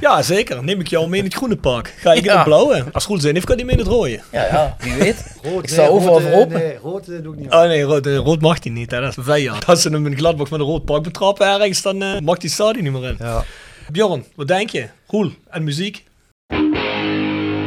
Ja, 0.00 0.22
zeker. 0.22 0.64
Neem 0.64 0.80
ik 0.80 0.86
jou 0.88 1.08
mee 1.08 1.18
in 1.18 1.24
het 1.24 1.34
groene 1.34 1.56
park. 1.56 1.94
Ga 1.98 2.12
ik 2.12 2.24
in 2.24 2.30
het 2.30 2.44
blauwe. 2.44 2.84
Als 2.92 3.06
Roel 3.06 3.20
zijn 3.20 3.34
heeft, 3.34 3.46
kan 3.46 3.56
hij 3.56 3.64
mee 3.64 3.74
in 3.74 3.80
het 3.80 3.90
rode. 3.90 4.20
Ja, 4.32 4.44
ja, 4.44 4.76
wie 4.78 4.92
weet. 4.94 5.24
Rood, 5.42 5.62
Ik 5.62 5.68
sta 5.68 5.86
overal 5.86 6.20
voor 6.20 6.30
eh, 6.30 6.38
open. 6.38 6.58
Nee, 6.58 6.76
rood 6.82 7.08
eh, 7.08 7.22
doe 7.22 7.34
ik 7.34 7.40
niet. 7.40 7.52
Oh 7.52 7.62
nee, 7.62 7.82
rood, 7.82 8.06
eh, 8.06 8.16
rood 8.16 8.40
mag 8.40 8.62
hij 8.62 8.72
niet. 8.72 8.90
Hè. 8.90 9.00
Dat 9.00 9.16
is 9.18 9.24
vijand. 9.24 9.66
Als 9.66 9.82
ze 9.82 9.88
hem 9.88 10.06
in 10.06 10.16
Gladbach 10.16 10.50
met 10.50 10.60
een 10.60 10.66
rood 10.66 10.84
pak 10.84 11.02
betrappen 11.02 11.46
ergens, 11.46 11.82
dan 11.82 12.02
eh, 12.02 12.20
mag 12.20 12.38
die 12.38 12.50
stadion 12.50 12.82
niet 12.84 12.92
meer 12.92 13.04
in. 13.08 13.16
Ja. 13.18 13.44
Bjorn, 13.92 14.24
wat 14.34 14.48
denk 14.48 14.70
je? 14.70 14.88
Roel, 15.06 15.30
en 15.50 15.64
muziek? 15.64 16.04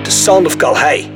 The 0.04 0.12
Sound 0.12 0.46
of 0.46 0.56
Calhei. 0.56 1.12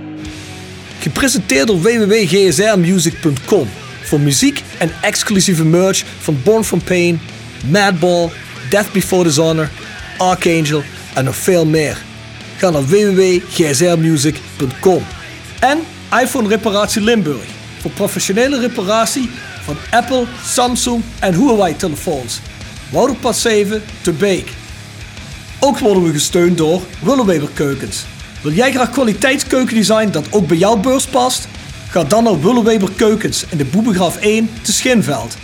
Gepresenteerd 0.99 1.67
door 1.67 1.81
www.gsrmusic.com. 1.81 3.67
Voor 4.12 4.20
muziek 4.20 4.64
en 4.78 4.91
exclusieve 5.01 5.66
merch 5.66 6.03
van 6.20 6.41
Born 6.43 6.64
From 6.64 6.84
Pain, 6.84 7.22
Madball, 7.66 8.30
Death 8.70 8.91
Before 8.91 9.24
Dishonor, 9.24 9.70
Archangel 10.18 10.84
en 11.14 11.24
nog 11.24 11.36
veel 11.36 11.66
meer. 11.66 11.97
Ga 12.57 12.70
naar 12.70 12.86
www.gsrmusic.com. 12.86 15.03
En 15.59 15.80
iPhone 16.22 16.47
Reparatie 16.47 17.01
Limburg. 17.01 17.45
Voor 17.80 17.91
professionele 17.91 18.59
reparatie 18.59 19.30
van 19.64 19.76
Apple, 19.91 20.26
Samsung 20.45 21.03
en 21.20 21.34
Huawei 21.34 21.76
telefoons. 21.76 22.39
Wouderpad 22.89 23.38
7 23.38 23.84
te 24.01 24.12
Beek. 24.12 24.49
Ook 25.59 25.80
worden 25.80 26.03
we 26.03 26.12
gesteund 26.12 26.57
door 26.57 26.82
Willeweber 26.99 27.49
Keukens. 27.53 28.05
Wil 28.41 28.51
jij 28.51 28.72
graag 28.72 28.89
kwaliteitskeukendesign 28.89 30.09
dat 30.09 30.26
ook 30.30 30.47
bij 30.47 30.57
jouw 30.57 30.78
beurs 30.78 31.05
past? 31.05 31.47
Ga 31.91 32.03
dan 32.03 32.23
naar 32.23 32.41
Willeweber 32.41 32.91
Keukens 32.91 33.45
in 33.49 33.57
de 33.57 33.65
Boebegraaf 33.65 34.17
1 34.17 34.49
te 34.63 34.71
Schinveld. 34.73 35.37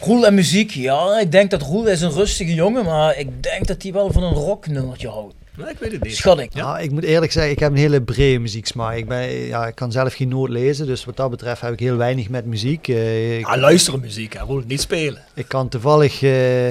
Roel 0.00 0.26
en 0.26 0.34
muziek, 0.34 0.70
ja, 0.70 1.18
ik 1.20 1.32
denk 1.32 1.50
dat 1.50 1.62
Roel 1.62 1.86
is 1.86 2.00
een 2.00 2.10
rustige 2.10 2.54
jongen, 2.54 2.84
maar 2.84 3.18
ik 3.18 3.42
denk 3.42 3.66
dat 3.66 3.82
hij 3.82 3.92
wel 3.92 4.12
van 4.12 4.22
een 4.22 4.32
rocknummertje 4.32 5.08
houdt. 5.08 5.34
Nee, 5.56 5.70
ik 5.70 5.78
weet 5.78 5.92
het 5.92 6.02
niet. 6.02 6.16
Schat 6.16 6.38
ik. 6.38 6.54
Ja, 6.54 6.78
ik 6.78 6.90
moet 6.90 7.02
eerlijk 7.04 7.32
zeggen, 7.32 7.52
ik 7.52 7.58
heb 7.58 7.70
een 7.70 7.76
hele 7.76 8.02
brede 8.02 8.38
muzieksmaak. 8.38 8.96
Ik, 8.96 9.08
ben, 9.08 9.30
ja, 9.30 9.66
ik 9.66 9.74
kan 9.74 9.92
zelf 9.92 10.14
geen 10.14 10.28
noot 10.28 10.48
lezen, 10.48 10.86
dus 10.86 11.04
wat 11.04 11.16
dat 11.16 11.30
betreft 11.30 11.60
heb 11.60 11.72
ik 11.72 11.80
heel 11.80 11.96
weinig 11.96 12.28
met 12.28 12.44
muziek. 12.44 12.88
Eh, 12.88 13.38
ik, 13.38 13.46
Ja, 13.46 13.58
luisteren 13.58 14.00
muziek, 14.00 14.32
hè. 14.32 14.40
Roel, 14.40 14.62
niet 14.66 14.80
spelen. 14.80 15.22
ik 15.34 15.48
kan 15.48 15.68
toevallig, 15.68 16.22
eh, 16.22 16.66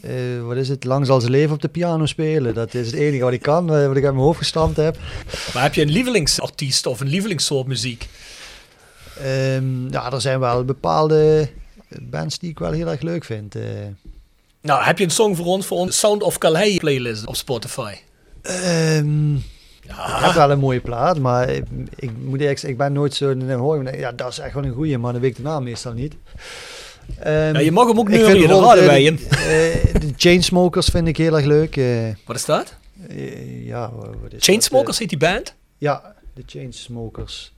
eh, 0.00 0.10
wat 0.42 0.56
is 0.56 0.68
het, 0.68 0.84
lang 0.84 1.06
zal 1.06 1.20
ze 1.20 1.30
leven 1.30 1.54
op 1.54 1.60
de 1.62 1.68
piano 1.68 2.06
spelen. 2.06 2.54
Dat 2.54 2.74
is 2.74 2.86
het 2.86 2.94
enige 2.96 3.24
wat 3.24 3.32
ik 3.32 3.42
kan, 3.42 3.74
eh, 3.74 3.86
wat 3.86 3.96
ik 3.96 4.04
uit 4.04 4.12
mijn 4.14 4.24
hoofd 4.24 4.38
gestampt 4.38 4.76
heb. 4.76 4.96
Maar 5.54 5.62
heb 5.62 5.74
je 5.74 5.82
een 5.82 5.90
lievelingsartiest 5.90 6.86
of 6.86 7.00
een 7.00 7.06
lievelingssoort 7.08 7.66
muziek? 7.66 8.08
Ehm, 9.18 9.90
ja, 9.90 10.12
er 10.12 10.20
zijn 10.20 10.40
wel 10.40 10.64
bepaalde 10.64 11.48
bands 12.00 12.38
die 12.38 12.50
ik 12.50 12.58
wel 12.58 12.72
heel 12.72 12.90
erg 12.90 13.00
leuk 13.00 13.24
vind. 13.24 13.54
eh. 13.54 13.62
Nou, 14.60 14.82
heb 14.84 14.98
je 14.98 15.04
een 15.04 15.10
song 15.10 15.34
voor 15.34 15.46
ons 15.46 15.66
voor 15.66 15.78
onze 15.78 15.98
Sound 15.98 16.22
of 16.22 16.38
Calais 16.38 16.76
playlist 16.78 17.26
op 17.26 17.36
Spotify? 17.36 17.94
Ehm, 18.42 19.34
Ik 19.82 19.90
heb 20.24 20.32
wel 20.34 20.50
een 20.50 20.58
mooie 20.58 20.80
plaat, 20.80 21.18
maar 21.18 21.48
ik, 21.48 21.64
ik 21.96 22.10
moet 22.24 22.40
eerlijk 22.40 22.58
zeggen, 22.58 22.68
ik 22.68 22.76
ben 22.76 22.92
nooit 22.92 23.14
zo... 23.14 23.36
Dan 23.36 23.50
hoor 23.58 23.82
ik, 23.88 23.98
ja, 23.98 24.12
dat 24.12 24.30
is 24.30 24.38
echt 24.38 24.54
wel 24.54 24.64
een 24.64 24.72
goeie, 24.74 24.98
maar 24.98 25.12
dan 25.12 25.20
weet 25.20 25.30
ik 25.30 25.36
de 25.36 25.42
naam 25.42 25.62
meestal 25.64 25.92
niet. 25.92 26.14
Ehm, 27.18 27.32
Ja, 27.54 27.58
je 27.58 27.72
mag 27.72 27.86
hem 27.88 27.98
ook 27.98 28.06
bijvoorbeeld, 28.08 28.50
raden 28.64 28.84
wij 28.84 28.98
eh, 28.98 29.04
hem. 29.04 29.16
eh, 29.30 30.00
de 30.00 30.12
Chainsmokers 30.16 30.86
vind 30.86 31.08
ik 31.08 31.16
heel 31.16 31.36
erg 31.36 31.44
leuk. 31.46 31.76
eh, 31.76 32.08
Wat 32.26 32.36
is 32.36 32.44
dat? 32.44 32.74
eh, 33.08 33.66
ja, 33.66 33.92
wat 33.92 34.14
is 34.14 34.30
dat? 34.30 34.42
Chainsmokers 34.44 34.98
heet 34.98 35.08
die 35.08 35.18
band? 35.18 35.54
Ja, 35.78 36.14
de 36.34 36.42
Chainsmokers. 36.46 37.52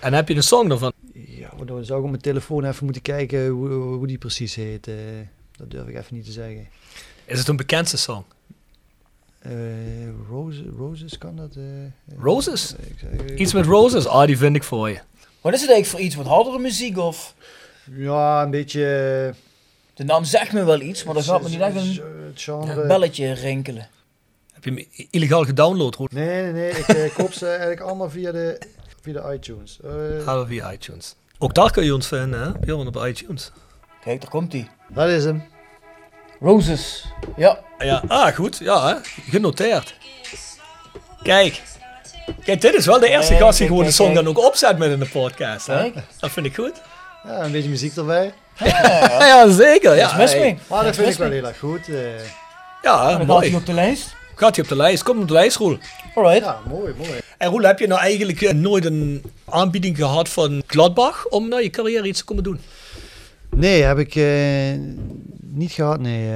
En 0.00 0.12
heb 0.12 0.28
je 0.28 0.34
een 0.34 0.42
song 0.42 0.68
daarvan? 0.68 0.92
Ja, 1.14 1.50
maar 1.56 1.66
dan 1.66 1.84
zou 1.84 1.98
ik 1.98 2.04
op 2.04 2.10
mijn 2.10 2.22
telefoon 2.22 2.64
even 2.64 2.84
moeten 2.84 3.02
kijken 3.02 3.46
hoe, 3.48 3.68
hoe 3.70 4.06
die 4.06 4.18
precies 4.18 4.54
heet. 4.54 4.88
dat 5.56 5.70
durf 5.70 5.86
ik 5.88 5.94
even 5.96 6.14
niet 6.16 6.24
te 6.24 6.32
zeggen. 6.32 6.68
Is 7.24 7.38
het 7.38 7.48
een 7.48 7.56
bekendste 7.56 7.96
song? 7.96 8.22
Eh, 9.38 9.50
Roses, 10.28 10.62
Roses 10.76 11.18
kan 11.18 11.36
dat? 11.36 11.52
Roses? 12.18 12.74
zeg- 13.00 13.36
Iets 13.36 13.52
met 13.52 13.64
Roses? 13.66 14.06
Ah, 14.06 14.26
die 14.26 14.38
vind 14.38 14.56
ik 14.56 14.62
voor 14.62 14.88
je. 14.88 14.98
Wat 15.40 15.52
is 15.54 15.60
het 15.60 15.70
eigenlijk 15.70 15.86
voor 15.86 16.00
iets? 16.00 16.14
Wat 16.14 16.26
hardere 16.26 16.58
muziek 16.58 16.98
of? 16.98 17.34
Ja, 17.84 18.42
een 18.42 18.50
beetje... 18.50 19.34
De 19.94 20.04
naam 20.04 20.24
zegt 20.24 20.52
me 20.52 20.64
wel 20.64 20.80
iets, 20.80 21.04
maar 21.04 21.14
dan 21.14 21.22
gaat 21.22 21.42
me 21.42 21.48
niet 21.48 21.60
echt 21.60 21.76
een 21.76 22.02
genre... 22.34 22.86
belletje 22.86 23.32
rinkelen. 23.32 23.88
Heb 24.52 24.64
je 24.64 24.70
hem 24.70 25.06
illegaal 25.10 25.44
gedownload, 25.44 25.94
Roel? 25.94 26.08
Nee, 26.12 26.42
nee, 26.42 26.52
nee. 26.52 26.70
Ik 26.70 26.86
eh, 26.88 27.14
koop 27.14 27.32
ze 27.32 27.46
eigenlijk 27.48 27.80
allemaal 27.80 28.10
via 28.10 28.32
de, 28.32 28.60
via 29.02 29.12
de 29.12 29.34
iTunes. 29.34 29.78
Eh, 29.84 30.24
Gaan 30.24 30.40
we 30.40 30.46
via 30.46 30.72
iTunes. 30.72 31.14
Ook 31.38 31.54
daar 31.54 31.70
kun 31.70 31.84
je 31.84 31.94
ons 31.94 32.06
vinden, 32.06 32.40
hè? 32.40 32.58
Bjorn 32.58 32.86
op 32.86 32.96
iTunes. 33.06 33.50
Kijk, 34.04 34.20
daar 34.20 34.30
komt 34.30 34.52
hij. 34.52 34.68
dat 34.88 35.08
is 35.08 35.24
hem. 35.24 35.42
Roses. 36.40 37.04
Ja. 37.36 37.60
Ja, 37.78 38.02
ah, 38.08 38.34
goed. 38.34 38.58
Ja, 38.58 38.88
hè? 38.88 38.94
genoteerd. 39.30 39.94
Kijk. 41.22 41.62
Kijk, 42.44 42.60
dit 42.60 42.74
is 42.74 42.86
wel 42.86 43.00
de 43.00 43.08
eerste 43.08 43.28
Kijk, 43.32 43.40
gast 43.44 43.58
die 43.58 43.66
kijk, 43.66 43.78
gewoon 43.78 43.84
de 43.84 43.96
song 43.96 44.12
kijk. 44.12 44.24
dan 44.24 44.36
ook 44.36 44.44
opzet 44.46 44.78
met 44.78 44.90
in 44.90 44.98
de 44.98 45.08
podcast. 45.08 45.66
Hè? 45.66 45.92
Dat 46.18 46.30
vind 46.30 46.46
ik 46.46 46.54
goed. 46.54 46.80
Ja, 47.24 47.44
een 47.44 47.52
beetje 47.52 47.68
muziek 47.68 47.96
erbij. 47.96 48.32
Ja, 49.18 49.50
zeker. 49.50 49.96
Ja, 49.96 50.16
mis 50.16 50.34
mee. 50.34 50.58
Maar 50.68 50.84
dat 50.84 50.94
vind 50.96 51.08
ik 51.08 51.18
wel 51.18 51.30
heel 51.30 51.46
erg 51.46 51.58
goed. 51.58 51.88
eh. 51.88 51.94
Ja, 52.82 53.08
Dan 53.08 53.16
gaat 53.16 53.26
mooi. 53.26 53.48
hij 53.50 53.58
op 53.58 53.66
de 53.66 53.72
lijst. 53.72 54.14
Gaat 54.34 54.54
hij 54.54 54.64
op 54.64 54.70
de 54.70 54.76
lijst? 54.76 55.02
Kom 55.02 55.20
op 55.20 55.26
de 55.28 55.32
lijst, 55.32 55.56
Roel. 55.56 55.78
Alright. 56.14 56.44
ja, 56.44 56.58
mooi, 56.68 56.94
mooi. 56.96 57.10
En 57.38 57.50
Roel, 57.50 57.62
heb 57.62 57.78
je 57.78 57.86
nou 57.86 58.00
eigenlijk 58.00 58.40
eh, 58.42 58.52
nooit 58.52 58.84
een 58.84 59.22
aanbieding 59.48 59.96
gehad 59.96 60.28
van 60.28 60.62
Gladbach 60.66 61.26
om 61.28 61.48
naar 61.48 61.62
je 61.62 61.70
carrière 61.70 62.06
iets 62.06 62.18
te 62.18 62.24
komen 62.24 62.42
doen? 62.44 62.60
Nee, 63.56 63.82
heb 63.82 63.98
ik 63.98 64.14
eh, 64.14 64.78
niet 65.40 65.72
gehad. 65.72 66.00
Nee. 66.00 66.28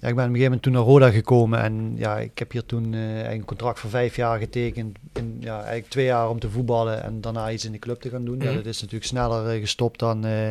Ja, 0.00 0.08
ik 0.08 0.14
ben 0.14 0.24
op 0.24 0.30
een 0.30 0.36
gegeven 0.36 0.42
moment 0.42 0.62
toen 0.62 0.72
naar 0.72 0.82
Roda 0.82 1.10
gekomen. 1.10 1.60
En 1.62 1.94
ja, 1.96 2.18
ik 2.18 2.38
heb 2.38 2.52
hier 2.52 2.64
toen 2.66 2.94
eh, 2.94 3.30
een 3.32 3.44
contract 3.44 3.78
voor 3.78 3.90
vijf 3.90 4.16
jaar 4.16 4.38
getekend. 4.38 4.98
En, 5.12 5.36
ja, 5.40 5.56
eigenlijk 5.56 5.88
twee 5.88 6.04
jaar 6.04 6.30
om 6.30 6.38
te 6.38 6.50
voetballen 6.50 7.02
en 7.02 7.20
daarna 7.20 7.50
iets 7.50 7.64
in 7.64 7.72
de 7.72 7.78
club 7.78 8.00
te 8.00 8.08
gaan 8.08 8.24
doen. 8.24 8.38
Ja, 8.40 8.44
Mhm. 8.44 8.54
dat 8.54 8.66
is 8.66 8.76
natuurlijk 8.80 9.10
sneller 9.10 9.48
eh, 9.54 9.60
gestopt 9.60 9.98
dan, 9.98 10.24
eh, 10.24 10.48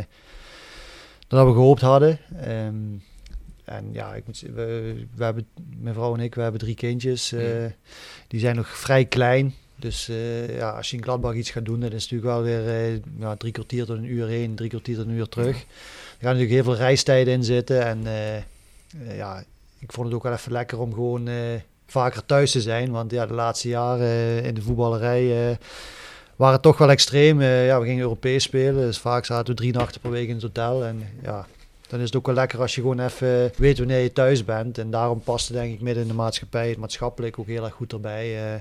dan 1.27 1.39
dat 1.39 1.45
we 1.47 1.53
gehoopt 1.53 1.81
hadden. 1.81 2.19
Ehm, 2.41 2.75
en 3.65 3.89
ja, 3.91 4.15
ik 4.15 4.25
moet, 4.25 4.43
we, 4.53 4.95
we 5.15 5.23
hebben, 5.23 5.47
mijn 5.79 5.93
vrouw 5.93 6.13
en 6.13 6.19
ik, 6.19 6.35
we 6.35 6.41
hebben 6.41 6.59
drie 6.61 6.75
kindjes. 6.75 7.31
eh, 7.31 7.65
Die 8.27 8.39
zijn 8.39 8.55
nog 8.55 8.67
vrij 8.77 9.05
klein. 9.05 9.53
Dus 9.75 10.09
ja, 10.57 10.69
als 10.69 10.89
je 10.89 10.97
in 10.97 11.03
Gladbach 11.03 11.33
iets 11.35 11.49
gaat 11.51 11.65
doen, 11.65 11.79
dan 11.79 11.91
is 11.91 12.03
het 12.03 12.11
natuurlijk 12.11 12.31
wel 12.31 12.43
weer 12.43 12.99
ja, 13.19 13.35
drie 13.35 13.51
kwartier 13.51 13.85
tot 13.85 13.97
een 13.97 14.11
uur 14.11 14.27
heen, 14.27 14.55
drie 14.55 14.69
kwartier 14.69 14.95
tot 14.95 15.05
een 15.05 15.11
uur 15.13 15.27
terug. 15.29 15.55
Er 15.57 15.65
gaan 16.19 16.35
natuurlijk 16.35 16.51
heel 16.51 16.63
veel 16.63 16.75
reistijden 16.75 17.33
in 17.33 17.43
zitten. 17.43 17.85
En 17.85 18.03
ja, 19.15 19.43
ik 19.79 19.91
vond 19.91 20.07
het 20.07 20.15
ook 20.15 20.23
wel 20.23 20.33
even 20.33 20.51
lekker 20.51 20.79
om 20.79 20.93
gewoon 20.93 21.27
eh, 21.27 21.35
vaker 21.87 22.25
thuis 22.25 22.51
te 22.51 22.61
zijn. 22.61 22.91
Want 22.91 23.11
ja, 23.11 23.25
de 23.25 23.33
laatste 23.33 23.67
jaren 23.67 24.07
eh, 24.07 24.45
in 24.45 24.53
de 24.53 24.61
voetballerij 24.61 25.49
eh, 25.49 25.55
waren 26.35 26.53
het 26.53 26.63
toch 26.63 26.77
wel 26.77 26.89
extreem. 26.89 27.41
Eh, 27.41 27.65
ja, 27.65 27.79
we 27.79 27.85
gingen 27.85 28.01
Europees 28.01 28.43
spelen, 28.43 28.85
dus 28.85 28.99
vaak 28.99 29.25
zaten 29.25 29.53
we 29.53 29.59
drie 29.59 29.73
nachten 29.73 30.01
per 30.01 30.11
week 30.11 30.27
in 30.27 30.33
het 30.33 30.43
hotel. 30.43 30.85
En 30.85 31.09
ja, 31.23 31.45
dan 31.87 31.99
is 31.99 32.05
het 32.05 32.15
ook 32.15 32.25
wel 32.25 32.35
lekker 32.35 32.61
als 32.61 32.75
je 32.75 32.81
gewoon 32.81 32.99
even 32.99 33.51
weet 33.55 33.77
wanneer 33.77 33.99
je 33.99 34.13
thuis 34.13 34.45
bent. 34.45 34.77
En 34.77 34.91
daarom 34.91 35.21
past 35.21 35.47
het 35.47 35.57
denk 35.57 35.73
ik 35.73 35.81
midden 35.81 36.03
in 36.03 36.09
de 36.09 36.15
maatschappij, 36.15 36.69
het 36.69 36.77
maatschappelijk 36.77 37.39
ook 37.39 37.47
heel 37.47 37.63
erg 37.63 37.73
goed 37.73 37.93
erbij. 37.93 38.53
Eh, 38.53 38.59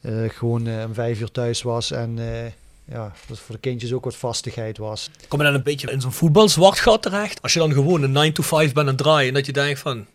eh, 0.00 0.30
gewoon 0.30 0.66
eh, 0.66 0.84
om 0.86 0.94
vijf 0.94 1.20
uur 1.20 1.30
thuis 1.30 1.62
was 1.62 1.90
en 1.90 2.18
eh, 2.18 2.52
ja, 2.90 3.12
dat 3.28 3.38
voor 3.38 3.54
de 3.54 3.60
kindjes 3.60 3.92
ook 3.92 4.04
wat 4.04 4.16
vastigheid 4.16 4.78
was. 4.78 5.10
Kom 5.28 5.38
je 5.38 5.44
dan 5.44 5.54
een 5.54 5.62
beetje 5.62 5.90
in 5.90 6.00
zo'n 6.00 6.12
voetbalzwart 6.12 6.78
gat 6.78 7.02
terecht? 7.02 7.42
Als 7.42 7.52
je 7.52 7.58
dan 7.58 7.72
gewoon 7.72 8.02
een 8.02 8.12
9 8.12 8.34
to 8.34 8.42
5 8.42 8.72
bent 8.72 8.78
aan 8.78 8.86
het 8.94 8.96
draaien 9.02 9.28
en 9.28 9.34
dat 9.34 9.46
je 9.46 9.52
denkt 9.52 9.78
van... 9.80 10.06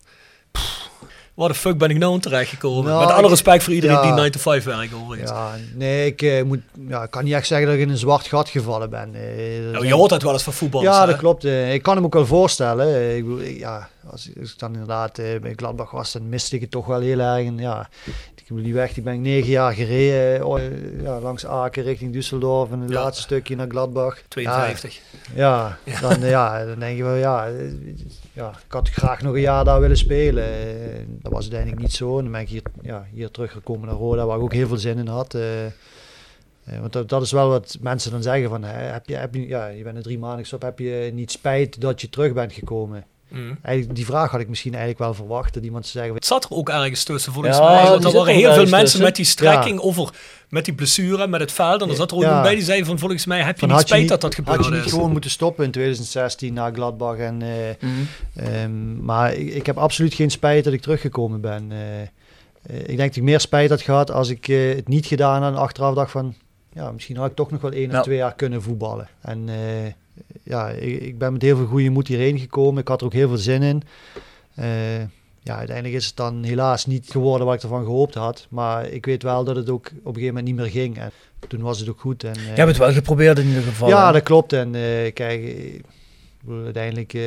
Waar 1.34 1.48
de 1.48 1.54
fuck 1.56 1.78
ben 1.78 1.90
ik 1.90 1.98
nou 1.98 2.20
terechtgekomen? 2.20 2.84
Nou, 2.92 3.06
Met 3.06 3.16
alle 3.16 3.28
respect 3.30 3.64
voor 3.64 3.74
iedereen 3.74 3.96
ja. 3.96 4.02
die 4.02 4.12
9 4.12 4.32
to 4.32 4.40
5 4.40 4.64
werkt 4.64 4.94
overigens. 4.94 5.30
Ja, 5.32 5.52
nee, 5.76 6.06
ik, 6.06 6.22
eh, 6.22 6.44
moet, 6.44 6.60
ja, 6.88 7.04
ik 7.04 7.12
kan 7.12 7.24
niet 7.24 7.34
echt 7.34 7.48
zeggen 7.48 7.68
dat 7.68 7.76
ik 7.76 7.82
in 7.82 7.90
een 7.90 7.98
zwart 7.98 8.28
gat 8.28 8.50
gevallen 8.50 8.90
ben. 8.90 9.16
Eh, 9.16 9.72
Nou, 9.72 9.86
je 9.88 9.94
hoort 9.94 10.12
het 10.12 10.24
wel 10.24 10.34
eens 10.34 10.44
van 10.44 10.54
voetballers. 10.54 10.96
Ja, 10.96 11.02
hè? 11.02 11.08
dat 11.08 11.18
klopt. 11.18 11.46
Eh, 11.46 11.74
ik 11.74 11.82
kan 11.84 11.96
hem 11.96 12.06
ook 12.06 12.14
wel 12.14 12.26
voorstellen. 12.26 13.16
Ik- 13.18 13.58
ja, 13.60 13.90
als, 14.10 14.30
ik- 14.30 14.38
als 14.40 14.52
ik 14.54 14.60
dan 14.60 14.72
inderdaad 14.72 15.18
eh, 15.20 15.40
bij 15.40 15.54
Gladbach 15.56 15.92
was, 15.92 16.12
dan 16.12 16.30
miste 16.30 16.56
ik 16.56 16.62
het 16.62 16.72
toch 16.72 16.86
wel 16.86 17.00
heel 17.00 17.20
erg. 17.20 17.46
En, 17.46 17.58
ja, 17.58 17.90
ik 18.36 18.44
bedoel, 18.48 18.64
die 18.64 18.74
weg 18.74 18.94
die 18.94 19.04
ben 19.04 19.14
ik 19.14 19.20
negen 19.20 19.50
jaar 19.50 19.74
gereden, 19.74 20.40
eh, 20.40 20.46
oh, 20.46 20.60
ja, 21.02 21.20
langs 21.20 21.46
Aken 21.46 21.84
richting 21.84 22.14
Düsseldorf 22.16 22.72
en 22.72 22.80
het 22.80 22.90
Ja. 22.92 23.02
laatste 23.04 23.22
stukje 23.24 23.56
naar 23.56 23.68
Gladbach. 23.70 24.18
52. 24.28 25.00
Ja, 25.36 25.78
ja, 25.84 26.00
Dan, 26.02 26.24
eh, 26.24 26.30
ja, 26.30 26.66
dan 26.66 26.80
denk 26.80 26.98
je 26.98 27.04
wel, 27.04 27.16
ja, 27.16 27.48
eh, 27.48 27.56
ja, 28.34 28.50
ik 28.50 28.72
had 28.72 28.90
graag 28.90 29.22
nog 29.22 29.34
een 29.34 29.42
jaar 29.42 29.66
daar 29.66 29.80
willen 29.82 29.98
spelen. 29.98 30.46
Dat 31.22 31.32
was 31.32 31.42
uiteindelijk 31.42 31.82
niet 31.82 31.94
zo. 31.94 32.18
En 32.18 32.24
dan 32.24 32.32
ben 32.32 32.42
ik 32.42 32.50
hier, 32.50 32.62
ja, 32.82 33.06
hier 33.14 33.32
teruggekomen 33.32 33.88
naar 33.88 33.98
Roda, 33.98 34.26
waar 34.26 34.38
ik 34.38 34.44
ook 34.44 34.54
heel 34.54 34.68
veel 34.68 34.78
zin 34.78 34.98
in 34.98 35.08
had. 35.08 35.38
Want 36.80 36.94
dat, 36.94 37.10
dat 37.10 37.22
is 37.22 37.32
wel 37.32 37.50
wat 37.50 37.78
mensen 37.82 38.12
dan 38.12 38.22
zeggen 38.22 38.50
van, 38.50 38.64
hè, 38.64 38.74
heb 38.84 39.08
je, 39.08 39.16
heb 39.16 39.34
je, 39.36 39.48
ja, 39.48 39.68
je 39.68 39.84
bent 39.84 39.98
er 39.98 40.04
drie 40.04 40.20
maanden 40.20 40.40
gestopt, 40.40 40.64
heb 40.64 40.80
je 40.80 41.12
niet 41.14 41.32
spijt 41.32 41.82
dat 41.82 42.02
je 42.02 42.10
terug 42.10 42.34
bent 42.34 42.54
gekomen? 42.54 43.06
Mm. 43.34 43.58
Die 43.94 44.06
vraag 44.06 44.32
had 44.32 44.40
ik 44.40 44.50
misschien 44.50 44.72
eigenlijk 44.72 45.04
wel 45.04 45.14
verwacht, 45.14 45.54
dat 45.54 45.64
iemand 45.64 45.84
zou 45.86 45.98
zeggen, 45.98 46.16
Het 46.16 46.26
zat 46.26 46.44
er 46.44 46.52
ook 46.52 46.70
ergens 46.70 47.04
tussen 47.04 47.34
volgens 47.34 47.58
Ja, 47.58 47.64
mij. 47.74 47.84
Want 47.90 48.04
er 48.04 48.12
waren 48.12 48.34
heel 48.34 48.54
veel 48.54 48.62
mensen 48.62 48.80
tussen. 48.80 49.02
met 49.04 49.16
die 49.16 49.26
strekking 49.26 49.80
over, 49.80 50.10
met 50.50 50.66
die 50.66 50.74
blessure, 50.74 51.28
met 51.28 51.40
het 51.40 51.52
veld. 51.52 51.82
En 51.82 51.90
er 51.90 51.96
zat 51.96 52.12
er 52.12 52.18
ook 52.18 52.24
bij 52.42 52.56
die 52.56 52.64
zei 52.64 52.86
van 52.86 53.00
volgens 53.00 53.26
mij 53.26 53.42
heb 53.42 53.54
je 53.54 53.60
van, 53.60 53.68
niet 53.68 53.78
had 53.78 53.82
je 53.82 53.88
spijt 53.88 54.02
niet, 54.02 54.10
dat 54.10 54.22
dat 54.22 54.36
had 54.36 54.46
gebeurde 54.46 54.70
je 54.70 54.76
niet 54.76 54.86
is. 54.86 54.92
gewoon 54.92 55.12
moeten 55.12 55.30
stoppen 55.30 55.66
in 55.66 55.72
2016 55.72 56.54
na 56.54 56.72
Gladbach? 56.74 57.18
En, 57.18 57.42
eh, 57.42 57.50
Mhm. 57.80 57.92
Ehm, 58.36 59.06
maar 59.06 59.34
ik, 59.34 59.54
ik 59.54 59.66
heb 59.66 59.78
absoluut 59.78 60.14
geen 60.14 60.32
spijt 60.32 60.64
dat 60.64 60.74
ik 60.74 60.82
teruggekomen 60.82 61.42
ben. 61.42 61.72
Eh, 61.72 62.02
eh, 62.02 62.08
ik 62.80 62.86
denk 62.86 63.00
dat 63.00 63.16
ik 63.16 63.24
meer 63.24 63.40
spijt 63.40 63.70
had 63.70 63.82
gehad 63.82 64.12
als 64.12 64.30
ik 64.30 64.48
eh, 64.48 64.76
het 64.76 64.88
niet 64.88 65.06
gedaan 65.06 65.42
had 65.44 65.52
en 65.54 65.58
achteraf 65.60 65.96
dacht 65.96 66.12
van... 66.12 66.36
Ja, 66.74 66.92
misschien 66.92 67.18
had 67.18 67.30
ik 67.30 67.36
toch 67.36 67.52
nog 67.52 67.62
wel 67.62 67.72
één 67.72 67.90
Ja. 67.92 67.98
of 67.98 68.04
twee 68.04 68.18
jaar 68.18 68.34
kunnen 68.36 68.62
voetballen. 68.62 69.08
En 69.22 69.50
eh, 69.50 69.56
ja, 70.44 70.70
ik, 70.70 71.02
ik 71.02 71.18
ben 71.18 71.34
met 71.34 71.42
heel 71.42 71.58
veel 71.58 71.66
goede 71.66 71.90
moed 71.90 72.08
hierheen 72.08 72.40
gekomen. 72.40 72.82
Ik 72.82 72.88
had 72.88 73.00
er 73.00 73.06
ook 73.06 73.14
heel 73.14 73.28
veel 73.28 73.38
zin 73.38 73.62
in. 73.62 73.82
Eh, 74.56 75.00
ja, 75.44 75.58
uiteindelijk 75.58 75.96
is 75.96 76.06
het 76.06 76.16
dan 76.16 76.44
helaas 76.44 76.86
niet 76.86 77.10
geworden 77.10 77.48
wat 77.48 77.56
ik 77.56 77.62
ervan 77.62 77.84
gehoopt 77.84 78.14
had. 78.14 78.48
Maar 78.50 78.88
ik 78.88 79.06
weet 79.06 79.24
wel 79.24 79.44
dat 79.44 79.56
het 79.56 79.70
ook 79.70 79.86
op 79.86 79.92
een 79.94 80.02
gegeven 80.04 80.26
moment 80.26 80.46
niet 80.46 80.56
meer 80.56 80.70
ging. 80.70 80.98
En 80.98 81.12
toen 81.48 81.62
was 81.62 81.80
het 81.80 81.90
ook 81.90 82.00
goed. 82.00 82.24
En, 82.24 82.36
eh, 82.36 82.44
Je 82.44 82.50
hebt 82.50 82.68
het 82.68 82.78
wel 82.78 82.92
geprobeerd 82.94 83.40
in 83.40 83.48
ieder 83.48 83.64
geval. 83.64 83.90
ja, 83.90 84.08
hè? 84.08 84.14
dat 84.14 84.24
klopt. 84.24 84.54
En 84.54 84.76
eh, 84.76 85.14
kijk, 85.14 85.44
eh, 85.44 86.54
uiteindelijk 86.64 87.14
eh, 87.14 87.22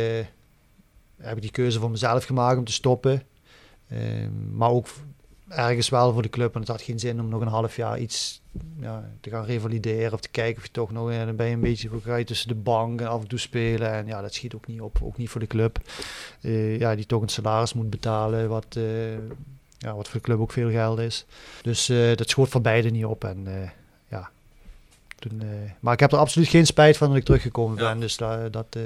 heb 1.21 1.37
ik 1.37 1.43
die 1.43 1.51
keuze 1.51 1.81
voor 1.81 1.91
mezelf 1.91 2.25
gemaakt 2.25 2.59
om 2.59 2.65
te 2.65 2.73
stoppen. 2.73 3.23
Maar 4.53 4.71
ook 4.71 4.87
ergens 5.57 5.89
wel 5.89 6.13
voor 6.13 6.23
de 6.23 6.29
club. 6.29 6.53
Want 6.53 6.69
het 6.69 6.77
had 6.77 6.87
geen 6.87 6.99
zin 6.99 7.21
om 7.21 7.29
nog 7.29 7.41
een 7.41 7.49
half 7.49 7.77
jaar 7.77 7.99
iets 7.99 8.41
ja, 8.81 9.11
te 9.21 9.31
gaan 9.31 9.45
revalideren. 9.45 10.13
Of 10.13 10.21
te 10.21 10.29
kijken 10.29 10.57
of 10.57 10.67
je 10.67 10.73
toch 10.73 10.93
nog... 10.93 11.11
een 11.11 11.61
beetje 11.61 11.91
ga 12.03 12.17
je 12.17 12.25
tussen 12.25 12.49
de 12.49 12.55
bank 12.55 13.01
en 13.01 13.09
af 13.09 13.21
en 13.21 13.29
toe 13.29 13.39
spelen. 13.39 13.93
En 13.93 14.07
ja, 14.07 14.21
dat 14.21 14.35
schiet 14.35 14.55
ook 14.55 14.67
niet 14.67 14.81
op. 14.81 14.99
Ook 15.03 15.17
niet 15.17 15.31
voor 15.31 15.41
de 15.41 15.47
club. 15.47 15.79
Eh, 16.41 16.79
ja, 16.79 16.95
die 16.95 17.07
toch 17.07 17.23
een 17.23 17.29
salaris 17.29 17.75
moet 17.75 17.91
betalen. 17.91 18.49
Wat, 18.49 18.77
eh, 18.77 19.13
ja, 19.79 19.95
wat 19.95 20.09
voor 20.09 20.21
de 20.21 20.27
club 20.27 20.39
ook 20.39 20.53
veel 20.53 20.71
geld 20.71 20.99
is. 20.99 21.27
Dus 21.63 21.89
eh, 21.89 22.17
dat 22.17 22.29
schoot 22.29 22.49
voor 22.49 22.61
beide 22.61 22.91
niet 22.91 23.05
op. 23.05 23.25
En. 23.25 23.47
Toen, 25.19 25.41
eh, 25.41 25.47
maar 25.81 25.93
ik 25.93 26.01
heb 26.01 26.13
er 26.13 26.19
absoluut 26.19 26.49
geen 26.49 26.67
spijt 26.67 26.97
van 26.97 27.09
dat 27.09 27.17
ik 27.17 27.25
teruggekomen 27.25 27.79
Ja. 27.83 27.89
ben. 27.91 28.01
Dus 28.01 28.17
da- 28.17 28.49
dat... 28.49 28.67
eh, 28.71 28.83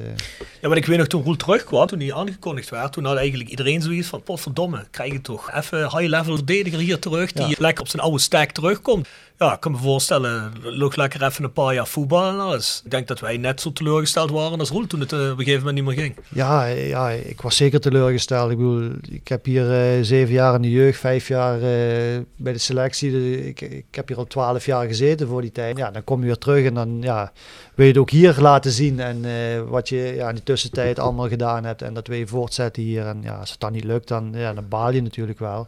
Ja, 0.60 0.68
maar 0.68 0.76
ik 0.76 0.86
weet 0.86 0.98
nog 0.98 1.06
toen 1.06 1.22
Roel 1.22 1.36
terugkwam, 1.36 1.86
toen 1.86 2.00
hij 2.00 2.14
aangekondigd 2.14 2.70
werd, 2.70 2.92
toen 2.92 3.04
had 3.04 3.16
eigenlijk 3.16 3.50
iedereen 3.50 3.82
zoiets 3.82 4.08
van, 4.08 4.22
potverdomme, 4.22 4.86
krijg 4.90 5.12
je 5.12 5.20
toch 5.20 5.50
even 5.52 5.78
high-level 5.98 6.34
verdediger 6.36 6.78
hier 6.78 6.98
terug, 6.98 7.32
die 7.32 7.48
Ja. 7.48 7.54
lekker 7.58 7.82
op 7.82 7.88
zijn 7.88 8.02
oude 8.02 8.18
stack 8.18 8.50
terugkomt. 8.50 9.08
Ja, 9.42 9.54
ik 9.54 9.60
kan 9.60 9.72
me 9.72 9.78
voorstellen, 9.78 10.52
loopt 10.62 10.96
lekker 10.96 11.22
even 11.24 11.44
een 11.44 11.52
paar 11.52 11.74
jaar 11.74 11.86
voetbal 11.86 12.28
en 12.28 12.38
alles. 12.40 12.82
Ik 12.84 12.90
denk 12.90 13.08
dat 13.08 13.20
wij 13.20 13.36
net 13.36 13.60
zo 13.60 13.72
teleurgesteld 13.72 14.30
waren 14.30 14.58
als 14.58 14.70
Roel 14.70 14.86
toen 14.86 15.00
het 15.00 15.12
eh, 15.12 15.18
op 15.18 15.24
een 15.24 15.36
gegeven 15.36 15.58
moment 15.58 15.74
niet 15.74 15.84
meer 15.84 16.04
ging. 16.04 16.16
Ja, 16.28 16.64
ja, 16.66 17.10
ik 17.10 17.40
was 17.40 17.56
zeker 17.56 17.80
teleurgesteld. 17.80 18.50
Ik 18.50 18.56
bedoel, 18.56 18.90
ik 19.10 19.28
heb 19.28 19.44
hier 19.44 19.72
eh, 19.72 20.02
zeven 20.02 20.32
jaar 20.34 20.54
in 20.54 20.62
de 20.62 20.70
jeugd, 20.70 20.98
vijf 20.98 21.28
jaar 21.28 21.54
eh, 21.54 22.20
bij 22.36 22.52
de 22.52 22.58
selectie. 22.58 23.10
De- 23.10 23.48
ik, 23.48 23.60
ik 23.60 23.84
heb 23.90 24.08
hier 24.08 24.16
al 24.16 24.26
twaalf 24.26 24.66
jaar 24.66 24.86
gezeten 24.86 25.26
voor 25.28 25.40
die 25.40 25.52
tijd. 25.52 25.76
Ja, 25.76 25.90
dan 25.90 26.04
kom 26.04 26.20
je 26.20 26.26
weer 26.26 26.38
terug 26.38 26.64
en 26.66 26.74
dan 26.74 26.98
ja, 27.00 27.32
wil 27.74 27.84
je 27.86 27.92
het 27.92 28.00
ook 28.00 28.10
hier 28.10 28.36
laten 28.38 28.70
zien. 28.70 29.00
En 29.00 29.24
wat 29.68 29.88
je 29.88 30.12
ja, 30.16 30.28
in 30.28 30.34
de 30.34 30.42
tussentijd 30.42 30.98
allemaal 30.98 31.28
gedaan 31.28 31.64
hebt. 31.64 31.82
En 31.82 31.94
dat 31.94 32.06
wil 32.06 32.18
je 32.18 32.26
voortzetten 32.26 32.82
hier. 32.82 33.06
En 33.06 33.18
ja, 33.22 33.34
als 33.36 33.50
het 33.50 33.60
dan 33.60 33.72
niet 33.72 33.84
lukt, 33.84 34.08
dan, 34.08 34.30
ja, 34.34 34.54
dan 34.54 34.68
baal 34.68 34.92
je 34.92 35.02
natuurlijk 35.02 35.38
wel. 35.38 35.66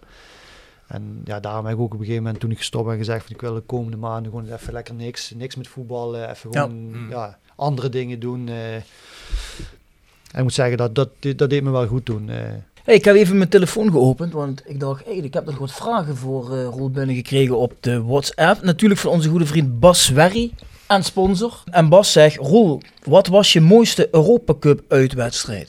En 0.93 1.20
ja, 1.24 1.40
daarom 1.40 1.64
heb 1.66 1.74
ik 1.74 1.80
ook 1.80 1.86
op 1.86 1.99
een 1.99 1.99
gegeven 2.05 2.22
moment 2.22 2.40
toen 2.40 2.51
ik 2.51 2.57
gestopt 2.59 2.86
ben 2.88 2.97
gezegd 2.97 3.22
van 3.24 3.34
ik 3.34 3.40
wil 3.40 3.55
de 3.55 3.61
komende 3.61 3.97
maanden 3.97 4.32
gewoon 4.32 4.53
even 4.53 4.72
lekker 4.72 4.95
niks, 4.95 5.32
niks 5.36 5.57
met 5.57 5.68
voetbal, 5.68 6.16
eh, 6.16 6.30
even 6.30 6.53
gewoon 6.53 7.07
ja. 7.11 7.38
andere 7.57 7.88
dingen 7.88 8.20
doen. 8.20 8.49
eh. 8.49 8.74
En 8.74 10.38
ik 10.38 10.43
moet 10.43 10.53
zeggen, 10.55 10.76
dat, 10.76 10.95
dat, 10.95 11.09
dat 11.36 11.51
deed 11.51 11.62
me 11.62 11.70
wel 11.70 11.86
goed 11.86 12.05
toen. 12.05 12.28
eh. 12.28 12.36
Hey, 12.84 12.95
ik 12.95 13.05
heb 13.05 13.14
even 13.14 13.36
mijn 13.36 13.49
telefoon 13.49 13.90
geopend, 13.90 14.32
want 14.32 14.62
ik 14.66 14.80
dacht, 14.80 15.05
hey, 15.05 15.14
ik 15.16 15.34
heb 15.34 15.45
nog 15.45 15.59
wat 15.59 15.72
vragen 15.72 16.16
voor 16.16 16.57
eh 16.57 16.64
Roel 16.64 16.90
binnengekregen 16.90 17.59
op 17.59 17.72
de 17.80 18.03
WhatsApp. 18.03 18.62
Natuurlijk 18.62 19.01
van 19.01 19.11
onze 19.11 19.28
goede 19.28 19.47
vriend 19.47 19.80
Bas 19.80 20.09
Werry 20.09 20.53
en 20.86 21.05
sponsor. 21.05 21.62
En 21.70 21.88
Bas 21.88 22.12
zegt, 22.12 22.36
Roel, 22.36 22.80
wat 23.03 23.26
was 23.26 23.53
je 23.53 23.61
mooiste 23.61 24.09
Europa 24.11 24.55
Cup 24.61 24.80
uitwedstrijd? 24.88 25.68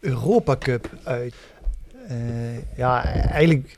Europa 0.00 0.56
Cup 0.56 0.90
uit. 1.04 1.34
Eh, 2.08 2.76
ja, 2.76 3.04
eigenlijk 3.04 3.76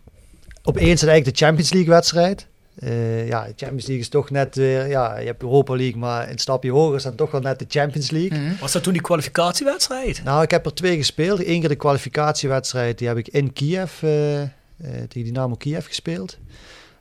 op 0.63 0.77
één 0.77 0.97
staat 0.97 1.09
eigenlijk 1.09 1.39
de 1.39 1.45
Champions 1.45 1.73
League 1.73 1.91
wedstrijd. 1.91 2.47
Eh, 2.79 3.29
ja, 3.29 3.45
de 3.45 3.53
Champions 3.57 3.87
League 3.87 3.99
is 3.99 4.09
toch 4.09 4.31
net 4.31 4.57
weer, 4.57 4.89
ja, 4.89 5.19
je 5.19 5.27
hebt 5.27 5.43
Europa 5.43 5.77
League, 5.77 5.97
maar 5.97 6.31
een 6.31 6.39
stapje 6.39 6.71
hoger 6.71 6.97
is 6.97 7.03
dan 7.03 7.15
toch 7.15 7.31
wel 7.31 7.41
net 7.41 7.59
de 7.59 7.65
Champions 7.69 8.11
League. 8.11 8.39
Was 8.61 8.73
dat 8.73 8.83
toen 8.83 8.93
die 8.93 9.03
kwalificatiewedstrijd? 9.03 10.25
Nou, 10.25 10.43
ik 10.43 10.51
heb 10.51 10.67
er 10.67 10.75
twee 10.75 10.97
gespeeld. 10.97 11.47
Eén 11.47 11.61
keer 11.61 11.69
de 11.69 11.77
kwalificatiewedstrijd, 11.77 12.99
die 12.99 13.09
heb 13.09 13.17
ik 13.17 13.29
in 13.29 13.53
Kiev, 13.53 14.03
eh, 14.03 14.43
eh, 14.43 14.49
tegen 15.09 15.25
Dynamo 15.25 15.55
Kiev 15.55 15.87
gespeeld. 15.87 16.39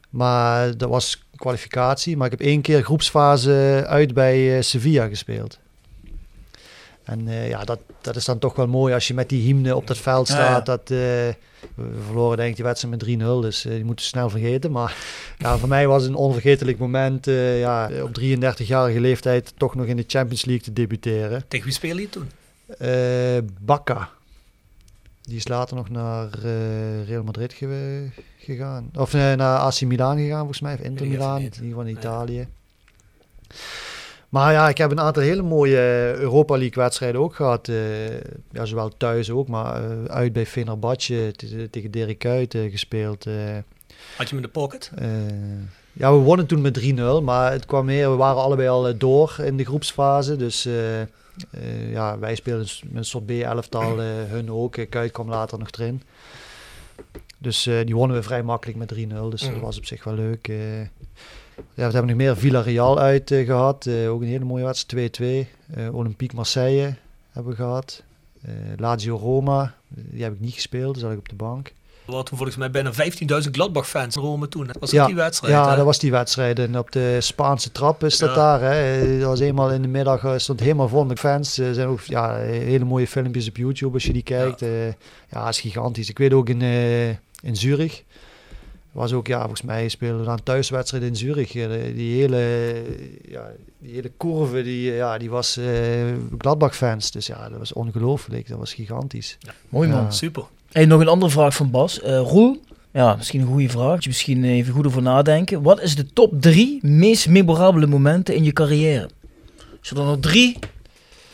Maar 0.09 0.77
dat 0.77 0.89
was 0.89 1.23
kwalificatie. 1.35 2.17
Maar 2.17 2.31
ik 2.31 2.39
heb 2.39 2.47
één 2.47 2.61
keer 2.61 2.83
groepsfase 2.83 3.83
uit 3.87 4.13
bij 4.13 4.57
eh, 4.57 4.63
Sevilla 4.63 5.07
gespeeld. 5.07 5.59
En 7.09 7.27
eh, 7.27 7.49
ja, 7.49 7.63
dat, 7.63 7.79
dat 8.01 8.15
is 8.15 8.25
dan 8.25 8.39
toch 8.39 8.55
wel 8.55 8.67
mooi 8.67 8.93
als 8.93 9.07
je 9.07 9.13
met 9.13 9.29
die 9.29 9.41
hymne 9.41 9.75
op 9.75 9.87
dat 9.87 9.97
veld 9.97 10.27
Ja, 10.27 10.33
staat. 10.33 10.57
ja. 10.67 10.75
Dat, 10.75 10.81
eh, 10.81 10.97
we 11.75 11.99
verloren 12.05 12.37
denk 12.37 12.49
ik 12.49 12.55
die 12.55 12.65
wedstrijd 12.65 12.93
met 12.93 13.21
3-0, 13.21 13.41
dus 13.41 13.65
eh, 13.65 13.71
die 13.71 13.83
moeten 13.85 14.05
snel 14.05 14.29
vergeten. 14.29 14.71
Maar 14.71 14.95
ja, 15.37 15.57
voor 15.57 15.69
mij 15.69 15.87
was 15.87 16.01
het 16.01 16.11
een 16.11 16.17
onvergetelijk 16.17 16.77
moment 16.77 17.25
ja, 17.25 17.89
op 18.03 18.19
33-jarige 18.19 18.99
leeftijd 18.99 19.53
toch 19.57 19.75
nog 19.75 19.85
in 19.85 19.95
de 19.97 20.03
Champions 20.07 20.45
League 20.45 20.63
te 20.63 20.73
debuteren. 20.73 21.43
Tegen 21.47 21.65
wie 21.65 21.73
speelde 21.75 22.01
je 22.01 22.09
toen? 22.09 22.29
Bakka. 23.61 24.09
Die 25.21 25.37
is 25.37 25.47
later 25.47 25.75
nog 25.75 25.89
naar 25.89 26.27
Real 27.05 27.23
Madrid 27.23 27.53
ge- 27.53 28.07
gegaan. 28.37 28.89
Of 28.95 29.13
naar 29.13 29.57
AC 29.57 29.81
Milan 29.81 30.17
gegaan, 30.17 30.37
volgens 30.39 30.61
mij. 30.61 30.73
Of 30.73 30.79
Inter 30.79 31.07
Milan, 31.07 31.37
in 31.37 31.43
niet. 31.43 31.55
ieder 31.55 31.69
geval 31.69 31.83
in 31.85 31.97
Italië. 31.97 32.47
Maar 34.29 34.51
ja, 34.51 34.69
ik 34.69 34.77
heb 34.77 34.91
een 34.91 34.99
aantal 34.99 35.23
hele 35.23 35.41
mooie 35.41 35.77
Europa 36.17 36.57
League 36.57 36.83
wedstrijden 36.83 37.21
ook 37.21 37.35
gehad. 37.35 37.67
eh, 37.67 38.09
ja, 38.51 38.65
zowel 38.65 38.97
thuis 38.97 39.29
ook, 39.31 39.47
maar 39.47 39.83
eh, 39.83 40.03
uit 40.05 40.33
bij 40.33 40.45
Fenerbahce 40.45 41.33
te- 41.35 41.67
tegen 41.69 41.91
Dirk 41.91 42.19
Kuyt 42.19 42.53
eh, 42.55 42.71
gespeeld. 42.71 43.23
Had 43.23 44.29
je 44.29 44.35
hem 44.35 44.35
in 44.35 44.41
de 44.41 44.47
pocket? 44.47 44.91
Ja, 45.93 46.11
we 46.11 46.17
wonnen 46.17 46.45
toen 46.45 46.61
met 46.61 46.73
3-0, 46.73 47.23
maar 47.23 47.51
het 47.51 47.65
kwam 47.65 47.85
meer, 47.85 48.09
we 48.09 48.15
waren 48.15 48.41
allebei 48.41 48.67
al 48.67 48.97
door 48.97 49.35
in 49.43 49.57
de 49.57 49.65
groepsfase. 49.65 50.35
Dus 50.35 50.67
ja, 51.91 52.19
wij 52.19 52.35
speelden 52.35 52.67
met 52.85 52.95
een 52.97 53.05
soort 53.05 53.25
B-elftal, 53.25 53.97
hun 53.99 54.51
ook. 54.51 54.77
Kuyt 54.89 55.11
kwam 55.11 55.29
later 55.29 55.59
nog 55.59 55.69
erin. 55.71 56.01
Dus 57.37 57.63
die 57.85 57.95
wonnen 57.95 58.17
we 58.17 58.23
vrij 58.23 58.43
makkelijk 58.43 58.77
met 58.77 58.87
3-0, 58.93 59.29
dus 59.29 59.41
dat 59.41 59.51
Mhm. 59.51 59.59
was 59.59 59.77
op 59.77 59.85
zich 59.85 60.03
wel 60.03 60.13
leuk. 60.13 60.51
Ja, 61.73 61.85
we 61.87 61.93
hebben 61.93 62.05
nog 62.05 62.15
meer 62.15 62.37
Villarreal 62.37 62.99
uit 62.99 63.31
eh, 63.31 63.45
gehad, 63.45 63.85
eh, 63.85 64.11
ook 64.11 64.21
een 64.21 64.27
hele 64.27 64.45
mooie 64.45 64.63
wedstrijd, 64.63 65.13
2-2. 65.13 65.47
Eh, 65.73 65.95
Olympique 65.95 66.35
Marseille 66.35 66.93
hebben 67.31 67.51
we 67.51 67.57
gehad. 67.57 68.03
Eh, 68.41 68.51
Lazio 68.77 69.15
Roma, 69.15 69.73
die 69.87 70.23
heb 70.23 70.33
ik 70.33 70.39
niet 70.39 70.53
gespeeld, 70.53 70.93
dus 70.93 71.03
zat 71.03 71.11
ik 71.11 71.17
op 71.17 71.29
de 71.29 71.35
bank. 71.35 71.67
Er 71.67 72.15
waren 72.15 72.25
toen 72.25 72.37
volgens 72.37 72.57
mij 72.57 72.71
bijna 72.71 72.93
15.000 72.93 73.55
Gladbach-fans 73.55 74.15
in 74.15 74.21
Rome 74.21 74.47
toen. 74.47 74.67
Dat 74.67 74.77
was 74.79 74.91
ja, 74.91 75.01
ook 75.01 75.07
die 75.07 75.15
wedstrijd. 75.15 75.53
Ja, 75.53 75.69
hè? 75.69 75.75
dat 75.75 75.85
was 75.85 75.99
die 75.99 76.11
wedstrijd. 76.11 76.59
En 76.59 76.77
op 76.77 76.91
de 76.91 77.17
Spaanse 77.21 77.71
trap 77.71 78.03
is 78.03 78.17
dat 78.17 78.29
Ja. 78.29 78.35
daar. 78.35 78.61
Hè. 78.61 79.19
Dat 79.19 79.27
was 79.27 79.39
eenmaal 79.39 79.71
in 79.71 79.81
de 79.81 79.87
middag, 79.87 80.41
stond 80.41 80.59
helemaal 80.59 80.87
vol 80.87 81.05
met 81.05 81.19
fans. 81.19 81.57
Er 81.57 81.73
zijn 81.73 81.87
ook 81.87 82.01
ja, 82.01 82.35
hele 82.37 82.85
mooie 82.85 83.07
filmpjes 83.07 83.47
op 83.47 83.57
YouTube 83.57 83.93
als 83.93 84.03
je 84.03 84.13
die 84.13 84.23
kijkt. 84.23 84.59
Ja, 84.59 84.67
ja 85.29 85.43
dat 85.43 85.49
is 85.49 85.59
gigantisch. 85.59 86.09
Ik 86.09 86.17
weet 86.17 86.33
ook 86.33 86.49
in, 86.49 86.61
in 87.41 87.55
Zurich. 87.55 88.03
Was 88.91 89.13
ook, 89.13 89.27
ja, 89.27 89.39
volgens 89.39 89.61
mij 89.61 89.89
spelen 89.89 90.19
we 90.19 90.25
dan 90.25 90.33
een 90.33 90.43
thuiswedstrijd 90.43 91.03
in 91.03 91.15
Zurich. 91.15 91.51
Die 91.51 92.19
hele, 92.19 92.73
ja, 93.29 93.51
die 93.79 93.93
hele 93.93 94.11
curve, 94.17 94.63
die, 94.63 94.91
ja, 94.91 95.17
die 95.17 95.29
was 95.29 95.57
eh 95.57 95.67
Gladbach-fans. 96.37 97.11
Dus 97.11 97.27
ja, 97.27 97.49
dat 97.49 97.57
was 97.57 97.73
ongelooflijk. 97.73 98.47
Dat 98.47 98.57
was 98.57 98.73
gigantisch. 98.73 99.37
Mooi 99.69 99.89
man. 99.89 100.03
Ja. 100.03 100.11
Super. 100.11 100.43
Hey, 100.71 100.85
nog 100.85 101.01
een 101.01 101.07
andere 101.07 101.31
vraag 101.31 101.55
van 101.55 101.71
Bas. 101.71 102.01
Eh 102.01 102.19
Roel, 102.19 102.61
ja, 102.91 103.15
misschien 103.15 103.41
een 103.41 103.47
goede 103.47 103.69
vraag. 103.69 103.93
Moet 103.93 104.03
je 104.03 104.09
misschien 104.09 104.43
even 104.43 104.73
goed 104.73 104.85
over 104.85 105.01
nadenken. 105.01 105.61
Wat 105.61 105.81
is 105.81 105.95
de 105.95 106.05
top 106.13 106.41
drie 106.41 106.79
meest 106.81 107.27
memorabele 107.27 107.87
momenten 107.87 108.35
in 108.35 108.43
je 108.43 108.53
carrière? 108.53 109.09
Als 109.79 109.89
je 109.89 109.95
er 109.95 110.03
nog 110.03 110.19
drie 110.19 110.57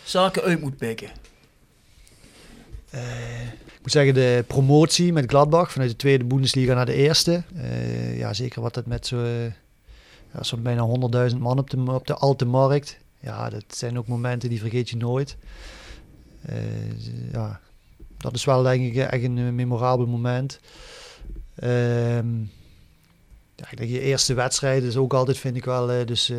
zaken 0.04 0.42
uit 0.42 0.62
moet 0.62 0.78
pikken. 0.78 1.10
Ik 3.66 3.82
moet 3.82 3.92
zeggen, 3.92 4.14
de 4.14 4.44
promotie 4.48 5.14
met 5.14 5.30
Gladbach 5.30 5.72
vanuit 5.72 5.90
de 5.90 5.96
tweede 5.96 6.24
Bundesliga 6.24 6.74
naar 6.74 6.86
de 6.86 6.94
eerste. 6.94 7.44
Eh, 7.56 8.18
ja, 8.18 8.34
zeker 8.34 8.62
wat 8.62 8.74
dat 8.74 8.86
met 8.86 9.08
zo'n 9.08 9.54
zo 10.42 10.58
bijna 10.58 10.88
100.000 11.32 11.38
man 11.38 11.60
op 11.60 11.70
de, 11.70 11.92
op 11.92 12.08
de 12.08 12.16
Alte 12.16 12.46
Markt. 12.46 12.98
Ja, 13.20 13.50
dat 13.50 13.64
zijn 13.68 13.98
ook 13.98 14.08
momenten 14.08 14.50
die 14.50 14.60
vergeet 14.60 14.90
je 14.90 14.98
nooit. 14.98 15.38
Eh, 16.42 17.32
ja, 17.32 17.60
dat 18.18 18.34
is 18.34 18.46
wel 18.46 18.64
denk 18.64 18.86
ik 18.86 18.96
echt 18.96 19.24
een 19.24 19.38
eh, 19.38 19.50
memorabel 19.50 20.06
moment. 20.06 20.60
Ehm, 21.56 22.28
ja, 23.56 23.72
ik 23.72 23.78
denk 23.78 23.90
je 23.90 24.00
eerste 24.00 24.34
wedstrijd 24.34 24.84
is 24.84 24.98
ook 24.98 25.14
altijd, 25.14 25.38
vind 25.38 25.56
ik 25.56 25.66
wel, 25.66 25.92
eh, 25.92 26.06
dus 26.06 26.32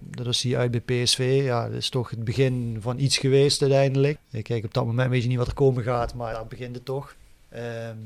dat 0.00 0.26
is 0.26 0.40
die 0.40 0.56
uit 0.56 0.70
bij 0.70 1.02
PSV. 1.02 1.40
Ja, 1.44 1.68
dat 1.68 1.76
is 1.76 1.88
toch 1.88 2.10
het 2.10 2.24
begin 2.24 2.76
van 2.80 2.98
iets 2.98 3.18
geweest 3.18 3.62
uiteindelijk. 3.62 4.18
Kijk, 4.42 4.64
op 4.64 4.74
dat 4.74 4.86
moment 4.86 5.10
weet 5.10 5.22
je 5.22 5.28
niet 5.28 5.38
wat 5.38 5.46
er 5.46 5.54
komen 5.54 5.82
gaat, 5.82 6.14
maar 6.14 6.32
daar 6.32 6.46
begint 6.46 6.74
het 6.74 6.84
toch. 6.84 7.14
Ehm, 7.48 7.96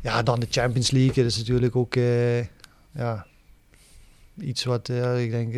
ja, 0.00 0.22
dan 0.22 0.40
de 0.40 0.46
Champions 0.50 0.90
League, 0.90 1.14
dat 1.14 1.32
is 1.32 1.38
natuurlijk 1.38 1.76
ook 1.76 1.96
eh, 1.96 2.40
ja, 2.92 3.26
iets 4.40 4.64
wat 4.64 4.88
eh, 4.88 5.22
ik 5.22 5.30
denk... 5.30 5.54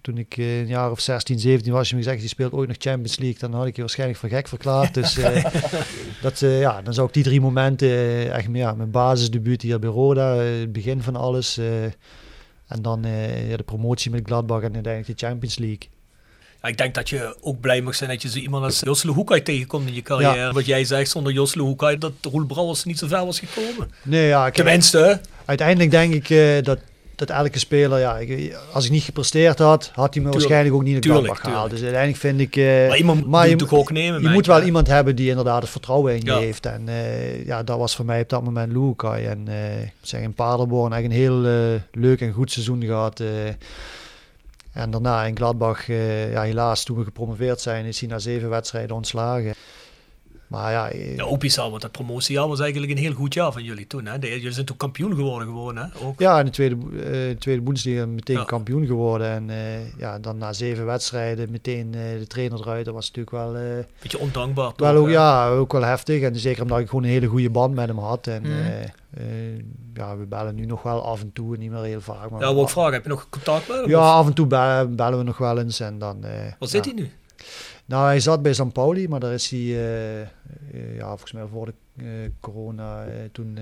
toen 0.00 0.18
ik 0.18 0.36
een 0.36 0.66
jaar 0.66 0.90
of 0.90 1.00
16, 1.00 1.38
17 1.38 1.72
was, 1.72 1.88
je 1.88 1.94
me 1.94 2.02
gezegd, 2.02 2.20
die 2.20 2.28
speelt 2.28 2.52
ooit 2.52 2.68
nog 2.68 2.76
Champions 2.80 3.18
League, 3.18 3.38
dan 3.38 3.54
had 3.54 3.66
ik 3.66 3.74
je 3.74 3.80
waarschijnlijk 3.80 4.18
voor 4.18 4.28
gek 4.28 4.48
verklaard. 4.48 4.94
Dus 4.94 5.14
dat, 6.24 6.42
eh, 6.42 6.60
ja, 6.60 6.82
dan 6.82 6.94
zou 6.94 7.06
ik 7.06 7.14
die 7.14 7.22
drie 7.22 7.40
momenten, 7.40 7.88
eh, 7.88 8.34
echt 8.34 8.48
ja, 8.52 8.72
mijn 8.72 8.90
basisdebuut 8.90 9.62
hier 9.62 9.78
bij 9.78 9.90
Roda, 9.90 10.34
eh, 10.34 10.60
het 10.60 10.72
begin 10.72 11.02
van 11.02 11.16
alles. 11.16 11.58
en 12.68 12.82
dan 12.82 13.02
ja, 13.48 13.56
de 13.56 13.62
promotie 13.64 14.10
met 14.10 14.22
Gladbach 14.24 14.62
en 14.62 14.74
uiteindelijk 14.74 15.18
de 15.18 15.26
Champions 15.26 15.58
League. 15.58 15.88
Ja, 16.62 16.68
ik 16.68 16.76
denk 16.76 16.94
dat 16.94 17.08
je 17.08 17.36
ook 17.40 17.60
blij 17.60 17.80
mag 17.80 17.94
zijn 17.94 18.10
dat 18.10 18.22
je 18.22 18.28
zo 18.28 18.38
iemand 18.38 18.64
als 18.64 18.80
Jos 18.80 19.02
Hoekay 19.02 19.40
tegenkomt 19.40 19.88
in 19.88 19.94
je 19.94 20.02
carrière. 20.02 20.36
Ja. 20.36 20.52
Wat 20.52 20.66
jij 20.66 20.84
zegt, 20.84 21.10
zonder 21.10 21.32
Jos 21.32 21.54
Hoekay 21.54 21.98
dat 21.98 22.12
Roel 22.22 22.46
Brouwers 22.46 22.84
niet 22.84 22.98
zo 22.98 23.06
ver 23.06 23.24
was 23.24 23.38
gekomen. 23.38 23.90
Nee, 24.02 24.26
ja, 24.26 24.46
ik, 24.46 24.54
Tenminste, 24.54 24.98
hè? 24.98 25.14
uiteindelijk 25.44 25.90
denk 25.90 26.28
ik 26.28 26.64
dat, 26.64 26.78
dat 27.16 27.30
elke 27.30 27.58
speler, 27.58 27.98
ja, 27.98 28.16
ik, 28.18 28.56
als 28.72 28.84
ik 28.84 28.90
niet 28.90 29.02
gepresteerd 29.02 29.58
had, 29.58 29.90
had 29.94 30.14
hij 30.14 30.22
me 30.22 30.30
waarschijnlijk 30.30 30.74
ook 30.74 30.82
niet 30.82 31.02
Tuurlijk, 31.02 31.24
Gladbach 31.24 31.40
gehaald. 31.44 31.70
tuurlijk. 31.70 31.92
Dus 31.92 31.94
uiteindelijk 31.94 32.20
vind 32.20 32.40
ik... 32.40 32.56
eh, 32.56 32.88
maar 32.88 32.96
iemand 32.98 33.26
maar 33.26 33.48
moet 33.50 33.60
je, 33.70 33.76
ook 33.76 33.90
nemen. 33.90 34.22
je 34.22 34.28
moet 34.28 34.46
wel 34.46 34.62
iemand 34.62 34.86
hebben 34.86 35.16
die 35.16 35.28
inderdaad 35.28 35.62
het 35.62 35.70
vertrouwen 35.70 36.12
in 36.14 36.20
je 36.20 36.26
Ja. 36.26 36.38
heeft. 36.38 36.66
En 36.66 36.88
eh, 36.88 37.46
ja, 37.46 37.62
dat 37.62 37.78
was 37.78 37.96
voor 37.96 38.04
mij 38.04 38.20
op 38.20 38.28
dat 38.28 38.42
moment 38.44 38.72
Luukai. 38.72 39.24
En 39.26 39.48
ik 39.84 39.92
zeg 40.02 40.20
in 40.20 40.34
Paderborn 40.34 40.92
eigenlijk 40.92 41.22
een 41.22 41.34
heel 41.34 41.80
leuk 41.92 42.20
en 42.20 42.32
goed 42.32 42.50
seizoen 42.52 42.82
gehad. 42.84 43.20
eh. 43.20 43.28
en 44.72 44.90
daarna 44.90 45.24
in 45.24 45.36
Gladbach, 45.36 45.86
ja, 46.32 46.42
helaas 46.42 46.84
toen 46.84 46.98
we 46.98 47.04
gepromoveerd 47.04 47.60
zijn, 47.60 47.84
is 47.84 48.00
hij 48.00 48.08
na 48.08 48.18
zeven 48.18 48.48
wedstrijden 48.48 48.96
ontslagen. 48.96 49.54
Maar 50.54 50.72
ja, 50.72 50.88
eh, 50.90 51.16
Ja, 51.16 51.22
ook 51.24 51.42
want 51.54 51.80
dat 51.82 51.90
promotiejaar 51.92 52.48
was 52.48 52.60
eigenlijk 52.60 52.92
een 52.92 52.98
heel 52.98 53.12
goed 53.12 53.34
jaar 53.34 53.52
van 53.52 53.62
jullie 53.62 53.86
toen. 53.86 54.06
Hè? 54.06 54.18
De- 54.18 54.28
jullie 54.28 54.52
zijn 54.52 54.66
toen 54.66 54.76
kampioen 54.76 55.14
geworden 55.14 55.48
gewoon, 55.48 55.76
hè? 55.76 55.84
Ook. 56.02 56.18
Ja, 56.20 56.38
in 56.38 56.44
de 56.44 56.50
tweede, 56.50 56.74
eh, 56.74 57.10
de 57.10 57.36
tweede 57.38 57.62
Bundesliga 57.62 58.06
meteen 58.06 58.36
Ja. 58.36 58.44
kampioen 58.44 58.86
geworden. 58.86 59.26
En 59.28 59.50
eh, 59.50 59.98
ja, 59.98 60.18
dan 60.18 60.38
na 60.38 60.52
zeven 60.52 60.86
wedstrijden 60.86 61.50
meteen 61.50 61.94
eh, 61.94 62.18
de 62.18 62.26
trainer 62.26 62.60
eruit. 62.60 62.84
Dat 62.84 62.94
was 62.94 63.06
natuurlijk 63.12 63.36
wel, 63.36 63.56
eh, 63.56 63.84
Beetje 64.02 64.18
ondankbaar. 64.18 64.72
toch, 64.74 64.88
wel 64.92 64.96
ook, 64.96 65.06
hè? 65.06 65.12
ja, 65.12 65.48
ook 65.48 65.72
wel 65.72 65.82
heftig. 65.84 66.22
En 66.22 66.36
zeker 66.36 66.62
omdat 66.62 66.78
ik 66.78 66.88
gewoon 66.88 67.04
een 67.04 67.10
hele 67.10 67.26
goede 67.26 67.50
band 67.50 67.74
met 67.74 67.86
hem 67.88 67.98
had. 67.98 68.26
En 68.26 68.42
Mhm. 68.42 68.50
eh, 68.52 68.82
eh, 68.82 69.58
ja, 69.94 70.16
we 70.16 70.24
bellen 70.26 70.54
nu 70.54 70.66
nog 70.66 70.82
wel 70.82 71.04
af 71.04 71.20
en 71.20 71.32
toe, 71.32 71.56
niet 71.56 71.70
meer 71.70 71.82
heel 71.82 72.00
vaak. 72.00 72.30
Maar 72.30 72.40
Ja, 72.40 72.60
ik 72.62 72.68
vragen, 72.68 72.92
heb 72.92 73.02
je 73.02 73.08
nog 73.08 73.26
contact 73.30 73.68
met 73.68 73.76
hem? 73.76 73.88
Ja, 73.88 73.98
Of- 73.98 74.04
af 74.20 74.26
en 74.26 74.32
toe 74.34 74.46
bellen, 74.46 74.96
bellen 74.96 75.18
we 75.18 75.24
nog 75.24 75.38
wel 75.38 75.58
eens. 75.58 75.80
En 75.80 75.98
dan, 75.98 76.24
eh, 76.24 76.30
Waar 76.58 76.68
zit 76.68 76.84
ja. 76.84 76.90
hij 76.92 77.00
nu? 77.02 77.10
Nou, 77.86 78.06
hij 78.06 78.20
zat 78.20 78.42
bij 78.42 78.52
San 78.52 78.72
Pauli, 78.72 79.08
maar 79.08 79.20
daar 79.20 79.32
is 79.32 79.50
hij, 79.50 79.60
eh, 79.60 80.20
eh, 80.20 80.28
ja, 80.96 81.08
volgens 81.08 81.32
mij 81.32 81.46
voor 81.46 81.66
de 81.66 81.74
eh, 81.96 82.30
corona, 82.40 83.06
toen 83.32 83.58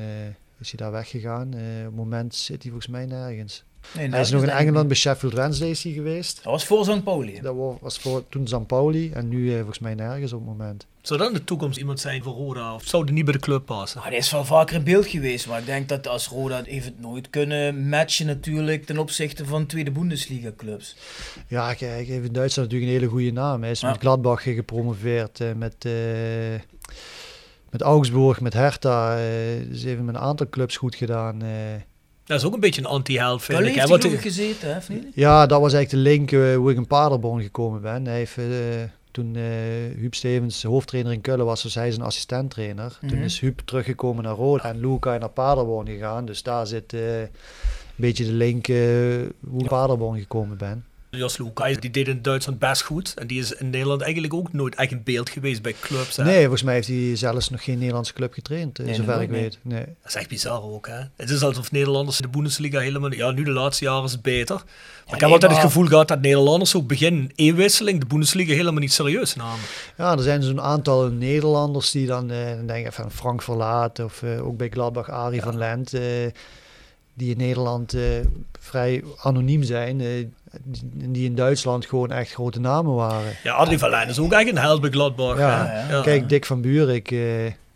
is 0.58 0.70
hij 0.70 0.78
daar 0.78 0.92
weggegaan. 0.92 1.46
Op 1.48 1.54
het 1.84 1.94
moment 1.94 2.34
zit 2.34 2.62
hij 2.62 2.70
volgens 2.70 2.92
mij 2.92 3.06
nergens. 3.06 3.64
Nee, 3.96 4.08
hij 4.08 4.20
is 4.20 4.30
nog 4.30 4.42
in 4.42 4.48
Engeland 4.48 4.86
bij 4.88 4.96
Sheffield 4.96 5.32
Wednesday 5.34 5.68
is 5.70 5.82
hij 5.82 5.92
geweest. 5.92 6.36
Dat 6.36 6.52
was 6.52 6.64
voor 6.66 6.84
St. 6.84 7.04
Pauli. 7.04 7.40
Dat 7.40 7.56
wa- 7.56 7.76
was 7.80 7.98
voor 7.98 8.24
toen 8.28 8.46
San 8.48 8.66
Pauli 8.66 9.10
en 9.12 9.28
nu 9.28 9.50
eh, 9.50 9.56
volgens 9.56 9.78
mij 9.78 9.94
nergens 9.94 10.32
op 10.32 10.38
het 10.38 10.48
moment. 10.48 10.86
Zou 11.02 11.18
dat 11.18 11.28
in 11.28 11.34
de 11.34 11.44
toekomst 11.44 11.78
iemand 11.78 12.00
zijn 12.00 12.22
voor 12.22 12.32
Roda? 12.34 12.74
Of 12.74 12.84
zou 12.86 13.04
die 13.04 13.14
niet 13.14 13.24
bij 13.24 13.32
de 13.32 13.38
club 13.40 13.64
passen? 13.66 14.00
Maar 14.00 14.10
die 14.10 14.18
is 14.18 14.30
wel 14.30 14.44
vaker 14.44 14.76
in 14.76 14.84
beeld 14.84 15.06
geweest, 15.06 15.46
maar 15.48 15.58
ik 15.58 15.66
denk 15.66 15.88
dat 15.88 16.08
als 16.08 16.28
Roda 16.28 16.62
heeft 16.64 16.84
het 16.84 17.00
nooit 17.00 17.30
kunnen 17.30 17.88
matchen 17.88 18.26
natuurlijk 18.26 18.84
ten 18.84 18.98
opzichte 18.98 19.44
van 19.44 19.66
tweede 19.66 19.90
Bundesliga 19.90 20.50
clubs. 20.56 20.96
Ja, 21.48 21.66
kijk, 21.74 21.80
hij 21.80 22.02
heeft 22.04 22.26
in 22.26 22.32
Duitsland 22.32 22.68
natuurlijk 22.70 22.92
een 22.92 22.98
hele 23.00 23.12
goede 23.12 23.32
naam. 23.32 23.62
Hij 23.62 23.70
is 23.70 23.80
Ja. 23.80 23.90
met 23.90 24.00
Gladbach 24.00 24.42
gepromoveerd, 24.42 25.40
eh, 25.40 25.52
met, 25.56 25.74
eh, 25.84 25.92
met 27.70 27.80
Augsburg, 27.82 28.40
met 28.40 28.52
Hertha. 28.52 29.16
eh 29.18 29.24
dus 29.68 29.84
even 29.84 30.04
met 30.04 30.14
een 30.14 30.20
aantal 30.20 30.48
clubs 30.48 30.76
goed 30.76 30.94
gedaan. 30.94 31.42
eh. 31.42 31.48
Dat 32.24 32.38
is 32.40 32.46
ook 32.46 32.54
een 32.54 32.60
beetje 32.60 32.80
een 32.80 32.86
anti-held, 32.86 33.42
vind 33.42 33.58
ik. 33.58 33.64
heeft 33.64 33.76
Hè? 33.76 33.88
hij 33.88 33.98
die- 33.98 34.12
ik 34.12 34.20
gezeten, 34.20 34.70
hè, 34.72 34.76
of 34.76 34.88
niet? 34.88 35.06
Ja, 35.14 35.46
dat 35.46 35.60
was 35.60 35.72
eigenlijk 35.72 36.04
de 36.04 36.10
link 36.10 36.32
eh, 36.32 36.56
hoe 36.56 36.70
ik 36.70 36.76
in 36.76 36.86
Paderborn 36.86 37.42
gekomen 37.42 37.80
ben. 37.82 38.06
Hij 38.06 38.16
heeft, 38.16 38.36
eh, 38.38 38.44
toen 39.10 39.36
eh 39.36 39.42
Huub 39.96 40.14
Stevens 40.14 40.62
hoofdtrainer 40.62 41.12
in 41.12 41.20
Kullen 41.20 41.44
was, 41.46 41.62
was 41.62 41.74
hij 41.74 41.90
zijn 41.90 42.06
assistenttrainer. 42.06 42.98
Toen 43.00 43.14
Mhm. 43.16 43.22
is 43.24 43.40
Huub 43.40 43.60
teruggekomen 43.64 44.24
naar 44.24 44.34
Roda 44.34 44.64
en 44.64 44.80
Luca 44.80 45.18
naar 45.18 45.28
Paderborn 45.28 45.86
gegaan. 45.86 46.24
Dus 46.26 46.42
daar 46.42 46.66
zit 46.66 46.92
eh, 46.92 47.20
een 47.20 47.28
beetje 47.96 48.24
de 48.24 48.32
link 48.32 48.66
hoe 48.66 48.74
ik 49.54 49.60
in 49.60 49.66
Paderborn 49.68 50.18
gekomen 50.18 50.56
ben. 50.58 50.84
Jos 51.16 51.38
Lukai, 51.38 51.76
die 51.78 51.90
deed 51.90 52.08
in 52.08 52.22
Duitsland 52.22 52.58
best 52.58 52.82
goed. 52.82 53.14
En 53.16 53.26
die 53.26 53.40
is 53.40 53.52
in 53.52 53.70
Nederland 53.70 54.00
eigenlijk 54.00 54.34
ook 54.34 54.52
nooit 54.52 54.74
echt 54.74 54.90
in 54.90 55.02
beeld 55.02 55.30
geweest 55.30 55.62
bij 55.62 55.74
clubs. 55.80 56.16
Hè? 56.16 56.24
Nee, 56.24 56.40
volgens 56.40 56.62
mij 56.62 56.74
heeft 56.74 56.88
hij 56.88 57.16
zelfs 57.16 57.50
nog 57.50 57.64
geen 57.64 57.78
Nederlandse 57.78 58.12
club 58.12 58.32
getraind, 58.32 58.78
eh, 58.78 58.86
Nee, 58.86 58.94
zover 58.94 59.20
ik 59.22 59.30
weet. 59.30 59.58
Nee. 59.62 59.84
Dat 59.84 60.08
is 60.08 60.14
echt 60.14 60.28
bizar 60.28 60.62
ook, 60.62 60.86
hè. 60.86 61.00
Het 61.16 61.30
is 61.30 61.42
alsof 61.42 61.70
Nederlanders 61.72 62.16
de 62.18 62.28
Bundesliga 62.28 62.78
helemaal... 62.78 63.12
Ja, 63.12 63.30
nu 63.30 63.42
de 63.44 63.50
laatste 63.50 63.84
jaren 63.84 64.04
is 64.04 64.12
het 64.12 64.22
beter. 64.22 64.54
Maar 64.56 64.64
ik 65.04 65.10
heb 65.10 65.20
nee, 65.20 65.30
altijd 65.32 65.52
maar- 65.52 65.60
het 65.60 65.70
gevoel 65.70 65.86
gehad 65.86 66.08
dat 66.08 66.20
Nederlanders 66.20 66.74
ook 66.76 66.86
begin 66.86 67.32
e-wisseling 67.34 68.00
de 68.00 68.06
Bundesliga 68.06 68.52
helemaal 68.52 68.80
niet 68.80 68.92
serieus 68.92 69.34
namen. 69.34 69.64
Ja, 69.96 70.12
er 70.12 70.22
zijn 70.22 70.42
zo'n 70.42 70.60
aantal 70.60 71.10
Nederlanders 71.10 71.90
die 71.90 72.06
dan, 72.06 72.30
eh 72.30 72.46
dan 72.56 72.66
denk 72.66 72.86
ik 72.86 72.92
van 72.92 73.10
Frank 73.10 73.42
Verlaat 73.42 73.98
of 73.98 74.22
eh, 74.22 74.46
ook 74.46 74.56
bij 74.56 74.68
Gladbach 74.68 75.10
Arie 75.10 75.42
van 75.42 75.58
Lent, 75.58 75.94
eh, 75.94 76.02
die 77.14 77.30
in 77.30 77.36
Nederland 77.38 77.94
eh, 77.94 78.02
vrij 78.60 79.04
anoniem 79.22 79.62
zijn, 79.62 80.00
eh, 80.00 80.06
die, 80.92 81.24
in 81.24 81.34
Duitsland 81.34 81.86
gewoon 81.86 82.10
echt 82.12 82.32
grote 82.32 82.60
namen 82.60 82.94
waren. 82.94 83.32
Ja, 83.42 83.52
Adrie 83.52 83.78
van 83.78 83.90
Lijn 83.90 84.08
is 84.08 84.18
ook 84.18 84.32
echt 84.32 84.48
een 84.48 84.58
held 84.58 84.80
bij 84.80 84.90
Gladbach. 84.90 85.38
Ja, 85.38 86.00
kijk, 86.02 86.28
Dick 86.28 86.46
van 86.46 86.60
Buurik 86.60 87.10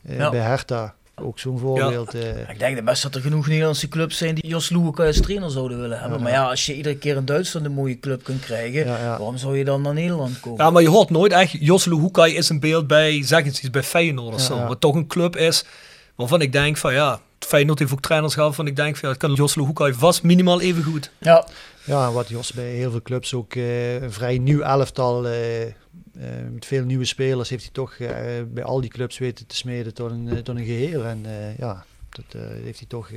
Ja. 0.08 0.30
bij 0.30 0.40
Hertha, 0.40 0.94
ook 1.22 1.38
zo'n 1.38 1.58
voorbeeld. 1.58 2.14
eh. 2.14 2.48
Ik 2.50 2.58
denk 2.58 2.76
dat 2.76 2.84
best 2.84 3.02
dat 3.02 3.14
er 3.14 3.20
genoeg 3.20 3.46
Nederlandse 3.46 3.88
clubs 3.88 4.16
zijn 4.16 4.34
die 4.34 4.46
Jos 4.46 4.70
Loewe 4.70 5.06
als 5.06 5.20
trainer 5.20 5.50
zouden 5.50 5.80
willen 5.80 5.98
hebben. 6.00 6.18
Ja. 6.18 6.24
Maar 6.24 6.32
ja, 6.32 6.48
als 6.48 6.66
je 6.66 6.74
iedere 6.76 6.96
keer 6.96 7.16
in 7.16 7.24
Duitsland 7.24 7.66
een 7.66 7.72
mooie 7.72 7.98
club 8.00 8.24
kunt 8.24 8.40
krijgen, 8.40 8.86
waarom 8.86 9.36
zou 9.36 9.58
je 9.58 9.64
dan 9.64 9.82
naar 9.82 9.94
Nederland 9.94 10.40
komen? 10.40 10.64
Ja, 10.64 10.70
maar 10.70 10.82
je 10.82 10.88
hoort 10.88 11.10
nooit 11.10 11.32
echt, 11.32 11.50
Jos 11.60 11.84
Luhukai 11.84 12.34
is 12.34 12.48
een 12.48 12.60
beeld 12.60 12.86
bij, 12.86 13.24
zeg 13.24 13.44
eens 13.44 13.58
iets, 13.60 13.70
bij 13.70 13.82
Feyenoord 13.82 14.34
of 14.34 14.40
Ja, 14.40 14.46
zo. 14.46 14.56
ja. 14.56 14.66
Wat 14.66 14.80
toch 14.80 14.94
een 14.94 15.06
club 15.06 15.36
is 15.36 15.64
waarvan 16.14 16.40
ik 16.40 16.52
denk 16.52 16.76
van 16.76 16.92
ja, 16.92 17.20
Feyenoord 17.38 17.78
heeft 17.78 17.92
ook 17.92 18.00
trainers 18.00 18.34
gehad 18.34 18.54
van 18.54 18.66
ik 18.66 18.76
denk 18.76 18.96
van 18.96 19.08
ja, 19.08 19.14
het 19.14 19.18
kan 19.24 19.32
Jos 19.34 19.54
Luhukai 19.54 19.92
vast 19.94 20.22
minimaal 20.22 20.60
even 20.60 20.82
goed. 20.82 21.10
Ja. 21.18 21.46
Ja, 21.86 22.12
wat 22.12 22.28
Jos 22.28 22.52
bij 22.52 22.70
heel 22.70 22.90
veel 22.90 23.02
clubs 23.02 23.34
ook 23.34 23.54
eh, 23.54 24.02
een 24.02 24.12
vrij 24.12 24.38
nieuw 24.38 24.60
elftal 24.60 25.26
eh, 25.26 25.66
eh, 25.66 25.72
met 26.50 26.66
veel 26.66 26.84
nieuwe 26.84 27.04
spelers 27.04 27.48
heeft 27.48 27.62
hij 27.62 27.72
toch 27.72 27.96
bij 28.48 28.64
al 28.64 28.80
die 28.80 28.90
clubs 28.90 29.18
weten 29.18 29.46
te 29.46 29.56
smeden 29.56 29.94
tot 29.94 30.10
een, 30.10 30.42
tot 30.42 30.56
een 30.56 30.64
geheel. 30.64 31.04
En 31.04 31.24
ja, 31.58 31.84
dat 32.08 32.42
heeft 32.62 32.78
hij 32.78 32.88
toch 32.88 33.10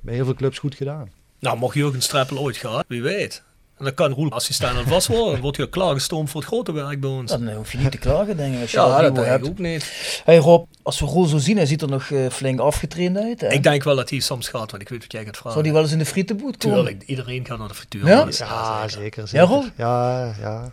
bij 0.00 0.14
heel 0.14 0.24
veel 0.24 0.34
clubs 0.34 0.58
goed 0.58 0.74
gedaan. 0.74 1.10
Nou, 1.38 1.58
mocht 1.58 1.74
Jurgen 1.74 2.02
Streppel 2.02 2.38
ooit 2.38 2.56
gaan, 2.56 2.84
wie 2.88 3.02
weet. 3.02 3.42
En 3.84 3.94
dan 3.96 4.06
kan 4.08 4.16
Roel 4.16 4.30
assistent 4.30 4.76
aan 4.76 4.86
vast 4.86 5.06
worden. 5.06 5.32
Dan 5.32 5.40
wordt 5.40 5.56
hij 5.56 5.68
klaargestoomd 5.68 6.30
voor 6.30 6.40
het 6.40 6.50
grote 6.50 6.72
werk 6.72 7.00
bij 7.00 7.10
ons. 7.10 7.30
Dan 7.30 7.52
hoef 7.52 7.72
je 7.72 7.78
niet 7.78 7.90
te 7.90 7.98
klagen, 7.98 8.36
denk 8.36 8.54
ik. 8.54 8.60
Als 8.60 8.70
je 8.70 8.76
Ja, 8.76 9.00
dat 9.02 9.14
dat 9.14 9.26
ik 9.26 9.44
ook 9.44 9.58
niet. 9.58 9.92
Hey 10.24 10.36
Rob, 10.36 10.66
als 10.82 11.00
we 11.00 11.06
Roel 11.06 11.26
zo 11.26 11.38
zien, 11.38 11.56
hij 11.56 11.66
ziet 11.66 11.82
er 11.82 11.88
nog 11.88 12.10
eh, 12.10 12.26
flink 12.30 12.60
afgetraind 12.60 13.16
uit. 13.16 13.40
Hè? 13.40 13.48
Ik 13.48 13.62
denk 13.62 13.82
wel 13.84 13.96
dat 13.96 14.10
hij 14.10 14.20
soms 14.20 14.48
gaat, 14.48 14.70
want 14.70 14.82
ik 14.82 14.88
weet 14.88 15.02
wat 15.02 15.12
jij 15.12 15.24
gaat 15.24 15.32
vragen. 15.36 15.50
Zou 15.50 15.62
die 15.62 15.72
wel 15.72 15.82
eens 15.82 15.92
in 15.92 15.98
de 15.98 16.04
frietenboot 16.04 16.56
komen? 16.56 16.76
Tuurlijk, 16.78 17.02
iedereen 17.06 17.46
gaat 17.46 17.58
naar 17.58 17.68
de 17.68 17.74
frituur. 17.74 18.06
Ja? 18.06 18.24
Dus, 18.24 18.38
Ja, 18.38 18.88
zeker. 18.88 19.22
Ja, 19.22 19.26
zeker. 19.28 19.46
Roel? 19.46 19.64
Ja, 19.76 20.34
ja. 20.40 20.72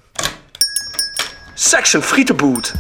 Section 1.54 2.02
Frietenboot. 2.02 2.74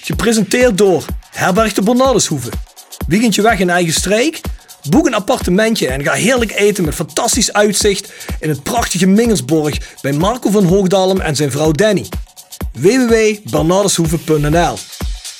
Gepresenteerd 0.00 0.78
door 0.78 1.04
Herberg 1.30 1.72
de 1.72 1.82
Bernardeshoeve. 1.82 2.50
Weekendje 3.06 3.42
weg 3.42 3.58
in 3.58 3.70
eigen 3.70 3.92
streek? 3.92 4.40
Boek 4.88 5.06
een 5.06 5.14
appartementje 5.14 5.88
en 5.88 6.02
ga 6.02 6.12
heerlijk 6.12 6.52
eten 6.52 6.84
met 6.84 6.94
fantastisch 6.94 7.52
uitzicht 7.52 8.12
in 8.40 8.48
het 8.48 8.62
prachtige 8.62 9.06
Mingersborg 9.06 9.78
bij 10.00 10.12
Marco 10.12 10.50
van 10.50 10.64
Hoogdalem 10.64 11.20
en 11.20 11.36
zijn 11.36 11.50
vrouw 11.50 11.72
Danny. 11.72 12.08
www.bernardeshoeve.nl 12.72 14.78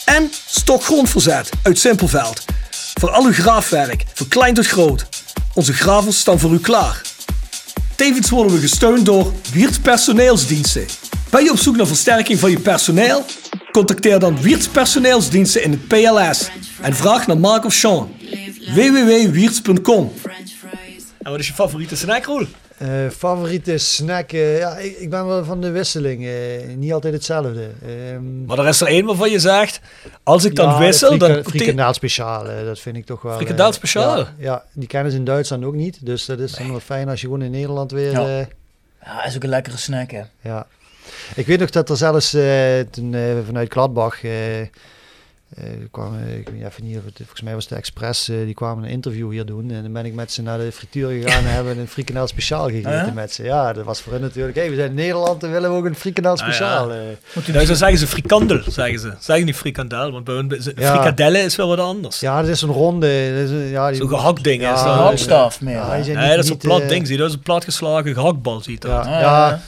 En 0.05 0.31
Stokgrondverzet 0.47 1.51
uit 1.63 1.79
Simpelveld. 1.79 2.45
Voor 3.01 3.11
al 3.11 3.25
uw 3.25 3.33
graafwerk, 3.33 4.05
van 4.15 4.29
klein 4.29 4.55
tot 4.55 4.67
groot. 4.67 5.07
Onze 5.55 5.73
gravels 5.73 6.19
staan 6.19 6.39
voor 6.39 6.53
u 6.53 6.59
klaar. 6.59 7.03
Tevens 7.95 8.31
worden 8.31 8.53
we 8.53 8.61
gesteund 8.61 9.07
door 9.07 9.33
Wiert 9.53 9.83
Personeelsdiensten. 9.83 10.87
Ben 11.31 11.45
je 11.45 11.51
op 11.51 11.59
zoek 11.59 11.77
naar 11.77 11.87
versterking 11.87 12.39
van 12.39 12.51
je 12.51 12.61
personeel? 12.61 13.25
Contacteer 13.73 14.19
dan 14.19 14.41
Wiert's 14.41 14.69
Personeelsdiensten 14.69 15.63
in 15.63 15.71
het 15.71 15.89
PLS 15.89 16.49
en 16.81 16.95
vraag 16.95 17.27
naar 17.27 17.39
Mark 17.39 17.65
of 17.65 17.73
Sean. 17.73 18.13
www.wierts.com 18.73 20.13
En 21.23 21.31
wat 21.31 21.39
is 21.41 21.47
je 21.47 21.53
favoriete 21.53 21.97
snack, 21.97 22.25
Roel? 22.25 22.47
Eh, 22.79 22.89
favoriete 23.17 23.79
snack? 23.79 24.33
eh, 24.33 24.59
ja, 24.59 24.77
ik, 24.77 24.97
ik 24.99 25.11
ben 25.11 25.27
wel 25.27 25.45
van 25.45 25.61
de 25.61 25.71
wisseling. 25.71 26.25
eh, 26.27 26.75
niet 26.77 26.93
altijd 26.93 27.15
hetzelfde. 27.15 27.71
Ehm, 27.87 28.45
Maar 28.45 28.59
er 28.59 28.67
is 28.69 28.81
er 28.81 28.87
één 28.87 29.05
waarvan 29.05 29.31
je 29.31 29.39
zegt, 29.39 29.81
als 30.23 30.45
ik 30.45 30.55
dan 30.57 30.69
ja, 30.69 30.79
wissel, 30.79 31.19
dan... 31.19 31.31
frika- 31.31 31.49
Frikandaal 31.51 31.95
speciaal, 31.95 32.45
dat 32.65 32.79
vind 32.81 32.97
ik 32.97 33.07
toch 33.07 33.23
wel... 33.23 33.37
Frikandaal 33.37 33.69
eh, 33.69 33.75
speciaal? 33.75 34.19
Ja, 34.19 34.35
ja, 34.39 34.65
die 34.73 34.89
kennen 34.89 35.13
ze 35.13 35.19
in 35.19 35.25
Duitsland 35.25 35.65
ook 35.65 35.75
niet. 35.75 35.99
Dus 36.07 36.25
dat 36.25 36.39
is 36.39 36.53
dan 36.53 36.71
wel 36.71 36.81
fijn 36.81 37.09
als 37.09 37.21
je 37.21 37.27
gewoon 37.27 37.43
in 37.43 37.51
Nederland 37.51 37.91
weer... 37.91 38.11
Ja. 38.11 38.39
eh, 38.41 38.47
Ja, 39.05 39.25
is 39.25 39.37
ook 39.37 39.43
een 39.43 39.49
lekkere 39.49 39.77
snack, 39.77 40.11
hè. 40.11 40.23
Ja. 40.41 40.67
Ik 41.35 41.47
weet 41.47 41.61
nog 41.61 41.71
dat 41.71 41.91
er 41.91 41.97
zelfs 41.97 42.35
eh, 42.35 42.81
toen 42.91 43.15
eh, 43.15 43.23
vanuit 43.47 43.73
Gladbach 43.73 44.23
eh, 45.55 45.65
eh, 45.73 45.79
kwam, 45.91 46.15
eh, 46.27 46.39
ik 46.39 46.49
weet 46.49 46.63
even 46.65 46.85
niet, 46.85 46.97
of 46.97 47.05
het- 47.05 47.17
volgens 47.17 47.41
mij 47.43 47.55
was 47.55 47.67
de 47.67 47.75
Express, 47.75 48.29
eh, 48.29 48.37
die 48.45 48.55
kwamen 48.55 48.85
een 48.85 48.91
interview 48.91 49.31
hier 49.31 49.47
doen. 49.47 49.71
En 49.71 49.83
dan 49.83 49.93
ben 49.93 50.05
ik 50.05 50.15
met 50.15 50.33
ze 50.33 50.43
naar 50.43 50.59
de 50.59 50.73
frituur 50.73 51.09
gegaan 51.23 51.45
en 51.45 51.51
hebben 51.59 51.79
een 51.79 51.89
frikandel 51.89 52.27
speciaal 52.27 52.65
gegeten 52.67 53.01
Ah, 53.01 53.07
ja? 53.07 53.13
met 53.13 53.33
ze. 53.33 53.43
Ja, 53.45 53.73
dat 53.73 53.85
was 53.85 54.01
voor 54.01 54.13
hen 54.13 54.21
natuurlijk, 54.21 54.57
hey, 54.57 54.71
we 54.71 54.75
zijn 54.77 54.89
in 54.89 54.95
Nederland 54.95 55.43
en 55.43 55.51
willen 55.51 55.71
we 55.71 55.77
ook 55.77 55.85
een 55.85 55.95
frikandel 55.95 56.37
speciaal. 56.37 56.93
eh. 56.93 56.99
Nou, 57.53 57.65
zo 57.67 57.75
zeggen 57.75 57.99
ze 57.99 58.07
frikandel, 58.07 58.61
zeggen 58.69 58.99
ze. 59.01 59.13
Zeggen 59.21 59.47
niet 59.47 59.57
frikandel, 59.57 60.11
want 60.13 60.25
bij 60.25 60.35
hun, 60.35 60.61
Ja. 60.77 60.91
frikadelle 60.95 61.39
is 61.39 61.57
wel 61.57 61.69
wat 61.69 61.79
anders. 61.79 62.21
Ja, 62.21 62.41
dat 62.41 62.51
is 62.51 62.63
een 62.63 62.69
ronde. 62.71 63.31
Dat 63.35 63.45
is 63.45 63.51
een, 63.51 63.69
ja, 63.71 63.89
die- 63.89 63.97
Zo'n 63.97 64.09
gehakt 64.09 64.45
ding 64.45 64.63
is 64.63 64.67
Ja, 64.69 65.11
dat. 65.27 65.59
Een 65.61 65.65
meer. 65.67 65.75
Ja, 65.75 65.89
hè. 65.91 65.95
die 65.95 66.05
zijn 66.05 66.17
Nee, 66.17 66.27
niet- 66.27 66.37
dat 66.37 66.45
is 66.45 66.51
een 66.51 66.57
plat 66.57 66.81
eh, 66.81 66.89
ding, 66.89 67.07
zie 67.07 67.15
je. 67.15 67.21
Dat 67.21 67.31
is 67.31 67.37
een 67.37 67.43
platgeslagen 67.43 68.15
gehaktbal, 68.15 68.61
ziet 68.61 68.83
dat. 68.83 68.91
Ja, 69.05 69.15
Ah, 69.15 69.21
ja, 69.21 69.61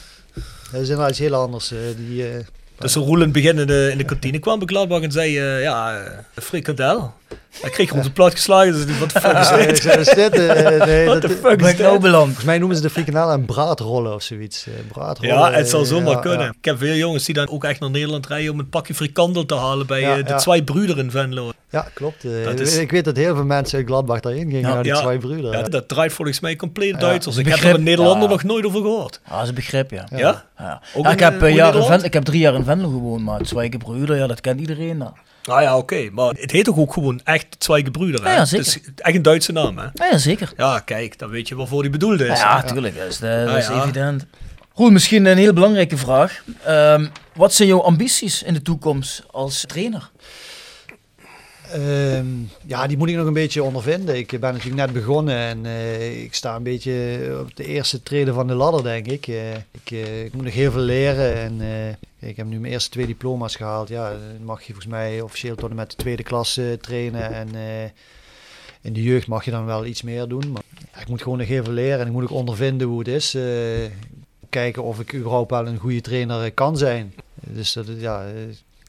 dat 0.72 0.80
is 0.80 0.88
inderdaad 0.88 1.10
iets 1.10 1.18
heel 1.18 1.34
anders. 1.34 1.72
eh, 1.72 1.78
die, 1.96 2.28
eh, 2.28 2.44
Dus 2.78 2.92
zo 2.92 3.00
Roel 3.00 3.22
in 3.22 3.32
in 3.58 3.66
de, 3.66 3.88
in 3.92 3.98
de 3.98 4.04
kantine 4.04 4.38
kwam 4.38 4.58
bij 4.58 5.00
en 5.02 5.12
zei, 5.12 5.38
eh, 5.38 5.62
ja, 5.62 5.98
eh, 5.98 6.18
frikandel. 6.34 7.14
Hij 7.60 7.70
kreeg 7.70 7.88
gewoon 7.88 8.02
zijn 8.02 8.14
plat 8.14 8.32
geslagen, 8.32 8.72
dus 8.86 8.98
wat 8.98 9.10
de 9.12 9.20
fuck 9.20 9.36
is 9.36 9.80
dit? 9.80 9.96
is 9.96 10.14
dit, 10.14 10.32
eh, 10.38 10.84
nee, 10.86 11.18
the 11.18 11.28
fuck 11.28 11.60
is 11.62 11.76
nou 11.78 11.92
dit? 11.92 12.00
beland? 12.00 12.24
Volgens 12.24 12.44
mij 12.44 12.58
noemen 12.58 12.76
ze 12.76 12.82
de 12.82 12.90
frikandel 12.90 13.32
een 13.32 13.44
braadrollen 13.44 14.14
of 14.14 14.22
zoiets. 14.22 14.66
eh, 14.66 14.72
braadrollen, 14.92 15.34
Ja, 15.36 15.52
het 15.52 15.68
zal 15.68 15.80
eh, 15.80 15.86
zomaar 15.86 16.10
ja, 16.14 16.18
kunnen. 16.20 16.40
ja. 16.46 16.52
Ik 16.58 16.64
heb 16.64 16.78
veel 16.78 16.94
jongens 16.94 17.24
die 17.24 17.34
dan 17.34 17.48
ook 17.48 17.64
echt 17.64 17.80
naar 17.80 17.90
Nederland 17.90 18.26
rijden 18.26 18.52
om 18.52 18.58
een 18.58 18.68
pakje 18.68 18.94
frikandel 18.94 19.46
te 19.46 19.54
halen 19.54 19.86
bij 19.86 20.00
Ja, 20.00 20.16
de 20.16 20.22
ja. 20.26 20.36
twee 20.36 20.64
broeder 20.64 20.98
in 20.98 21.10
Venlo. 21.10 21.50
Ja, 21.70 21.86
klopt. 21.94 22.24
is- 22.24 22.76
Ik 22.76 22.90
weet 22.90 23.04
dat 23.04 23.16
heel 23.16 23.34
veel 23.34 23.44
mensen 23.44 23.78
uit 23.78 23.86
Gladbach 23.86 24.20
daarin 24.20 24.50
gingen, 24.50 24.60
Ja. 24.60 24.74
naar 24.74 24.82
die 24.82 24.92
Ja. 24.94 25.00
twee 25.00 25.18
broeders. 25.18 25.56
Ja, 25.56 25.62
dat 25.62 25.88
draait 25.88 26.12
volgens 26.12 26.40
mij 26.40 26.56
compleet 26.56 26.90
Ja, 26.94 26.98
Duitsers. 26.98 27.36
dat 27.36 27.46
Ik 27.46 27.52
heb 27.54 27.62
er 27.62 27.74
een. 27.74 27.82
Nederlander 27.82 28.22
Ja. 28.22 28.34
nog 28.34 28.42
nooit 28.42 28.64
over 28.64 28.80
gehoord. 28.80 29.20
Ah, 29.24 29.32
dat 29.32 29.42
is 29.42 29.48
een 29.48 29.54
begrip, 29.54 29.90
ja. 29.90 30.04
Ja? 30.16 30.44
Ik, 31.10 31.20
heb, 31.20 31.42
ik 32.04 32.12
heb 32.12 32.24
drie 32.24 32.40
jaar 32.40 32.54
in 32.54 32.64
Venlo 32.64 32.88
gewoond, 32.88 33.24
maar 33.24 33.40
Zwijkenbroeder, 33.46 34.16
ja, 34.16 34.26
dat 34.26 34.40
kent 34.40 34.60
iedereen. 34.60 35.02
Dan. 35.46 35.56
Ah 35.56 35.62
ja, 35.62 35.76
oké. 35.76 36.08
Maar 36.12 36.28
het 36.34 36.50
heet 36.50 36.64
toch 36.64 36.76
ook 36.78 36.92
gewoon 36.92 37.20
echt 37.24 37.60
Twee 37.60 37.84
Gebroeder, 37.84 38.22
hè? 38.24 38.30
Ja, 38.30 38.36
ja, 38.36 38.44
zeker. 38.44 38.66
Het 38.66 38.74
is 38.76 38.90
echt 38.96 39.16
een 39.16 39.22
Duitse 39.22 39.52
naam, 39.52 39.78
hè? 39.78 39.84
Ja, 39.84 40.06
ja, 40.10 40.18
zeker. 40.18 40.52
Ja, 40.56 40.78
kijk, 40.78 41.18
dan 41.18 41.30
weet 41.30 41.48
je 41.48 41.54
waarvoor 41.54 41.82
die 41.82 41.90
bedoeld 41.90 42.20
is. 42.20 42.38
Ja, 42.38 42.62
tuurlijk, 42.62 42.96
dat 42.98 43.06
is, 43.06 43.18
dat 43.18 43.48
Ah, 43.48 43.56
is 43.58 43.66
ja. 43.66 43.82
evident. 43.82 44.26
Roel, 44.74 44.90
misschien 44.90 45.26
een 45.26 45.36
heel 45.36 45.52
belangrijke 45.52 45.96
vraag. 45.96 46.42
Ehm, 46.64 47.06
wat 47.34 47.54
zijn 47.54 47.68
jouw 47.68 47.82
ambities 47.82 48.42
in 48.42 48.54
de 48.54 48.62
toekomst 48.62 49.22
als 49.30 49.64
trainer? 49.66 50.10
Ehm, 51.72 52.26
ja, 52.66 52.86
die 52.86 52.96
moet 52.96 53.08
ik 53.08 53.16
nog 53.16 53.26
een 53.26 53.32
beetje 53.32 53.62
ondervinden. 53.62 54.16
Ik 54.16 54.30
ben 54.40 54.52
natuurlijk 54.52 54.74
net 54.76 54.92
begonnen 54.92 55.36
en 55.36 55.66
eh, 55.66 56.22
ik 56.22 56.34
sta 56.34 56.56
een 56.56 56.62
beetje 56.62 57.36
op 57.40 57.56
de 57.56 57.64
eerste 57.64 58.02
treden 58.02 58.34
van 58.34 58.46
de 58.46 58.54
ladder, 58.54 58.82
denk 58.82 59.06
ik. 59.06 59.26
Eh, 59.26 59.54
ik, 59.54 59.90
eh, 59.90 60.24
ik 60.24 60.32
moet 60.32 60.44
nog 60.44 60.52
heel 60.52 60.72
veel 60.72 60.80
leren 60.80 61.34
en 61.34 61.60
ik 62.18 62.36
heb 62.36 62.46
nu 62.46 62.60
mijn 62.60 62.72
eerste 62.72 62.90
twee 62.90 63.06
diploma's 63.06 63.56
gehaald. 63.56 63.88
Ja, 63.88 64.10
dan 64.10 64.44
mag 64.44 64.58
je 64.60 64.72
volgens 64.72 64.86
mij 64.86 65.20
officieel 65.20 65.54
tot 65.54 65.70
en 65.70 65.76
met 65.76 65.90
de 65.90 65.96
tweede 65.96 66.22
klas 66.22 66.56
eh, 66.56 66.72
trainen 66.72 67.32
en 67.32 67.48
in 68.82 68.92
de 68.92 69.02
jeugd 69.02 69.26
mag 69.26 69.44
je 69.44 69.50
dan 69.50 69.64
wel 69.64 69.86
iets 69.86 70.02
meer 70.02 70.28
doen. 70.28 70.52
Maar 70.52 70.62
ik 71.00 71.08
moet 71.08 71.22
gewoon 71.22 71.38
nog 71.38 71.46
heel 71.46 71.64
veel 71.64 71.72
leren 71.72 72.00
en 72.00 72.06
ik 72.06 72.12
moet 72.12 72.22
ook 72.22 72.30
ondervinden 72.30 72.86
hoe 72.86 72.98
het 72.98 73.08
is. 73.08 73.36
kijken 74.48 74.82
of 74.82 75.00
ik 75.00 75.14
überhaupt 75.14 75.50
wel 75.50 75.66
een 75.66 75.78
goede 75.78 76.00
trainer 76.00 76.52
kan 76.52 76.76
zijn. 76.76 77.14
Dus 77.34 77.72
dat, 77.72 77.86
ja, 77.98 78.26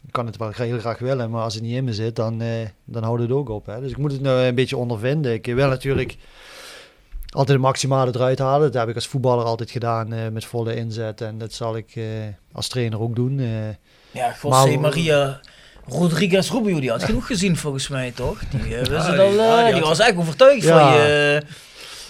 ik 0.08 0.14
kan 0.14 0.26
het 0.26 0.38
wel 0.38 0.52
heel 0.56 0.80
graag 0.80 1.00
willen, 1.00 1.30
maar 1.30 1.44
als 1.44 1.54
het 1.54 1.64
niet 1.64 1.76
in 1.76 1.84
me 1.84 1.94
zit, 1.94 2.16
dan, 2.16 2.42
eh, 2.42 2.48
dan 2.86 3.04
houdt 3.04 3.22
het 3.22 3.32
ook 3.32 3.50
op. 3.50 3.66
Hè. 3.66 3.82
Dus 3.82 3.92
ik 3.92 3.98
moet 3.98 4.12
het 4.12 4.22
nou 4.22 4.40
een 4.42 4.56
beetje 4.56 4.78
ondervinden. 4.78 5.34
Ik 5.34 5.46
wil 5.46 5.68
natuurlijk 5.68 6.18
altijd 7.30 7.58
het 7.58 7.68
maximale 7.68 8.12
eruit 8.16 8.40
halen. 8.40 8.72
Dat 8.72 8.82
heb 8.82 8.90
ik 8.90 8.96
als 8.96 9.08
voetballer 9.08 9.46
altijd 9.46 9.72
gedaan 9.72 10.14
eh, 10.14 10.20
met 10.32 10.46
volle 10.46 10.76
inzet. 10.76 11.22
En 11.22 11.38
dat 11.38 11.54
zal 11.54 11.78
ik 11.78 11.92
eh, 11.96 12.04
als 12.52 12.68
trainer 12.68 13.02
ook 13.02 13.16
doen. 13.16 13.40
Ja, 14.12 14.36
José 14.42 14.48
Maar- 14.48 14.80
Maria 14.80 15.40
Rodriguez 15.88 16.52
Rubio, 16.52 16.80
die 16.80 16.90
had 16.90 17.04
genoeg 17.04 17.28
gezien 17.28 17.58
volgens 17.58 17.88
mij, 17.88 18.12
toch? 18.12 18.40
Die, 18.50 18.68
Ja, 18.70 18.78
al, 18.78 19.34
ja, 19.34 19.64
die 19.64 19.74
die, 19.74 19.74
had- 19.74 19.90
was 19.90 20.00
echt 20.00 20.16
overtuigd 20.18 20.64
Ja. 20.64 20.80
van, 20.92 20.98
je, 21.02 21.42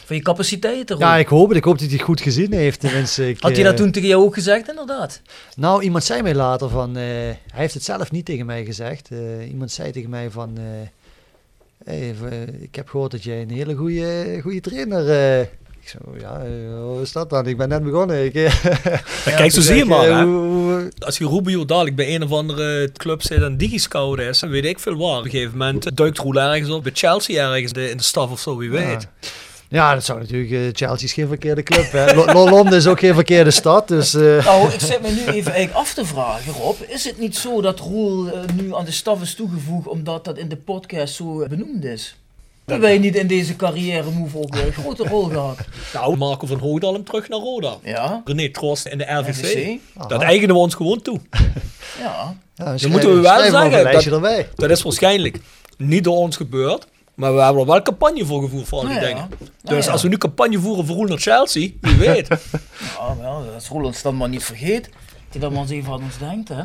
van 0.08 0.16
je 0.16 0.22
capaciteiten. 0.22 0.98
Ja, 0.98 1.18
ik 1.18 1.28
hoop 1.28 1.48
het. 1.48 1.58
Ik 1.58 1.64
hoop 1.64 1.78
dat 1.80 1.88
hij 1.88 1.96
het 1.96 2.06
goed 2.06 2.22
gezien 2.22 2.54
heeft. 2.54 2.80
Tenminste, 2.80 3.30
ik, 3.30 3.38
Had 3.42 3.52
hij 3.56 3.64
dat 3.64 3.74
eh, 3.74 3.80
toen 3.80 3.92
tegen 3.92 4.10
jou 4.10 4.24
ook 4.24 4.34
gezegd, 4.34 4.70
inderdaad? 4.70 5.22
Nou, 5.56 5.84
iemand 5.84 6.04
zei 6.04 6.22
mij 6.22 6.36
later 6.36 6.70
van... 6.70 6.90
eh, 6.98 7.04
hij 7.04 7.36
heeft 7.52 7.74
het 7.74 7.84
zelf 7.84 8.12
niet 8.12 8.26
tegen 8.26 8.46
mij 8.46 8.66
gezegd. 8.66 9.10
Eh, 9.12 9.50
iemand 9.50 9.72
zei 9.72 9.92
tegen 9.92 10.10
mij 10.10 10.30
van... 10.30 10.58
eh, 10.58 10.64
hey, 11.86 12.16
ik 12.62 12.76
heb 12.76 12.90
gehoord 12.90 13.12
dat 13.12 13.24
jij 13.24 13.42
een 13.42 13.52
hele 13.52 13.76
goede, 13.76 14.40
goede 14.42 14.62
trainer... 14.62 15.10
eh 15.10 15.40
ik 15.82 15.94
zo, 15.94 16.16
ja, 16.20 16.42
hoe 16.82 17.02
is 17.02 17.12
dat 17.12 17.30
dan? 17.30 17.48
Ik 17.48 17.58
ben 17.58 17.70
net 17.70 17.84
begonnen. 17.84 18.26
Ik, 18.26 18.32
kijk, 19.38 19.52
zo 19.52 19.62
zie 19.62 19.76
je 19.76 19.86
maar, 19.86 20.04
hè? 20.06 20.24
hoe- 20.24 20.46
hoe- 20.48 20.92
Als 21.00 21.18
je 21.18 21.28
Rubio 21.28 21.66
dadelijk 21.66 21.96
bij 21.96 22.16
een 22.16 22.24
of 22.24 22.32
andere 22.32 22.92
club 22.92 23.22
zit 23.22 23.42
en 23.42 23.58
digiscout 23.58 24.20
is, 24.20 24.40
dan 24.40 24.50
weet 24.50 24.66
ik 24.66 24.80
veel 24.80 24.96
waar. 24.98 25.18
Op 25.18 25.24
een 25.26 25.30
gegeven 25.30 25.58
moment 25.58 25.98
duikt 25.98 26.18
Roel 26.18 26.36
ergens 26.42 26.70
op, 26.70 26.84
bij 26.84 26.92
Chelsea 26.96 27.52
ergens 27.54 27.74
de- 27.74 27.90
in 27.90 27.98
de 27.98 28.04
staf 28.04 28.32
of 28.32 28.40
zo, 28.40 28.58
wie 28.58 28.70
weet. 28.70 29.02
Ja, 29.22 29.30
dat 29.70 30.04
zou 30.06 30.20
natuurlijk... 30.20 30.52
eh, 30.52 30.60
Chelsea 30.74 31.06
is 31.08 31.14
geen 31.14 31.28
verkeerde 31.28 31.64
club. 31.64 31.92
Hè. 31.92 32.14
Lo- 32.14 32.26
Lo- 32.26 32.50
Londen 32.50 32.74
is 32.78 32.88
ook 32.88 33.00
geen 33.00 33.14
verkeerde 33.14 33.52
stad. 33.52 33.88
Dus 33.88 34.14
eh, 34.14 34.46
Nou, 34.46 34.72
ik 34.74 34.80
zit 34.80 35.02
me 35.02 35.10
nu 35.10 35.20
even 35.20 35.52
eigenlijk 35.52 35.74
af 35.74 35.94
te 35.94 36.06
vragen, 36.06 36.54
Rob. 36.54 36.76
Is 36.88 37.04
het 37.06 37.20
niet 37.20 37.38
zo 37.38 37.62
dat 37.62 37.80
Roel 37.80 38.28
eh, 38.28 38.40
nu 38.56 38.76
aan 38.76 38.86
de 38.86 38.92
staf 38.92 39.22
is 39.22 39.36
toegevoegd 39.36 39.88
omdat 39.88 40.26
dat 40.26 40.38
in 40.38 40.48
de 40.50 40.58
podcast 40.58 41.14
zo 41.16 41.46
benoemd 41.48 41.84
is? 41.84 42.18
Hebben 42.66 42.88
wij 42.90 42.98
niet 42.98 43.16
in 43.16 43.28
deze 43.28 43.56
carrière 43.56 44.10
move 44.12 44.38
ook 44.38 44.56
een 44.56 44.74
grote 44.74 45.04
rol 45.08 45.24
gehad? 45.24 45.58
Nou, 45.94 46.18
Marco 46.18 46.48
van 46.48 46.60
Hoogdalem 46.60 47.04
terug 47.04 47.30
naar 47.30 47.40
Roda. 47.40 47.76
Ja, 47.84 48.22
René 48.26 48.50
Troost 48.50 48.86
in 48.86 48.98
de 48.98 49.04
RVC. 49.04 49.30
RVC. 49.46 49.80
Dat 50.08 50.22
eigenen 50.22 50.56
we 50.56 50.62
ons 50.62 50.74
gewoon 50.76 51.02
toe. 51.02 51.20
Ja. 52.00 52.36
ja, 52.56 52.76
Dan 52.78 52.92
moeten 52.92 53.16
we 53.16 53.20
wel 53.22 53.40
zeggen 53.40 53.52
dat- 53.52 54.06
erbij. 54.06 54.48
Dat 54.56 54.70
is 54.70 54.82
waarschijnlijk 54.82 55.40
niet 55.78 56.04
door 56.04 56.18
ons 56.18 56.36
gebeurd. 56.36 56.88
Maar 57.18 57.36
we 57.36 57.42
hebben 57.42 57.62
er 57.62 57.68
wel 57.68 57.82
campagne 57.82 58.26
voor 58.26 58.42
gevoerd 58.42 58.68
voor 58.68 58.80
al 58.80 58.86
die 58.86 58.94
Ja, 58.94 59.00
dingen. 59.00 59.28
Ja, 59.62 59.70
Dus 59.76 59.86
ja. 59.86 59.92
als 59.92 60.02
we 60.02 60.08
nu 60.08 60.18
campagne 60.18 60.60
voeren 60.60 60.86
voor 60.86 60.96
Roel 60.96 61.08
naar 61.08 61.18
Chelsea, 61.18 61.70
wie 61.82 61.96
weet. 61.96 62.28
Ja, 62.28 63.16
wel, 63.22 63.46
dat 63.52 63.62
is 63.62 63.68
Roel 63.68 63.84
ons 63.86 64.02
dan 64.02 64.18
maar 64.18 64.30
niet 64.30 64.44
vergeet. 64.44 64.90
Die 65.30 65.42
dat 65.42 65.52
maar 65.52 65.62
eens 65.62 65.72
even 65.72 65.94
aan 65.94 66.02
ons 66.04 66.18
denkt, 66.18 66.50
hè? 66.50 66.62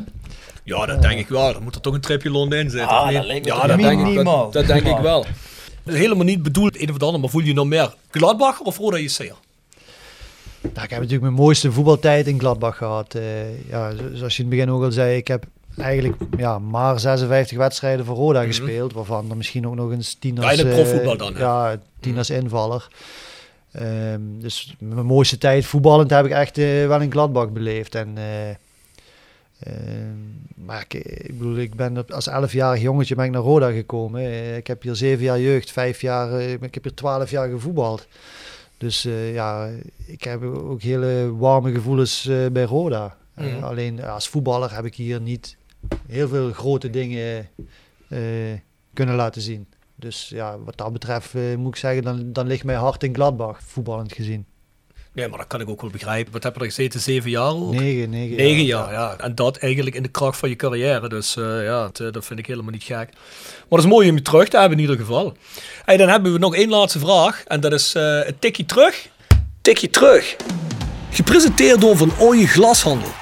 Ja, 0.64 0.86
dat 0.86 1.02
denk 1.02 1.18
ik 1.18 1.28
wel. 1.28 1.52
Dan 1.52 1.62
moet 1.62 1.74
er 1.74 1.80
toch 1.80 1.94
een 1.94 2.00
tripje 2.00 2.30
Londen 2.30 2.58
in 2.58 2.70
zitten. 2.70 2.88
Ah, 2.88 3.12
dat 3.12 3.24
lijkt 3.24 3.46
me 3.46 3.52
ja, 3.54 3.66
dat 3.66 3.78
denk 3.78 3.98
ik, 4.00 4.06
minimaal. 4.06 4.50
dat, 4.50 4.52
dat 4.52 4.66
denk 4.82 4.96
ik 4.96 5.02
wel. 5.02 5.24
Is 5.84 5.94
helemaal 5.94 6.24
niet 6.24 6.42
bedoeld 6.42 6.80
een 6.80 6.88
of 6.88 6.94
het 6.94 7.02
ander, 7.02 7.20
maar 7.20 7.30
voel 7.30 7.42
je 7.42 7.52
nog 7.54 7.66
meer 7.66 7.94
Gladbacher 8.10 8.66
of 8.66 8.76
Roda 8.78 8.96
JC'er? 8.98 9.34
Nou, 10.60 10.72
ik 10.74 10.90
heb 10.90 10.90
natuurlijk 10.90 11.20
mijn 11.22 11.34
mooiste 11.34 11.72
voetbaltijd 11.72 12.26
in 12.26 12.38
Gladbach 12.38 12.76
gehad. 12.76 13.14
Eh, 13.14 13.68
ja, 13.68 13.90
zo- 13.90 13.96
zoals 14.14 14.36
je 14.36 14.42
in 14.42 14.48
het 14.48 14.58
begin 14.58 14.70
ook 14.70 14.82
al 14.82 14.92
zei, 14.92 15.16
ik 15.16 15.28
heb 15.28 15.44
eigenlijk 15.76 16.16
ja, 16.36 16.58
maar 16.58 17.00
56 17.00 17.58
wedstrijden 17.58 18.04
voor 18.04 18.16
Roda 18.16 18.44
gespeeld. 18.44 18.92
Waarvan 18.92 19.30
er 19.30 19.36
misschien 19.36 19.68
ook 19.68 19.74
nog 19.74 19.92
eens 19.92 20.14
10 20.14 20.32
Mhm. 20.34 20.42
Ja, 20.42 20.48
als, 20.48 20.58
het 20.58 20.68
eh, 20.68 20.74
profvoetbal 20.74 21.16
dan, 21.16 21.34
hè? 21.34 21.40
Ja, 21.40 21.80
10 22.00 22.18
als 22.18 22.30
invaller. 22.30 22.88
Ehm, 23.72 24.20
dus 24.38 24.76
mijn 24.78 25.06
mooiste 25.06 25.38
tijd 25.38 25.64
voetballend 25.64 26.10
heb 26.10 26.24
ik 26.24 26.30
echt 26.30 26.58
eh, 26.58 26.86
wel 26.86 27.00
in 27.00 27.10
Gladbach 27.10 27.50
beleefd. 27.50 27.94
En, 27.94 28.12
eh, 28.16 28.48
ehm, 28.48 30.16
maar 30.54 30.84
ik, 30.88 30.94
ik 31.04 31.38
bedoel, 31.38 31.56
ik 31.56 31.74
ben 31.74 32.06
als 32.08 32.28
11-jarig 32.28 32.82
jongetje 32.82 33.14
ben 33.14 33.24
ik 33.24 33.30
naar 33.30 33.42
Roda 33.42 33.70
gekomen. 33.70 34.56
Ik 34.56 34.66
heb 34.66 34.82
hier 34.82 34.94
zeven 34.94 35.24
jaar 35.24 35.40
jeugd, 35.40 35.70
vijf 35.70 36.00
jaar, 36.00 36.40
ik 36.40 36.74
heb 36.74 36.82
hier 36.82 36.94
twaalf 36.94 37.30
jaar 37.30 37.48
gevoetbald. 37.48 38.06
Dus 38.78 39.08
ja, 39.32 39.70
ik 40.06 40.24
heb 40.24 40.42
ook 40.42 40.82
hele 40.82 41.36
warme 41.36 41.72
gevoelens 41.72 42.30
bij 42.52 42.64
Roda. 42.64 43.16
Mhm. 43.34 43.62
alleen 43.62 43.96
ja, 43.96 44.08
als 44.08 44.28
voetballer 44.28 44.74
heb 44.74 44.84
ik 44.84 44.94
hier 44.94 45.20
niet 45.20 45.56
heel 46.08 46.28
veel 46.28 46.52
grote 46.52 46.90
dingen 46.90 47.48
eh, 48.08 48.18
kunnen 48.94 49.14
laten 49.14 49.42
zien. 49.42 49.66
Dus 49.96 50.28
ja, 50.28 50.58
wat 50.58 50.76
dat 50.76 50.92
betreft 50.92 51.34
eh, 51.34 51.56
moet 51.56 51.74
ik 51.74 51.80
zeggen, 51.80 52.02
dan, 52.02 52.32
dan 52.32 52.46
ligt 52.46 52.64
mijn 52.64 52.78
hart 52.78 53.02
in 53.02 53.14
Gladbach, 53.14 53.60
voetballend 53.66 54.12
gezien. 54.12 54.46
Nee, 55.14 55.28
maar 55.28 55.38
dat 55.38 55.46
kan 55.46 55.60
ik 55.60 55.68
ook 55.68 55.80
wel 55.80 55.90
begrijpen. 55.90 56.32
Wat 56.32 56.42
heb 56.42 56.54
je 56.54 56.60
er 56.60 56.66
gezeten? 56.66 57.00
Zeven 57.00 57.30
jaar 57.30 57.50
ook? 57.50 57.74
Negen, 57.74 58.10
negen, 58.10 58.36
Negen 58.36 58.64
jaar, 58.64 58.92
ja. 58.92 59.16
En 59.18 59.34
dat 59.34 59.56
eigenlijk 59.56 59.96
in 59.96 60.02
de 60.02 60.08
kracht 60.08 60.38
van 60.38 60.48
je 60.48 60.56
carrière. 60.56 61.08
Dus 61.08 61.36
eh, 61.36 61.64
ja, 61.64 61.86
het, 61.86 61.96
dat 62.14 62.24
vind 62.24 62.38
ik 62.38 62.46
helemaal 62.46 62.72
niet 62.72 62.82
gek. 62.82 63.08
Maar 63.08 63.66
dat 63.68 63.78
is 63.78 63.86
mooi 63.86 64.08
om 64.08 64.16
je 64.16 64.22
terug 64.22 64.48
te 64.48 64.58
hebben 64.58 64.78
in 64.78 64.84
ieder 64.84 65.00
geval. 65.00 65.36
Hey, 65.84 65.96
dan 65.96 66.08
hebben 66.08 66.32
we 66.32 66.38
nog 66.38 66.54
één 66.54 66.68
laatste 66.68 66.98
vraag. 66.98 67.42
En 67.46 67.60
dat 67.60 67.72
is 67.72 67.94
eh 67.94 68.26
een 68.26 68.38
tikje 68.38 68.64
terug. 68.64 69.08
Tikje 69.60 69.90
terug. 69.90 70.36
Gepresenteerd 71.10 71.80
door 71.80 71.96
Van 71.96 72.12
Ooyen 72.18 72.48
Glashandel. 72.48 73.21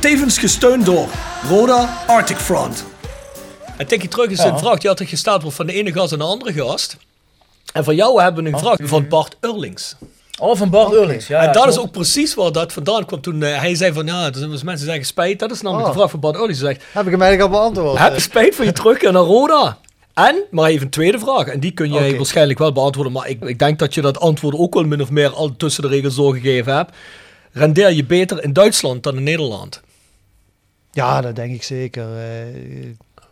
Tevens 0.00 0.38
gesteund 0.38 0.84
door 0.86 1.08
Roda 1.48 2.02
Arctic 2.06 2.36
Front. 2.36 2.84
En 3.76 3.86
tikje 3.86 4.08
terug 4.08 4.30
is 4.30 4.38
Ja. 4.42 4.46
een 4.46 4.58
vraag 4.58 4.78
die 4.78 4.88
altijd 4.88 5.08
gesteld 5.08 5.42
wordt 5.42 5.56
van 5.56 5.66
de 5.66 5.72
ene 5.72 5.92
gast 5.92 6.12
en 6.12 6.18
de 6.18 6.24
andere 6.24 6.52
gast. 6.52 6.96
En 7.72 7.84
van 7.84 7.94
jou 7.94 8.22
hebben 8.22 8.44
we 8.44 8.50
een 8.50 8.58
vraag 8.58 8.76
van 8.80 9.08
Bart 9.08 9.36
Urlings. 9.40 9.96
Oh, 10.38 10.56
van 10.56 10.70
Bart 10.70 10.92
Eurlings. 10.92 11.26
Ja, 11.26 11.38
en 11.38 11.44
ja, 11.46 11.52
dat 11.52 11.66
is 11.68 11.78
ook 11.78 11.90
precies 11.90 12.34
waar 12.34 12.52
dat 12.52 12.72
vandaan 12.72 13.04
kwam 13.06 13.20
toen 13.20 13.42
eh, 13.42 13.58
hij 13.58 13.74
zei 13.74 13.92
van 13.92 14.06
ja, 14.06 14.26
er 14.26 14.34
zijn 14.34 14.50
mensen 14.50 14.86
zeggen 14.86 15.04
spijt. 15.04 15.38
Dat 15.38 15.50
is 15.50 15.60
namelijk 15.60 15.86
Oh. 15.88 15.92
de 15.92 15.98
vraag 15.98 16.10
van 16.10 16.20
Bart 16.20 16.36
Urlings. 16.36 16.60
Hij 16.60 16.72
zegt, 16.72 16.84
Heb 16.92 17.04
ik 17.06 17.10
hem 17.10 17.22
eigenlijk 17.22 17.52
al 17.52 17.60
beantwoord? 17.60 17.98
heb 17.98 18.14
je 18.14 18.20
spijt 18.20 18.54
van 18.54 18.64
je 18.64 18.72
terugkeer 18.72 19.12
naar 19.12 19.22
Roda? 19.22 19.78
En, 20.14 20.42
maar 20.50 20.68
even 20.70 20.82
een 20.84 20.90
tweede 20.90 21.18
vraag. 21.18 21.46
En 21.46 21.60
die 21.60 21.70
kun 21.72 21.92
jij 21.92 22.16
waarschijnlijk 22.16 22.58
wel 22.58 22.72
beantwoorden. 22.72 23.12
Maar 23.12 23.28
ik, 23.28 23.42
ik 23.44 23.58
denk 23.58 23.78
dat 23.78 23.94
je 23.94 24.00
dat 24.00 24.20
antwoord 24.20 24.56
ook 24.58 24.74
wel 24.74 24.84
min 24.84 25.02
of 25.02 25.10
meer 25.10 25.30
al 25.30 25.54
tussen 25.56 25.82
de 25.82 25.88
regels 25.88 26.14
doorgegeven 26.14 26.74
hebt. 26.76 26.94
Rendeer 27.52 27.92
je 27.92 28.04
beter 28.04 28.42
in 28.44 28.52
Duitsland 28.52 29.02
dan 29.02 29.16
in 29.16 29.22
Nederland? 29.22 29.80
Ja, 30.92 31.20
dat 31.20 31.36
denk 31.36 31.54
ik 31.54 31.62
zeker. 31.62 32.16
Eh, 32.16 32.84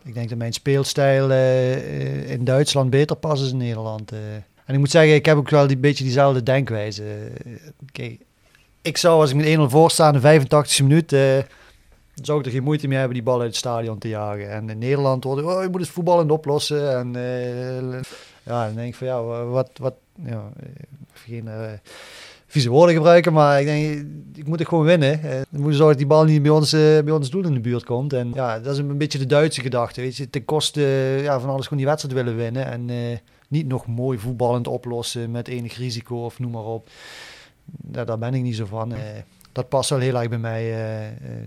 ik 0.03 0.13
denk 0.13 0.29
dat 0.29 0.37
mijn 0.37 0.53
speelstijl 0.53 1.31
eh, 1.31 2.31
in 2.31 2.43
Duitsland 2.43 2.89
beter 2.89 3.15
past 3.15 3.41
dan 3.41 3.51
in 3.51 3.57
Nederland. 3.57 4.11
eh. 4.11 4.17
En 4.65 4.73
ik 4.75 4.79
moet 4.79 4.91
zeggen, 4.91 5.13
ik 5.13 5.25
heb 5.25 5.37
ook 5.37 5.49
wel 5.49 5.69
een 5.69 5.79
beetje 5.79 6.03
diezelfde 6.03 6.43
denkwijze. 6.43 7.03
Eh, 7.93 8.11
ik 8.81 8.97
zou 8.97 9.21
als 9.21 9.29
ik 9.29 9.35
met 9.35 9.45
1-0 9.45 9.69
voor 9.69 9.91
sta 9.91 10.07
in 10.13 10.13
de 10.13 10.19
85e 10.19 10.83
minuut, 10.83 11.13
eh, 11.13 11.37
zou 12.13 12.39
ik 12.39 12.45
er 12.45 12.51
geen 12.51 12.63
moeite 12.63 12.87
mee 12.87 12.97
hebben 12.97 13.15
die 13.15 13.23
bal 13.25 13.39
uit 13.39 13.47
het 13.47 13.55
stadion 13.55 13.97
te 13.97 14.07
jagen. 14.07 14.51
En 14.51 14.69
in 14.69 14.77
Nederland 14.77 15.23
wordt 15.23 15.43
oh, 15.43 15.63
je 15.63 15.69
moet 15.69 15.81
het 15.81 15.89
voetballend 15.89 16.31
oplossen. 16.31 16.97
En 16.97 17.15
eh, 17.15 18.01
ja, 18.43 18.65
dan 18.65 18.75
denk 18.75 18.87
ik 18.87 18.95
van 18.95 19.07
ja, 19.07 19.23
wat, 19.43 19.69
wat, 19.73 19.93
ja, 20.25 20.51
eh, 20.59 20.69
geen 21.13 21.47
eh, 21.47 21.71
vieze 22.49 22.69
woorden 22.69 22.95
gebruiken, 22.95 23.33
maar 23.33 23.59
ik 23.59 23.65
denk, 23.65 24.05
ik 24.35 24.47
moet 24.47 24.59
het 24.59 24.67
gewoon 24.67 24.85
winnen. 24.85 25.23
Eh, 25.23 25.41
we 25.49 25.57
moeten 25.57 25.73
zorgen 25.73 25.87
dat 25.87 25.97
die 25.97 26.07
bal 26.07 26.23
niet 26.23 26.41
bij 26.41 26.51
ons, 26.51 26.73
eh, 26.73 26.79
bij 26.79 27.11
ons 27.11 27.29
doel 27.29 27.43
in 27.43 27.53
de 27.53 27.59
buurt 27.59 27.83
komt. 27.83 28.13
En 28.13 28.31
ja, 28.33 28.59
dat 28.59 28.73
is 28.73 28.79
een 28.79 28.97
beetje 28.97 29.17
de 29.17 29.25
Duitse 29.25 29.61
gedachte, 29.61 30.01
weet 30.01 30.17
je. 30.17 30.29
Ten 30.29 30.45
koste 30.45 30.81
ja, 31.21 31.39
van 31.39 31.49
alles 31.49 31.63
gewoon 31.63 31.77
die 31.77 31.87
wedstrijd 31.87 32.15
willen 32.15 32.35
winnen. 32.35 32.65
En 32.65 32.89
eh, 32.89 33.17
niet 33.47 33.67
nog 33.67 33.87
mooi 33.87 34.17
voetballend 34.17 34.67
oplossen 34.67 35.31
met 35.31 35.47
enig 35.47 35.77
risico 35.77 36.25
of 36.25 36.39
noem 36.39 36.51
maar 36.51 36.63
op. 36.63 36.89
Ja, 37.91 38.03
daar 38.03 38.17
ben 38.17 38.33
ik 38.33 38.41
niet 38.41 38.55
zo 38.55 38.65
van. 38.65 38.93
Dat 39.51 39.69
past 39.69 39.89
wel 39.89 39.99
heel 39.99 40.19
erg 40.19 40.29
bij 40.29 40.37
mij. 40.37 40.73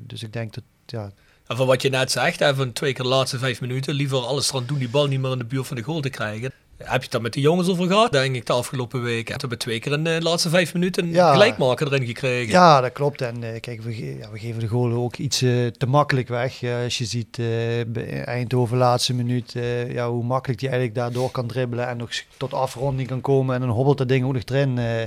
dus 0.06 0.22
ik 0.22 0.32
denk 0.32 0.54
dat, 0.54 0.64
ja, 0.86 1.10
En 1.46 1.56
van 1.56 1.66
wat 1.66 1.82
je 1.82 1.88
net 1.88 2.10
zegt, 2.10 2.38
hè, 2.38 2.54
van 2.54 2.72
twee 2.72 2.92
keer 2.92 3.04
de 3.04 3.10
laatste 3.10 3.38
vijf 3.38 3.60
minuten, 3.60 3.94
liever 3.94 4.18
alles 4.18 4.50
eraan 4.50 4.66
doen 4.66 4.78
die 4.78 4.88
bal 4.88 5.06
niet 5.06 5.20
meer 5.20 5.32
in 5.32 5.38
de 5.38 5.44
buurt 5.44 5.66
van 5.66 5.76
de 5.76 5.82
goal 5.82 6.00
te 6.00 6.10
krijgen. 6.10 6.52
Heb 6.84 6.92
je 6.96 7.02
het 7.02 7.10
daar 7.10 7.20
met 7.22 7.32
de 7.32 7.40
jongens 7.40 7.68
over 7.68 7.86
gehad? 7.86 8.12
Denk 8.12 8.34
ik 8.34 8.46
de 8.46 8.52
afgelopen. 8.52 9.00
Toen 9.00 9.08
hebben 9.26 9.48
we 9.48 9.56
twee 9.56 9.78
keer 9.78 9.92
in 9.92 10.04
de 10.04 10.18
laatste 10.22 10.48
vijf 10.48 10.74
minuten 10.74 11.04
een 11.04 11.10
Ja. 11.12 11.32
gelijkmaker 11.32 11.86
erin 11.92 12.06
gekregen. 12.06 12.52
Ja, 12.52 12.80
dat 12.80 12.92
klopt. 12.92 13.20
En 13.20 13.42
eh, 13.54 13.60
kijk, 13.60 13.82
we, 13.82 13.92
ge- 13.92 14.16
ja, 14.18 14.30
we 14.30 14.38
geven 14.38 14.60
de 14.60 14.66
goal 14.66 14.92
ook 14.92 15.16
iets 15.16 15.42
eh, 15.42 15.66
te 15.66 15.86
makkelijk 15.86 16.28
weg. 16.28 16.62
Als 16.84 16.98
je 16.98 17.04
ziet 17.04 17.38
eh, 17.38 18.26
Eindhoven 18.28 18.76
laatste 18.78 19.14
minuut, 19.14 19.54
eh, 19.54 19.92
ja, 19.92 20.10
hoe 20.10 20.24
makkelijk 20.24 20.60
die 20.60 20.68
eigenlijk 20.68 20.98
daardoor 20.98 21.30
kan 21.30 21.46
dribbelen 21.46 21.88
en 21.88 21.96
nog 21.96 22.10
tot 22.36 22.54
afronding 22.54 23.08
kan 23.08 23.20
komen 23.20 23.54
en 23.54 23.60
dan 23.60 23.70
hobbelt 23.70 23.98
dat 23.98 24.08
ding 24.08 24.24
ook 24.24 24.32
nog 24.32 24.42
erin. 24.46 24.78
eh. 24.78 25.02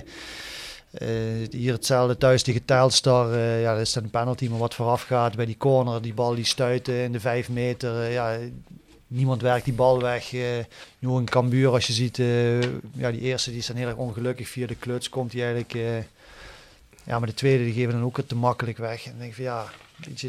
Eh, 0.96 1.10
hier 1.52 1.74
hetzelfde 1.74 2.18
thuis 2.18 2.44
tegen 2.44 2.66
Telstar. 2.66 3.34
eh, 3.34 3.62
ja, 3.62 3.72
dat 3.74 3.82
is 3.82 3.96
een 3.96 4.10
penalty, 4.10 4.48
maar 4.50 4.60
wat 4.60 4.74
vooraf 4.76 5.02
gaat 5.04 5.36
bij 5.36 5.46
die 5.46 5.58
corner, 5.58 6.02
die 6.02 6.14
bal 6.14 6.36
die 6.36 6.46
stuit 6.46 6.88
eh, 6.88 7.04
in 7.04 7.12
de 7.12 7.20
vijf 7.20 7.50
meter. 7.50 8.02
eh, 8.02 8.14
ja, 8.14 8.38
niemand 9.08 9.42
werkt 9.42 9.66
die 9.66 9.74
bal 9.74 10.02
weg. 10.02 10.34
eh 10.34 10.42
nu 11.00 11.10
een 11.10 11.26
Cambuur, 11.26 11.72
als 11.72 11.88
je 11.88 11.94
ziet, 11.94 12.20
eh, 12.20 12.62
ja, 12.94 13.12
die 13.12 13.22
eerste 13.22 13.50
die 13.50 13.60
is 13.60 13.68
dan 13.68 13.76
heel 13.76 13.88
erg 13.88 13.96
ongelukkig. 13.98 14.48
Via 14.48 14.68
de 14.68 14.76
kluts 14.76 15.10
komt 15.10 15.32
hij 15.34 15.42
eigenlijk... 15.42 15.74
eh, 15.74 15.98
ja, 17.06 17.20
maar 17.20 17.28
de 17.28 17.34
tweede 17.34 17.64
die 17.64 17.74
geven 17.74 17.94
dan 17.94 18.04
ook 18.04 18.18
het 18.18 18.28
te 18.28 18.36
makkelijk 18.36 18.78
weg. 18.78 19.04
En 19.06 19.10
dan 19.10 19.20
denk 19.20 19.30
ik 19.30 19.36
van 19.36 19.44
ja, 19.46 19.66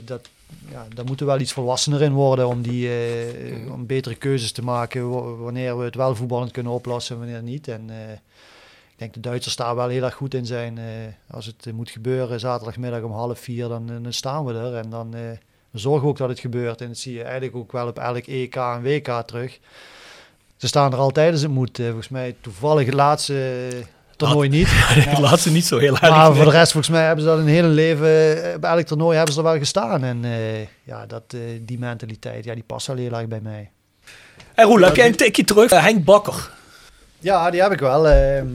dat, 0.04 0.28
ja, 0.70 0.86
daar 0.94 1.04
moeten 1.04 1.26
we 1.26 1.32
wel 1.32 1.40
iets 1.40 1.52
volwassener 1.52 2.02
in 2.02 2.12
worden 2.12 2.48
om, 2.48 2.62
die, 2.62 2.88
eh, 2.88 3.72
om 3.72 3.86
betere 3.86 4.14
keuzes 4.14 4.52
te 4.52 4.62
maken 4.62 5.10
wa- 5.10 5.34
wanneer 5.34 5.78
we 5.78 5.84
het 5.84 5.94
wel 5.94 6.14
voetballend 6.16 6.50
kunnen 6.50 6.72
oplossen 6.72 7.14
en 7.16 7.20
wanneer 7.22 7.42
niet. 7.42 7.68
En 7.68 7.90
eh, 7.90 8.12
ik 8.92 8.96
denk 9.02 9.14
de 9.14 9.20
Duitsers 9.20 9.56
daar 9.56 9.74
wel 9.76 9.88
heel 9.88 10.02
erg 10.02 10.14
goed 10.14 10.34
in 10.34 10.46
zijn. 10.46 10.78
Eh, 10.78 10.84
als 11.30 11.46
het 11.46 11.66
eh, 11.66 11.72
moet 11.72 11.90
gebeuren 11.90 12.40
zaterdagmiddag 12.40 13.02
om 13.02 13.12
half 13.12 13.38
vier, 13.40 13.68
dan, 13.68 13.90
eh, 13.90 13.96
dan 14.02 14.12
staan 14.12 14.44
we 14.44 14.52
er. 14.54 14.74
En 14.74 14.84
eh, 14.84 14.90
dan 14.90 15.14
zorgen 15.78 16.08
ook 16.08 16.16
dat 16.18 16.28
het 16.28 16.40
gebeurt. 16.40 16.80
En 16.80 16.88
dat 16.88 16.98
zie 16.98 17.14
je 17.14 17.22
eigenlijk 17.22 17.56
ook 17.56 17.72
wel 17.72 17.86
op 17.86 17.98
elk 17.98 18.26
EK 18.26 18.56
en 18.56 18.82
WK 18.82 19.22
terug. 19.26 19.58
Ze 20.56 20.66
staan 20.66 20.92
er 20.92 20.98
altijd 20.98 21.32
als 21.32 21.42
het 21.42 21.50
moet. 21.50 21.78
Eh, 21.78 21.84
volgens 21.86 22.08
mij 22.08 22.34
toevallig 22.40 22.86
het 22.86 22.94
laatste 22.94 23.34
eh, 23.70 23.76
toernooi 24.16 24.48
niet. 24.48 24.68
de 25.14 25.20
laatste 25.20 25.50
niet 25.50 25.66
zo 25.66 25.78
heel 25.78 25.92
erg. 25.98 26.00
Maar 26.10 26.34
voor 26.34 26.44
de 26.44 26.50
rest, 26.50 26.72
volgens 26.72 26.92
mij 26.96 27.04
hebben 27.06 27.24
ze 27.24 27.30
dat 27.30 27.38
een 27.38 27.46
hele 27.46 27.68
leven, 27.68 28.06
eh, 28.52 28.58
bij 28.58 28.70
elk 28.70 28.86
toernooi 28.86 29.16
hebben 29.16 29.34
ze 29.34 29.40
er 29.40 29.46
wel 29.46 29.58
gestaan. 29.58 30.04
En 30.04 30.24
eh, 30.24 30.60
ja, 30.82 31.06
dat, 31.06 31.22
eh, 31.28 31.40
die 31.60 31.78
mentaliteit, 31.78 32.44
ja, 32.44 32.54
die 32.54 32.62
past 32.66 32.86
wel 32.86 32.96
heel 32.96 33.12
erg 33.12 33.28
bij 33.28 33.40
mij. 33.42 33.70
Hey 34.54 34.64
Roel, 34.64 34.80
heb 34.80 34.96
jij 34.96 35.06
een 35.06 35.16
tikje 35.16 35.44
terug? 35.44 35.70
Eh, 35.70 35.82
Henk 35.82 36.04
Bakker. 36.04 36.50
Ja, 37.18 37.50
die 37.50 37.62
heb 37.62 37.72
ik 37.72 37.80
wel. 37.80 38.08
ehm. 38.08 38.46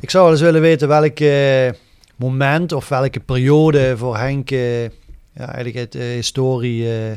ik 0.00 0.10
zou 0.10 0.22
wel 0.24 0.32
eens 0.32 0.42
willen 0.42 0.60
weten 0.60 0.88
welk 0.88 1.20
eh, 1.20 1.70
moment 2.16 2.72
of 2.72 2.88
welke 2.88 3.20
periode 3.20 3.96
voor 3.96 4.16
Henk, 4.16 4.50
eh, 4.50 4.60
ja, 5.34 5.44
eigenlijk 5.46 5.76
het 5.76 5.94
eh, 5.94 6.02
historie 6.08 6.92
eh, 6.98 7.12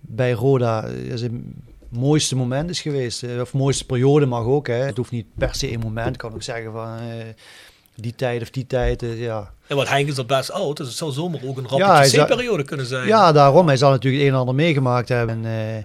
bij 0.00 0.32
Roda, 0.32 0.84
eh, 0.84 0.92
zijn 1.14 1.54
mooiste 1.88 2.36
moment 2.36 2.70
is 2.70 2.80
geweest. 2.80 3.24
Of 3.40 3.52
mooiste 3.52 3.86
periode 3.86 4.26
mag 4.26 4.44
ook. 4.44 4.66
Hè. 4.66 4.74
Het 4.74 4.96
hoeft 4.96 5.10
niet 5.10 5.26
per 5.38 5.54
se 5.54 5.72
een 5.72 5.80
moment, 5.80 6.08
ik 6.08 6.18
kan 6.18 6.34
ook 6.34 6.42
zeggen 6.42 6.72
van 6.72 6.98
eh, 6.98 7.24
die 7.94 8.14
tijd 8.14 8.42
of 8.42 8.50
die 8.50 8.66
tijd. 8.66 9.04
ja. 9.16 9.52
En 9.66 9.76
wat 9.76 9.88
Henk 9.88 10.08
is 10.08 10.18
al 10.18 10.24
best 10.24 10.50
oud, 10.52 10.76
dus 10.76 10.86
het 10.88 10.96
zou 10.96 11.12
zomaar 11.12 11.40
ook 11.44 11.56
een 11.56 11.62
Ja, 11.62 11.68
hij 11.68 11.78
zou- 11.78 11.86
rapportje-periode 11.88 12.62
kunnen 12.64 12.86
zijn. 12.86 13.06
ja, 13.06 13.32
daarom. 13.32 13.66
Hij 13.66 13.76
zal 13.76 13.90
natuurlijk 13.90 14.22
het 14.22 14.28
een 14.30 14.34
en 14.34 14.40
ander 14.40 14.54
meegemaakt 14.54 15.08
hebben. 15.08 15.44
En, 15.44 15.76
eh, 15.76 15.82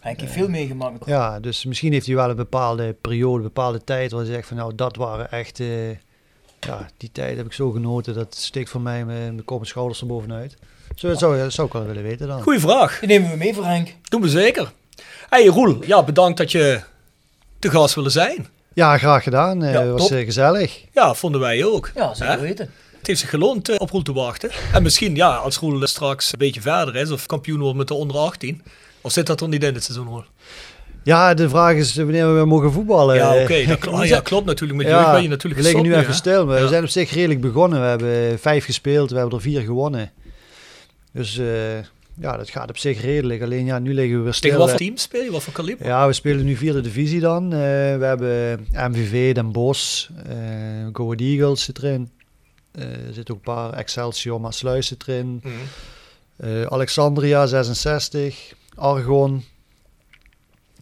Henk 0.00 0.20
heeft 0.20 0.32
veel 0.32 0.48
meegemaakt. 0.48 1.06
Ja, 1.06 1.40
dus 1.40 1.64
misschien 1.64 1.92
heeft 1.92 2.06
hij 2.06 2.14
wel 2.14 2.30
een 2.30 2.36
bepaalde 2.36 2.92
periode, 3.00 3.36
een 3.36 3.42
bepaalde 3.42 3.84
tijd 3.84 4.10
waar 4.10 4.20
hij 4.24 4.32
zegt 4.32 4.48
van 4.48 4.56
nou, 4.56 4.74
dat 4.74 4.96
waren 4.96 5.30
echt, 5.30 5.60
eh, 5.60 5.90
ja, 6.60 6.88
die 6.96 7.12
tijd 7.12 7.36
heb 7.36 7.46
ik 7.46 7.52
zo 7.52 7.70
genoten, 7.70 8.14
dat 8.14 8.34
steekt 8.34 8.68
voor 8.70 8.80
mij 8.80 9.04
mijn, 9.04 9.34
mijn 9.34 9.44
kop 9.44 9.60
en 9.60 9.66
schouders 9.66 10.00
er 10.00 10.06
bovenuit. 10.06 10.56
Zo, 10.96 11.08
dat 11.08 11.18
zou, 11.52 11.66
ik 11.66 11.72
wel 11.72 11.86
willen 11.86 12.02
weten 12.02 12.26
dan. 12.26 12.42
Goeie 12.42 12.60
vraag. 12.60 12.98
Die 12.98 13.08
nemen 13.08 13.30
we 13.30 13.36
mee 13.36 13.54
voor 13.54 13.64
Henk. 13.64 13.94
Doen 14.08 14.20
we 14.22 14.28
zeker. 14.28 14.72
Hey 15.28 15.46
Roel, 15.46 15.78
ja, 15.86 16.02
bedankt 16.02 16.38
dat 16.38 16.52
je 16.52 16.80
te 17.58 17.70
gast 17.70 17.94
willen 17.94 18.10
zijn. 18.10 18.46
Ja, 18.74 18.98
graag 18.98 19.22
gedaan. 19.22 19.62
Eh, 19.62 19.72
Ja, 19.72 19.80
Het 19.80 19.90
was 19.90 20.08
top. 20.08 20.16
eh, 20.18 20.24
gezellig. 20.24 20.80
Ja, 20.92 21.14
vonden 21.14 21.40
wij 21.40 21.64
ook. 21.64 21.90
Ja, 21.94 22.14
zeker 22.14 22.40
weten. 22.40 22.70
Het 22.98 23.06
heeft 23.06 23.20
zich 23.20 23.30
geloond 23.30 23.68
eh, 23.68 23.76
op 23.78 23.90
Roel 23.90 24.02
te 24.02 24.12
wachten. 24.12 24.50
En 24.72 24.82
misschien, 24.82 25.14
ja, 25.14 25.34
als 25.36 25.56
Roel 25.56 25.80
eh, 25.82 25.86
straks 25.88 26.32
een 26.32 26.38
beetje 26.38 26.60
verder 26.60 26.96
is 26.96 27.10
of 27.10 27.26
kampioen 27.26 27.60
wordt 27.60 27.76
met 27.78 27.88
de 27.88 27.94
onder 27.94 28.16
18. 28.16 28.62
Of 29.00 29.12
zit 29.12 29.26
dat 29.26 29.40
er 29.40 29.48
niet 29.48 29.64
in 29.64 29.72
dit 29.74 29.84
seizoen, 29.84 30.06
Roel? 30.08 30.24
Ja, 31.02 31.34
de 31.34 31.48
vraag 31.48 31.74
is 31.74 31.94
wanneer 31.96 32.26
we 32.26 32.32
weer 32.32 32.46
mogen 32.48 32.72
voetballen. 32.72 33.14
Ja, 33.16 33.42
oké. 33.42 33.52
Eh, 33.54 33.68
dat 33.68 33.78
kl- 33.78 33.90
ah, 33.90 34.04
ja, 34.14 34.20
klopt 34.20 34.46
natuurlijk. 34.46 34.78
Met 34.78 34.88
Ja, 34.88 34.98
jeugd 34.98 35.12
ben 35.12 35.22
je 35.22 35.28
natuurlijk 35.28 35.62
we 35.62 35.66
liggen 35.66 35.82
nu 35.90 35.94
even 35.94 36.06
hè? 36.06 36.12
stil. 36.14 36.52
Ja. 36.54 36.60
We 36.62 36.68
zijn 36.68 36.82
op 36.82 36.88
zich 36.88 37.10
redelijk 37.14 37.40
begonnen. 37.40 37.80
We 37.80 37.86
hebben 37.86 38.38
vijf 38.38 38.64
gespeeld, 38.64 39.10
we 39.10 39.16
hebben 39.18 39.34
er 39.36 39.40
vier 39.40 39.60
gewonnen. 39.60 40.10
Dus 41.16 41.38
eh, 41.38 41.78
ja, 42.14 42.36
dat 42.36 42.50
gaat 42.50 42.68
op 42.68 42.78
zich 42.78 43.00
redelijk. 43.00 43.42
Alleen 43.42 43.64
ja, 43.64 43.78
nu 43.78 43.94
liggen 43.94 44.16
we 44.18 44.22
weer 44.22 44.34
stil. 44.34 44.50
Tegen 44.50 44.66
wat 44.66 44.76
team 44.76 44.96
speel 44.96 45.22
je? 45.22 45.30
Wat 45.30 45.42
voor 45.42 45.52
kaliber? 45.52 45.86
Ja, 45.86 46.06
we 46.06 46.12
spelen 46.12 46.44
nu 46.44 46.56
vierde 46.56 46.80
divisie 46.80 47.20
dan. 47.20 47.44
Eh, 47.44 47.58
we 47.98 48.04
hebben 48.04 48.66
MVV, 48.72 49.34
Den 49.34 49.52
Bosch, 49.52 50.08
eh 50.26 50.86
Go 50.92 51.04
Ahead 51.04 51.20
Eagles 51.20 51.62
zit 51.62 51.78
erin. 51.78 52.10
Eh, 52.72 52.84
er 52.84 53.14
zitten 53.14 53.34
ook 53.34 53.46
een 53.46 53.54
paar 53.54 53.72
Excelsior, 53.72 54.40
Maasluis 54.40 54.86
zit 54.86 55.08
erin. 55.08 55.42
Mhm. 55.42 55.54
Alexandria 56.68 57.46
66, 57.46 58.54
Argon 58.74 59.44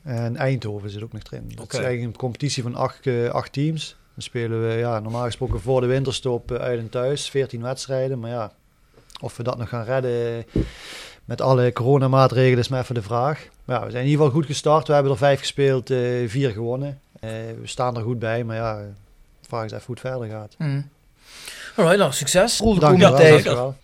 en 0.03 0.37
Eindhoven 0.37 0.91
zit 0.91 1.03
ook 1.03 1.13
nog 1.13 1.23
erin. 1.31 1.53
Dat 1.55 1.73
is 1.73 1.79
eigenlijk 1.79 2.13
een 2.13 2.21
competitie 2.21 2.63
van 2.63 2.75
acht, 2.75 3.07
acht 3.31 3.53
teams. 3.53 3.97
Dan 4.15 4.23
spelen 4.23 4.69
we 4.69 4.75
ja, 4.75 5.01
normaal 5.01 5.25
gesproken 5.25 5.61
voor 5.61 5.81
de 5.81 5.87
winterstop 5.87 6.53
uit 6.53 6.79
en 6.79 6.89
thuis, 6.89 7.31
14 7.31 7.63
wedstrijden. 7.63 8.19
Maar 8.19 8.31
ja, 8.31 8.53
of 9.21 9.37
we 9.37 9.43
dat 9.43 9.59
nog 9.59 9.69
gaan 9.69 9.85
redden 9.85 10.45
met 11.25 11.41
alle 11.41 11.73
coronamaatregelen 11.73 12.59
is 12.59 12.69
maar 12.69 12.81
even 12.81 12.95
de 12.95 13.03
vraag. 13.03 13.49
Maar 13.65 13.79
ja, 13.79 13.85
we 13.85 13.91
zijn 13.91 14.05
in 14.05 14.11
ieder 14.11 14.25
geval 14.25 14.41
goed 14.41 14.51
gestart. 14.51 14.87
We 14.87 14.93
hebben 14.93 15.13
er 15.13 15.19
vijf 15.19 15.39
gespeeld, 15.39 15.91
eh, 15.91 15.99
vier 16.27 16.51
gewonnen. 16.51 17.01
Eh, 17.21 17.31
we 17.61 17.67
staan 17.67 17.97
er 17.97 18.03
goed 18.03 18.19
bij, 18.19 18.45
maar 18.45 18.57
ja, 18.57 18.77
de 19.41 19.49
vraag 19.49 19.65
is 19.65 19.73
even 19.73 19.87
hoe 19.87 19.95
het 19.95 20.05
verder 20.07 20.29
gaat. 20.29 20.55
Mm. 20.59 20.89
Alright, 21.77 21.99
nou, 21.99 22.13
succes. 22.13 22.59
Roel 22.59 22.75
de 22.75 22.81
Dank 22.81 22.99
je 22.99 23.05
komende 23.05 23.43
wel, 23.43 23.43
tijd. 23.43 23.75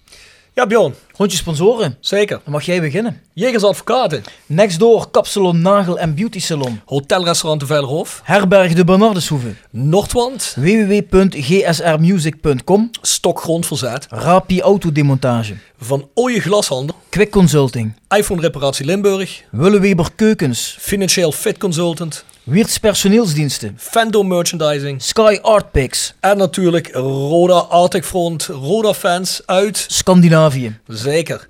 Ja, 0.55 0.67
Bjorn. 0.67 0.95
Rondje 1.17 1.37
sponsoren. 1.39 1.97
Zeker. 2.01 2.41
Dan 2.45 2.53
mag 2.53 2.65
jij 2.65 2.81
beginnen. 2.81 3.21
Jegers 3.33 3.63
Advocaten. 3.65 4.23
Nextdoor, 4.47 5.11
Kapsalon, 5.11 5.61
Nagel 5.61 5.99
en 5.99 6.15
Beauty 6.15 6.41
Salon. 6.41 6.81
Hotelrestaurant 6.85 7.61
de 7.61 7.67
Veilerhof. 7.67 8.21
Herberg 8.25 8.75
de 8.75 8.85
Bernardeshoeve. 8.85 9.55
Noordwand. 9.71 10.55
www.gsrmusic.com. 10.57 12.91
Stokgrondverzet. 13.03 14.07
Rapi 14.11 14.61
Autodemontage. 14.61 15.55
Van 15.79 16.09
Ooije 16.15 16.41
Glashandel. 16.41 16.95
Quick 17.09 17.31
Consulting. 17.31 17.93
iPhone 18.17 18.41
Reparatie 18.41 18.87
Limburg. 18.87 19.43
Willeweber 19.51 20.09
Keukens. 20.17 20.77
Financieel 20.81 21.33
Fit 21.33 21.59
Consultant. 21.59 22.25
Wiertz 22.51 22.79
Personeelsdiensten. 22.79 23.75
Fendo 23.79 24.23
Merchandising. 24.23 25.03
Sky 25.03 25.39
Art 25.43 25.71
Picks. 25.71 26.15
En 26.21 26.37
natuurlijk 26.37 26.95
Roda 26.95 27.55
Arctic 27.55 28.05
Front. 28.05 28.45
Roda 28.45 28.95
fans 28.95 29.43
uit 29.47 29.85
Scandinavië. 29.89 30.79
Zeker. 30.87 31.49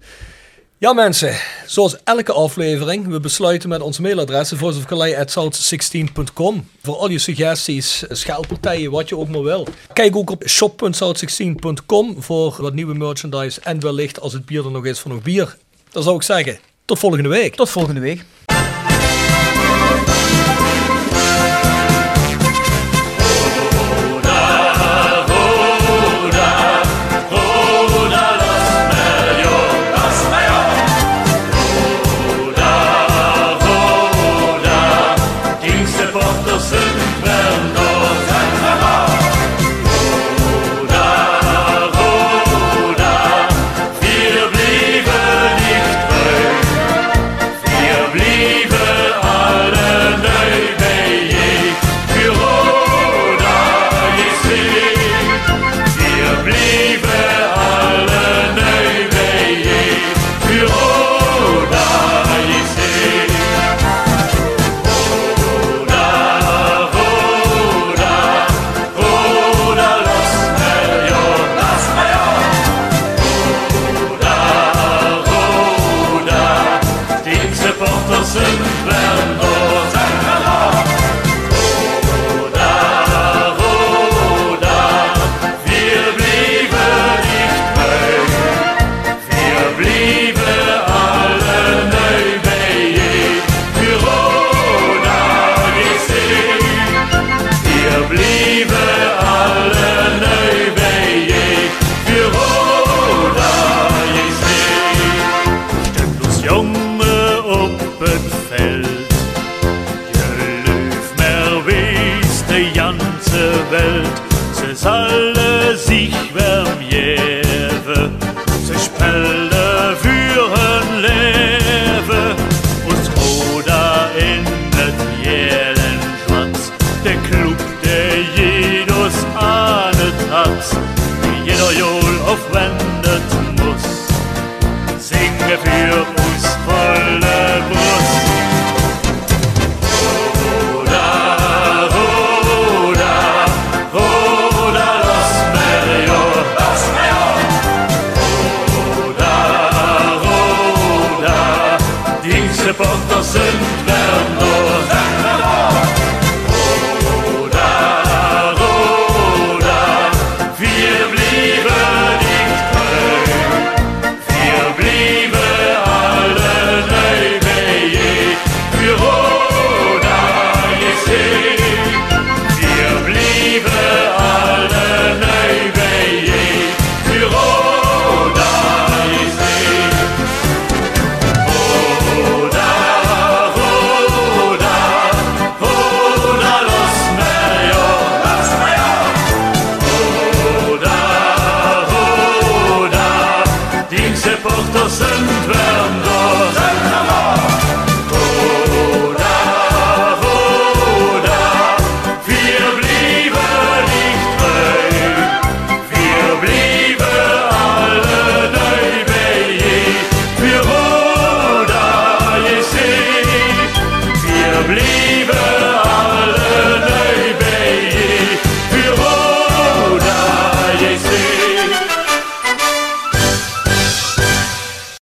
Ja 0.79 0.93
mensen, 0.93 1.35
zoals 1.67 1.97
elke 2.05 2.33
aflevering, 2.33 3.07
we 3.07 3.21
besluiten 3.21 3.69
met 3.69 3.81
ons 3.81 3.99
mailadres 3.99 4.53
voiceofcalais@south16.com 4.55 6.69
voor 6.83 6.97
al 6.97 7.11
je 7.11 7.19
suggesties, 7.19 8.05
schaalpartijen, 8.09 8.91
wat 8.91 9.09
je 9.09 9.17
ook 9.17 9.29
maar 9.29 9.43
wil. 9.43 9.67
Kijk 9.93 10.17
ook 10.17 10.31
op 10.31 10.49
shop.south16.com 10.49 12.23
voor 12.23 12.57
wat 12.59 12.75
nieuwe 12.75 12.95
merchandise 12.95 13.61
en 13.61 13.81
wellicht 13.81 14.21
als 14.21 14.33
het 14.33 14.47
bier 14.47 14.65
er 14.65 14.71
nog 14.71 14.87
is 14.87 14.99
voor 14.99 15.11
nog 15.11 15.23
bier. 15.23 15.57
Dan 15.91 16.03
zou 16.03 16.17
ik 16.17 16.23
zeggen, 16.23 16.59
tot 16.85 16.99
volgende 16.99 17.29
week. 17.29 17.55
Tot 17.55 17.71
volgende 17.71 18.01
week. 18.01 18.25